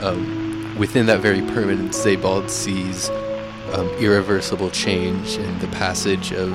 um, 0.00 0.76
within 0.78 1.06
that 1.06 1.20
very 1.20 1.40
permanence, 1.40 1.96
Sebald 1.96 2.50
sees 2.50 3.08
um, 3.72 3.88
irreversible 3.98 4.70
change 4.70 5.36
and 5.36 5.60
the 5.60 5.68
passage 5.68 6.32
of 6.32 6.52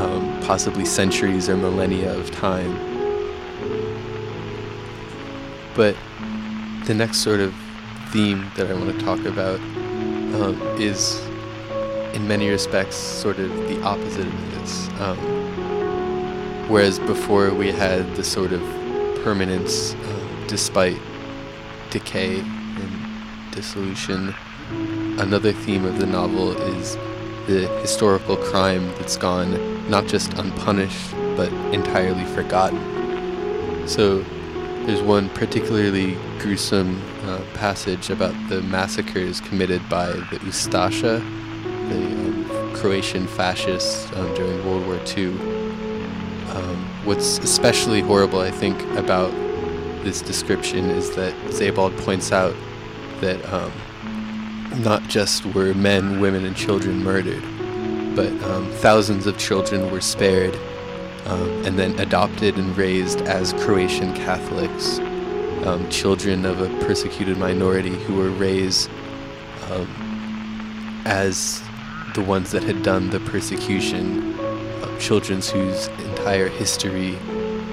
um, 0.00 0.40
possibly 0.42 0.84
centuries 0.84 1.48
or 1.48 1.56
millennia 1.56 2.16
of 2.16 2.30
time. 2.30 2.74
But 5.74 5.96
the 6.84 6.94
next 6.94 7.18
sort 7.18 7.40
of 7.40 7.54
theme 8.10 8.50
that 8.56 8.70
I 8.70 8.74
want 8.74 8.98
to 8.98 9.04
talk 9.04 9.24
about 9.24 9.58
um, 9.60 10.60
is, 10.78 11.24
in 12.12 12.28
many 12.28 12.48
respects, 12.48 12.96
sort 12.96 13.38
of 13.38 13.50
the 13.68 13.82
opposite 13.82 14.26
of 14.26 14.50
this. 14.52 14.88
Um, 15.00 15.18
whereas 16.68 16.98
before 16.98 17.52
we 17.52 17.72
had 17.72 18.14
the 18.16 18.24
sort 18.24 18.52
of 18.52 18.60
permanence 19.24 19.94
uh, 19.94 20.46
despite 20.46 21.00
decay 21.90 22.40
and 22.40 23.52
dissolution, 23.52 24.34
another 25.18 25.52
theme 25.52 25.84
of 25.84 25.98
the 25.98 26.06
novel 26.06 26.52
is 26.52 26.96
the 27.46 27.68
historical 27.80 28.36
crime 28.36 28.86
that's 28.94 29.16
gone 29.16 29.50
not 29.88 30.06
just 30.06 30.32
unpunished 30.34 31.12
but 31.36 31.52
entirely 31.72 32.24
forgotten. 32.24 32.78
So 33.86 34.24
there's 34.86 35.02
one 35.02 35.28
particularly 35.30 36.16
gruesome 36.38 37.00
uh, 37.24 37.40
passage 37.54 38.10
about 38.10 38.34
the 38.48 38.62
massacres 38.62 39.40
committed 39.40 39.86
by 39.88 40.08
the 40.08 40.38
Ustasha, 40.40 41.20
the 41.88 41.96
um, 41.96 42.74
Croatian 42.74 43.26
fascists 43.26 44.10
um, 44.12 44.34
during 44.34 44.66
World 44.66 44.86
War 44.86 45.00
II. 45.16 45.28
Um, 46.50 46.86
what's 47.04 47.38
especially 47.38 48.00
horrible, 48.00 48.40
I 48.40 48.50
think, 48.50 48.80
about 48.96 49.30
this 50.04 50.20
description 50.20 50.90
is 50.90 51.14
that 51.16 51.34
Sebald 51.50 51.96
points 51.98 52.30
out 52.30 52.54
that 53.20 53.42
um, 53.52 53.72
not 54.78 55.02
just 55.08 55.46
were 55.46 55.74
men, 55.74 56.20
women, 56.20 56.44
and 56.44 56.56
children 56.56 57.02
murdered, 57.02 57.42
but 58.16 58.30
um, 58.44 58.70
thousands 58.72 59.26
of 59.26 59.38
children 59.38 59.90
were 59.90 60.00
spared 60.00 60.54
um, 61.26 61.48
and 61.64 61.78
then 61.78 61.98
adopted 62.00 62.56
and 62.56 62.76
raised 62.76 63.22
as 63.22 63.52
Croatian 63.54 64.14
Catholics, 64.14 64.98
um, 65.66 65.88
children 65.88 66.44
of 66.44 66.60
a 66.60 66.68
persecuted 66.84 67.38
minority 67.38 67.90
who 67.90 68.16
were 68.16 68.30
raised 68.30 68.90
um, 69.70 71.02
as 71.06 71.62
the 72.14 72.20
ones 72.20 72.50
that 72.50 72.62
had 72.62 72.82
done 72.82 73.10
the 73.10 73.20
persecution, 73.20 74.38
um, 74.82 74.98
children 74.98 75.40
whose 75.40 75.88
entire 76.06 76.48
history 76.48 77.16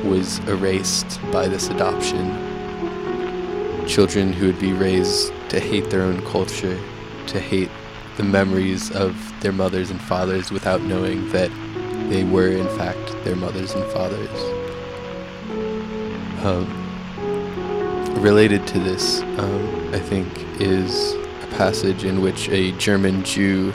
was 0.03 0.40
erased 0.48 1.19
by 1.32 1.48
this 1.48 1.69
adoption, 1.69 2.28
children 3.86 4.32
who 4.32 4.48
would 4.48 4.60
be 4.60 4.73
raised 4.73 5.34
to 5.49 5.60
hate 5.60 5.90
their 5.90 6.02
own 6.02 6.26
culture, 6.26 6.80
to 7.27 7.39
hate 7.39 7.69
the 8.18 8.23
memories 8.23 8.91
of 8.91 9.15
their 9.41 9.52
mothers 9.52 9.89
and 9.89 10.02
fathers 10.02 10.52
without 10.52 10.81
knowing 10.81 11.30
that 11.31 11.49
they 12.10 12.23
were, 12.23 12.49
in 12.49 12.68
fact, 12.77 13.11
their 13.23 13.35
mothers 13.35 13.73
and 13.73 13.84
fathers. 13.91 14.30
Um, 16.43 16.65
related 18.22 18.68
to 18.68 18.80
this, 18.80 19.22
um, 19.22 19.93
I 19.93 19.99
think, 19.99 20.27
is 20.60 21.14
a 21.14 21.48
passage 21.57 22.03
in 22.03 22.22
which 22.22 22.49
a 22.49 22.72
German 22.73 23.23
Jew 23.23 23.72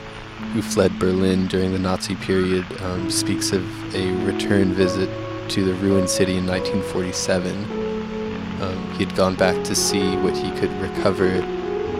who 0.53 0.61
fled 0.61 0.97
Berlin 0.99 1.47
during 1.47 1.73
the 1.73 1.79
Nazi 1.79 2.15
period 2.15 2.65
um, 2.81 3.09
speaks 3.09 3.51
of 3.51 3.63
a 3.95 4.11
return 4.23 4.73
visit 4.73 5.09
to 5.49 5.63
the 5.63 5.73
ruined 5.75 6.09
city 6.09 6.37
in 6.37 6.45
1947. 6.45 7.53
Um, 8.61 8.91
he 8.93 9.05
had 9.05 9.15
gone 9.15 9.35
back 9.35 9.63
to 9.65 9.75
see 9.75 10.15
what 10.17 10.35
he 10.35 10.51
could 10.51 10.71
recover 10.81 11.41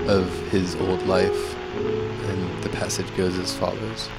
of 0.08 0.30
his 0.50 0.76
old 0.76 1.04
life, 1.04 1.56
and 1.76 2.64
the 2.64 2.70
passage 2.70 3.16
goes 3.16 3.38
as 3.38 3.56
follows. 3.56 4.10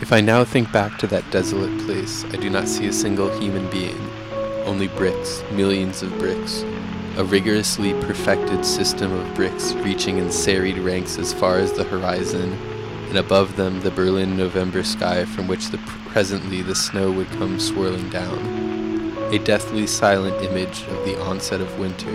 If 0.00 0.12
I 0.12 0.20
now 0.20 0.44
think 0.44 0.70
back 0.72 0.98
to 0.98 1.06
that 1.08 1.30
desolate 1.30 1.78
place, 1.86 2.24
I 2.26 2.36
do 2.36 2.50
not 2.50 2.68
see 2.68 2.86
a 2.86 2.92
single 2.92 3.30
human 3.38 3.68
being, 3.70 3.98
only 4.64 4.88
bricks, 4.88 5.42
millions 5.52 6.02
of 6.02 6.16
bricks, 6.18 6.64
a 7.16 7.24
rigorously 7.24 7.92
perfected 8.02 8.64
system 8.66 9.12
of 9.12 9.34
bricks 9.34 9.72
reaching 9.74 10.18
in 10.18 10.30
serried 10.32 10.78
ranks 10.78 11.18
as 11.18 11.32
far 11.32 11.58
as 11.58 11.72
the 11.72 11.84
horizon, 11.84 12.52
and 13.08 13.18
above 13.18 13.56
them 13.56 13.80
the 13.80 13.90
Berlin 13.90 14.36
November 14.36 14.82
sky 14.82 15.24
from 15.24 15.46
which 15.46 15.68
the 15.68 15.78
presently 16.08 16.62
the 16.62 16.74
snow 16.74 17.10
would 17.10 17.30
come 17.32 17.58
swirling 17.60 18.08
down. 18.10 18.38
A 19.32 19.38
deathly 19.38 19.86
silent 19.86 20.40
image 20.44 20.82
of 20.82 21.04
the 21.04 21.20
onset 21.22 21.60
of 21.60 21.78
winter, 21.78 22.10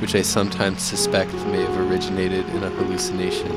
which 0.00 0.14
I 0.14 0.22
sometimes 0.22 0.82
suspect 0.82 1.34
may 1.46 1.62
have 1.62 1.90
originated 1.90 2.48
in 2.50 2.62
a 2.62 2.70
hallucination, 2.70 3.50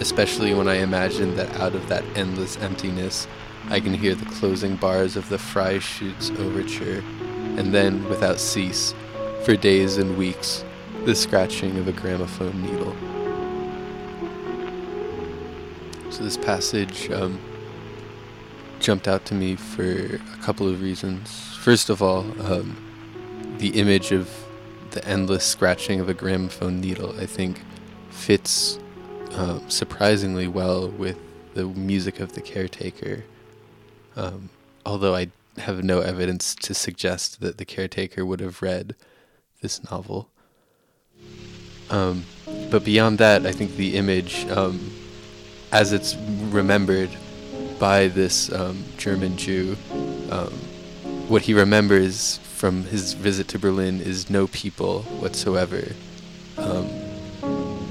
especially 0.00 0.54
when 0.54 0.68
I 0.68 0.76
imagine 0.76 1.36
that 1.36 1.54
out 1.60 1.74
of 1.74 1.88
that 1.88 2.04
endless 2.16 2.56
emptiness 2.58 3.26
I 3.70 3.80
can 3.80 3.92
hear 3.92 4.14
the 4.14 4.24
closing 4.24 4.76
bars 4.76 5.14
of 5.14 5.28
the 5.28 5.36
Freischütz 5.36 6.34
overture, 6.40 7.04
and 7.58 7.74
then, 7.74 8.08
without 8.08 8.40
cease, 8.40 8.94
for 9.44 9.56
days 9.56 9.98
and 9.98 10.16
weeks, 10.16 10.64
the 11.04 11.14
scratching 11.14 11.76
of 11.76 11.86
a 11.86 11.92
gramophone 11.92 12.62
needle. 12.62 12.96
So 16.10 16.24
this 16.24 16.38
passage 16.38 17.10
um, 17.10 17.38
jumped 18.80 19.06
out 19.06 19.26
to 19.26 19.34
me 19.34 19.54
for 19.54 20.16
a 20.16 20.38
couple 20.40 20.66
of 20.66 20.80
reasons. 20.80 21.54
First 21.56 21.90
of 21.90 22.02
all, 22.02 22.20
um, 22.50 22.74
the 23.58 23.68
image 23.78 24.12
of 24.12 24.30
the 24.92 25.06
endless 25.06 25.44
scratching 25.44 26.00
of 26.00 26.08
a 26.08 26.14
gramophone 26.14 26.80
needle, 26.80 27.14
I 27.18 27.26
think, 27.26 27.62
fits 28.10 28.78
um, 29.32 29.68
surprisingly 29.68 30.48
well 30.48 30.88
with 30.88 31.18
the 31.54 31.64
music 31.64 32.20
of 32.20 32.32
the 32.32 32.40
caretaker. 32.40 33.24
Um, 34.16 34.50
although 34.84 35.14
I 35.14 35.28
have 35.58 35.82
no 35.82 36.00
evidence 36.00 36.54
to 36.56 36.74
suggest 36.74 37.40
that 37.40 37.58
the 37.58 37.64
caretaker 37.64 38.24
would 38.24 38.40
have 38.40 38.62
read 38.62 38.94
this 39.60 39.82
novel. 39.90 40.28
Um, 41.90 42.24
but 42.70 42.84
beyond 42.84 43.18
that, 43.18 43.46
I 43.46 43.52
think 43.52 43.76
the 43.76 43.96
image, 43.96 44.46
um, 44.48 44.92
as 45.72 45.92
it's 45.92 46.16
remembered 46.50 47.10
by 47.78 48.08
this 48.08 48.52
um, 48.52 48.84
German 48.96 49.36
Jew, 49.36 49.76
um, 50.30 50.52
what 51.28 51.42
he 51.42 51.52
remembers 51.52 52.38
from 52.38 52.84
his 52.84 53.12
visit 53.12 53.48
to 53.48 53.58
Berlin 53.58 54.00
is 54.00 54.30
no 54.30 54.46
people 54.46 55.02
whatsoever. 55.20 55.92
Um, 56.56 56.86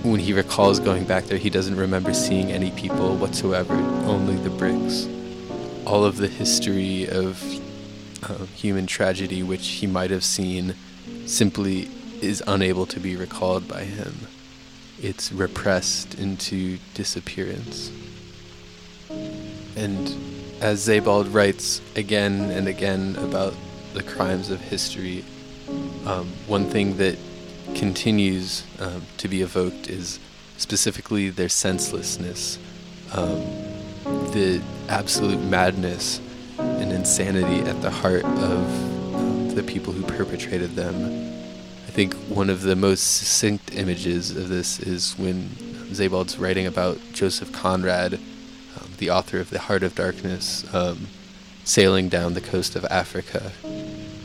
when 0.03 0.19
he 0.19 0.34
recalls 0.34 0.80
going 0.80 1.03
back 1.05 1.26
there, 1.26 1.38
he 1.38 1.51
doesn't 1.51 1.76
remember 1.76 2.14
seeing 2.14 2.51
any 2.51 2.72
people 2.72 3.15
whatsoever, 3.15 3.76
only 4.05 4.35
the 4.38 4.49
bricks. 4.49 5.07
All 5.85 6.03
of 6.03 6.18
the 6.18 6.27
history 6.27 7.07
of 7.07 7.43
uh, 8.23 8.45
human 8.55 8.88
tragedy, 8.88 9.43
which 9.43 9.68
he 9.68 9.88
might 9.88 10.09
have 10.09 10.23
seen, 10.23 10.73
simply 11.26 11.89
is 12.22 12.41
unable 12.47 12.88
to 12.88 12.99
be 12.99 13.15
recalled 13.15 13.68
by 13.68 13.84
him. 13.84 14.15
It's 14.99 15.31
repressed 15.31 16.15
into 16.15 16.80
disappearance. 16.95 17.91
And 19.76 20.36
as 20.61 20.84
Sebald 20.84 21.27
writes 21.27 21.81
again 21.95 22.49
and 22.51 22.67
again 22.67 23.15
about 23.17 23.53
the 23.93 24.03
crimes 24.03 24.49
of 24.49 24.59
history, 24.59 25.23
um, 26.05 26.27
one 26.47 26.65
thing 26.69 26.97
that 26.97 27.17
continues 27.75 28.63
um, 28.79 29.03
to 29.17 29.27
be 29.27 29.41
evoked 29.41 29.89
is 29.89 30.19
specifically 30.57 31.29
their 31.29 31.49
senselessness, 31.49 32.57
um, 33.13 33.39
the 34.31 34.61
absolute 34.89 35.39
madness 35.39 36.21
and 36.57 36.91
insanity 36.91 37.59
at 37.69 37.81
the 37.81 37.91
heart 37.91 38.25
of 38.25 39.15
um, 39.15 39.49
the 39.53 39.63
people 39.63 39.93
who 39.93 40.03
perpetrated 40.03 40.75
them. 40.75 40.95
I 41.88 41.91
think 41.91 42.13
one 42.29 42.49
of 42.49 42.61
the 42.61 42.75
most 42.75 43.17
succinct 43.17 43.75
images 43.75 44.35
of 44.35 44.49
this 44.49 44.79
is 44.79 45.17
when 45.17 45.49
Sebald's 45.93 46.38
writing 46.38 46.65
about 46.65 46.99
Joseph 47.13 47.51
Conrad, 47.51 48.19
the 48.97 49.09
author 49.09 49.39
of 49.39 49.49
The 49.49 49.59
Heart 49.59 49.83
of 49.83 49.95
Darkness, 49.95 50.65
um, 50.73 51.07
sailing 51.63 52.09
down 52.09 52.33
the 52.33 52.41
coast 52.41 52.75
of 52.75 52.85
Africa. 52.85 53.51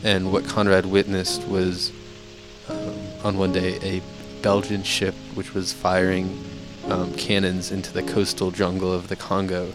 And 0.03 0.31
what 0.31 0.45
Conrad 0.45 0.85
witnessed 0.85 1.47
was 1.47 1.91
um, 2.69 2.93
on 3.23 3.37
one 3.37 3.51
day 3.51 3.77
a 3.81 4.01
Belgian 4.41 4.83
ship 4.83 5.15
which 5.35 5.53
was 5.53 5.73
firing 5.73 6.43
um, 6.89 7.13
cannons 7.13 7.71
into 7.71 7.93
the 7.93 8.03
coastal 8.03 8.51
jungle 8.51 8.91
of 8.91 9.07
the 9.07 9.15
Congo. 9.15 9.73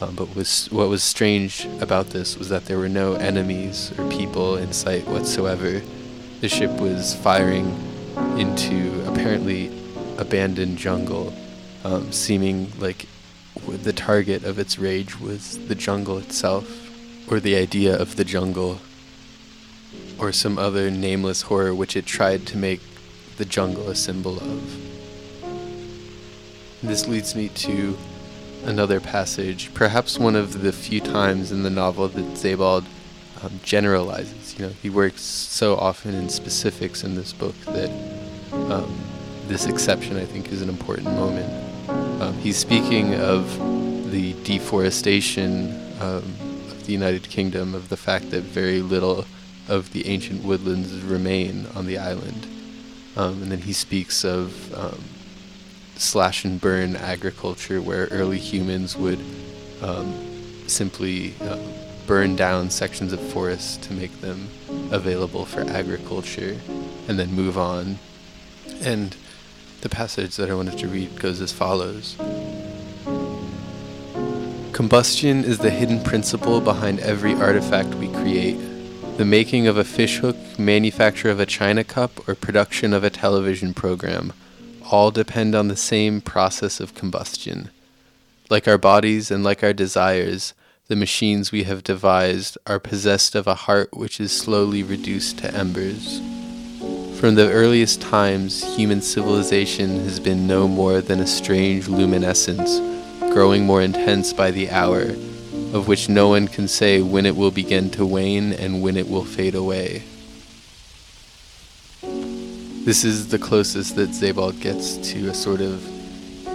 Um, 0.00 0.14
but 0.14 0.34
was, 0.36 0.66
what 0.70 0.88
was 0.88 1.02
strange 1.02 1.66
about 1.80 2.10
this 2.10 2.36
was 2.36 2.50
that 2.50 2.66
there 2.66 2.78
were 2.78 2.88
no 2.88 3.14
enemies 3.14 3.92
or 3.98 4.08
people 4.10 4.56
in 4.56 4.72
sight 4.72 5.06
whatsoever. 5.08 5.80
The 6.40 6.48
ship 6.48 6.70
was 6.80 7.14
firing 7.14 7.66
into 8.38 9.02
apparently 9.08 9.72
abandoned 10.18 10.78
jungle, 10.78 11.34
um, 11.84 12.12
seeming 12.12 12.70
like 12.78 13.06
the 13.72 13.92
target 13.92 14.44
of 14.44 14.58
its 14.58 14.78
rage 14.78 15.18
was 15.20 15.66
the 15.68 15.74
jungle 15.74 16.18
itself, 16.18 16.66
or 17.30 17.40
the 17.40 17.56
idea 17.56 17.96
of 17.96 18.16
the 18.16 18.24
jungle, 18.24 18.80
or 20.18 20.32
some 20.32 20.58
other 20.58 20.90
nameless 20.90 21.42
horror 21.42 21.74
which 21.74 21.96
it 21.96 22.06
tried 22.06 22.46
to 22.46 22.56
make 22.56 22.80
the 23.36 23.44
jungle 23.44 23.88
a 23.88 23.94
symbol 23.94 24.36
of. 24.38 24.86
This 26.82 27.08
leads 27.08 27.34
me 27.34 27.48
to 27.48 27.96
another 28.64 29.00
passage, 29.00 29.72
perhaps 29.74 30.18
one 30.18 30.36
of 30.36 30.62
the 30.62 30.72
few 30.72 31.00
times 31.00 31.52
in 31.52 31.62
the 31.62 31.70
novel 31.70 32.08
that 32.08 32.36
Sebald 32.36 32.84
um, 33.42 33.60
generalizes. 33.62 34.58
You 34.58 34.66
know, 34.66 34.72
he 34.82 34.90
works 34.90 35.20
so 35.20 35.76
often 35.76 36.14
in 36.14 36.28
specifics 36.28 37.04
in 37.04 37.14
this 37.14 37.32
book 37.32 37.54
that 37.66 37.90
um, 38.52 38.98
this 39.46 39.66
exception, 39.66 40.16
I 40.16 40.24
think, 40.24 40.50
is 40.50 40.62
an 40.62 40.68
important 40.68 41.06
moment. 41.06 41.50
Um, 41.88 42.34
he's 42.38 42.56
speaking 42.56 43.14
of 43.14 44.10
the 44.10 44.32
deforestation 44.44 45.70
um, 46.00 46.24
of 46.70 46.86
the 46.86 46.92
United 46.92 47.28
Kingdom, 47.28 47.74
of 47.74 47.88
the 47.88 47.96
fact 47.96 48.30
that 48.30 48.42
very 48.42 48.80
little 48.80 49.24
of 49.68 49.92
the 49.92 50.06
ancient 50.06 50.44
woodlands 50.44 50.92
remain 51.02 51.66
on 51.74 51.86
the 51.86 51.98
island. 51.98 52.46
Um, 53.16 53.42
and 53.42 53.50
then 53.50 53.60
he 53.60 53.72
speaks 53.72 54.24
of 54.24 54.74
um, 54.74 55.02
slash 55.96 56.44
and 56.44 56.60
burn 56.60 56.96
agriculture, 56.96 57.80
where 57.80 58.06
early 58.06 58.38
humans 58.38 58.96
would 58.96 59.20
um, 59.82 60.14
simply 60.66 61.34
uh, 61.40 61.58
burn 62.06 62.36
down 62.36 62.70
sections 62.70 63.12
of 63.12 63.20
forest 63.32 63.82
to 63.84 63.92
make 63.92 64.20
them 64.20 64.48
available 64.90 65.44
for 65.44 65.62
agriculture, 65.62 66.58
and 67.08 67.18
then 67.18 67.32
move 67.32 67.58
on. 67.58 67.98
And 68.82 69.16
the 69.80 69.88
passage 69.88 70.36
that 70.36 70.50
I 70.50 70.54
wanted 70.54 70.78
to 70.78 70.88
read 70.88 71.20
goes 71.20 71.40
as 71.40 71.52
follows. 71.52 72.16
Combustion 74.72 75.42
is 75.44 75.58
the 75.58 75.70
hidden 75.70 76.02
principle 76.02 76.60
behind 76.60 77.00
every 77.00 77.34
artifact 77.34 77.94
we 77.94 78.08
create. 78.08 78.58
The 79.16 79.24
making 79.24 79.66
of 79.66 79.78
a 79.78 79.84
fishhook, 79.84 80.36
manufacture 80.58 81.30
of 81.30 81.40
a 81.40 81.46
china 81.46 81.82
cup, 81.82 82.28
or 82.28 82.34
production 82.34 82.92
of 82.92 83.02
a 83.02 83.10
television 83.10 83.72
program 83.72 84.32
all 84.90 85.10
depend 85.10 85.54
on 85.54 85.68
the 85.68 85.76
same 85.76 86.20
process 86.20 86.78
of 86.78 86.94
combustion. 86.94 87.70
Like 88.50 88.68
our 88.68 88.78
bodies 88.78 89.30
and 89.30 89.42
like 89.42 89.62
our 89.62 89.72
desires, 89.72 90.54
the 90.88 90.96
machines 90.96 91.50
we 91.50 91.64
have 91.64 91.82
devised 91.82 92.56
are 92.66 92.78
possessed 92.78 93.34
of 93.34 93.46
a 93.46 93.54
heart 93.54 93.96
which 93.96 94.20
is 94.20 94.30
slowly 94.30 94.82
reduced 94.82 95.38
to 95.38 95.52
embers. 95.52 96.20
From 97.20 97.34
the 97.34 97.50
earliest 97.50 98.02
times, 98.02 98.62
human 98.76 99.00
civilization 99.00 100.00
has 100.00 100.20
been 100.20 100.46
no 100.46 100.68
more 100.68 101.00
than 101.00 101.18
a 101.20 101.26
strange 101.26 101.88
luminescence, 101.88 102.78
growing 103.32 103.64
more 103.64 103.80
intense 103.80 104.34
by 104.34 104.50
the 104.50 104.68
hour, 104.68 105.00
of 105.72 105.88
which 105.88 106.10
no 106.10 106.28
one 106.28 106.46
can 106.46 106.68
say 106.68 107.00
when 107.00 107.24
it 107.24 107.34
will 107.34 107.50
begin 107.50 107.88
to 107.92 108.04
wane 108.04 108.52
and 108.52 108.82
when 108.82 108.98
it 108.98 109.08
will 109.08 109.24
fade 109.24 109.54
away. 109.54 110.02
This 112.02 113.02
is 113.02 113.28
the 113.28 113.38
closest 113.38 113.96
that 113.96 114.14
Sebald 114.14 114.60
gets 114.60 114.98
to 115.12 115.28
a 115.28 115.34
sort 115.34 115.62
of 115.62 115.82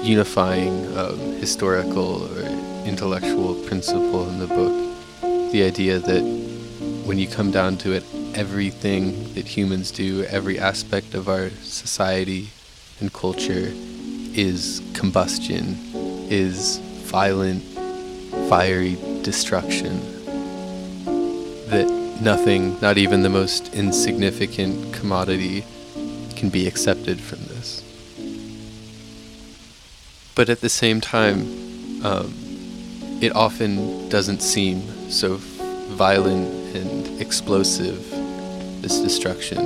unifying 0.03 0.95
um, 0.95 1.17
historical 1.37 2.23
or 2.31 2.41
intellectual 2.85 3.55
principle 3.65 4.29
in 4.29 4.37
the 4.37 4.47
book. 4.47 5.51
The 5.51 5.63
idea 5.63 5.97
that 5.97 6.21
when 7.03 7.17
you 7.17 7.27
come 7.27 7.49
down 7.49 7.77
to 7.79 7.93
it, 7.93 8.03
everything 8.35 9.33
that 9.33 9.47
humans 9.47 9.91
do, 9.91 10.23
every 10.25 10.59
aspect 10.59 11.13
of 11.13 11.27
our 11.27 11.49
society 11.61 12.49
and 12.99 13.11
culture 13.13 13.71
is 14.33 14.81
combustion, 14.93 15.75
is 16.29 16.77
violent, 17.03 17.63
fiery 18.49 18.97
destruction. 19.21 19.99
That 21.67 21.87
nothing, 22.21 22.79
not 22.81 22.97
even 22.97 23.23
the 23.23 23.29
most 23.29 23.73
insignificant 23.73 24.93
commodity, 24.93 25.65
can 26.35 26.49
be 26.49 26.67
accepted 26.67 27.19
from 27.19 27.39
this. 27.45 27.83
But 30.35 30.49
at 30.49 30.61
the 30.61 30.69
same 30.69 31.01
time, 31.01 31.41
um, 32.05 32.33
it 33.21 33.35
often 33.35 34.09
doesn't 34.09 34.41
seem 34.41 34.81
so 35.09 35.35
violent 35.35 36.75
and 36.75 37.21
explosive 37.21 38.10
this 38.81 38.99
destruction. 38.99 39.59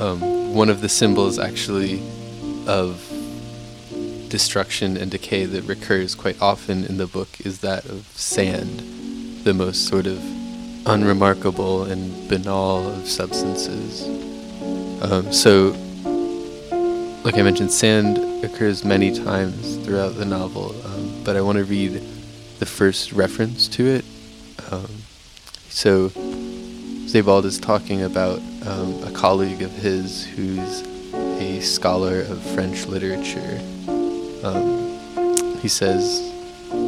Um, 0.00 0.54
one 0.54 0.68
of 0.68 0.80
the 0.80 0.88
symbols, 0.88 1.38
actually, 1.38 2.02
of 2.66 3.08
destruction 4.28 4.96
and 4.96 5.10
decay 5.10 5.44
that 5.44 5.62
recurs 5.64 6.14
quite 6.14 6.40
often 6.40 6.84
in 6.84 6.96
the 6.96 7.06
book 7.06 7.28
is 7.44 7.60
that 7.60 7.84
of 7.84 8.06
sand, 8.14 8.80
the 9.44 9.52
most 9.52 9.86
sort 9.86 10.06
of 10.06 10.18
unremarkable 10.86 11.84
and 11.84 12.28
banal 12.28 12.88
of 12.88 13.06
substances. 13.06 14.06
Um, 15.02 15.32
so, 15.32 15.76
like 17.24 17.36
I 17.36 17.42
mentioned, 17.42 17.70
sand 17.70 18.44
occurs 18.44 18.84
many 18.84 19.12
times 19.12 19.76
throughout 19.84 20.16
the 20.16 20.24
novel, 20.24 20.74
um, 20.86 21.22
but 21.24 21.36
I 21.36 21.40
want 21.40 21.58
to 21.58 21.64
read 21.64 22.02
the 22.58 22.66
first 22.66 23.12
reference 23.12 23.68
to 23.68 23.86
it. 23.86 24.04
Um, 24.70 24.88
so, 25.68 26.10
Sebald 27.12 27.44
is 27.44 27.58
talking 27.58 28.00
about 28.00 28.40
um, 28.64 29.02
a 29.04 29.10
colleague 29.10 29.60
of 29.60 29.70
his 29.70 30.24
who's 30.24 30.80
a 31.12 31.60
scholar 31.60 32.22
of 32.22 32.40
French 32.54 32.86
literature. 32.86 33.60
Um, 34.42 35.58
he 35.60 35.68
says, 35.68 36.32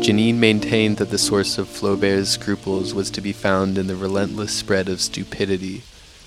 Janine 0.00 0.36
maintained 0.36 0.96
that 0.96 1.10
the 1.10 1.18
source 1.18 1.58
of 1.58 1.68
Flaubert's 1.68 2.30
scruples 2.30 2.94
was 2.94 3.10
to 3.10 3.20
be 3.20 3.34
found 3.34 3.76
in 3.76 3.86
the 3.86 3.96
relentless 3.96 4.54
spread 4.54 4.88
of 4.88 5.02
stupidity, 5.02 5.82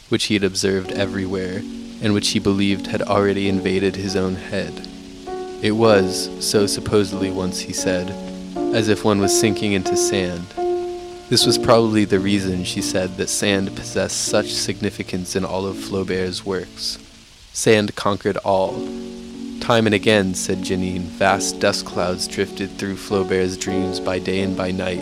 which 0.10 0.26
he 0.26 0.36
had 0.36 0.44
observed 0.44 0.92
everywhere, 0.92 1.64
and 2.00 2.14
which 2.14 2.30
he 2.30 2.40
believed 2.40 2.86
had 2.86 3.02
already 3.02 3.50
invaded 3.50 3.96
his 3.96 4.16
own 4.16 4.36
head. 4.36 4.88
It 5.64 5.72
was, 5.72 6.30
so 6.48 6.68
supposedly 6.68 7.32
once 7.32 7.62
he 7.62 7.74
said, 7.74 8.12
as 8.76 8.90
if 8.90 9.04
one 9.04 9.20
was 9.20 9.40
sinking 9.40 9.74
into 9.74 9.98
sand 9.98 10.46
this 11.30 11.46
was 11.46 11.58
probably 11.58 12.06
the 12.06 12.20
reason, 12.20 12.64
she 12.64 12.82
said, 12.82 13.18
that 13.18 13.28
sand 13.28 13.76
possessed 13.76 14.26
such 14.26 14.54
significance 14.54 15.36
in 15.36 15.44
all 15.44 15.66
of 15.66 15.76
Flaubert's 15.76 16.46
works. 16.46 16.98
Sand 17.52 17.96
conquered 17.96 18.38
all. 18.38 18.74
Time 19.60 19.86
and 19.86 19.94
again, 19.94 20.34
said 20.34 20.60
Janine, 20.60 21.02
vast 21.02 21.60
dust 21.60 21.86
clouds 21.86 22.28
drifted 22.28 22.72
through 22.72 22.96
Flaubert's 22.96 23.58
dreams 23.58 24.00
by 24.00 24.20
day 24.20 24.42
and 24.42 24.56
by 24.56 24.72
night, 24.72 25.02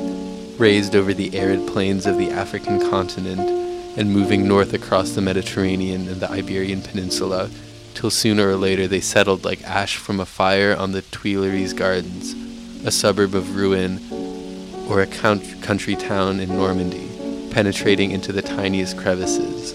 raised 0.57 0.95
over 0.95 1.13
the 1.13 1.37
arid 1.37 1.67
plains 1.67 2.07
of 2.07 2.17
the 2.17 2.31
African 2.31 2.79
continent, 2.89 3.47
and 3.95 4.11
moving 4.11 4.47
north 4.47 4.73
across 4.73 5.11
the 5.11 5.21
Mediterranean 5.21 6.07
and 6.07 6.19
the 6.19 6.31
Iberian 6.31 6.81
Peninsula, 6.81 7.51
till 7.93 8.09
sooner 8.09 8.49
or 8.49 8.55
later 8.55 8.87
they 8.87 8.99
settled 8.99 9.45
like 9.45 9.63
ash 9.63 9.97
from 9.97 10.19
a 10.19 10.25
fire 10.25 10.75
on 10.75 10.91
the 10.91 11.03
Tuileries 11.03 11.73
Gardens, 11.73 12.33
a 12.83 12.91
suburb 12.91 13.35
of 13.35 13.55
Rouen 13.55 13.99
or 14.89 15.01
a 15.01 15.07
country 15.07 15.95
town 15.95 16.39
in 16.39 16.49
Normandy, 16.49 17.09
penetrating 17.51 18.11
into 18.11 18.31
the 18.31 18.41
tiniest 18.41 18.97
crevices. 18.97 19.73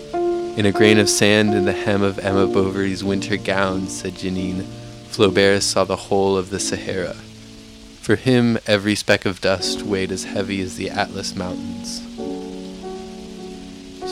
In 0.57 0.67
a 0.67 0.73
grain 0.73 0.99
of 0.99 1.09
sand 1.09 1.55
in 1.55 1.65
the 1.65 1.73
hem 1.73 2.03
of 2.03 2.19
Emma 2.19 2.47
Bovary's 2.47 3.03
winter 3.03 3.37
gown, 3.37 3.87
said 3.89 4.15
Janine, 4.15 4.65
Flaubert 5.09 5.63
saw 5.63 5.85
the 5.85 5.97
whole 5.97 6.37
of 6.37 6.51
the 6.51 6.61
Sahara. 6.61 7.15
For 8.01 8.17
him, 8.17 8.59
every 8.67 8.95
speck 8.95 9.25
of 9.25 9.41
dust 9.41 9.83
weighed 9.83 10.13
as 10.13 10.25
heavy 10.25 10.61
as 10.61 10.77
the 10.77 10.91
Atlas 10.91 11.35
Mountains. 11.35 12.03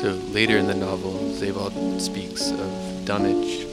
So 0.00 0.12
later 0.32 0.56
in 0.56 0.66
the 0.66 0.74
novel, 0.74 1.34
Sebald 1.34 2.00
speaks 2.00 2.50
of 2.50 3.04
Dunwich, 3.04 3.66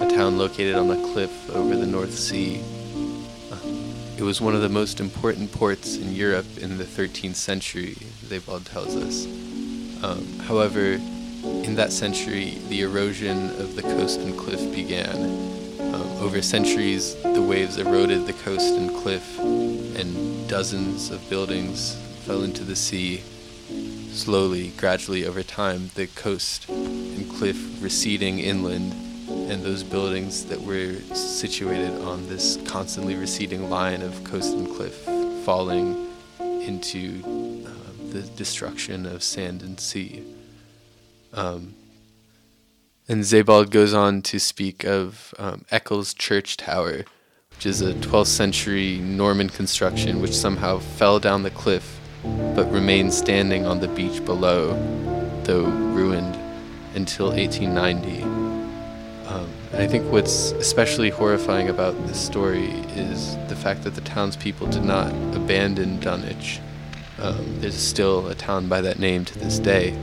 a 0.00 0.08
town 0.08 0.38
located 0.38 0.74
on 0.74 0.90
a 0.90 1.12
cliff 1.12 1.50
over 1.50 1.76
the 1.76 1.86
North 1.86 2.14
Sea 2.14 2.62
it 4.22 4.24
was 4.24 4.40
one 4.40 4.54
of 4.54 4.62
the 4.62 4.68
most 4.68 5.00
important 5.00 5.50
ports 5.50 5.96
in 5.96 6.14
Europe 6.14 6.46
in 6.58 6.78
the 6.78 6.84
13th 6.84 7.34
century, 7.34 7.96
Sebald 8.28 8.64
tells 8.66 8.94
us. 8.94 9.26
Um, 10.04 10.38
however, 10.46 10.92
in 11.42 11.74
that 11.74 11.90
century, 11.90 12.58
the 12.68 12.82
erosion 12.82 13.50
of 13.60 13.74
the 13.74 13.82
coast 13.82 14.20
and 14.20 14.38
cliff 14.38 14.72
began. 14.72 15.16
Um, 15.92 16.06
over 16.22 16.40
centuries, 16.40 17.20
the 17.20 17.42
waves 17.42 17.78
eroded 17.78 18.28
the 18.28 18.32
coast 18.44 18.74
and 18.74 18.94
cliff, 18.94 19.40
and 19.40 20.48
dozens 20.48 21.10
of 21.10 21.28
buildings 21.28 21.96
fell 22.24 22.44
into 22.44 22.62
the 22.62 22.76
sea. 22.76 23.22
Slowly, 24.12 24.68
gradually, 24.76 25.26
over 25.26 25.42
time, 25.42 25.90
the 25.96 26.06
coast 26.06 26.68
and 26.68 27.28
cliff 27.28 27.82
receding 27.82 28.38
inland 28.38 28.94
and 29.50 29.62
those 29.62 29.82
buildings 29.82 30.44
that 30.46 30.60
were 30.60 30.94
situated 31.14 32.00
on 32.02 32.28
this 32.28 32.58
constantly 32.66 33.14
receding 33.14 33.68
line 33.68 34.02
of 34.02 34.22
coast 34.24 34.54
and 34.54 34.68
cliff 34.68 34.94
falling 35.44 36.08
into 36.38 37.22
uh, 37.66 38.12
the 38.12 38.22
destruction 38.36 39.06
of 39.06 39.22
sand 39.22 39.62
and 39.62 39.78
sea. 39.78 40.22
Um, 41.32 41.74
and 43.08 43.26
Sebald 43.26 43.70
goes 43.70 43.92
on 43.92 44.22
to 44.22 44.38
speak 44.38 44.84
of 44.84 45.34
um, 45.38 45.64
Eccles 45.70 46.14
Church 46.14 46.56
Tower, 46.56 47.04
which 47.50 47.66
is 47.66 47.82
a 47.82 47.94
12th 47.94 48.28
century 48.28 48.98
Norman 48.98 49.48
construction 49.48 50.20
which 50.20 50.34
somehow 50.34 50.78
fell 50.78 51.18
down 51.18 51.42
the 51.42 51.50
cliff 51.50 52.00
but 52.54 52.70
remained 52.70 53.12
standing 53.12 53.66
on 53.66 53.80
the 53.80 53.88
beach 53.88 54.24
below, 54.24 54.74
though 55.44 55.64
ruined, 55.64 56.36
until 56.94 57.30
1890. 57.30 58.41
I 59.74 59.86
think 59.86 60.12
what's 60.12 60.52
especially 60.52 61.08
horrifying 61.08 61.70
about 61.70 61.94
this 62.06 62.20
story 62.20 62.66
is 62.94 63.36
the 63.48 63.56
fact 63.56 63.84
that 63.84 63.94
the 63.94 64.02
townspeople 64.02 64.66
did 64.66 64.84
not 64.84 65.10
abandon 65.34 65.98
Dunwich. 65.98 66.60
Um, 67.18 67.58
there's 67.58 67.74
still 67.74 68.28
a 68.28 68.34
town 68.34 68.68
by 68.68 68.82
that 68.82 68.98
name 68.98 69.24
to 69.24 69.38
this 69.38 69.58
day, 69.58 69.98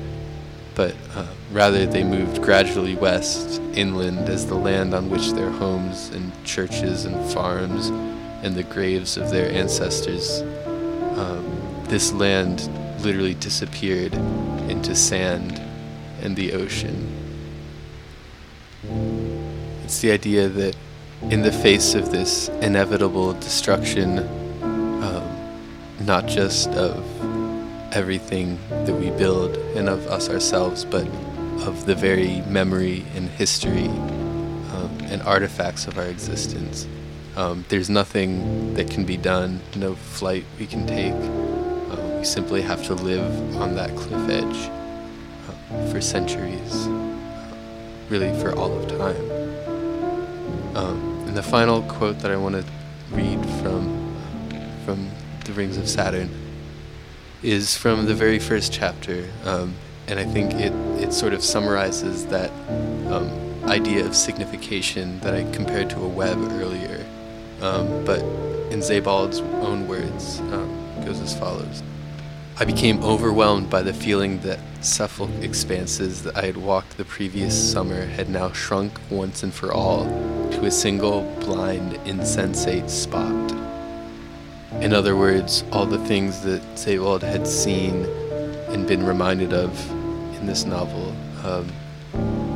but 0.74 0.96
uh, 1.14 1.28
rather 1.52 1.86
they 1.86 2.04
moved 2.04 2.42
gradually 2.42 2.96
west, 2.96 3.62
inland, 3.76 4.28
as 4.28 4.48
the 4.48 4.56
land 4.56 4.96
on 4.96 5.12
which 5.12 5.34
their 5.34 5.52
homes 5.52 6.10
and 6.10 6.32
churches 6.44 7.06
and 7.06 7.32
farms 7.32 7.90
and 8.42 8.56
the 8.56 8.64
graves 8.64 9.18
of 9.18 9.30
their 9.30 9.52
ancestors, 9.52 10.42
um, 11.16 11.46
this 11.84 12.12
land 12.12 12.68
literally 13.04 13.36
disappeared 13.36 14.16
into 14.68 14.96
sand 14.96 15.62
and 16.24 16.36
the 16.36 16.54
ocean. 16.54 17.19
It's 19.90 20.02
the 20.02 20.12
idea 20.12 20.48
that 20.48 20.78
in 21.32 21.42
the 21.42 21.52
face 21.52 21.96
of 21.96 22.12
this 22.12 22.48
inevitable 22.62 23.34
destruction, 23.34 24.20
um, 25.02 25.60
not 26.02 26.28
just 26.28 26.70
of 26.70 27.04
everything 27.92 28.60
that 28.70 28.94
we 28.94 29.10
build 29.10 29.58
and 29.76 29.90
of 29.90 30.06
us 30.06 30.30
ourselves, 30.30 30.86
but 30.86 31.08
of 31.66 31.88
the 31.88 31.96
very 31.96 32.42
memory 32.42 33.04
and 33.16 33.30
history 33.30 33.88
um, 33.88 34.96
and 35.06 35.24
artifacts 35.24 35.88
of 35.88 35.98
our 35.98 36.06
existence. 36.06 36.86
Um, 37.36 37.66
there's 37.70 37.90
nothing 37.90 38.76
that 38.76 38.92
can 38.92 39.06
be 39.06 39.18
done, 39.18 39.60
no 39.76 39.96
flight 39.96 40.46
we 40.60 40.68
can 40.68 40.86
take. 40.86 41.14
Uh, 41.14 42.18
we 42.20 42.26
simply 42.26 42.62
have 42.62 42.84
to 42.84 42.94
live 42.94 43.58
on 43.58 43.74
that 43.74 43.90
cliff 43.96 44.30
edge 44.30 44.70
uh, 45.50 45.92
for 45.92 46.00
centuries, 46.00 46.86
uh, 46.86 47.56
really 48.08 48.40
for 48.40 48.54
all 48.54 48.72
of 48.72 48.88
time. 48.88 49.59
Um, 50.76 51.26
and 51.28 51.36
the 51.36 51.44
final 51.44 51.82
quote 51.84 52.20
that 52.20 52.32
I 52.32 52.38
want 52.38 52.56
to 52.56 52.66
read 53.12 53.44
from 53.62 53.98
from 54.86 55.10
the 55.46 55.54
Rings 55.54 55.78
of 55.78 55.88
Saturn 55.88 56.30
is 57.44 57.78
from 57.78 58.06
the 58.06 58.14
very 58.14 58.40
first 58.40 58.74
chapter, 58.74 59.28
um, 59.46 59.74
and 60.08 60.20
I 60.20 60.26
think 60.26 60.54
it 60.54 60.74
it 61.02 61.14
sort 61.14 61.34
of 61.34 61.44
summarizes 61.44 62.26
that 62.28 62.52
um, 63.12 63.30
idea 63.66 64.06
of 64.06 64.16
signification 64.16 65.20
that 65.22 65.34
I 65.34 65.50
compared 65.52 65.90
to 65.92 66.04
a 66.04 66.08
web 66.08 66.38
earlier. 66.38 67.06
Um, 67.62 68.06
but 68.06 68.20
in 68.72 68.82
Sebald's 68.82 69.40
own 69.40 69.88
words, 69.88 70.40
um, 70.40 71.04
goes 71.04 71.20
as 71.20 71.38
follows. 71.38 71.84
I 72.58 72.66
became 72.66 73.02
overwhelmed 73.04 73.70
by 73.70 73.82
the 73.82 73.94
feeling 73.94 74.40
that 74.42 74.60
Suffolk 74.82 75.30
expanses 75.42 76.24
that 76.24 76.38
I 76.38 76.46
had 76.46 76.58
walked 76.58 76.98
the 76.98 77.06
previous 77.06 77.72
summer 77.72 78.06
had 78.06 78.30
now 78.30 78.52
shrunk 78.52 79.00
once 79.10 79.44
and 79.44 79.54
for 79.54 79.72
all 79.72 80.06
to 80.52 80.66
a 80.66 80.72
single 80.72 81.22
blind, 81.40 82.00
insensate 82.06 82.90
spot. 82.90 83.52
In 84.82 84.94
other 84.94 85.16
words, 85.16 85.64
all 85.72 85.86
the 85.86 86.04
things 86.06 86.42
that 86.42 86.62
Sebald 86.78 87.24
had 87.24 87.48
seen 87.48 88.06
and 88.70 88.88
been 88.88 89.06
reminded 89.06 89.54
of 89.54 89.72
in 90.36 90.46
this 90.46 90.66
novel, 90.66 91.16
um, 91.44 91.68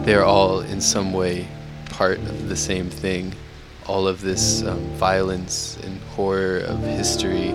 they're 0.03 0.26
all 0.26 0.61
in 0.61 0.80
some 0.80 1.14
way 1.14 1.48
part 1.86 2.20
of 2.20 2.49
the 2.49 2.56
same 2.56 2.90
thing. 2.90 3.34
All 3.88 4.07
of 4.07 4.22
this 4.22 4.64
um, 4.64 4.80
violence 4.95 5.78
and 5.84 5.99
horror 6.15 6.60
of 6.60 6.80
history 6.84 7.49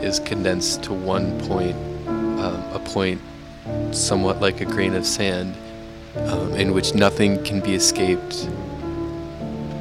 is 0.00 0.20
condensed 0.20 0.82
to 0.84 0.92
one 0.92 1.38
point 1.46 1.76
um, 2.06 2.62
a 2.72 2.80
point 2.80 3.20
somewhat 3.92 4.40
like 4.40 4.60
a 4.60 4.64
grain 4.64 4.94
of 4.94 5.06
sand 5.06 5.54
um, 6.16 6.52
in 6.54 6.74
which 6.74 6.94
nothing 6.94 7.42
can 7.44 7.60
be 7.60 7.74
escaped, 7.74 8.48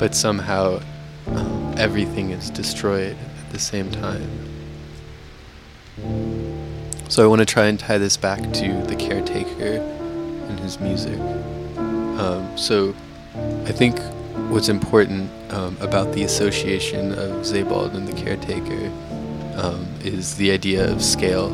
but 0.02 0.15
somehow 0.15 0.82
um, 1.28 1.76
everything 1.78 2.32
is 2.32 2.49
destroyed 2.49 3.15
at 3.40 3.52
the 3.52 3.60
same 3.60 3.91
time. 3.91 4.28
So 7.07 7.23
I 7.23 7.28
want 7.28 7.40
to 7.41 7.45
try 7.45 7.68
and 7.68 7.80
tie 7.80 7.99
this 7.99 8.18
back 8.18 8.41
to 8.53 8.82
the 8.88 8.95
caretaker 8.95 9.80
and 10.49 10.60
his 10.60 10.80
music. 10.80 11.19
Um, 12.19 12.57
so 12.57 12.95
I 13.65 13.72
think 13.72 13.99
what's 14.49 14.69
important 14.69 15.30
um, 15.53 15.78
about 15.80 16.14
the 16.14 16.23
association 16.23 17.14
of 17.14 17.45
Sebald 17.45 17.94
and 17.94 18.07
the 18.07 18.19
caretaker 18.19 18.91
um, 19.56 19.86
is 20.03 20.36
the 20.38 20.49
idea 20.49 20.91
of 20.91 21.03
scale 21.03 21.52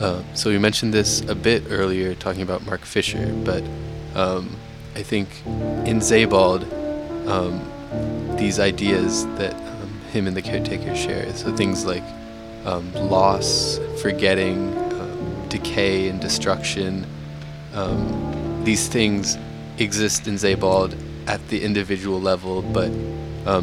um, 0.00 0.24
so 0.32 0.48
we 0.48 0.56
mentioned 0.56 0.94
this 0.94 1.20
a 1.28 1.34
bit 1.34 1.64
earlier, 1.68 2.14
talking 2.14 2.40
about 2.40 2.64
Mark 2.64 2.86
Fisher, 2.86 3.30
but 3.44 3.62
um, 4.14 4.56
I 4.94 5.02
think 5.02 5.28
in 5.84 6.00
Sebald, 6.00 6.64
um, 7.26 7.60
these 8.36 8.58
ideas 8.58 9.26
that 9.36 9.54
um, 9.54 10.00
him 10.12 10.26
and 10.26 10.36
the 10.36 10.42
caretaker 10.42 10.94
share, 10.94 11.32
so 11.34 11.54
things 11.54 11.84
like 11.84 12.04
um, 12.64 12.92
loss, 12.94 13.78
forgetting, 14.00 14.76
um, 14.94 15.48
decay, 15.48 16.08
and 16.08 16.20
destruction, 16.20 17.06
these 18.64 18.88
things 18.88 19.38
exist 19.78 20.28
in 20.28 20.36
Sebald 20.38 20.94
at 21.26 21.46
the 21.48 21.62
individual 21.62 22.20
level, 22.20 22.62
but 22.62 22.90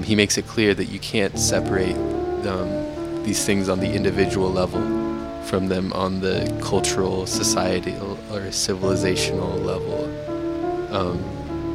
he 0.03 0.15
makes 0.15 0.37
it 0.37 0.47
clear 0.47 0.73
that 0.73 0.85
you 0.85 0.99
can't 0.99 1.37
separate 1.37 1.95
these 3.23 3.45
things 3.45 3.69
on 3.69 3.79
the 3.79 3.91
individual 3.93 4.49
level 4.49 4.81
from 5.43 5.67
them 5.67 5.93
on 5.93 6.19
the 6.19 6.45
cultural, 6.61 7.25
societal, 7.25 8.13
or 8.31 8.49
civilizational 8.49 9.63
level. 9.63 10.07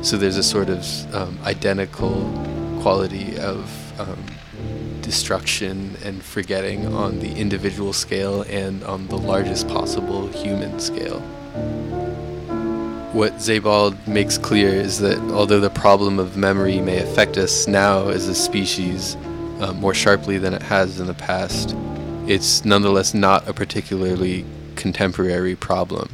So 0.02 0.16
there's 0.16 0.36
a 0.36 0.42
sort 0.42 0.68
of 0.68 1.14
um, 1.14 1.38
identical 1.44 2.10
quality 2.80 3.38
of 3.38 4.00
um, 4.00 4.26
destruction 5.00 5.96
and 6.04 6.20
forgetting 6.24 6.92
on 6.92 7.20
the 7.20 7.32
individual 7.32 7.92
scale 7.92 8.42
and 8.42 8.82
on 8.82 9.06
the 9.06 9.16
largest 9.16 9.68
possible 9.68 10.26
human 10.26 10.80
scale. 10.80 11.20
What 13.12 13.40
Sebald 13.40 14.08
makes 14.08 14.38
clear 14.38 14.70
is 14.70 14.98
that 14.98 15.18
although 15.30 15.60
the 15.60 15.70
problem 15.70 16.18
of 16.18 16.36
memory 16.36 16.80
may 16.80 16.98
affect 16.98 17.36
us 17.36 17.68
now 17.68 18.08
as 18.08 18.26
a 18.26 18.34
species 18.34 19.16
uh, 19.60 19.72
more 19.74 19.94
sharply 19.94 20.36
than 20.36 20.52
it 20.52 20.62
has 20.62 20.98
in 20.98 21.06
the 21.06 21.14
past, 21.14 21.76
it's 22.26 22.64
nonetheless 22.64 23.14
not 23.14 23.46
a 23.48 23.52
particularly 23.52 24.44
contemporary 24.72 25.56
problem, 25.56 26.08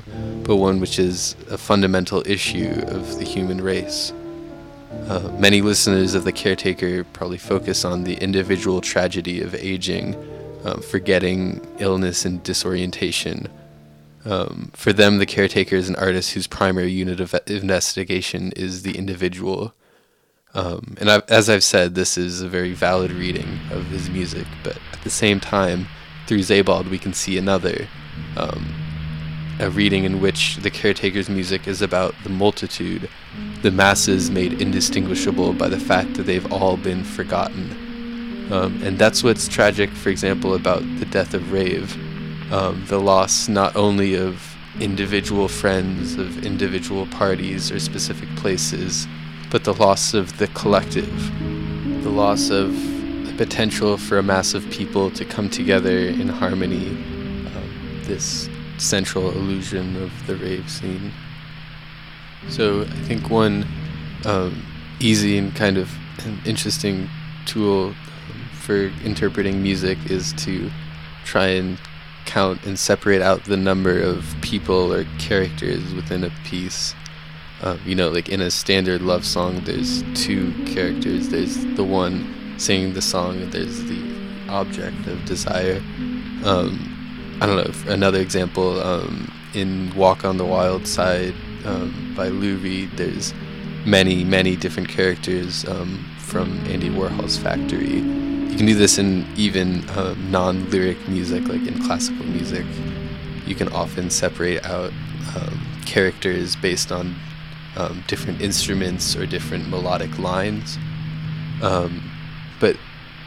but 0.45 0.57
one 0.57 0.81
which 0.81 0.99
is 0.99 1.37
a 1.51 1.59
fundamental 1.59 2.23
issue 2.27 2.83
of 2.87 3.19
the 3.19 3.25
human 3.25 3.61
race. 3.61 4.13
Uh, 5.09 5.31
many 5.39 5.61
listeners 5.61 6.15
of 6.15 6.25
The 6.25 6.33
Caretaker 6.33 7.05
probably 7.05 7.39
focus 7.39 7.85
on 7.85 8.05
the 8.05 8.15
individual 8.15 8.81
tragedy 8.81 9.41
of 9.41 9.55
aging, 9.55 10.17
um, 10.65 10.81
forgetting, 10.83 11.67
illness, 11.79 12.25
and 12.25 12.43
disorientation. 12.43 13.49
Um, 14.25 14.71
for 14.75 14.93
them, 14.93 15.19
the 15.19 15.27
caretaker 15.27 15.77
is 15.77 15.89
an 15.89 15.97
artist 15.97 16.33
whose 16.33 16.47
primary 16.47 16.91
unit 16.91 17.21
of 17.21 17.35
investigation 17.47 18.53
is 18.57 18.83
the 18.83 18.97
individual. 18.99 19.73
Um, 20.55 20.97
and 21.01 21.11
I've, 21.11 21.23
as 21.31 21.49
I've 21.49 21.65
said, 21.65 21.95
this 21.95 22.19
is 22.19 22.43
a 22.43 22.49
very 22.49 22.73
valid 22.73 23.13
reading 23.13 23.59
of 23.71 23.87
his 23.87 24.11
music, 24.11 24.47
but 24.63 24.79
at 24.93 25.03
the 25.03 25.11
same 25.11 25.41
time, 25.41 25.87
through 26.27 26.43
Sebald, 26.43 26.89
we 26.89 26.99
can 26.99 27.15
see 27.15 27.39
another, 27.39 27.89
um, 28.37 28.75
a 29.61 29.71
reading 29.71 30.05
in 30.05 30.21
which 30.21 30.57
the 30.57 30.71
caretaker's 30.71 31.29
music 31.29 31.67
is 31.67 31.83
about 31.83 32.15
the 32.23 32.31
multitude, 32.31 33.09
the 33.63 33.71
masses 33.71 34.31
made 34.31 34.61
indistinguishable 34.61 35.53
by 35.53 35.69
the 35.69 35.81
fact 35.81 36.15
that 36.15 36.25
they've 36.25 36.53
all 36.53 36.77
been 36.77 37.03
forgotten. 37.03 38.49
Um, 38.53 38.81
and 38.83 38.99
that's 38.99 39.23
what's 39.23 39.49
tragic, 39.49 39.91
for 39.91 40.09
example, 40.11 40.55
about 40.55 40.83
the 40.99 41.05
death 41.05 41.35
of 41.35 41.53
Rave. 41.53 41.97
Um, 42.53 42.83
the 42.87 43.01
loss 43.01 43.49
not 43.49 43.77
only 43.77 44.15
of 44.15 44.57
individual 44.81 45.49
friends, 45.49 46.15
of 46.15 46.45
individual 46.47 47.07
parties 47.07 47.71
or 47.71 47.79
specific 47.81 48.29
places, 48.37 49.07
but 49.51 49.65
the 49.65 49.75
loss 49.75 50.15
of 50.15 50.39
the 50.39 50.47
collective, 50.49 51.11
the 52.03 52.11
loss 52.11 52.51
of 52.51 52.73
the 53.27 53.35
potential 53.37 53.99
for 53.99 54.19
a 54.19 54.23
mass 54.23 54.55
of 54.55 54.69
people 54.71 55.11
to 55.11 55.25
come 55.25 55.51
together 55.51 55.99
in 55.99 56.29
harmony, 56.29 56.97
this 58.09 58.49
central 58.79 59.31
illusion 59.31 60.03
of 60.03 60.11
the 60.27 60.37
rave 60.37 60.69
scene. 60.69 61.13
So 62.49 62.83
I 62.83 63.01
think 63.07 63.31
one 63.31 63.67
um, 64.25 64.65
easy 65.01 65.39
and 65.39 65.55
kind 65.55 65.77
of 65.77 65.95
an 66.25 66.39
interesting 66.45 67.09
tool 67.47 67.89
um, 67.89 67.95
for 68.53 68.91
interpreting 69.05 69.63
music 69.63 69.99
is 70.11 70.33
to 70.35 70.71
try 71.25 71.49
and 71.49 71.79
count 72.25 72.65
and 72.67 72.79
separate 72.79 73.23
out 73.23 73.45
the 73.45 73.57
number 73.57 73.99
of 74.01 74.35
people 74.43 74.93
or 74.93 75.05
characters 75.19 75.95
within 75.95 76.25
a 76.25 76.31
piece. 76.45 76.95
Um, 77.63 77.81
you 77.85 77.95
know, 77.95 78.09
like 78.09 78.29
in 78.29 78.41
a 78.41 78.51
standard 78.51 79.03
love 79.03 79.25
song, 79.25 79.63
there's 79.65 80.03
two 80.15 80.53
characters. 80.65 81.31
There's 81.31 81.65
the 81.75 81.85
one 81.85 82.55
singing 82.59 82.93
the 82.93 83.03
song, 83.03 83.41
and 83.41 83.53
there's 83.53 83.83
the 83.85 84.01
object 84.49 85.07
of 85.07 85.25
desire. 85.25 85.83
Um, 86.45 86.98
I 87.41 87.47
don't 87.47 87.57
know. 87.57 87.93
Another 87.93 88.19
example 88.21 88.81
um, 88.81 89.33
in 89.55 89.95
"Walk 89.95 90.25
on 90.25 90.39
the 90.39 90.45
Wild 90.45 90.89
Side" 90.89 91.35
um, 91.65 92.15
by 92.17 92.29
Lou 92.29 92.57
Reed. 92.57 92.91
There's 92.97 93.33
many, 93.87 94.25
many 94.25 94.57
different 94.57 94.89
characters 94.89 95.65
um, 95.67 96.05
from 96.19 96.59
Andy 96.67 96.91
Warhol's 96.91 97.39
Factory. 97.39 97.99
You 97.99 98.57
can 98.57 98.67
do 98.67 98.75
this 98.75 98.99
in 98.99 99.25
even 99.37 99.89
um, 99.91 100.31
non-lyric 100.33 101.09
music, 101.09 101.47
like 101.47 101.65
in 101.65 101.81
classical 101.85 102.27
music. 102.27 102.67
You 103.47 103.55
can 103.55 103.69
often 103.69 104.11
separate 104.11 104.65
out 104.65 104.93
um, 105.37 105.65
characters 105.87 106.57
based 106.57 106.91
on 106.91 107.15
different 108.09 108.41
instruments 108.41 109.15
or 109.15 109.25
different 109.25 109.69
melodic 109.69 110.19
lines. 110.19 110.77
Um, 111.63 112.11
but 112.59 112.77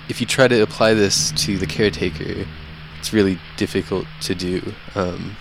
if 0.09 0.19
you 0.19 0.27
try 0.27 0.49
to 0.49 0.61
apply 0.61 0.93
this 0.93 1.31
to 1.45 1.57
the 1.57 1.65
caretaker, 1.65 2.45
it's 3.01 3.11
really 3.11 3.39
difficult 3.57 4.05
to 4.21 4.35
do. 4.35 4.61
Um, 4.93 5.35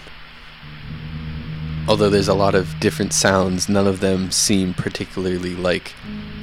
although 1.86 2.08
there's 2.08 2.26
a 2.26 2.32
lot 2.32 2.54
of 2.54 2.80
different 2.80 3.12
sounds, 3.12 3.68
none 3.68 3.86
of 3.86 4.00
them 4.00 4.30
seem 4.30 4.72
particularly 4.72 5.54
like 5.54 5.92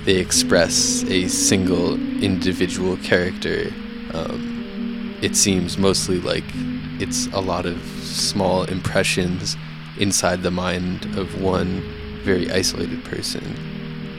they 0.05 0.17
express 0.17 1.03
a 1.05 1.27
single 1.27 1.95
individual 2.21 2.97
character. 2.97 3.73
Um, 4.13 5.17
it 5.23 5.35
seems 5.35 5.75
mostly 5.79 6.19
like 6.19 6.43
it's 6.99 7.25
a 7.33 7.39
lot 7.39 7.65
of 7.65 7.81
small 8.03 8.65
impressions 8.65 9.57
inside 9.97 10.43
the 10.43 10.51
mind 10.51 11.17
of 11.17 11.41
one 11.41 11.81
very 12.21 12.51
isolated 12.51 13.03
person. 13.05 13.43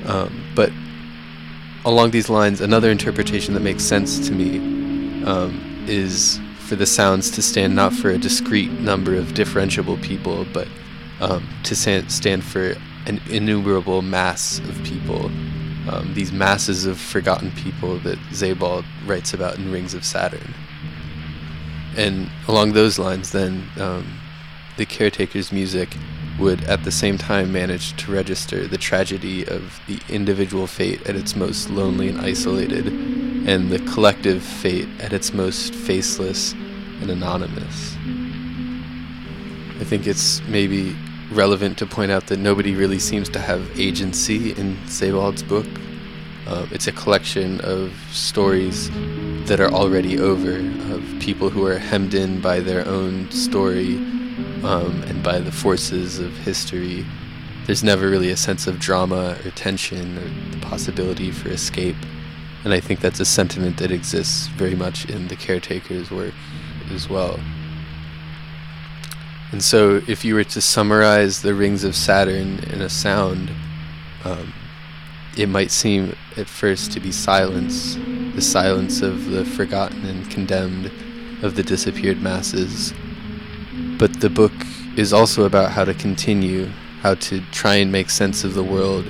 Um, 0.04 0.52
but 0.56 0.72
along 1.84 2.10
these 2.10 2.28
lines, 2.28 2.60
another 2.60 2.90
interpretation 2.90 3.54
that 3.54 3.60
makes 3.60 3.84
sense 3.84 4.26
to 4.26 4.34
me 4.34 4.58
um, 5.24 5.84
is 5.86 6.40
for 6.68 6.76
the 6.76 6.86
sounds 6.86 7.30
to 7.30 7.40
stand 7.40 7.74
not 7.74 7.94
for 7.94 8.10
a 8.10 8.18
discrete 8.18 8.70
number 8.72 9.14
of 9.14 9.28
differentiable 9.28 10.00
people, 10.02 10.44
but 10.52 10.68
um, 11.20 11.48
to 11.64 11.74
stand 11.74 12.44
for 12.44 12.74
an 13.06 13.20
innumerable 13.30 14.02
mass 14.02 14.58
of 14.60 14.84
people. 14.84 15.30
um, 15.88 16.12
these 16.14 16.32
masses 16.32 16.84
of 16.84 16.98
forgotten 16.98 17.50
people 17.52 17.98
that 18.00 18.18
Sebald 18.32 18.84
writes 19.06 19.32
about 19.32 19.56
in 19.56 19.72
Rings 19.72 19.94
of 19.94 20.04
Saturn. 20.04 20.54
And 21.96 22.30
along 22.46 22.72
those 22.72 22.98
lines, 22.98 23.32
then, 23.32 23.68
um, 23.80 24.18
the 24.76 24.86
caretaker's 24.86 25.50
music 25.50 25.96
would 26.38 26.62
at 26.64 26.84
the 26.84 26.90
same 26.90 27.18
time 27.18 27.52
manage 27.52 27.96
to 27.96 28.12
register 28.12 28.66
the 28.66 28.78
tragedy 28.78 29.46
of 29.46 29.80
the 29.86 30.00
individual 30.08 30.66
fate 30.66 31.06
at 31.08 31.16
its 31.16 31.34
most 31.34 31.70
lonely 31.70 32.08
and 32.08 32.20
isolated, 32.20 32.86
and 32.86 33.70
the 33.70 33.78
collective 33.80 34.42
fate 34.42 34.88
at 35.00 35.12
its 35.12 35.32
most 35.32 35.74
faceless 35.74 36.52
and 37.00 37.10
anonymous. 37.10 37.96
I 39.80 39.84
think 39.84 40.06
it's 40.06 40.40
maybe 40.48 40.96
relevant 41.32 41.78
to 41.78 41.86
point 41.86 42.10
out 42.10 42.26
that 42.28 42.38
nobody 42.38 42.74
really 42.74 42.98
seems 42.98 43.28
to 43.30 43.38
have 43.38 43.78
agency 43.78 44.52
in 44.52 44.76
Sebald's 44.86 45.42
book. 45.42 45.66
Um, 46.46 46.68
it's 46.72 46.86
a 46.86 46.92
collection 46.92 47.60
of 47.60 47.92
stories 48.10 48.90
that 49.46 49.60
are 49.60 49.70
already 49.70 50.18
over, 50.18 50.56
of 50.92 51.04
people 51.20 51.50
who 51.50 51.66
are 51.66 51.78
hemmed 51.78 52.14
in 52.14 52.40
by 52.40 52.60
their 52.60 52.86
own 52.86 53.30
story 53.30 54.17
um, 54.64 55.02
and 55.04 55.22
by 55.22 55.40
the 55.40 55.52
forces 55.52 56.18
of 56.18 56.36
history. 56.38 57.04
There's 57.66 57.84
never 57.84 58.08
really 58.08 58.30
a 58.30 58.36
sense 58.36 58.66
of 58.66 58.78
drama 58.78 59.36
or 59.44 59.50
tension 59.50 60.18
or 60.18 60.50
the 60.50 60.60
possibility 60.60 61.30
for 61.30 61.48
escape. 61.48 61.96
And 62.64 62.72
I 62.72 62.80
think 62.80 63.00
that's 63.00 63.20
a 63.20 63.24
sentiment 63.24 63.76
that 63.78 63.90
exists 63.90 64.48
very 64.48 64.74
much 64.74 65.04
in 65.08 65.28
the 65.28 65.36
caretaker's 65.36 66.10
work 66.10 66.34
as 66.92 67.08
well. 67.08 67.38
And 69.52 69.62
so, 69.62 70.02
if 70.06 70.24
you 70.24 70.34
were 70.34 70.44
to 70.44 70.60
summarize 70.60 71.40
the 71.40 71.54
rings 71.54 71.84
of 71.84 71.94
Saturn 71.94 72.58
in 72.64 72.82
a 72.82 72.88
sound, 72.88 73.50
um, 74.24 74.52
it 75.36 75.48
might 75.48 75.70
seem 75.70 76.14
at 76.36 76.48
first 76.48 76.92
to 76.92 77.00
be 77.00 77.12
silence 77.12 77.96
the 78.38 78.42
silence 78.42 79.02
of 79.02 79.32
the 79.32 79.44
forgotten 79.44 80.04
and 80.04 80.30
condemned, 80.30 80.92
of 81.42 81.56
the 81.56 81.62
disappeared 81.64 82.22
masses. 82.22 82.94
But 83.98 84.20
the 84.20 84.30
book 84.30 84.52
is 84.96 85.12
also 85.12 85.44
about 85.44 85.72
how 85.72 85.84
to 85.84 85.92
continue, 85.92 86.66
how 87.02 87.14
to 87.14 87.40
try 87.50 87.76
and 87.76 87.90
make 87.90 88.10
sense 88.10 88.44
of 88.44 88.54
the 88.54 88.62
world 88.62 89.06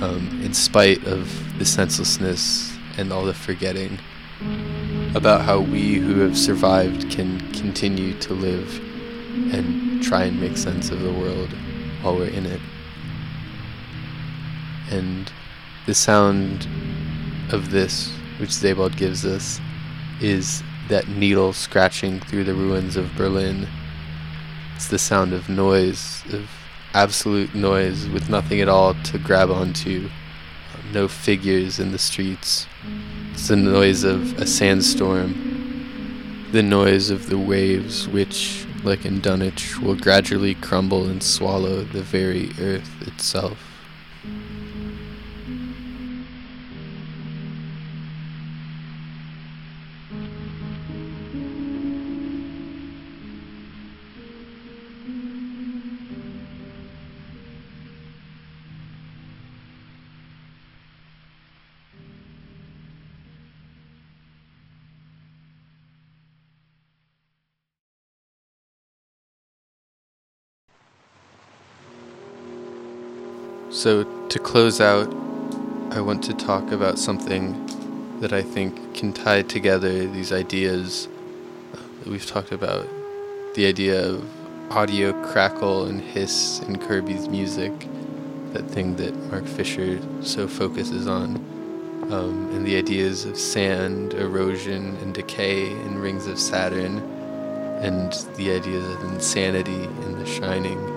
um, 0.00 0.40
in 0.42 0.54
spite 0.54 1.06
of 1.06 1.58
the 1.58 1.66
senselessness 1.66 2.74
and 2.96 3.12
all 3.12 3.24
the 3.24 3.34
forgetting, 3.34 3.98
about 5.14 5.42
how 5.42 5.60
we 5.60 5.94
who 5.96 6.20
have 6.20 6.36
survived 6.36 7.10
can 7.10 7.40
continue 7.52 8.14
to 8.20 8.32
live 8.32 8.80
and 9.54 10.02
try 10.02 10.24
and 10.24 10.40
make 10.40 10.56
sense 10.56 10.90
of 10.90 11.00
the 11.00 11.12
world 11.12 11.50
while 12.00 12.16
we're 12.16 12.26
in 12.26 12.46
it. 12.46 12.60
And 14.90 15.30
the 15.86 15.94
sound 15.94 16.66
of 17.50 17.70
this, 17.70 18.10
which 18.38 18.50
Sebald 18.50 18.96
gives 18.96 19.24
us, 19.24 19.60
is 20.20 20.62
that 20.88 21.08
needle 21.08 21.52
scratching 21.52 22.20
through 22.20 22.44
the 22.44 22.54
ruins 22.54 22.96
of 22.96 23.14
Berlin. 23.14 23.68
It's 24.76 24.88
the 24.88 24.98
sound 24.98 25.32
of 25.32 25.48
noise, 25.48 26.22
of 26.32 26.48
absolute 26.94 27.54
noise 27.54 28.08
with 28.08 28.28
nothing 28.28 28.60
at 28.60 28.68
all 28.68 28.94
to 28.94 29.18
grab 29.18 29.50
onto, 29.50 30.08
no 30.92 31.08
figures 31.08 31.78
in 31.78 31.92
the 31.92 31.98
streets. 31.98 32.66
It's 33.32 33.48
the 33.48 33.56
noise 33.56 34.04
of 34.04 34.38
a 34.38 34.46
sandstorm, 34.46 36.48
the 36.52 36.62
noise 36.62 37.10
of 37.10 37.28
the 37.28 37.38
waves 37.38 38.08
which 38.08 38.66
like 38.84 39.04
in 39.04 39.20
Dunwich, 39.20 39.78
will 39.78 39.94
gradually 39.94 40.54
crumble 40.54 41.06
and 41.06 41.22
swallow 41.22 41.82
the 41.82 42.02
very 42.02 42.50
earth 42.60 43.06
itself. 43.06 43.71
So, 73.82 74.04
to 74.28 74.38
close 74.38 74.80
out, 74.80 75.12
I 75.90 76.00
want 76.00 76.22
to 76.22 76.34
talk 76.34 76.70
about 76.70 77.00
something 77.00 77.66
that 78.20 78.32
I 78.32 78.40
think 78.40 78.94
can 78.94 79.12
tie 79.12 79.42
together 79.42 80.06
these 80.06 80.32
ideas 80.32 81.08
uh, 81.74 81.78
that 81.98 82.06
we've 82.06 82.24
talked 82.24 82.52
about 82.52 82.88
the 83.56 83.66
idea 83.66 84.08
of 84.08 84.24
audio 84.70 85.12
crackle 85.24 85.86
and 85.86 86.00
hiss 86.00 86.60
in 86.60 86.78
Kirby's 86.78 87.26
music, 87.26 87.72
that 88.52 88.70
thing 88.70 88.94
that 88.98 89.16
Mark 89.32 89.46
Fisher 89.46 89.98
so 90.20 90.46
focuses 90.46 91.08
on, 91.08 91.38
um, 92.12 92.50
and 92.54 92.64
the 92.64 92.76
ideas 92.76 93.24
of 93.24 93.36
sand, 93.36 94.14
erosion, 94.14 94.96
and 94.98 95.12
decay 95.12 95.72
in 95.72 95.98
Rings 95.98 96.28
of 96.28 96.38
Saturn, 96.38 96.98
and 97.82 98.12
the 98.36 98.52
ideas 98.52 98.84
of 98.94 99.02
insanity 99.12 99.82
in 99.82 100.20
The 100.20 100.26
Shining. 100.26 100.91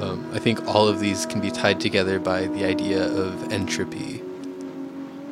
Um, 0.00 0.30
I 0.32 0.38
think 0.38 0.66
all 0.66 0.88
of 0.88 0.98
these 1.00 1.26
can 1.26 1.40
be 1.40 1.50
tied 1.50 1.80
together 1.80 2.18
by 2.18 2.46
the 2.46 2.64
idea 2.64 3.06
of 3.06 3.52
entropy. 3.52 4.22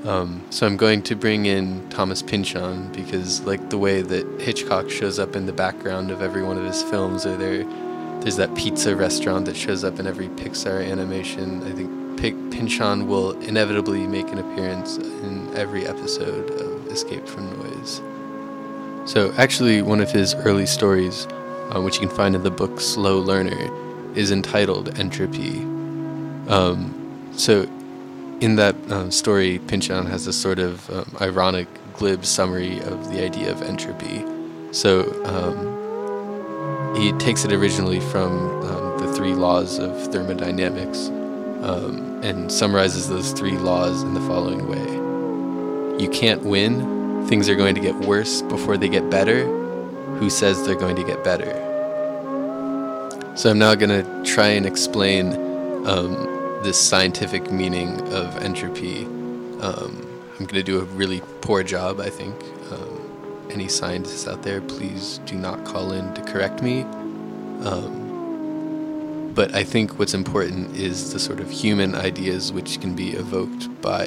Um, 0.04 0.42
so 0.50 0.66
I'm 0.66 0.76
going 0.76 1.02
to 1.02 1.16
bring 1.16 1.46
in 1.46 1.88
Thomas 1.90 2.22
Pynchon 2.22 2.92
because, 2.92 3.40
like 3.42 3.70
the 3.70 3.78
way 3.78 4.02
that 4.02 4.40
Hitchcock 4.40 4.90
shows 4.90 5.18
up 5.18 5.34
in 5.34 5.46
the 5.46 5.52
background 5.52 6.10
of 6.10 6.22
every 6.22 6.42
one 6.42 6.56
of 6.56 6.64
his 6.64 6.82
films, 6.82 7.26
or 7.26 7.36
there, 7.36 7.64
there's 8.20 8.36
that 8.36 8.54
pizza 8.54 8.94
restaurant 8.94 9.46
that 9.46 9.56
shows 9.56 9.84
up 9.84 9.98
in 9.98 10.06
every 10.06 10.28
Pixar 10.28 10.88
animation. 10.88 11.62
I 11.64 11.72
think 11.72 12.20
P- 12.20 12.56
Pynchon 12.56 13.08
will 13.08 13.32
inevitably 13.40 14.06
make 14.06 14.28
an 14.30 14.38
appearance 14.38 14.98
in 14.98 15.52
every 15.54 15.86
episode 15.86 16.50
of 16.50 16.86
Escape 16.88 17.26
from 17.26 17.46
Noise. 17.58 18.00
So, 19.10 19.32
actually, 19.36 19.82
one 19.82 20.00
of 20.00 20.12
his 20.12 20.34
early 20.34 20.66
stories, 20.66 21.26
uh, 21.74 21.80
which 21.80 22.00
you 22.00 22.06
can 22.06 22.16
find 22.16 22.34
in 22.34 22.44
the 22.44 22.50
book 22.50 22.80
Slow 22.80 23.18
Learner, 23.18 23.87
is 24.14 24.30
entitled 24.30 24.98
Entropy. 24.98 25.60
Um, 26.48 26.94
so, 27.32 27.62
in 28.40 28.56
that 28.56 28.74
um, 28.90 29.10
story, 29.10 29.58
Pynchon 29.66 30.06
has 30.06 30.26
a 30.26 30.32
sort 30.32 30.58
of 30.58 30.88
um, 30.90 31.16
ironic, 31.20 31.68
glib 31.94 32.24
summary 32.24 32.78
of 32.80 33.10
the 33.12 33.22
idea 33.22 33.50
of 33.50 33.62
entropy. 33.62 34.24
So, 34.72 35.24
um, 35.24 35.76
he 36.96 37.12
takes 37.12 37.44
it 37.44 37.52
originally 37.52 38.00
from 38.00 38.32
um, 38.64 38.98
the 38.98 39.12
three 39.14 39.34
laws 39.34 39.78
of 39.78 40.12
thermodynamics 40.12 41.08
um, 41.62 42.20
and 42.22 42.50
summarizes 42.50 43.08
those 43.08 43.32
three 43.32 43.56
laws 43.58 44.02
in 44.02 44.14
the 44.14 44.20
following 44.20 44.66
way 44.68 46.02
You 46.02 46.10
can't 46.10 46.42
win, 46.42 47.26
things 47.28 47.48
are 47.48 47.56
going 47.56 47.74
to 47.74 47.80
get 47.80 47.94
worse 47.94 48.42
before 48.42 48.76
they 48.76 48.88
get 48.88 49.10
better. 49.10 49.44
Who 50.16 50.30
says 50.30 50.64
they're 50.64 50.74
going 50.74 50.96
to 50.96 51.04
get 51.04 51.22
better? 51.22 51.67
So 53.38 53.48
I'm 53.50 53.58
now 53.60 53.76
going 53.76 54.04
to 54.04 54.24
try 54.24 54.48
and 54.48 54.66
explain 54.66 55.32
um, 55.86 56.60
this 56.64 56.76
scientific 56.76 57.52
meaning 57.52 58.00
of 58.12 58.36
entropy. 58.38 59.04
Um, 59.60 60.04
I'm 60.32 60.38
going 60.38 60.54
to 60.54 60.62
do 60.64 60.80
a 60.80 60.84
really 60.84 61.22
poor 61.40 61.62
job, 61.62 62.00
I 62.00 62.10
think. 62.10 62.34
Um, 62.72 63.46
any 63.48 63.68
scientists 63.68 64.26
out 64.26 64.42
there, 64.42 64.60
please 64.60 65.20
do 65.24 65.36
not 65.36 65.64
call 65.64 65.92
in 65.92 66.12
to 66.14 66.22
correct 66.22 66.64
me. 66.64 66.82
Um, 67.62 69.30
but 69.36 69.54
I 69.54 69.62
think 69.62 70.00
what's 70.00 70.14
important 70.14 70.76
is 70.76 71.12
the 71.12 71.20
sort 71.20 71.38
of 71.38 71.48
human 71.48 71.94
ideas 71.94 72.52
which 72.52 72.80
can 72.80 72.96
be 72.96 73.10
evoked 73.10 73.68
by 73.80 74.06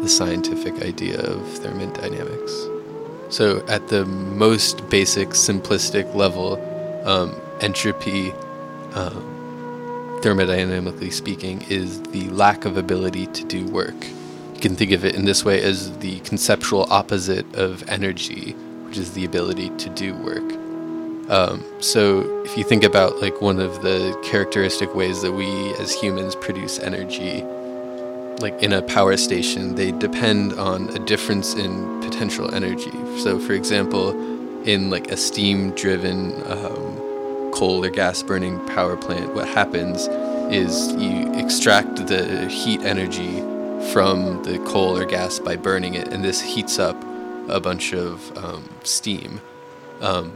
the 0.00 0.08
scientific 0.08 0.80
idea 0.80 1.18
of 1.18 1.44
thermodynamics. 1.58 2.54
So, 3.30 3.66
at 3.66 3.88
the 3.88 4.06
most 4.06 4.88
basic, 4.88 5.30
simplistic 5.30 6.14
level, 6.14 6.54
um, 7.04 7.34
entropy 7.60 8.32
um, 8.94 10.20
thermodynamically 10.22 11.12
speaking, 11.12 11.62
is 11.68 12.02
the 12.02 12.28
lack 12.30 12.64
of 12.64 12.76
ability 12.76 13.26
to 13.28 13.44
do 13.44 13.66
work. 13.66 14.06
You 14.54 14.60
can 14.60 14.76
think 14.76 14.92
of 14.92 15.04
it 15.04 15.14
in 15.14 15.24
this 15.24 15.44
way 15.44 15.62
as 15.62 15.96
the 15.98 16.20
conceptual 16.20 16.86
opposite 16.90 17.46
of 17.54 17.88
energy, 17.88 18.52
which 18.86 18.98
is 18.98 19.12
the 19.12 19.24
ability 19.24 19.70
to 19.70 19.88
do 19.90 20.14
work. 20.14 20.44
Um, 21.30 21.64
so, 21.78 22.42
if 22.44 22.58
you 22.58 22.64
think 22.64 22.82
about 22.82 23.22
like 23.22 23.40
one 23.40 23.60
of 23.60 23.82
the 23.82 24.18
characteristic 24.24 24.94
ways 24.96 25.22
that 25.22 25.30
we 25.30 25.46
as 25.76 25.94
humans 25.94 26.34
produce 26.34 26.80
energy, 26.80 27.42
like 28.40 28.60
in 28.62 28.72
a 28.72 28.82
power 28.82 29.16
station, 29.16 29.76
they 29.76 29.92
depend 29.92 30.54
on 30.54 30.88
a 30.90 30.98
difference 30.98 31.54
in 31.54 32.00
potential 32.00 32.52
energy. 32.52 32.90
So, 33.18 33.38
for 33.38 33.52
example, 33.52 34.10
in 34.64 34.90
like 34.90 35.10
a 35.10 35.16
steam-driven 35.16 36.32
um, 36.50 36.89
coal 37.52 37.84
or 37.84 37.90
gas 37.90 38.22
burning 38.22 38.64
power 38.66 38.96
plant, 38.96 39.34
what 39.34 39.48
happens 39.48 40.08
is 40.52 40.92
you 40.94 41.32
extract 41.34 42.06
the 42.06 42.46
heat 42.48 42.82
energy 42.82 43.40
from 43.92 44.42
the 44.42 44.58
coal 44.66 44.96
or 44.96 45.04
gas 45.04 45.38
by 45.38 45.56
burning 45.56 45.94
it, 45.94 46.08
and 46.08 46.24
this 46.24 46.40
heats 46.40 46.78
up 46.78 46.96
a 47.48 47.60
bunch 47.60 47.92
of 47.92 48.36
um, 48.36 48.68
steam. 48.84 49.40
Um, 50.00 50.32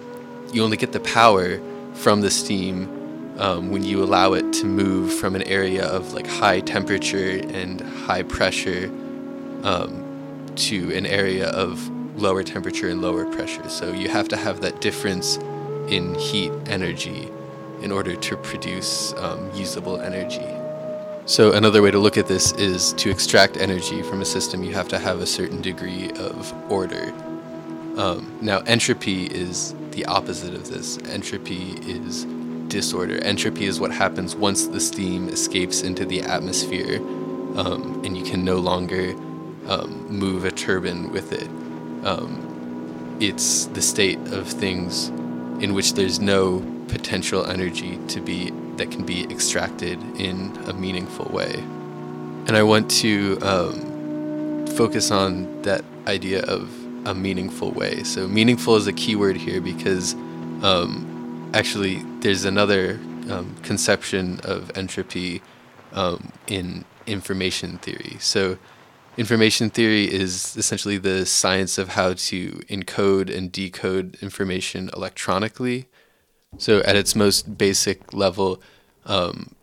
you 0.52 0.62
only 0.62 0.76
get 0.76 0.92
the 0.92 1.00
power 1.00 1.60
from 1.94 2.20
the 2.20 2.30
steam 2.30 2.88
um, 3.38 3.70
when 3.70 3.82
you 3.84 4.02
allow 4.02 4.32
it 4.32 4.52
to 4.54 4.66
move 4.66 5.12
from 5.12 5.34
an 5.34 5.42
area 5.42 5.84
of 5.84 6.12
like 6.12 6.26
high 6.26 6.60
temperature 6.60 7.40
and 7.48 7.80
high 7.80 8.22
pressure 8.22 8.86
um, 9.64 10.52
to 10.56 10.94
an 10.94 11.06
area 11.06 11.48
of 11.50 11.90
lower 12.16 12.42
temperature 12.42 12.88
and 12.88 13.02
lower 13.02 13.24
pressure. 13.24 13.68
So 13.68 13.92
you 13.92 14.08
have 14.08 14.28
to 14.28 14.36
have 14.36 14.60
that 14.60 14.80
difference 14.80 15.38
in 15.88 16.14
heat 16.14 16.52
energy 16.66 17.30
in 17.82 17.92
order 17.92 18.16
to 18.16 18.36
produce 18.36 19.12
um, 19.14 19.50
usable 19.54 20.00
energy. 20.00 20.46
So 21.26 21.52
another 21.52 21.82
way 21.82 21.90
to 21.90 21.98
look 21.98 22.18
at 22.18 22.26
this 22.26 22.52
is 22.52 22.92
to 22.94 23.10
extract 23.10 23.56
energy 23.56 24.02
from 24.02 24.20
a 24.20 24.24
system, 24.24 24.62
you 24.62 24.74
have 24.74 24.88
to 24.88 24.98
have 24.98 25.20
a 25.20 25.26
certain 25.26 25.62
degree 25.62 26.10
of 26.12 26.52
order. 26.70 27.12
Um, 27.96 28.38
now, 28.40 28.58
entropy 28.60 29.26
is 29.26 29.74
the 29.92 30.04
opposite 30.06 30.54
of 30.54 30.68
this. 30.68 30.98
Entropy 31.06 31.78
is 31.86 32.24
disorder. 32.68 33.22
Entropy 33.24 33.66
is 33.66 33.80
what 33.80 33.92
happens 33.92 34.34
once 34.34 34.66
the 34.66 34.80
steam 34.80 35.28
escapes 35.28 35.82
into 35.82 36.04
the 36.04 36.22
atmosphere 36.22 36.98
um, 37.56 38.02
and 38.04 38.16
you 38.16 38.24
can 38.24 38.44
no 38.44 38.56
longer 38.56 39.10
um, 39.68 40.06
move 40.08 40.44
a 40.44 40.50
turbine 40.50 41.10
with 41.10 41.32
it. 41.32 41.48
Um, 42.04 43.16
it's 43.20 43.66
the 43.66 43.82
state 43.82 44.18
of 44.28 44.48
things 44.48 45.10
in 45.60 45.74
which 45.74 45.94
there's 45.94 46.20
no 46.20 46.60
potential 46.88 47.46
energy 47.46 47.98
to 48.08 48.20
be 48.20 48.50
that 48.76 48.90
can 48.90 49.04
be 49.04 49.24
extracted 49.30 50.00
in 50.18 50.56
a 50.66 50.72
meaningful 50.72 51.26
way. 51.26 51.54
And 52.46 52.56
I 52.56 52.62
want 52.62 52.90
to 53.02 53.38
um, 53.40 54.66
focus 54.66 55.10
on 55.10 55.62
that 55.62 55.84
idea 56.06 56.42
of 56.42 56.68
a 57.06 57.14
meaningful 57.14 57.70
way. 57.70 58.02
So, 58.02 58.26
meaningful 58.26 58.76
is 58.76 58.86
a 58.86 58.92
key 58.92 59.16
word 59.16 59.36
here 59.36 59.60
because 59.60 60.14
um, 60.62 61.50
actually 61.54 62.02
there's 62.20 62.44
another 62.44 63.00
um, 63.30 63.54
conception 63.62 64.40
of 64.44 64.76
entropy 64.76 65.42
um, 65.92 66.32
in 66.46 66.84
information 67.06 67.78
theory. 67.78 68.16
So, 68.20 68.58
information 69.16 69.70
theory 69.70 70.12
is 70.12 70.56
essentially 70.56 70.98
the 70.98 71.24
science 71.24 71.78
of 71.78 71.90
how 71.90 72.14
to 72.14 72.50
encode 72.68 73.34
and 73.34 73.52
decode 73.52 74.16
information 74.20 74.90
electronically. 74.94 75.86
So, 76.58 76.80
at 76.80 76.96
its 76.96 77.16
most 77.16 77.58
basic 77.58 78.12
level, 78.14 78.62
um, 79.06 79.54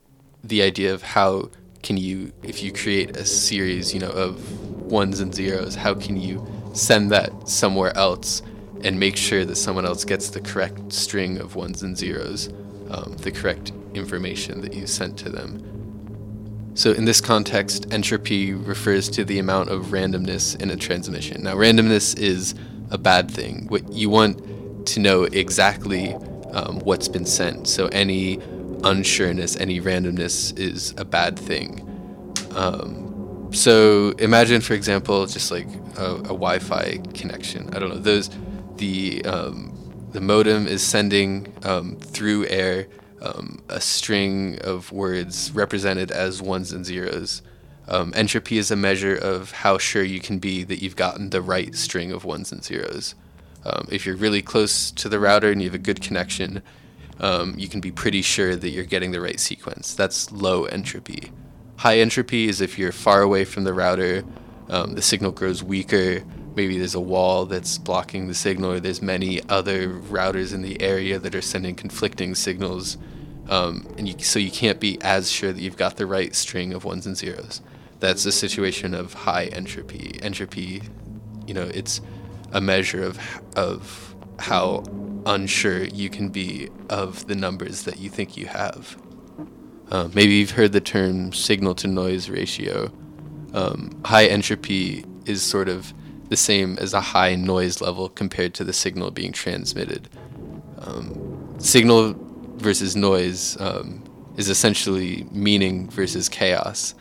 the 0.43 0.61
idea 0.61 0.93
of 0.93 1.01
how 1.01 1.49
can 1.83 1.97
you, 1.97 2.31
if 2.43 2.61
you 2.61 2.71
create 2.71 3.15
a 3.17 3.25
series, 3.25 3.93
you 3.93 3.99
know, 3.99 4.11
of 4.11 4.81
ones 4.81 5.19
and 5.19 5.33
zeros, 5.33 5.75
how 5.75 5.93
can 5.93 6.17
you 6.17 6.45
send 6.73 7.11
that 7.11 7.47
somewhere 7.47 7.95
else 7.97 8.41
and 8.83 8.99
make 8.99 9.15
sure 9.15 9.45
that 9.45 9.55
someone 9.55 9.85
else 9.85 10.03
gets 10.03 10.29
the 10.29 10.41
correct 10.41 10.91
string 10.91 11.37
of 11.37 11.55
ones 11.55 11.83
and 11.83 11.97
zeros, 11.97 12.49
um, 12.89 13.15
the 13.17 13.31
correct 13.31 13.71
information 13.93 14.61
that 14.61 14.73
you 14.73 14.87
sent 14.87 15.17
to 15.17 15.29
them. 15.29 15.80
So, 16.73 16.91
in 16.91 17.05
this 17.05 17.19
context, 17.19 17.91
entropy 17.91 18.53
refers 18.53 19.09
to 19.09 19.25
the 19.25 19.39
amount 19.39 19.69
of 19.69 19.87
randomness 19.87 20.59
in 20.61 20.69
a 20.69 20.77
transmission. 20.77 21.43
Now, 21.43 21.55
randomness 21.55 22.17
is 22.17 22.55
a 22.89 22.97
bad 22.97 23.29
thing. 23.29 23.67
What 23.67 23.91
you 23.91 24.09
want 24.09 24.87
to 24.87 24.99
know 24.99 25.23
exactly 25.23 26.13
um, 26.53 26.79
what's 26.79 27.07
been 27.07 27.25
sent. 27.25 27.67
So, 27.67 27.87
any 27.87 28.37
unsureness, 28.83 29.59
any 29.59 29.81
randomness 29.81 30.57
is 30.57 30.93
a 30.97 31.03
bad 31.03 31.37
thing. 31.37 31.87
Um, 32.55 33.49
so, 33.51 34.11
imagine, 34.11 34.61
for 34.61 34.73
example, 34.73 35.25
just 35.25 35.51
like 35.51 35.67
a, 35.97 36.15
a 36.15 36.33
Wi-Fi 36.33 37.01
connection. 37.13 37.69
I 37.75 37.79
don't 37.79 37.89
know 37.89 37.95
those. 37.95 38.29
The 38.77 39.23
um, 39.25 39.71
the 40.11 40.21
modem 40.21 40.67
is 40.67 40.81
sending 40.81 41.53
um, 41.63 41.97
through 41.97 42.47
air 42.47 42.87
um, 43.21 43.61
a 43.69 43.79
string 43.79 44.59
of 44.61 44.91
words 44.91 45.51
represented 45.51 46.11
as 46.11 46.41
ones 46.41 46.71
and 46.71 46.85
zeros. 46.85 47.41
Um, 47.87 48.13
entropy 48.15 48.57
is 48.57 48.71
a 48.71 48.75
measure 48.75 49.15
of 49.15 49.51
how 49.51 49.77
sure 49.77 50.03
you 50.03 50.19
can 50.19 50.39
be 50.39 50.63
that 50.63 50.81
you've 50.81 50.95
gotten 50.95 51.29
the 51.29 51.41
right 51.41 51.75
string 51.75 52.11
of 52.11 52.25
ones 52.25 52.51
and 52.51 52.63
zeros. 52.63 53.15
Um, 53.65 53.87
if 53.91 54.05
you're 54.05 54.15
really 54.15 54.41
close 54.41 54.91
to 54.91 55.09
the 55.09 55.19
router 55.19 55.51
and 55.51 55.61
you 55.61 55.67
have 55.67 55.75
a 55.75 55.79
good 55.79 56.01
connection, 56.01 56.61
um, 57.19 57.53
you 57.57 57.67
can 57.67 57.81
be 57.81 57.91
pretty 57.91 58.21
sure 58.21 58.55
that 58.55 58.69
you're 58.69 58.85
getting 58.85 59.11
the 59.11 59.21
right 59.21 59.39
sequence. 59.39 59.93
That's 59.93 60.31
low 60.31 60.65
entropy. 60.65 61.31
High 61.77 61.99
entropy 61.99 62.47
is 62.47 62.61
if 62.61 62.79
you're 62.79 62.91
far 62.91 63.21
away 63.21 63.45
from 63.45 63.63
the 63.63 63.73
router, 63.73 64.23
um, 64.69 64.93
the 64.93 65.01
signal 65.01 65.31
grows 65.31 65.63
weaker. 65.63 66.23
Maybe 66.55 66.77
there's 66.77 66.95
a 66.95 66.99
wall 66.99 67.45
that's 67.45 67.77
blocking 67.77 68.27
the 68.27 68.33
signal, 68.33 68.73
or 68.73 68.79
there's 68.79 69.01
many 69.01 69.41
other 69.49 69.89
routers 69.89 70.53
in 70.53 70.61
the 70.61 70.81
area 70.81 71.17
that 71.19 71.33
are 71.33 71.41
sending 71.41 71.75
conflicting 71.75 72.35
signals 72.35 72.97
um, 73.51 73.85
and 73.97 74.07
you, 74.07 74.17
so 74.19 74.39
you 74.39 74.49
can't 74.49 74.79
be 74.79 74.97
as 75.01 75.29
sure 75.29 75.51
that 75.51 75.61
you've 75.61 75.77
got 75.77 75.97
the 75.97 76.05
right 76.05 76.33
string 76.33 76.73
of 76.73 76.85
ones 76.85 77.05
and 77.05 77.17
zeros. 77.17 77.61
That's 77.99 78.25
a 78.25 78.31
situation 78.31 78.93
of 78.93 79.13
high 79.13 79.45
entropy. 79.45 80.17
Entropy, 80.23 80.81
you 81.45 81.53
know, 81.53 81.69
it's 81.73 82.01
a 82.53 82.61
measure 82.61 83.03
of 83.03 83.19
of 83.55 84.15
how 84.39 84.83
unsure 85.25 85.83
you 85.83 86.09
can 86.09 86.29
be 86.29 86.69
of 86.89 87.27
the 87.27 87.35
numbers 87.35 87.83
that 87.83 87.99
you 87.99 88.09
think 88.09 88.37
you 88.37 88.47
have. 88.47 88.97
Uh, 89.91 90.07
maybe 90.13 90.33
you've 90.33 90.51
heard 90.51 90.71
the 90.71 90.81
term 90.81 91.33
signal 91.33 91.75
to 91.75 91.87
noise 91.87 92.29
ratio. 92.29 92.89
Um, 93.53 94.01
high 94.05 94.25
entropy 94.25 95.03
is 95.25 95.43
sort 95.43 95.67
of 95.67 95.93
the 96.31 96.37
same 96.37 96.77
as 96.77 96.93
a 96.93 97.01
high 97.01 97.35
noise 97.35 97.81
level 97.81 98.07
compared 98.07 98.53
to 98.53 98.63
the 98.63 98.71
signal 98.71 99.11
being 99.11 99.33
transmitted. 99.33 100.07
Um, 100.77 101.53
signal 101.59 102.15
versus 102.55 102.95
noise 102.95 103.59
um, 103.59 104.01
is 104.37 104.47
essentially 104.47 105.27
meaning 105.29 105.89
versus 105.89 106.29
chaos. 106.29 106.95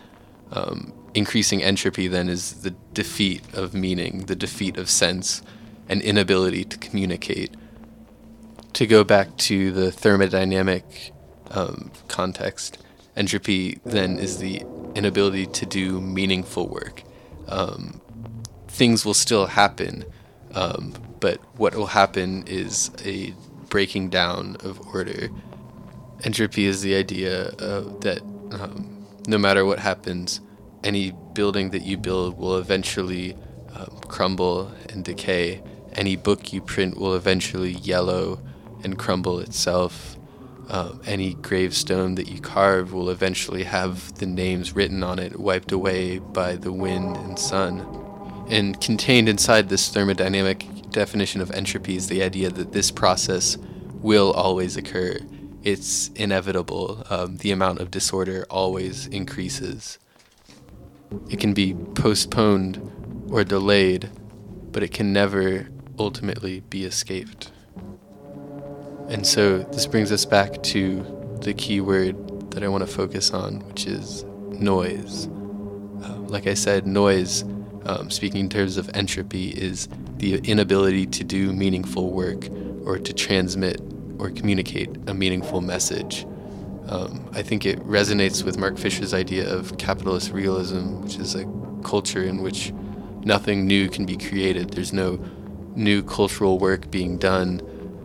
Um, 0.51 0.93
increasing 1.15 1.63
entropy 1.63 2.09
then 2.09 2.29
is 2.29 2.63
the 2.63 2.75
defeat 2.93 3.43
of 3.55 3.73
meaning, 3.73 4.27
the 4.27 4.35
defeat 4.35 4.77
of 4.77 4.91
sense, 4.91 5.43
and 5.89 6.03
inability 6.03 6.65
to 6.65 6.77
communicate. 6.79 7.55
To 8.73 8.85
go 8.85 9.05
back 9.05 9.37
to 9.49 9.71
the 9.71 9.93
thermodynamic 9.93 11.13
um, 11.53 11.93
context, 12.09 12.79
entropy 13.15 13.79
then 13.85 14.19
is 14.19 14.39
the 14.39 14.65
inability 14.97 15.47
to 15.47 15.67
do 15.67 16.01
meaningful 16.01 16.67
work. 16.67 17.05
Um, 17.47 18.01
things 18.81 19.05
will 19.05 19.21
still 19.27 19.47
happen, 19.47 20.05
um, 20.55 20.95
but 21.21 21.39
what 21.59 21.75
will 21.75 21.93
happen 22.01 22.45
is 22.47 22.91
a 23.05 23.35
breaking 23.69 24.09
down 24.09 24.57
of 24.65 24.75
order 24.95 25.29
Entropy 26.23 26.67
is 26.67 26.83
the 26.83 26.95
idea 26.95 27.49
uh, 27.49 27.81
that 28.01 28.21
um, 28.53 29.07
no 29.27 29.39
matter 29.39 29.65
what 29.65 29.79
happens, 29.79 30.41
any 30.85 31.13
building 31.33 31.71
that 31.71 31.83
you 31.83 31.97
build 31.97 32.37
will 32.39 32.59
eventually 32.59 33.37
um, 33.75 33.99
crumble 34.09 34.71
and 34.91 35.05
decay. 35.05 35.63
Any 35.95 36.17
book 36.17 36.53
you 36.53 36.61
print 36.61 36.99
will 36.99 37.15
eventually 37.15 37.73
yellow 37.73 38.39
and 38.85 38.99
crumble 38.99 39.39
itself. 39.41 40.19
Uh, 40.69 40.93
any 41.07 41.35
gravestone 41.35 42.17
that 42.17 42.29
you 42.29 42.41
carve 42.41 42.93
will 42.93 43.09
eventually 43.09 43.65
have 43.65 44.15
the 44.19 44.27
names 44.27 44.75
written 44.77 45.03
on 45.03 45.19
it 45.19 45.41
wiped 45.41 45.73
away 45.73 46.19
by 46.19 46.55
the 46.55 46.73
wind 46.73 47.17
and 47.17 47.39
sun. 47.39 48.10
And 48.51 48.81
contained 48.81 49.29
inside 49.29 49.69
this 49.69 49.89
thermodynamic 49.91 50.91
definition 50.91 51.41
of 51.41 51.51
entropy 51.53 51.97
is 51.97 52.09
the 52.09 52.23
idea 52.23 52.51
that 52.51 52.73
this 52.73 52.91
process 52.91 53.57
will 54.03 54.33
always 54.33 54.77
occur 54.77 55.19
it's 55.63 56.09
inevitable. 56.15 57.05
Um, 57.11 57.37
the 57.39 57.51
amount 57.51 57.81
of 57.81 57.91
disorder 57.91 58.47
always 58.49 59.07
increases. 59.07 59.99
It 61.29 61.41
can 61.41 61.53
be 61.53 61.75
postponed 61.75 63.27
or 63.31 63.45
delayed, 63.45 64.11
but 64.73 64.83
it 64.83 64.93
can 64.93 65.13
never 65.13 65.69
ultimately 65.99 66.61
be 66.61 66.85
escaped. 66.85 67.51
And 69.09 69.27
so 69.27 69.59
this 69.59 69.87
brings 69.87 70.13
us 70.13 70.25
back 70.25 70.63
to 70.65 71.39
the 71.43 71.53
key 71.53 71.81
word 71.81 72.51
that 72.53 72.63
I 72.63 72.69
want 72.69 72.87
to 72.87 72.93
focus 72.93 73.33
on, 73.33 73.61
which 73.67 73.87
is 73.87 74.25
noise. 74.25 75.27
Uh, 76.03 76.15
like 76.29 76.47
I 76.47 76.55
said, 76.55 76.87
noise, 76.87 77.45
um, 77.91 78.11
speaking 78.11 78.41
in 78.41 78.49
terms 78.49 78.77
of 78.77 78.89
entropy, 78.95 79.49
is 79.49 79.89
the 80.19 80.37
inability 80.39 81.07
to 81.07 81.25
do 81.25 81.53
meaningful 81.53 82.11
work 82.11 82.49
or 82.85 82.99
to 82.99 83.13
transmit 83.13 83.81
or 84.19 84.31
communicate 84.31 84.91
a 85.09 85.15
meaningful 85.15 85.61
message. 85.61 86.25
Um, 86.89 87.29
I 87.33 87.43
think 87.43 87.67
it 87.67 87.79
resonates 87.81 88.45
with 88.45 88.59
Mark 88.59 88.79
Fisher's 88.79 89.13
idea 89.13 89.53
of 89.53 89.77
capitalist 89.79 90.31
realism, 90.31 91.03
which 91.03 91.17
is 91.17 91.35
a 91.35 91.45
culture 91.83 92.23
in 92.23 92.43
which 92.43 92.73
nothing 93.25 93.67
new 93.67 93.89
can 93.89 94.07
be 94.07 94.17
created. 94.17 94.71
There's 94.71 94.93
no 94.93 95.19
new 95.75 96.03
cultural 96.03 96.59
work 96.59 96.91
being 96.91 97.19
done, 97.19 97.61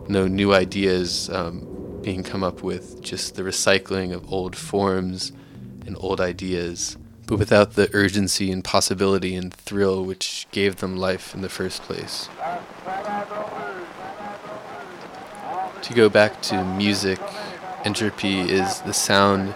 no 0.08 0.26
new 0.26 0.52
ideas 0.52 1.30
um, 1.30 2.00
being 2.02 2.22
come 2.24 2.42
up 2.42 2.62
with, 2.62 3.02
just 3.02 3.36
the 3.36 3.42
recycling 3.42 4.12
of 4.12 4.32
old 4.32 4.56
forms 4.56 5.32
and 5.86 5.96
old 6.00 6.20
ideas. 6.20 6.96
But 7.26 7.38
without 7.38 7.72
the 7.72 7.90
urgency 7.92 8.50
and 8.50 8.62
possibility 8.62 9.34
and 9.34 9.52
thrill 9.52 10.04
which 10.04 10.46
gave 10.52 10.76
them 10.76 10.96
life 10.96 11.34
in 11.34 11.42
the 11.42 11.48
first 11.48 11.82
place. 11.82 12.28
To 15.82 15.94
go 15.94 16.08
back 16.08 16.40
to 16.42 16.64
music, 16.64 17.20
entropy 17.84 18.40
is 18.40 18.80
the 18.82 18.92
sound 18.92 19.54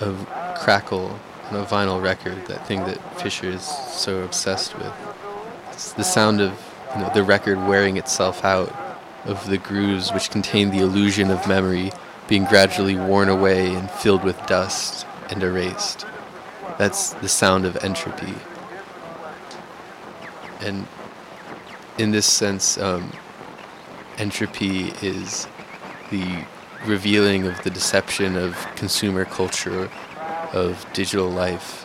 of 0.00 0.26
crackle 0.58 1.18
on 1.50 1.56
a 1.56 1.64
vinyl 1.64 2.02
record, 2.02 2.46
that 2.46 2.66
thing 2.66 2.80
that 2.80 3.20
Fisher 3.20 3.48
is 3.48 3.62
so 3.62 4.22
obsessed 4.22 4.76
with. 4.78 4.92
It's 5.72 5.92
the 5.92 6.04
sound 6.04 6.40
of 6.40 6.52
you 6.94 7.02
know, 7.02 7.10
the 7.14 7.22
record 7.22 7.58
wearing 7.58 7.96
itself 7.96 8.44
out, 8.44 8.74
of 9.24 9.46
the 9.48 9.58
grooves 9.58 10.12
which 10.12 10.30
contain 10.30 10.70
the 10.70 10.78
illusion 10.78 11.30
of 11.30 11.46
memory 11.46 11.92
being 12.28 12.44
gradually 12.44 12.96
worn 12.96 13.28
away 13.28 13.74
and 13.74 13.90
filled 13.90 14.24
with 14.24 14.46
dust 14.46 15.06
and 15.30 15.42
erased. 15.42 16.06
That's 16.76 17.10
the 17.14 17.28
sound 17.28 17.64
of 17.64 17.76
entropy. 17.84 18.34
And 20.60 20.86
in 21.98 22.10
this 22.10 22.26
sense, 22.26 22.78
um, 22.78 23.12
entropy 24.18 24.92
is 25.02 25.46
the 26.10 26.44
revealing 26.86 27.46
of 27.46 27.62
the 27.62 27.70
deception 27.70 28.36
of 28.36 28.56
consumer 28.76 29.24
culture, 29.24 29.90
of 30.52 30.86
digital 30.92 31.28
life. 31.28 31.84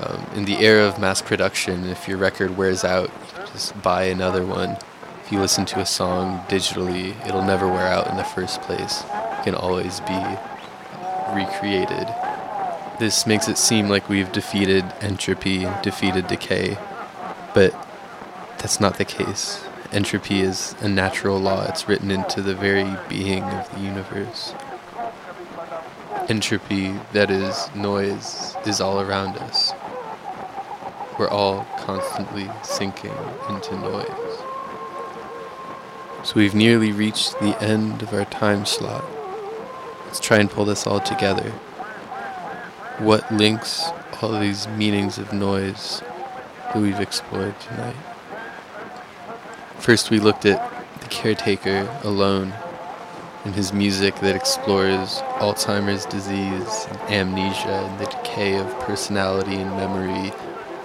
Um, 0.00 0.26
in 0.34 0.44
the 0.44 0.58
era 0.58 0.86
of 0.86 0.98
mass 0.98 1.22
production, 1.22 1.84
if 1.84 2.06
your 2.06 2.18
record 2.18 2.56
wears 2.56 2.84
out, 2.84 3.08
you 3.08 3.46
just 3.52 3.80
buy 3.82 4.04
another 4.04 4.44
one. 4.44 4.76
If 5.24 5.32
you 5.32 5.40
listen 5.40 5.64
to 5.66 5.80
a 5.80 5.86
song 5.86 6.40
digitally, 6.48 7.16
it'll 7.26 7.42
never 7.42 7.66
wear 7.66 7.86
out 7.86 8.08
in 8.08 8.16
the 8.16 8.24
first 8.24 8.60
place. 8.62 9.02
It 9.02 9.44
can 9.44 9.54
always 9.54 10.00
be 10.00 10.22
recreated. 11.32 12.06
This 12.98 13.26
makes 13.26 13.46
it 13.46 13.58
seem 13.58 13.88
like 13.88 14.08
we've 14.08 14.32
defeated 14.32 14.84
entropy, 15.02 15.66
defeated 15.82 16.28
decay, 16.28 16.78
but 17.52 17.74
that's 18.56 18.80
not 18.80 18.96
the 18.96 19.04
case. 19.04 19.62
Entropy 19.92 20.40
is 20.40 20.74
a 20.80 20.88
natural 20.88 21.38
law, 21.38 21.66
it's 21.66 21.86
written 21.88 22.10
into 22.10 22.40
the 22.40 22.54
very 22.54 22.96
being 23.06 23.42
of 23.42 23.70
the 23.74 23.80
universe. 23.80 24.54
Entropy, 26.30 26.94
that 27.12 27.30
is, 27.30 27.68
noise, 27.74 28.56
is 28.64 28.80
all 28.80 29.00
around 29.00 29.36
us. 29.36 29.74
We're 31.18 31.28
all 31.28 31.66
constantly 31.78 32.50
sinking 32.62 33.14
into 33.50 33.76
noise. 33.76 34.38
So 36.24 36.32
we've 36.34 36.54
nearly 36.54 36.92
reached 36.92 37.38
the 37.40 37.62
end 37.62 38.02
of 38.02 38.14
our 38.14 38.24
time 38.24 38.64
slot. 38.64 39.04
Let's 40.06 40.18
try 40.18 40.38
and 40.38 40.50
pull 40.50 40.64
this 40.64 40.86
all 40.86 41.00
together. 41.00 41.52
What 42.98 43.30
links 43.30 43.84
all 44.22 44.40
these 44.40 44.66
meanings 44.68 45.18
of 45.18 45.30
noise 45.30 46.00
that 46.64 46.76
we've 46.76 46.98
explored 46.98 47.54
tonight? 47.60 47.94
First, 49.78 50.10
we 50.10 50.18
looked 50.18 50.46
at 50.46 50.72
the 51.00 51.06
caretaker 51.08 51.94
alone 52.04 52.54
and 53.44 53.54
his 53.54 53.70
music 53.74 54.14
that 54.20 54.34
explores 54.34 55.18
Alzheimer's 55.40 56.06
disease 56.06 56.86
and 56.88 56.98
amnesia 57.12 57.68
and 57.68 58.00
the 58.00 58.06
decay 58.06 58.56
of 58.56 58.66
personality 58.80 59.56
and 59.56 59.70
memory 59.72 60.32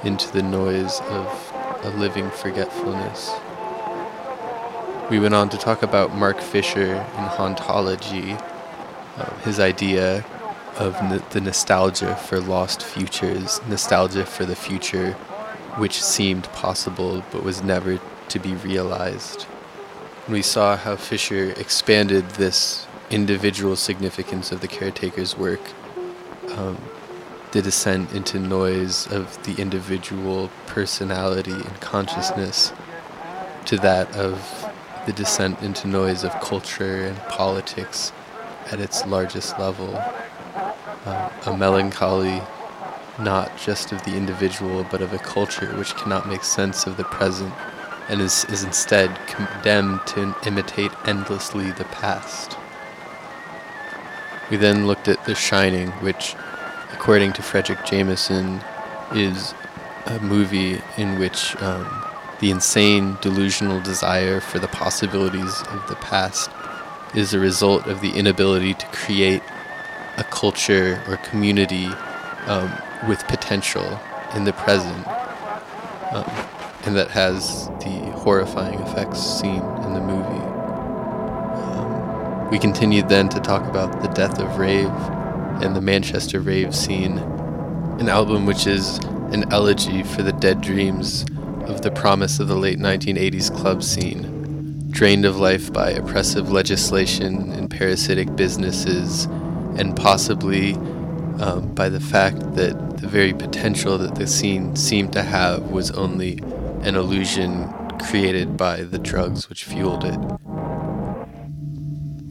into 0.04 0.30
the 0.34 0.44
noise 0.44 1.00
of 1.00 1.54
a 1.84 1.92
living 1.92 2.30
forgetfulness. 2.30 3.32
We 5.10 5.18
went 5.22 5.34
on 5.34 5.48
to 5.48 5.58
talk 5.58 5.82
about 5.82 6.14
Mark 6.14 6.42
Fisher 6.42 6.96
and 6.96 7.30
hauntology, 7.30 8.38
uh, 9.18 9.34
his 9.46 9.62
idea 9.62 10.26
of 10.78 10.96
n- 10.96 11.24
the 11.32 11.42
nostalgia 11.42 12.16
for 12.16 12.40
lost 12.40 12.84
futures, 12.84 13.60
nostalgia 13.68 14.26
for 14.26 14.46
the 14.46 14.56
future 14.56 15.16
which 15.78 16.04
seemed 16.04 16.44
possible 16.46 17.24
but 17.32 17.44
was 17.44 17.64
never 17.64 18.00
to 18.30 18.40
be 18.40 18.54
realized. 18.56 19.46
And 20.26 20.34
we 20.34 20.42
saw 20.42 20.76
how 20.76 20.96
Fisher 20.96 21.54
expanded 21.58 22.30
this 22.32 22.88
individual 23.10 23.76
significance 23.76 24.52
of 24.52 24.62
the 24.62 24.68
caretaker's 24.68 25.38
work, 25.38 25.62
um, 26.52 26.78
the 27.52 27.62
descent 27.62 28.14
into 28.14 28.40
noise 28.40 29.08
of 29.12 29.42
the 29.44 29.62
individual 29.62 30.50
personality 30.68 31.52
and 31.52 31.82
consciousness, 31.82 32.72
to 33.66 33.78
that 33.78 34.10
of 34.16 34.66
the 35.06 35.14
descent 35.14 35.62
into 35.62 35.88
noise 35.88 36.24
of 36.24 36.32
culture 36.40 37.08
and 37.08 37.18
politics 37.24 38.12
at 38.72 38.80
its 38.80 39.06
largest 39.06 39.58
level. 39.60 40.02
Uh, 41.06 41.30
a 41.48 41.58
melancholy 41.58 42.42
not 43.20 43.58
just 43.58 43.92
of 43.92 44.04
the 44.04 44.16
individual, 44.16 44.86
but 44.90 45.02
of 45.02 45.14
a 45.14 45.18
culture 45.18 45.76
which 45.78 45.96
cannot 45.96 46.28
make 46.28 46.44
sense 46.44 46.86
of 46.86 46.98
the 46.98 47.04
present 47.04 47.54
and 48.08 48.22
is, 48.22 48.46
is 48.46 48.64
instead 48.64 49.16
condemned 49.28 50.06
to 50.06 50.36
imitate 50.46 50.92
endlessly 51.06 51.72
the 51.72 51.86
past. 51.86 52.58
We 54.50 54.58
then 54.58 54.86
looked 54.86 55.08
at 55.08 55.24
The 55.26 55.36
Shining, 55.36 55.92
which, 56.04 56.36
according 56.92 57.34
to 57.34 57.42
Fredric 57.42 57.86
Jameson, 57.86 58.62
is 59.14 59.54
a 60.06 60.20
movie 60.20 60.82
in 60.98 61.18
which 61.18 61.56
um, 61.62 62.06
the 62.40 62.52
insane 62.52 63.18
delusional 63.22 63.80
desire 63.82 64.40
for 64.40 64.60
the 64.60 64.68
possibilities 64.68 65.62
of 65.70 65.88
the 65.88 65.96
past 65.96 66.50
is 67.16 67.34
a 67.34 67.40
result 67.40 67.88
of 67.88 68.02
the 68.02 68.12
inability 68.12 68.74
to 68.74 68.86
create 68.88 69.44
a 70.22 70.24
culture 70.26 71.02
or 71.08 71.18
community 71.18 71.88
um, 72.46 72.72
with 73.08 73.20
potential 73.28 74.00
in 74.36 74.44
the 74.44 74.54
present. 74.54 75.08
Um, 76.14 76.30
and 76.86 76.96
that 76.96 77.10
has 77.10 77.68
the 77.80 78.12
horrifying 78.24 78.80
effects 78.82 79.20
seen 79.20 79.62
in 79.84 79.94
the 79.94 80.02
movie. 80.02 80.46
Um, 81.62 82.50
we 82.52 82.60
continued 82.60 83.10
then 83.10 83.30
to 83.30 83.40
talk 83.40 83.68
about 83.68 84.02
the 84.04 84.10
death 84.10 84.40
of 84.40 84.58
Rave 84.58 84.92
and 85.64 85.76
the 85.76 85.82
Manchester 85.82 86.40
Rave 86.40 86.76
scene, 86.76 87.18
an 88.00 88.08
album 88.08 88.46
which 88.46 88.68
is 88.68 89.00
an 89.32 89.52
elegy 89.52 90.04
for 90.04 90.22
the 90.22 90.34
dead 90.34 90.62
dreams 90.62 91.26
of 91.66 91.82
the 91.82 91.92
promise 91.92 92.40
of 92.40 92.48
the 92.48 92.56
late 92.56 92.78
1980s 92.78 93.56
club 93.56 93.82
scene, 93.82 94.88
drained 94.92 95.26
of 95.26 95.38
life 95.38 95.74
by 95.74 95.90
oppressive 95.90 96.52
legislation 96.52 97.52
and 97.54 97.72
parasitic 97.72 98.36
businesses, 98.36 99.28
and 99.78 99.96
possibly 99.96 100.74
um, 101.42 101.74
by 101.74 101.90
the 101.90 102.00
fact 102.00 102.56
that 102.56 102.98
the 102.98 103.08
very 103.08 103.34
potential 103.34 103.98
that 103.98 104.16
the 104.16 104.28
scene 104.28 104.76
seemed 104.76 105.14
to 105.14 105.24
have 105.24 105.72
was 105.72 105.92
only 105.92 106.40
an 106.84 106.96
illusion 106.96 107.72
created 108.00 108.58
by 108.58 108.84
the 108.84 109.00
drugs 109.00 109.50
which 109.50 109.64
fueled 109.64 110.04
it. 110.04 110.20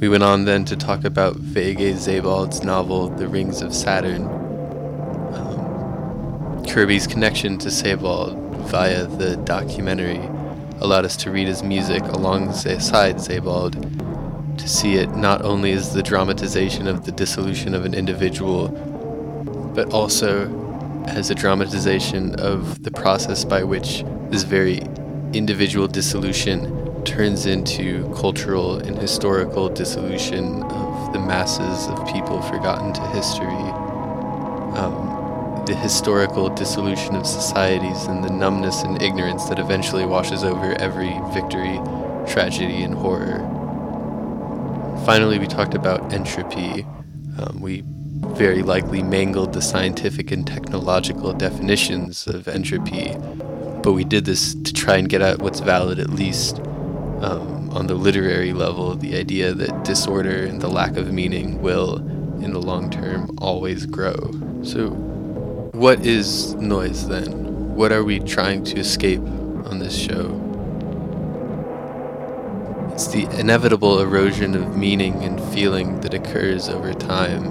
We 0.00 0.08
went 0.08 0.22
on 0.22 0.44
then 0.44 0.64
to 0.66 0.76
talk 0.76 1.04
about 1.04 1.36
V.G. 1.36 1.94
Sebald's 1.96 2.62
novel 2.62 3.08
The 3.08 3.28
Rings 3.28 3.60
of 3.60 3.74
Saturn, 3.74 4.24
um, 5.34 6.64
Kirby's 6.66 7.06
connection 7.06 7.58
to 7.58 7.70
Sebald 7.70 8.38
via 8.68 9.06
the 9.06 9.36
documentary 9.36 10.20
allowed 10.80 11.04
us 11.04 11.16
to 11.18 11.30
read 11.30 11.46
his 11.46 11.62
music 11.62 12.02
alongside 12.04 13.20
Sebald, 13.20 13.74
to 14.60 14.68
see 14.68 14.96
it 14.96 15.10
not 15.16 15.42
only 15.42 15.72
as 15.72 15.94
the 15.94 16.02
dramatization 16.02 16.86
of 16.86 17.04
the 17.04 17.12
dissolution 17.12 17.74
of 17.74 17.84
an 17.84 17.94
individual, 17.94 18.68
but 19.74 19.92
also 19.92 20.48
as 21.06 21.30
a 21.30 21.34
dramatization 21.34 22.34
of 22.36 22.82
the 22.82 22.90
process 22.90 23.44
by 23.44 23.64
which 23.64 24.04
this 24.30 24.42
very 24.42 24.78
individual 25.32 25.86
dissolution 25.86 27.02
turns 27.04 27.46
into 27.46 28.12
cultural 28.14 28.76
and 28.76 28.98
historical 28.98 29.68
dissolution 29.68 30.62
of 30.64 31.12
the 31.12 31.18
masses 31.18 31.88
of 31.88 32.06
people 32.12 32.42
forgotten 32.42 32.92
to 32.92 33.00
history. 33.08 33.46
Um, 34.76 35.64
the 35.66 35.74
historical 35.74 36.48
dissolution 36.48 37.16
of 37.16 37.26
societies 37.26 38.04
and 38.04 38.22
the 38.22 38.30
numbness 38.30 38.82
and 38.82 39.00
ignorance 39.02 39.44
that 39.44 39.58
eventually 39.58 40.04
washes 40.04 40.44
over 40.44 40.74
every 40.80 41.18
victory, 41.32 41.80
tragedy, 42.26 42.82
and 42.82 42.94
horror. 42.94 43.59
Finally, 45.04 45.38
we 45.38 45.46
talked 45.46 45.74
about 45.74 46.12
entropy. 46.12 46.84
Um, 47.38 47.60
we 47.60 47.82
very 48.34 48.62
likely 48.62 49.02
mangled 49.02 49.52
the 49.52 49.62
scientific 49.62 50.30
and 50.30 50.46
technological 50.46 51.32
definitions 51.32 52.26
of 52.26 52.46
entropy, 52.46 53.14
but 53.82 53.92
we 53.92 54.04
did 54.04 54.24
this 54.26 54.54
to 54.54 54.72
try 54.72 54.96
and 54.96 55.08
get 55.08 55.22
at 55.22 55.40
what's 55.40 55.60
valid 55.60 55.98
at 55.98 56.10
least 56.10 56.58
um, 57.22 57.70
on 57.70 57.86
the 57.86 57.94
literary 57.94 58.52
level 58.52 58.94
the 58.94 59.16
idea 59.16 59.54
that 59.54 59.84
disorder 59.84 60.44
and 60.44 60.60
the 60.60 60.68
lack 60.68 60.96
of 60.96 61.12
meaning 61.12 61.60
will, 61.62 61.96
in 62.42 62.52
the 62.52 62.60
long 62.60 62.90
term, 62.90 63.30
always 63.38 63.86
grow. 63.86 64.16
So, 64.62 64.90
what 65.72 66.04
is 66.04 66.54
noise 66.54 67.08
then? 67.08 67.74
What 67.74 67.92
are 67.92 68.04
we 68.04 68.20
trying 68.20 68.64
to 68.64 68.78
escape 68.78 69.20
on 69.20 69.78
this 69.78 69.96
show? 69.96 70.49
It's 73.00 73.08
the 73.08 73.24
inevitable 73.40 73.98
erosion 73.98 74.54
of 74.54 74.76
meaning 74.76 75.24
and 75.24 75.40
feeling 75.54 76.02
that 76.02 76.12
occurs 76.12 76.68
over 76.68 76.92
time. 76.92 77.44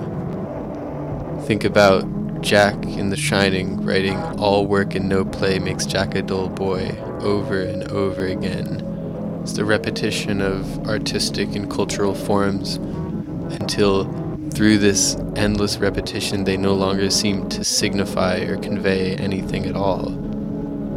Think 1.47 1.63
about 1.63 2.03
Jack 2.43 2.75
in 2.85 3.09
The 3.09 3.17
Shining 3.17 3.83
writing, 3.83 4.15
All 4.37 4.67
work 4.67 4.93
and 4.93 5.09
no 5.09 5.25
play 5.25 5.57
makes 5.57 5.87
Jack 5.87 6.13
a 6.13 6.21
dull 6.21 6.49
boy, 6.49 6.95
over 7.21 7.63
and 7.63 7.91
over 7.91 8.27
again. 8.27 9.39
It's 9.41 9.53
the 9.53 9.65
repetition 9.65 10.39
of 10.39 10.87
artistic 10.87 11.55
and 11.55 11.67
cultural 11.67 12.13
forms 12.13 12.75
until 12.75 14.03
through 14.51 14.77
this 14.77 15.15
endless 15.35 15.79
repetition 15.79 16.43
they 16.43 16.57
no 16.57 16.75
longer 16.75 17.09
seem 17.09 17.49
to 17.49 17.63
signify 17.63 18.41
or 18.41 18.57
convey 18.57 19.15
anything 19.15 19.65
at 19.65 19.75
all. 19.75 20.13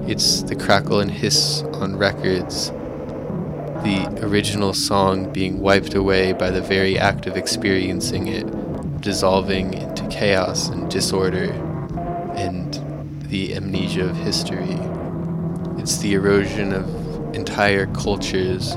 It's 0.07 0.43
the 0.43 0.57
crackle 0.57 1.01
and 1.01 1.11
hiss 1.11 1.63
on 1.73 1.97
records, 1.97 2.71
the 3.83 4.07
original 4.25 4.73
song 4.73 5.33
being 5.33 5.59
wiped 5.59 5.95
away 5.95 6.33
by 6.33 6.51
the 6.51 6.63
very 6.63 6.99
act 6.99 7.27
of 7.27 7.37
experiencing 7.37 8.29
it 8.29 8.47
dissolving 9.01 9.75
into 9.75 10.07
chaos 10.07 10.69
and 10.69 10.89
disorder 10.89 11.51
and 12.37 12.75
the 13.29 13.57
amnesia 13.57 14.09
of 14.09 14.17
history. 14.17 14.79
It's 15.79 15.99
the 15.99 16.15
erosion 16.15 16.73
of 16.73 17.35
entire 17.35 17.87
cultures, 17.87 18.77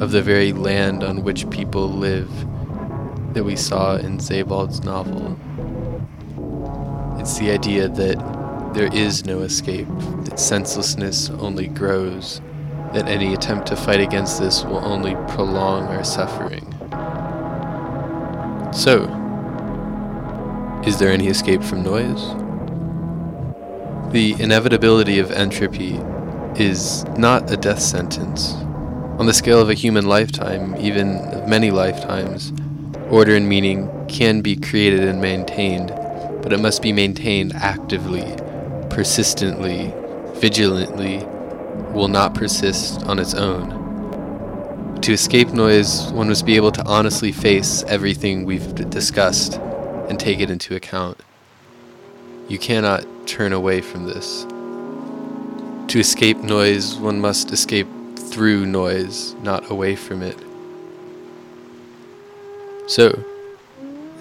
of 0.00 0.10
the 0.10 0.22
very 0.22 0.52
land 0.52 1.04
on 1.04 1.22
which 1.22 1.48
people 1.50 1.88
live 1.88 2.30
that 3.34 3.44
we 3.44 3.56
saw 3.56 3.96
in 3.96 4.18
Sebald's 4.18 4.82
novel. 4.82 5.38
It's 7.20 7.38
the 7.38 7.50
idea 7.50 7.88
that 7.88 8.72
there 8.72 8.92
is 8.94 9.26
no 9.26 9.40
escape, 9.40 9.88
that 10.24 10.40
senselessness 10.40 11.28
only 11.30 11.66
grows, 11.66 12.40
that 12.96 13.08
any 13.08 13.34
attempt 13.34 13.66
to 13.66 13.76
fight 13.76 14.00
against 14.00 14.40
this 14.40 14.64
will 14.64 14.82
only 14.82 15.14
prolong 15.28 15.86
our 15.88 16.02
suffering. 16.02 16.64
So, 18.72 19.04
is 20.86 20.98
there 20.98 21.10
any 21.10 21.26
escape 21.28 21.62
from 21.62 21.82
noise? 21.82 22.22
The 24.14 24.34
inevitability 24.42 25.18
of 25.18 25.30
entropy 25.30 26.00
is 26.58 27.04
not 27.18 27.52
a 27.52 27.58
death 27.58 27.80
sentence. 27.82 28.54
On 29.18 29.26
the 29.26 29.34
scale 29.34 29.60
of 29.60 29.68
a 29.68 29.74
human 29.74 30.06
lifetime, 30.06 30.74
even 30.76 31.18
of 31.34 31.46
many 31.46 31.70
lifetimes, 31.70 32.50
order 33.10 33.36
and 33.36 33.46
meaning 33.46 33.90
can 34.08 34.40
be 34.40 34.56
created 34.56 35.00
and 35.00 35.20
maintained, 35.20 35.88
but 36.42 36.50
it 36.50 36.60
must 36.60 36.80
be 36.80 36.92
maintained 36.92 37.52
actively, 37.56 38.34
persistently, 38.88 39.92
vigilantly, 40.40 41.26
will 41.92 42.08
not 42.08 42.34
persist 42.34 43.02
on 43.04 43.18
its 43.18 43.34
own. 43.34 45.00
To 45.02 45.12
escape 45.12 45.48
noise, 45.48 46.10
one 46.12 46.28
must 46.28 46.44
be 46.44 46.56
able 46.56 46.72
to 46.72 46.84
honestly 46.84 47.30
face 47.30 47.84
everything 47.84 48.44
we've 48.44 48.74
discussed 48.90 49.54
and 50.08 50.18
take 50.18 50.40
it 50.40 50.50
into 50.50 50.74
account. 50.74 51.20
You 52.48 52.58
cannot 52.58 53.04
turn 53.26 53.52
away 53.52 53.80
from 53.80 54.06
this. 54.06 54.44
To 55.92 56.00
escape 56.00 56.38
noise, 56.38 56.96
one 56.96 57.20
must 57.20 57.52
escape 57.52 57.86
through 58.16 58.66
noise, 58.66 59.34
not 59.42 59.70
away 59.70 59.96
from 59.96 60.22
it. 60.22 60.36
So, 62.88 63.22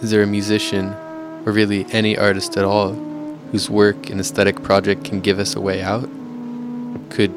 is 0.01 0.11
there 0.11 0.23
a 0.23 0.27
musician, 0.27 0.89
or 1.45 1.51
really 1.51 1.85
any 1.91 2.17
artist 2.17 2.57
at 2.57 2.65
all, 2.65 2.93
whose 3.51 3.69
work 3.69 4.09
and 4.09 4.19
aesthetic 4.19 4.61
project 4.63 5.03
can 5.03 5.21
give 5.21 5.39
us 5.39 5.55
a 5.55 5.61
way 5.61 5.81
out? 5.81 6.09
Could 7.09 7.33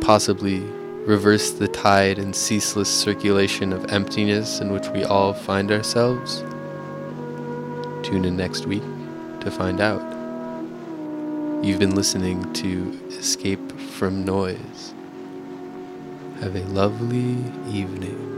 possibly 0.00 0.60
reverse 1.06 1.52
the 1.52 1.68
tide 1.68 2.18
and 2.18 2.34
ceaseless 2.34 2.88
circulation 2.88 3.72
of 3.72 3.92
emptiness 3.92 4.60
in 4.60 4.72
which 4.72 4.88
we 4.88 5.04
all 5.04 5.32
find 5.32 5.70
ourselves? 5.70 6.40
Tune 8.02 8.24
in 8.24 8.36
next 8.36 8.66
week 8.66 8.82
to 9.40 9.50
find 9.50 9.80
out. 9.80 10.02
You've 11.64 11.78
been 11.78 11.94
listening 11.94 12.52
to 12.54 13.00
Escape 13.18 13.72
from 13.78 14.24
Noise. 14.24 14.94
Have 16.40 16.54
a 16.54 16.64
lovely 16.64 17.36
evening. 17.72 18.35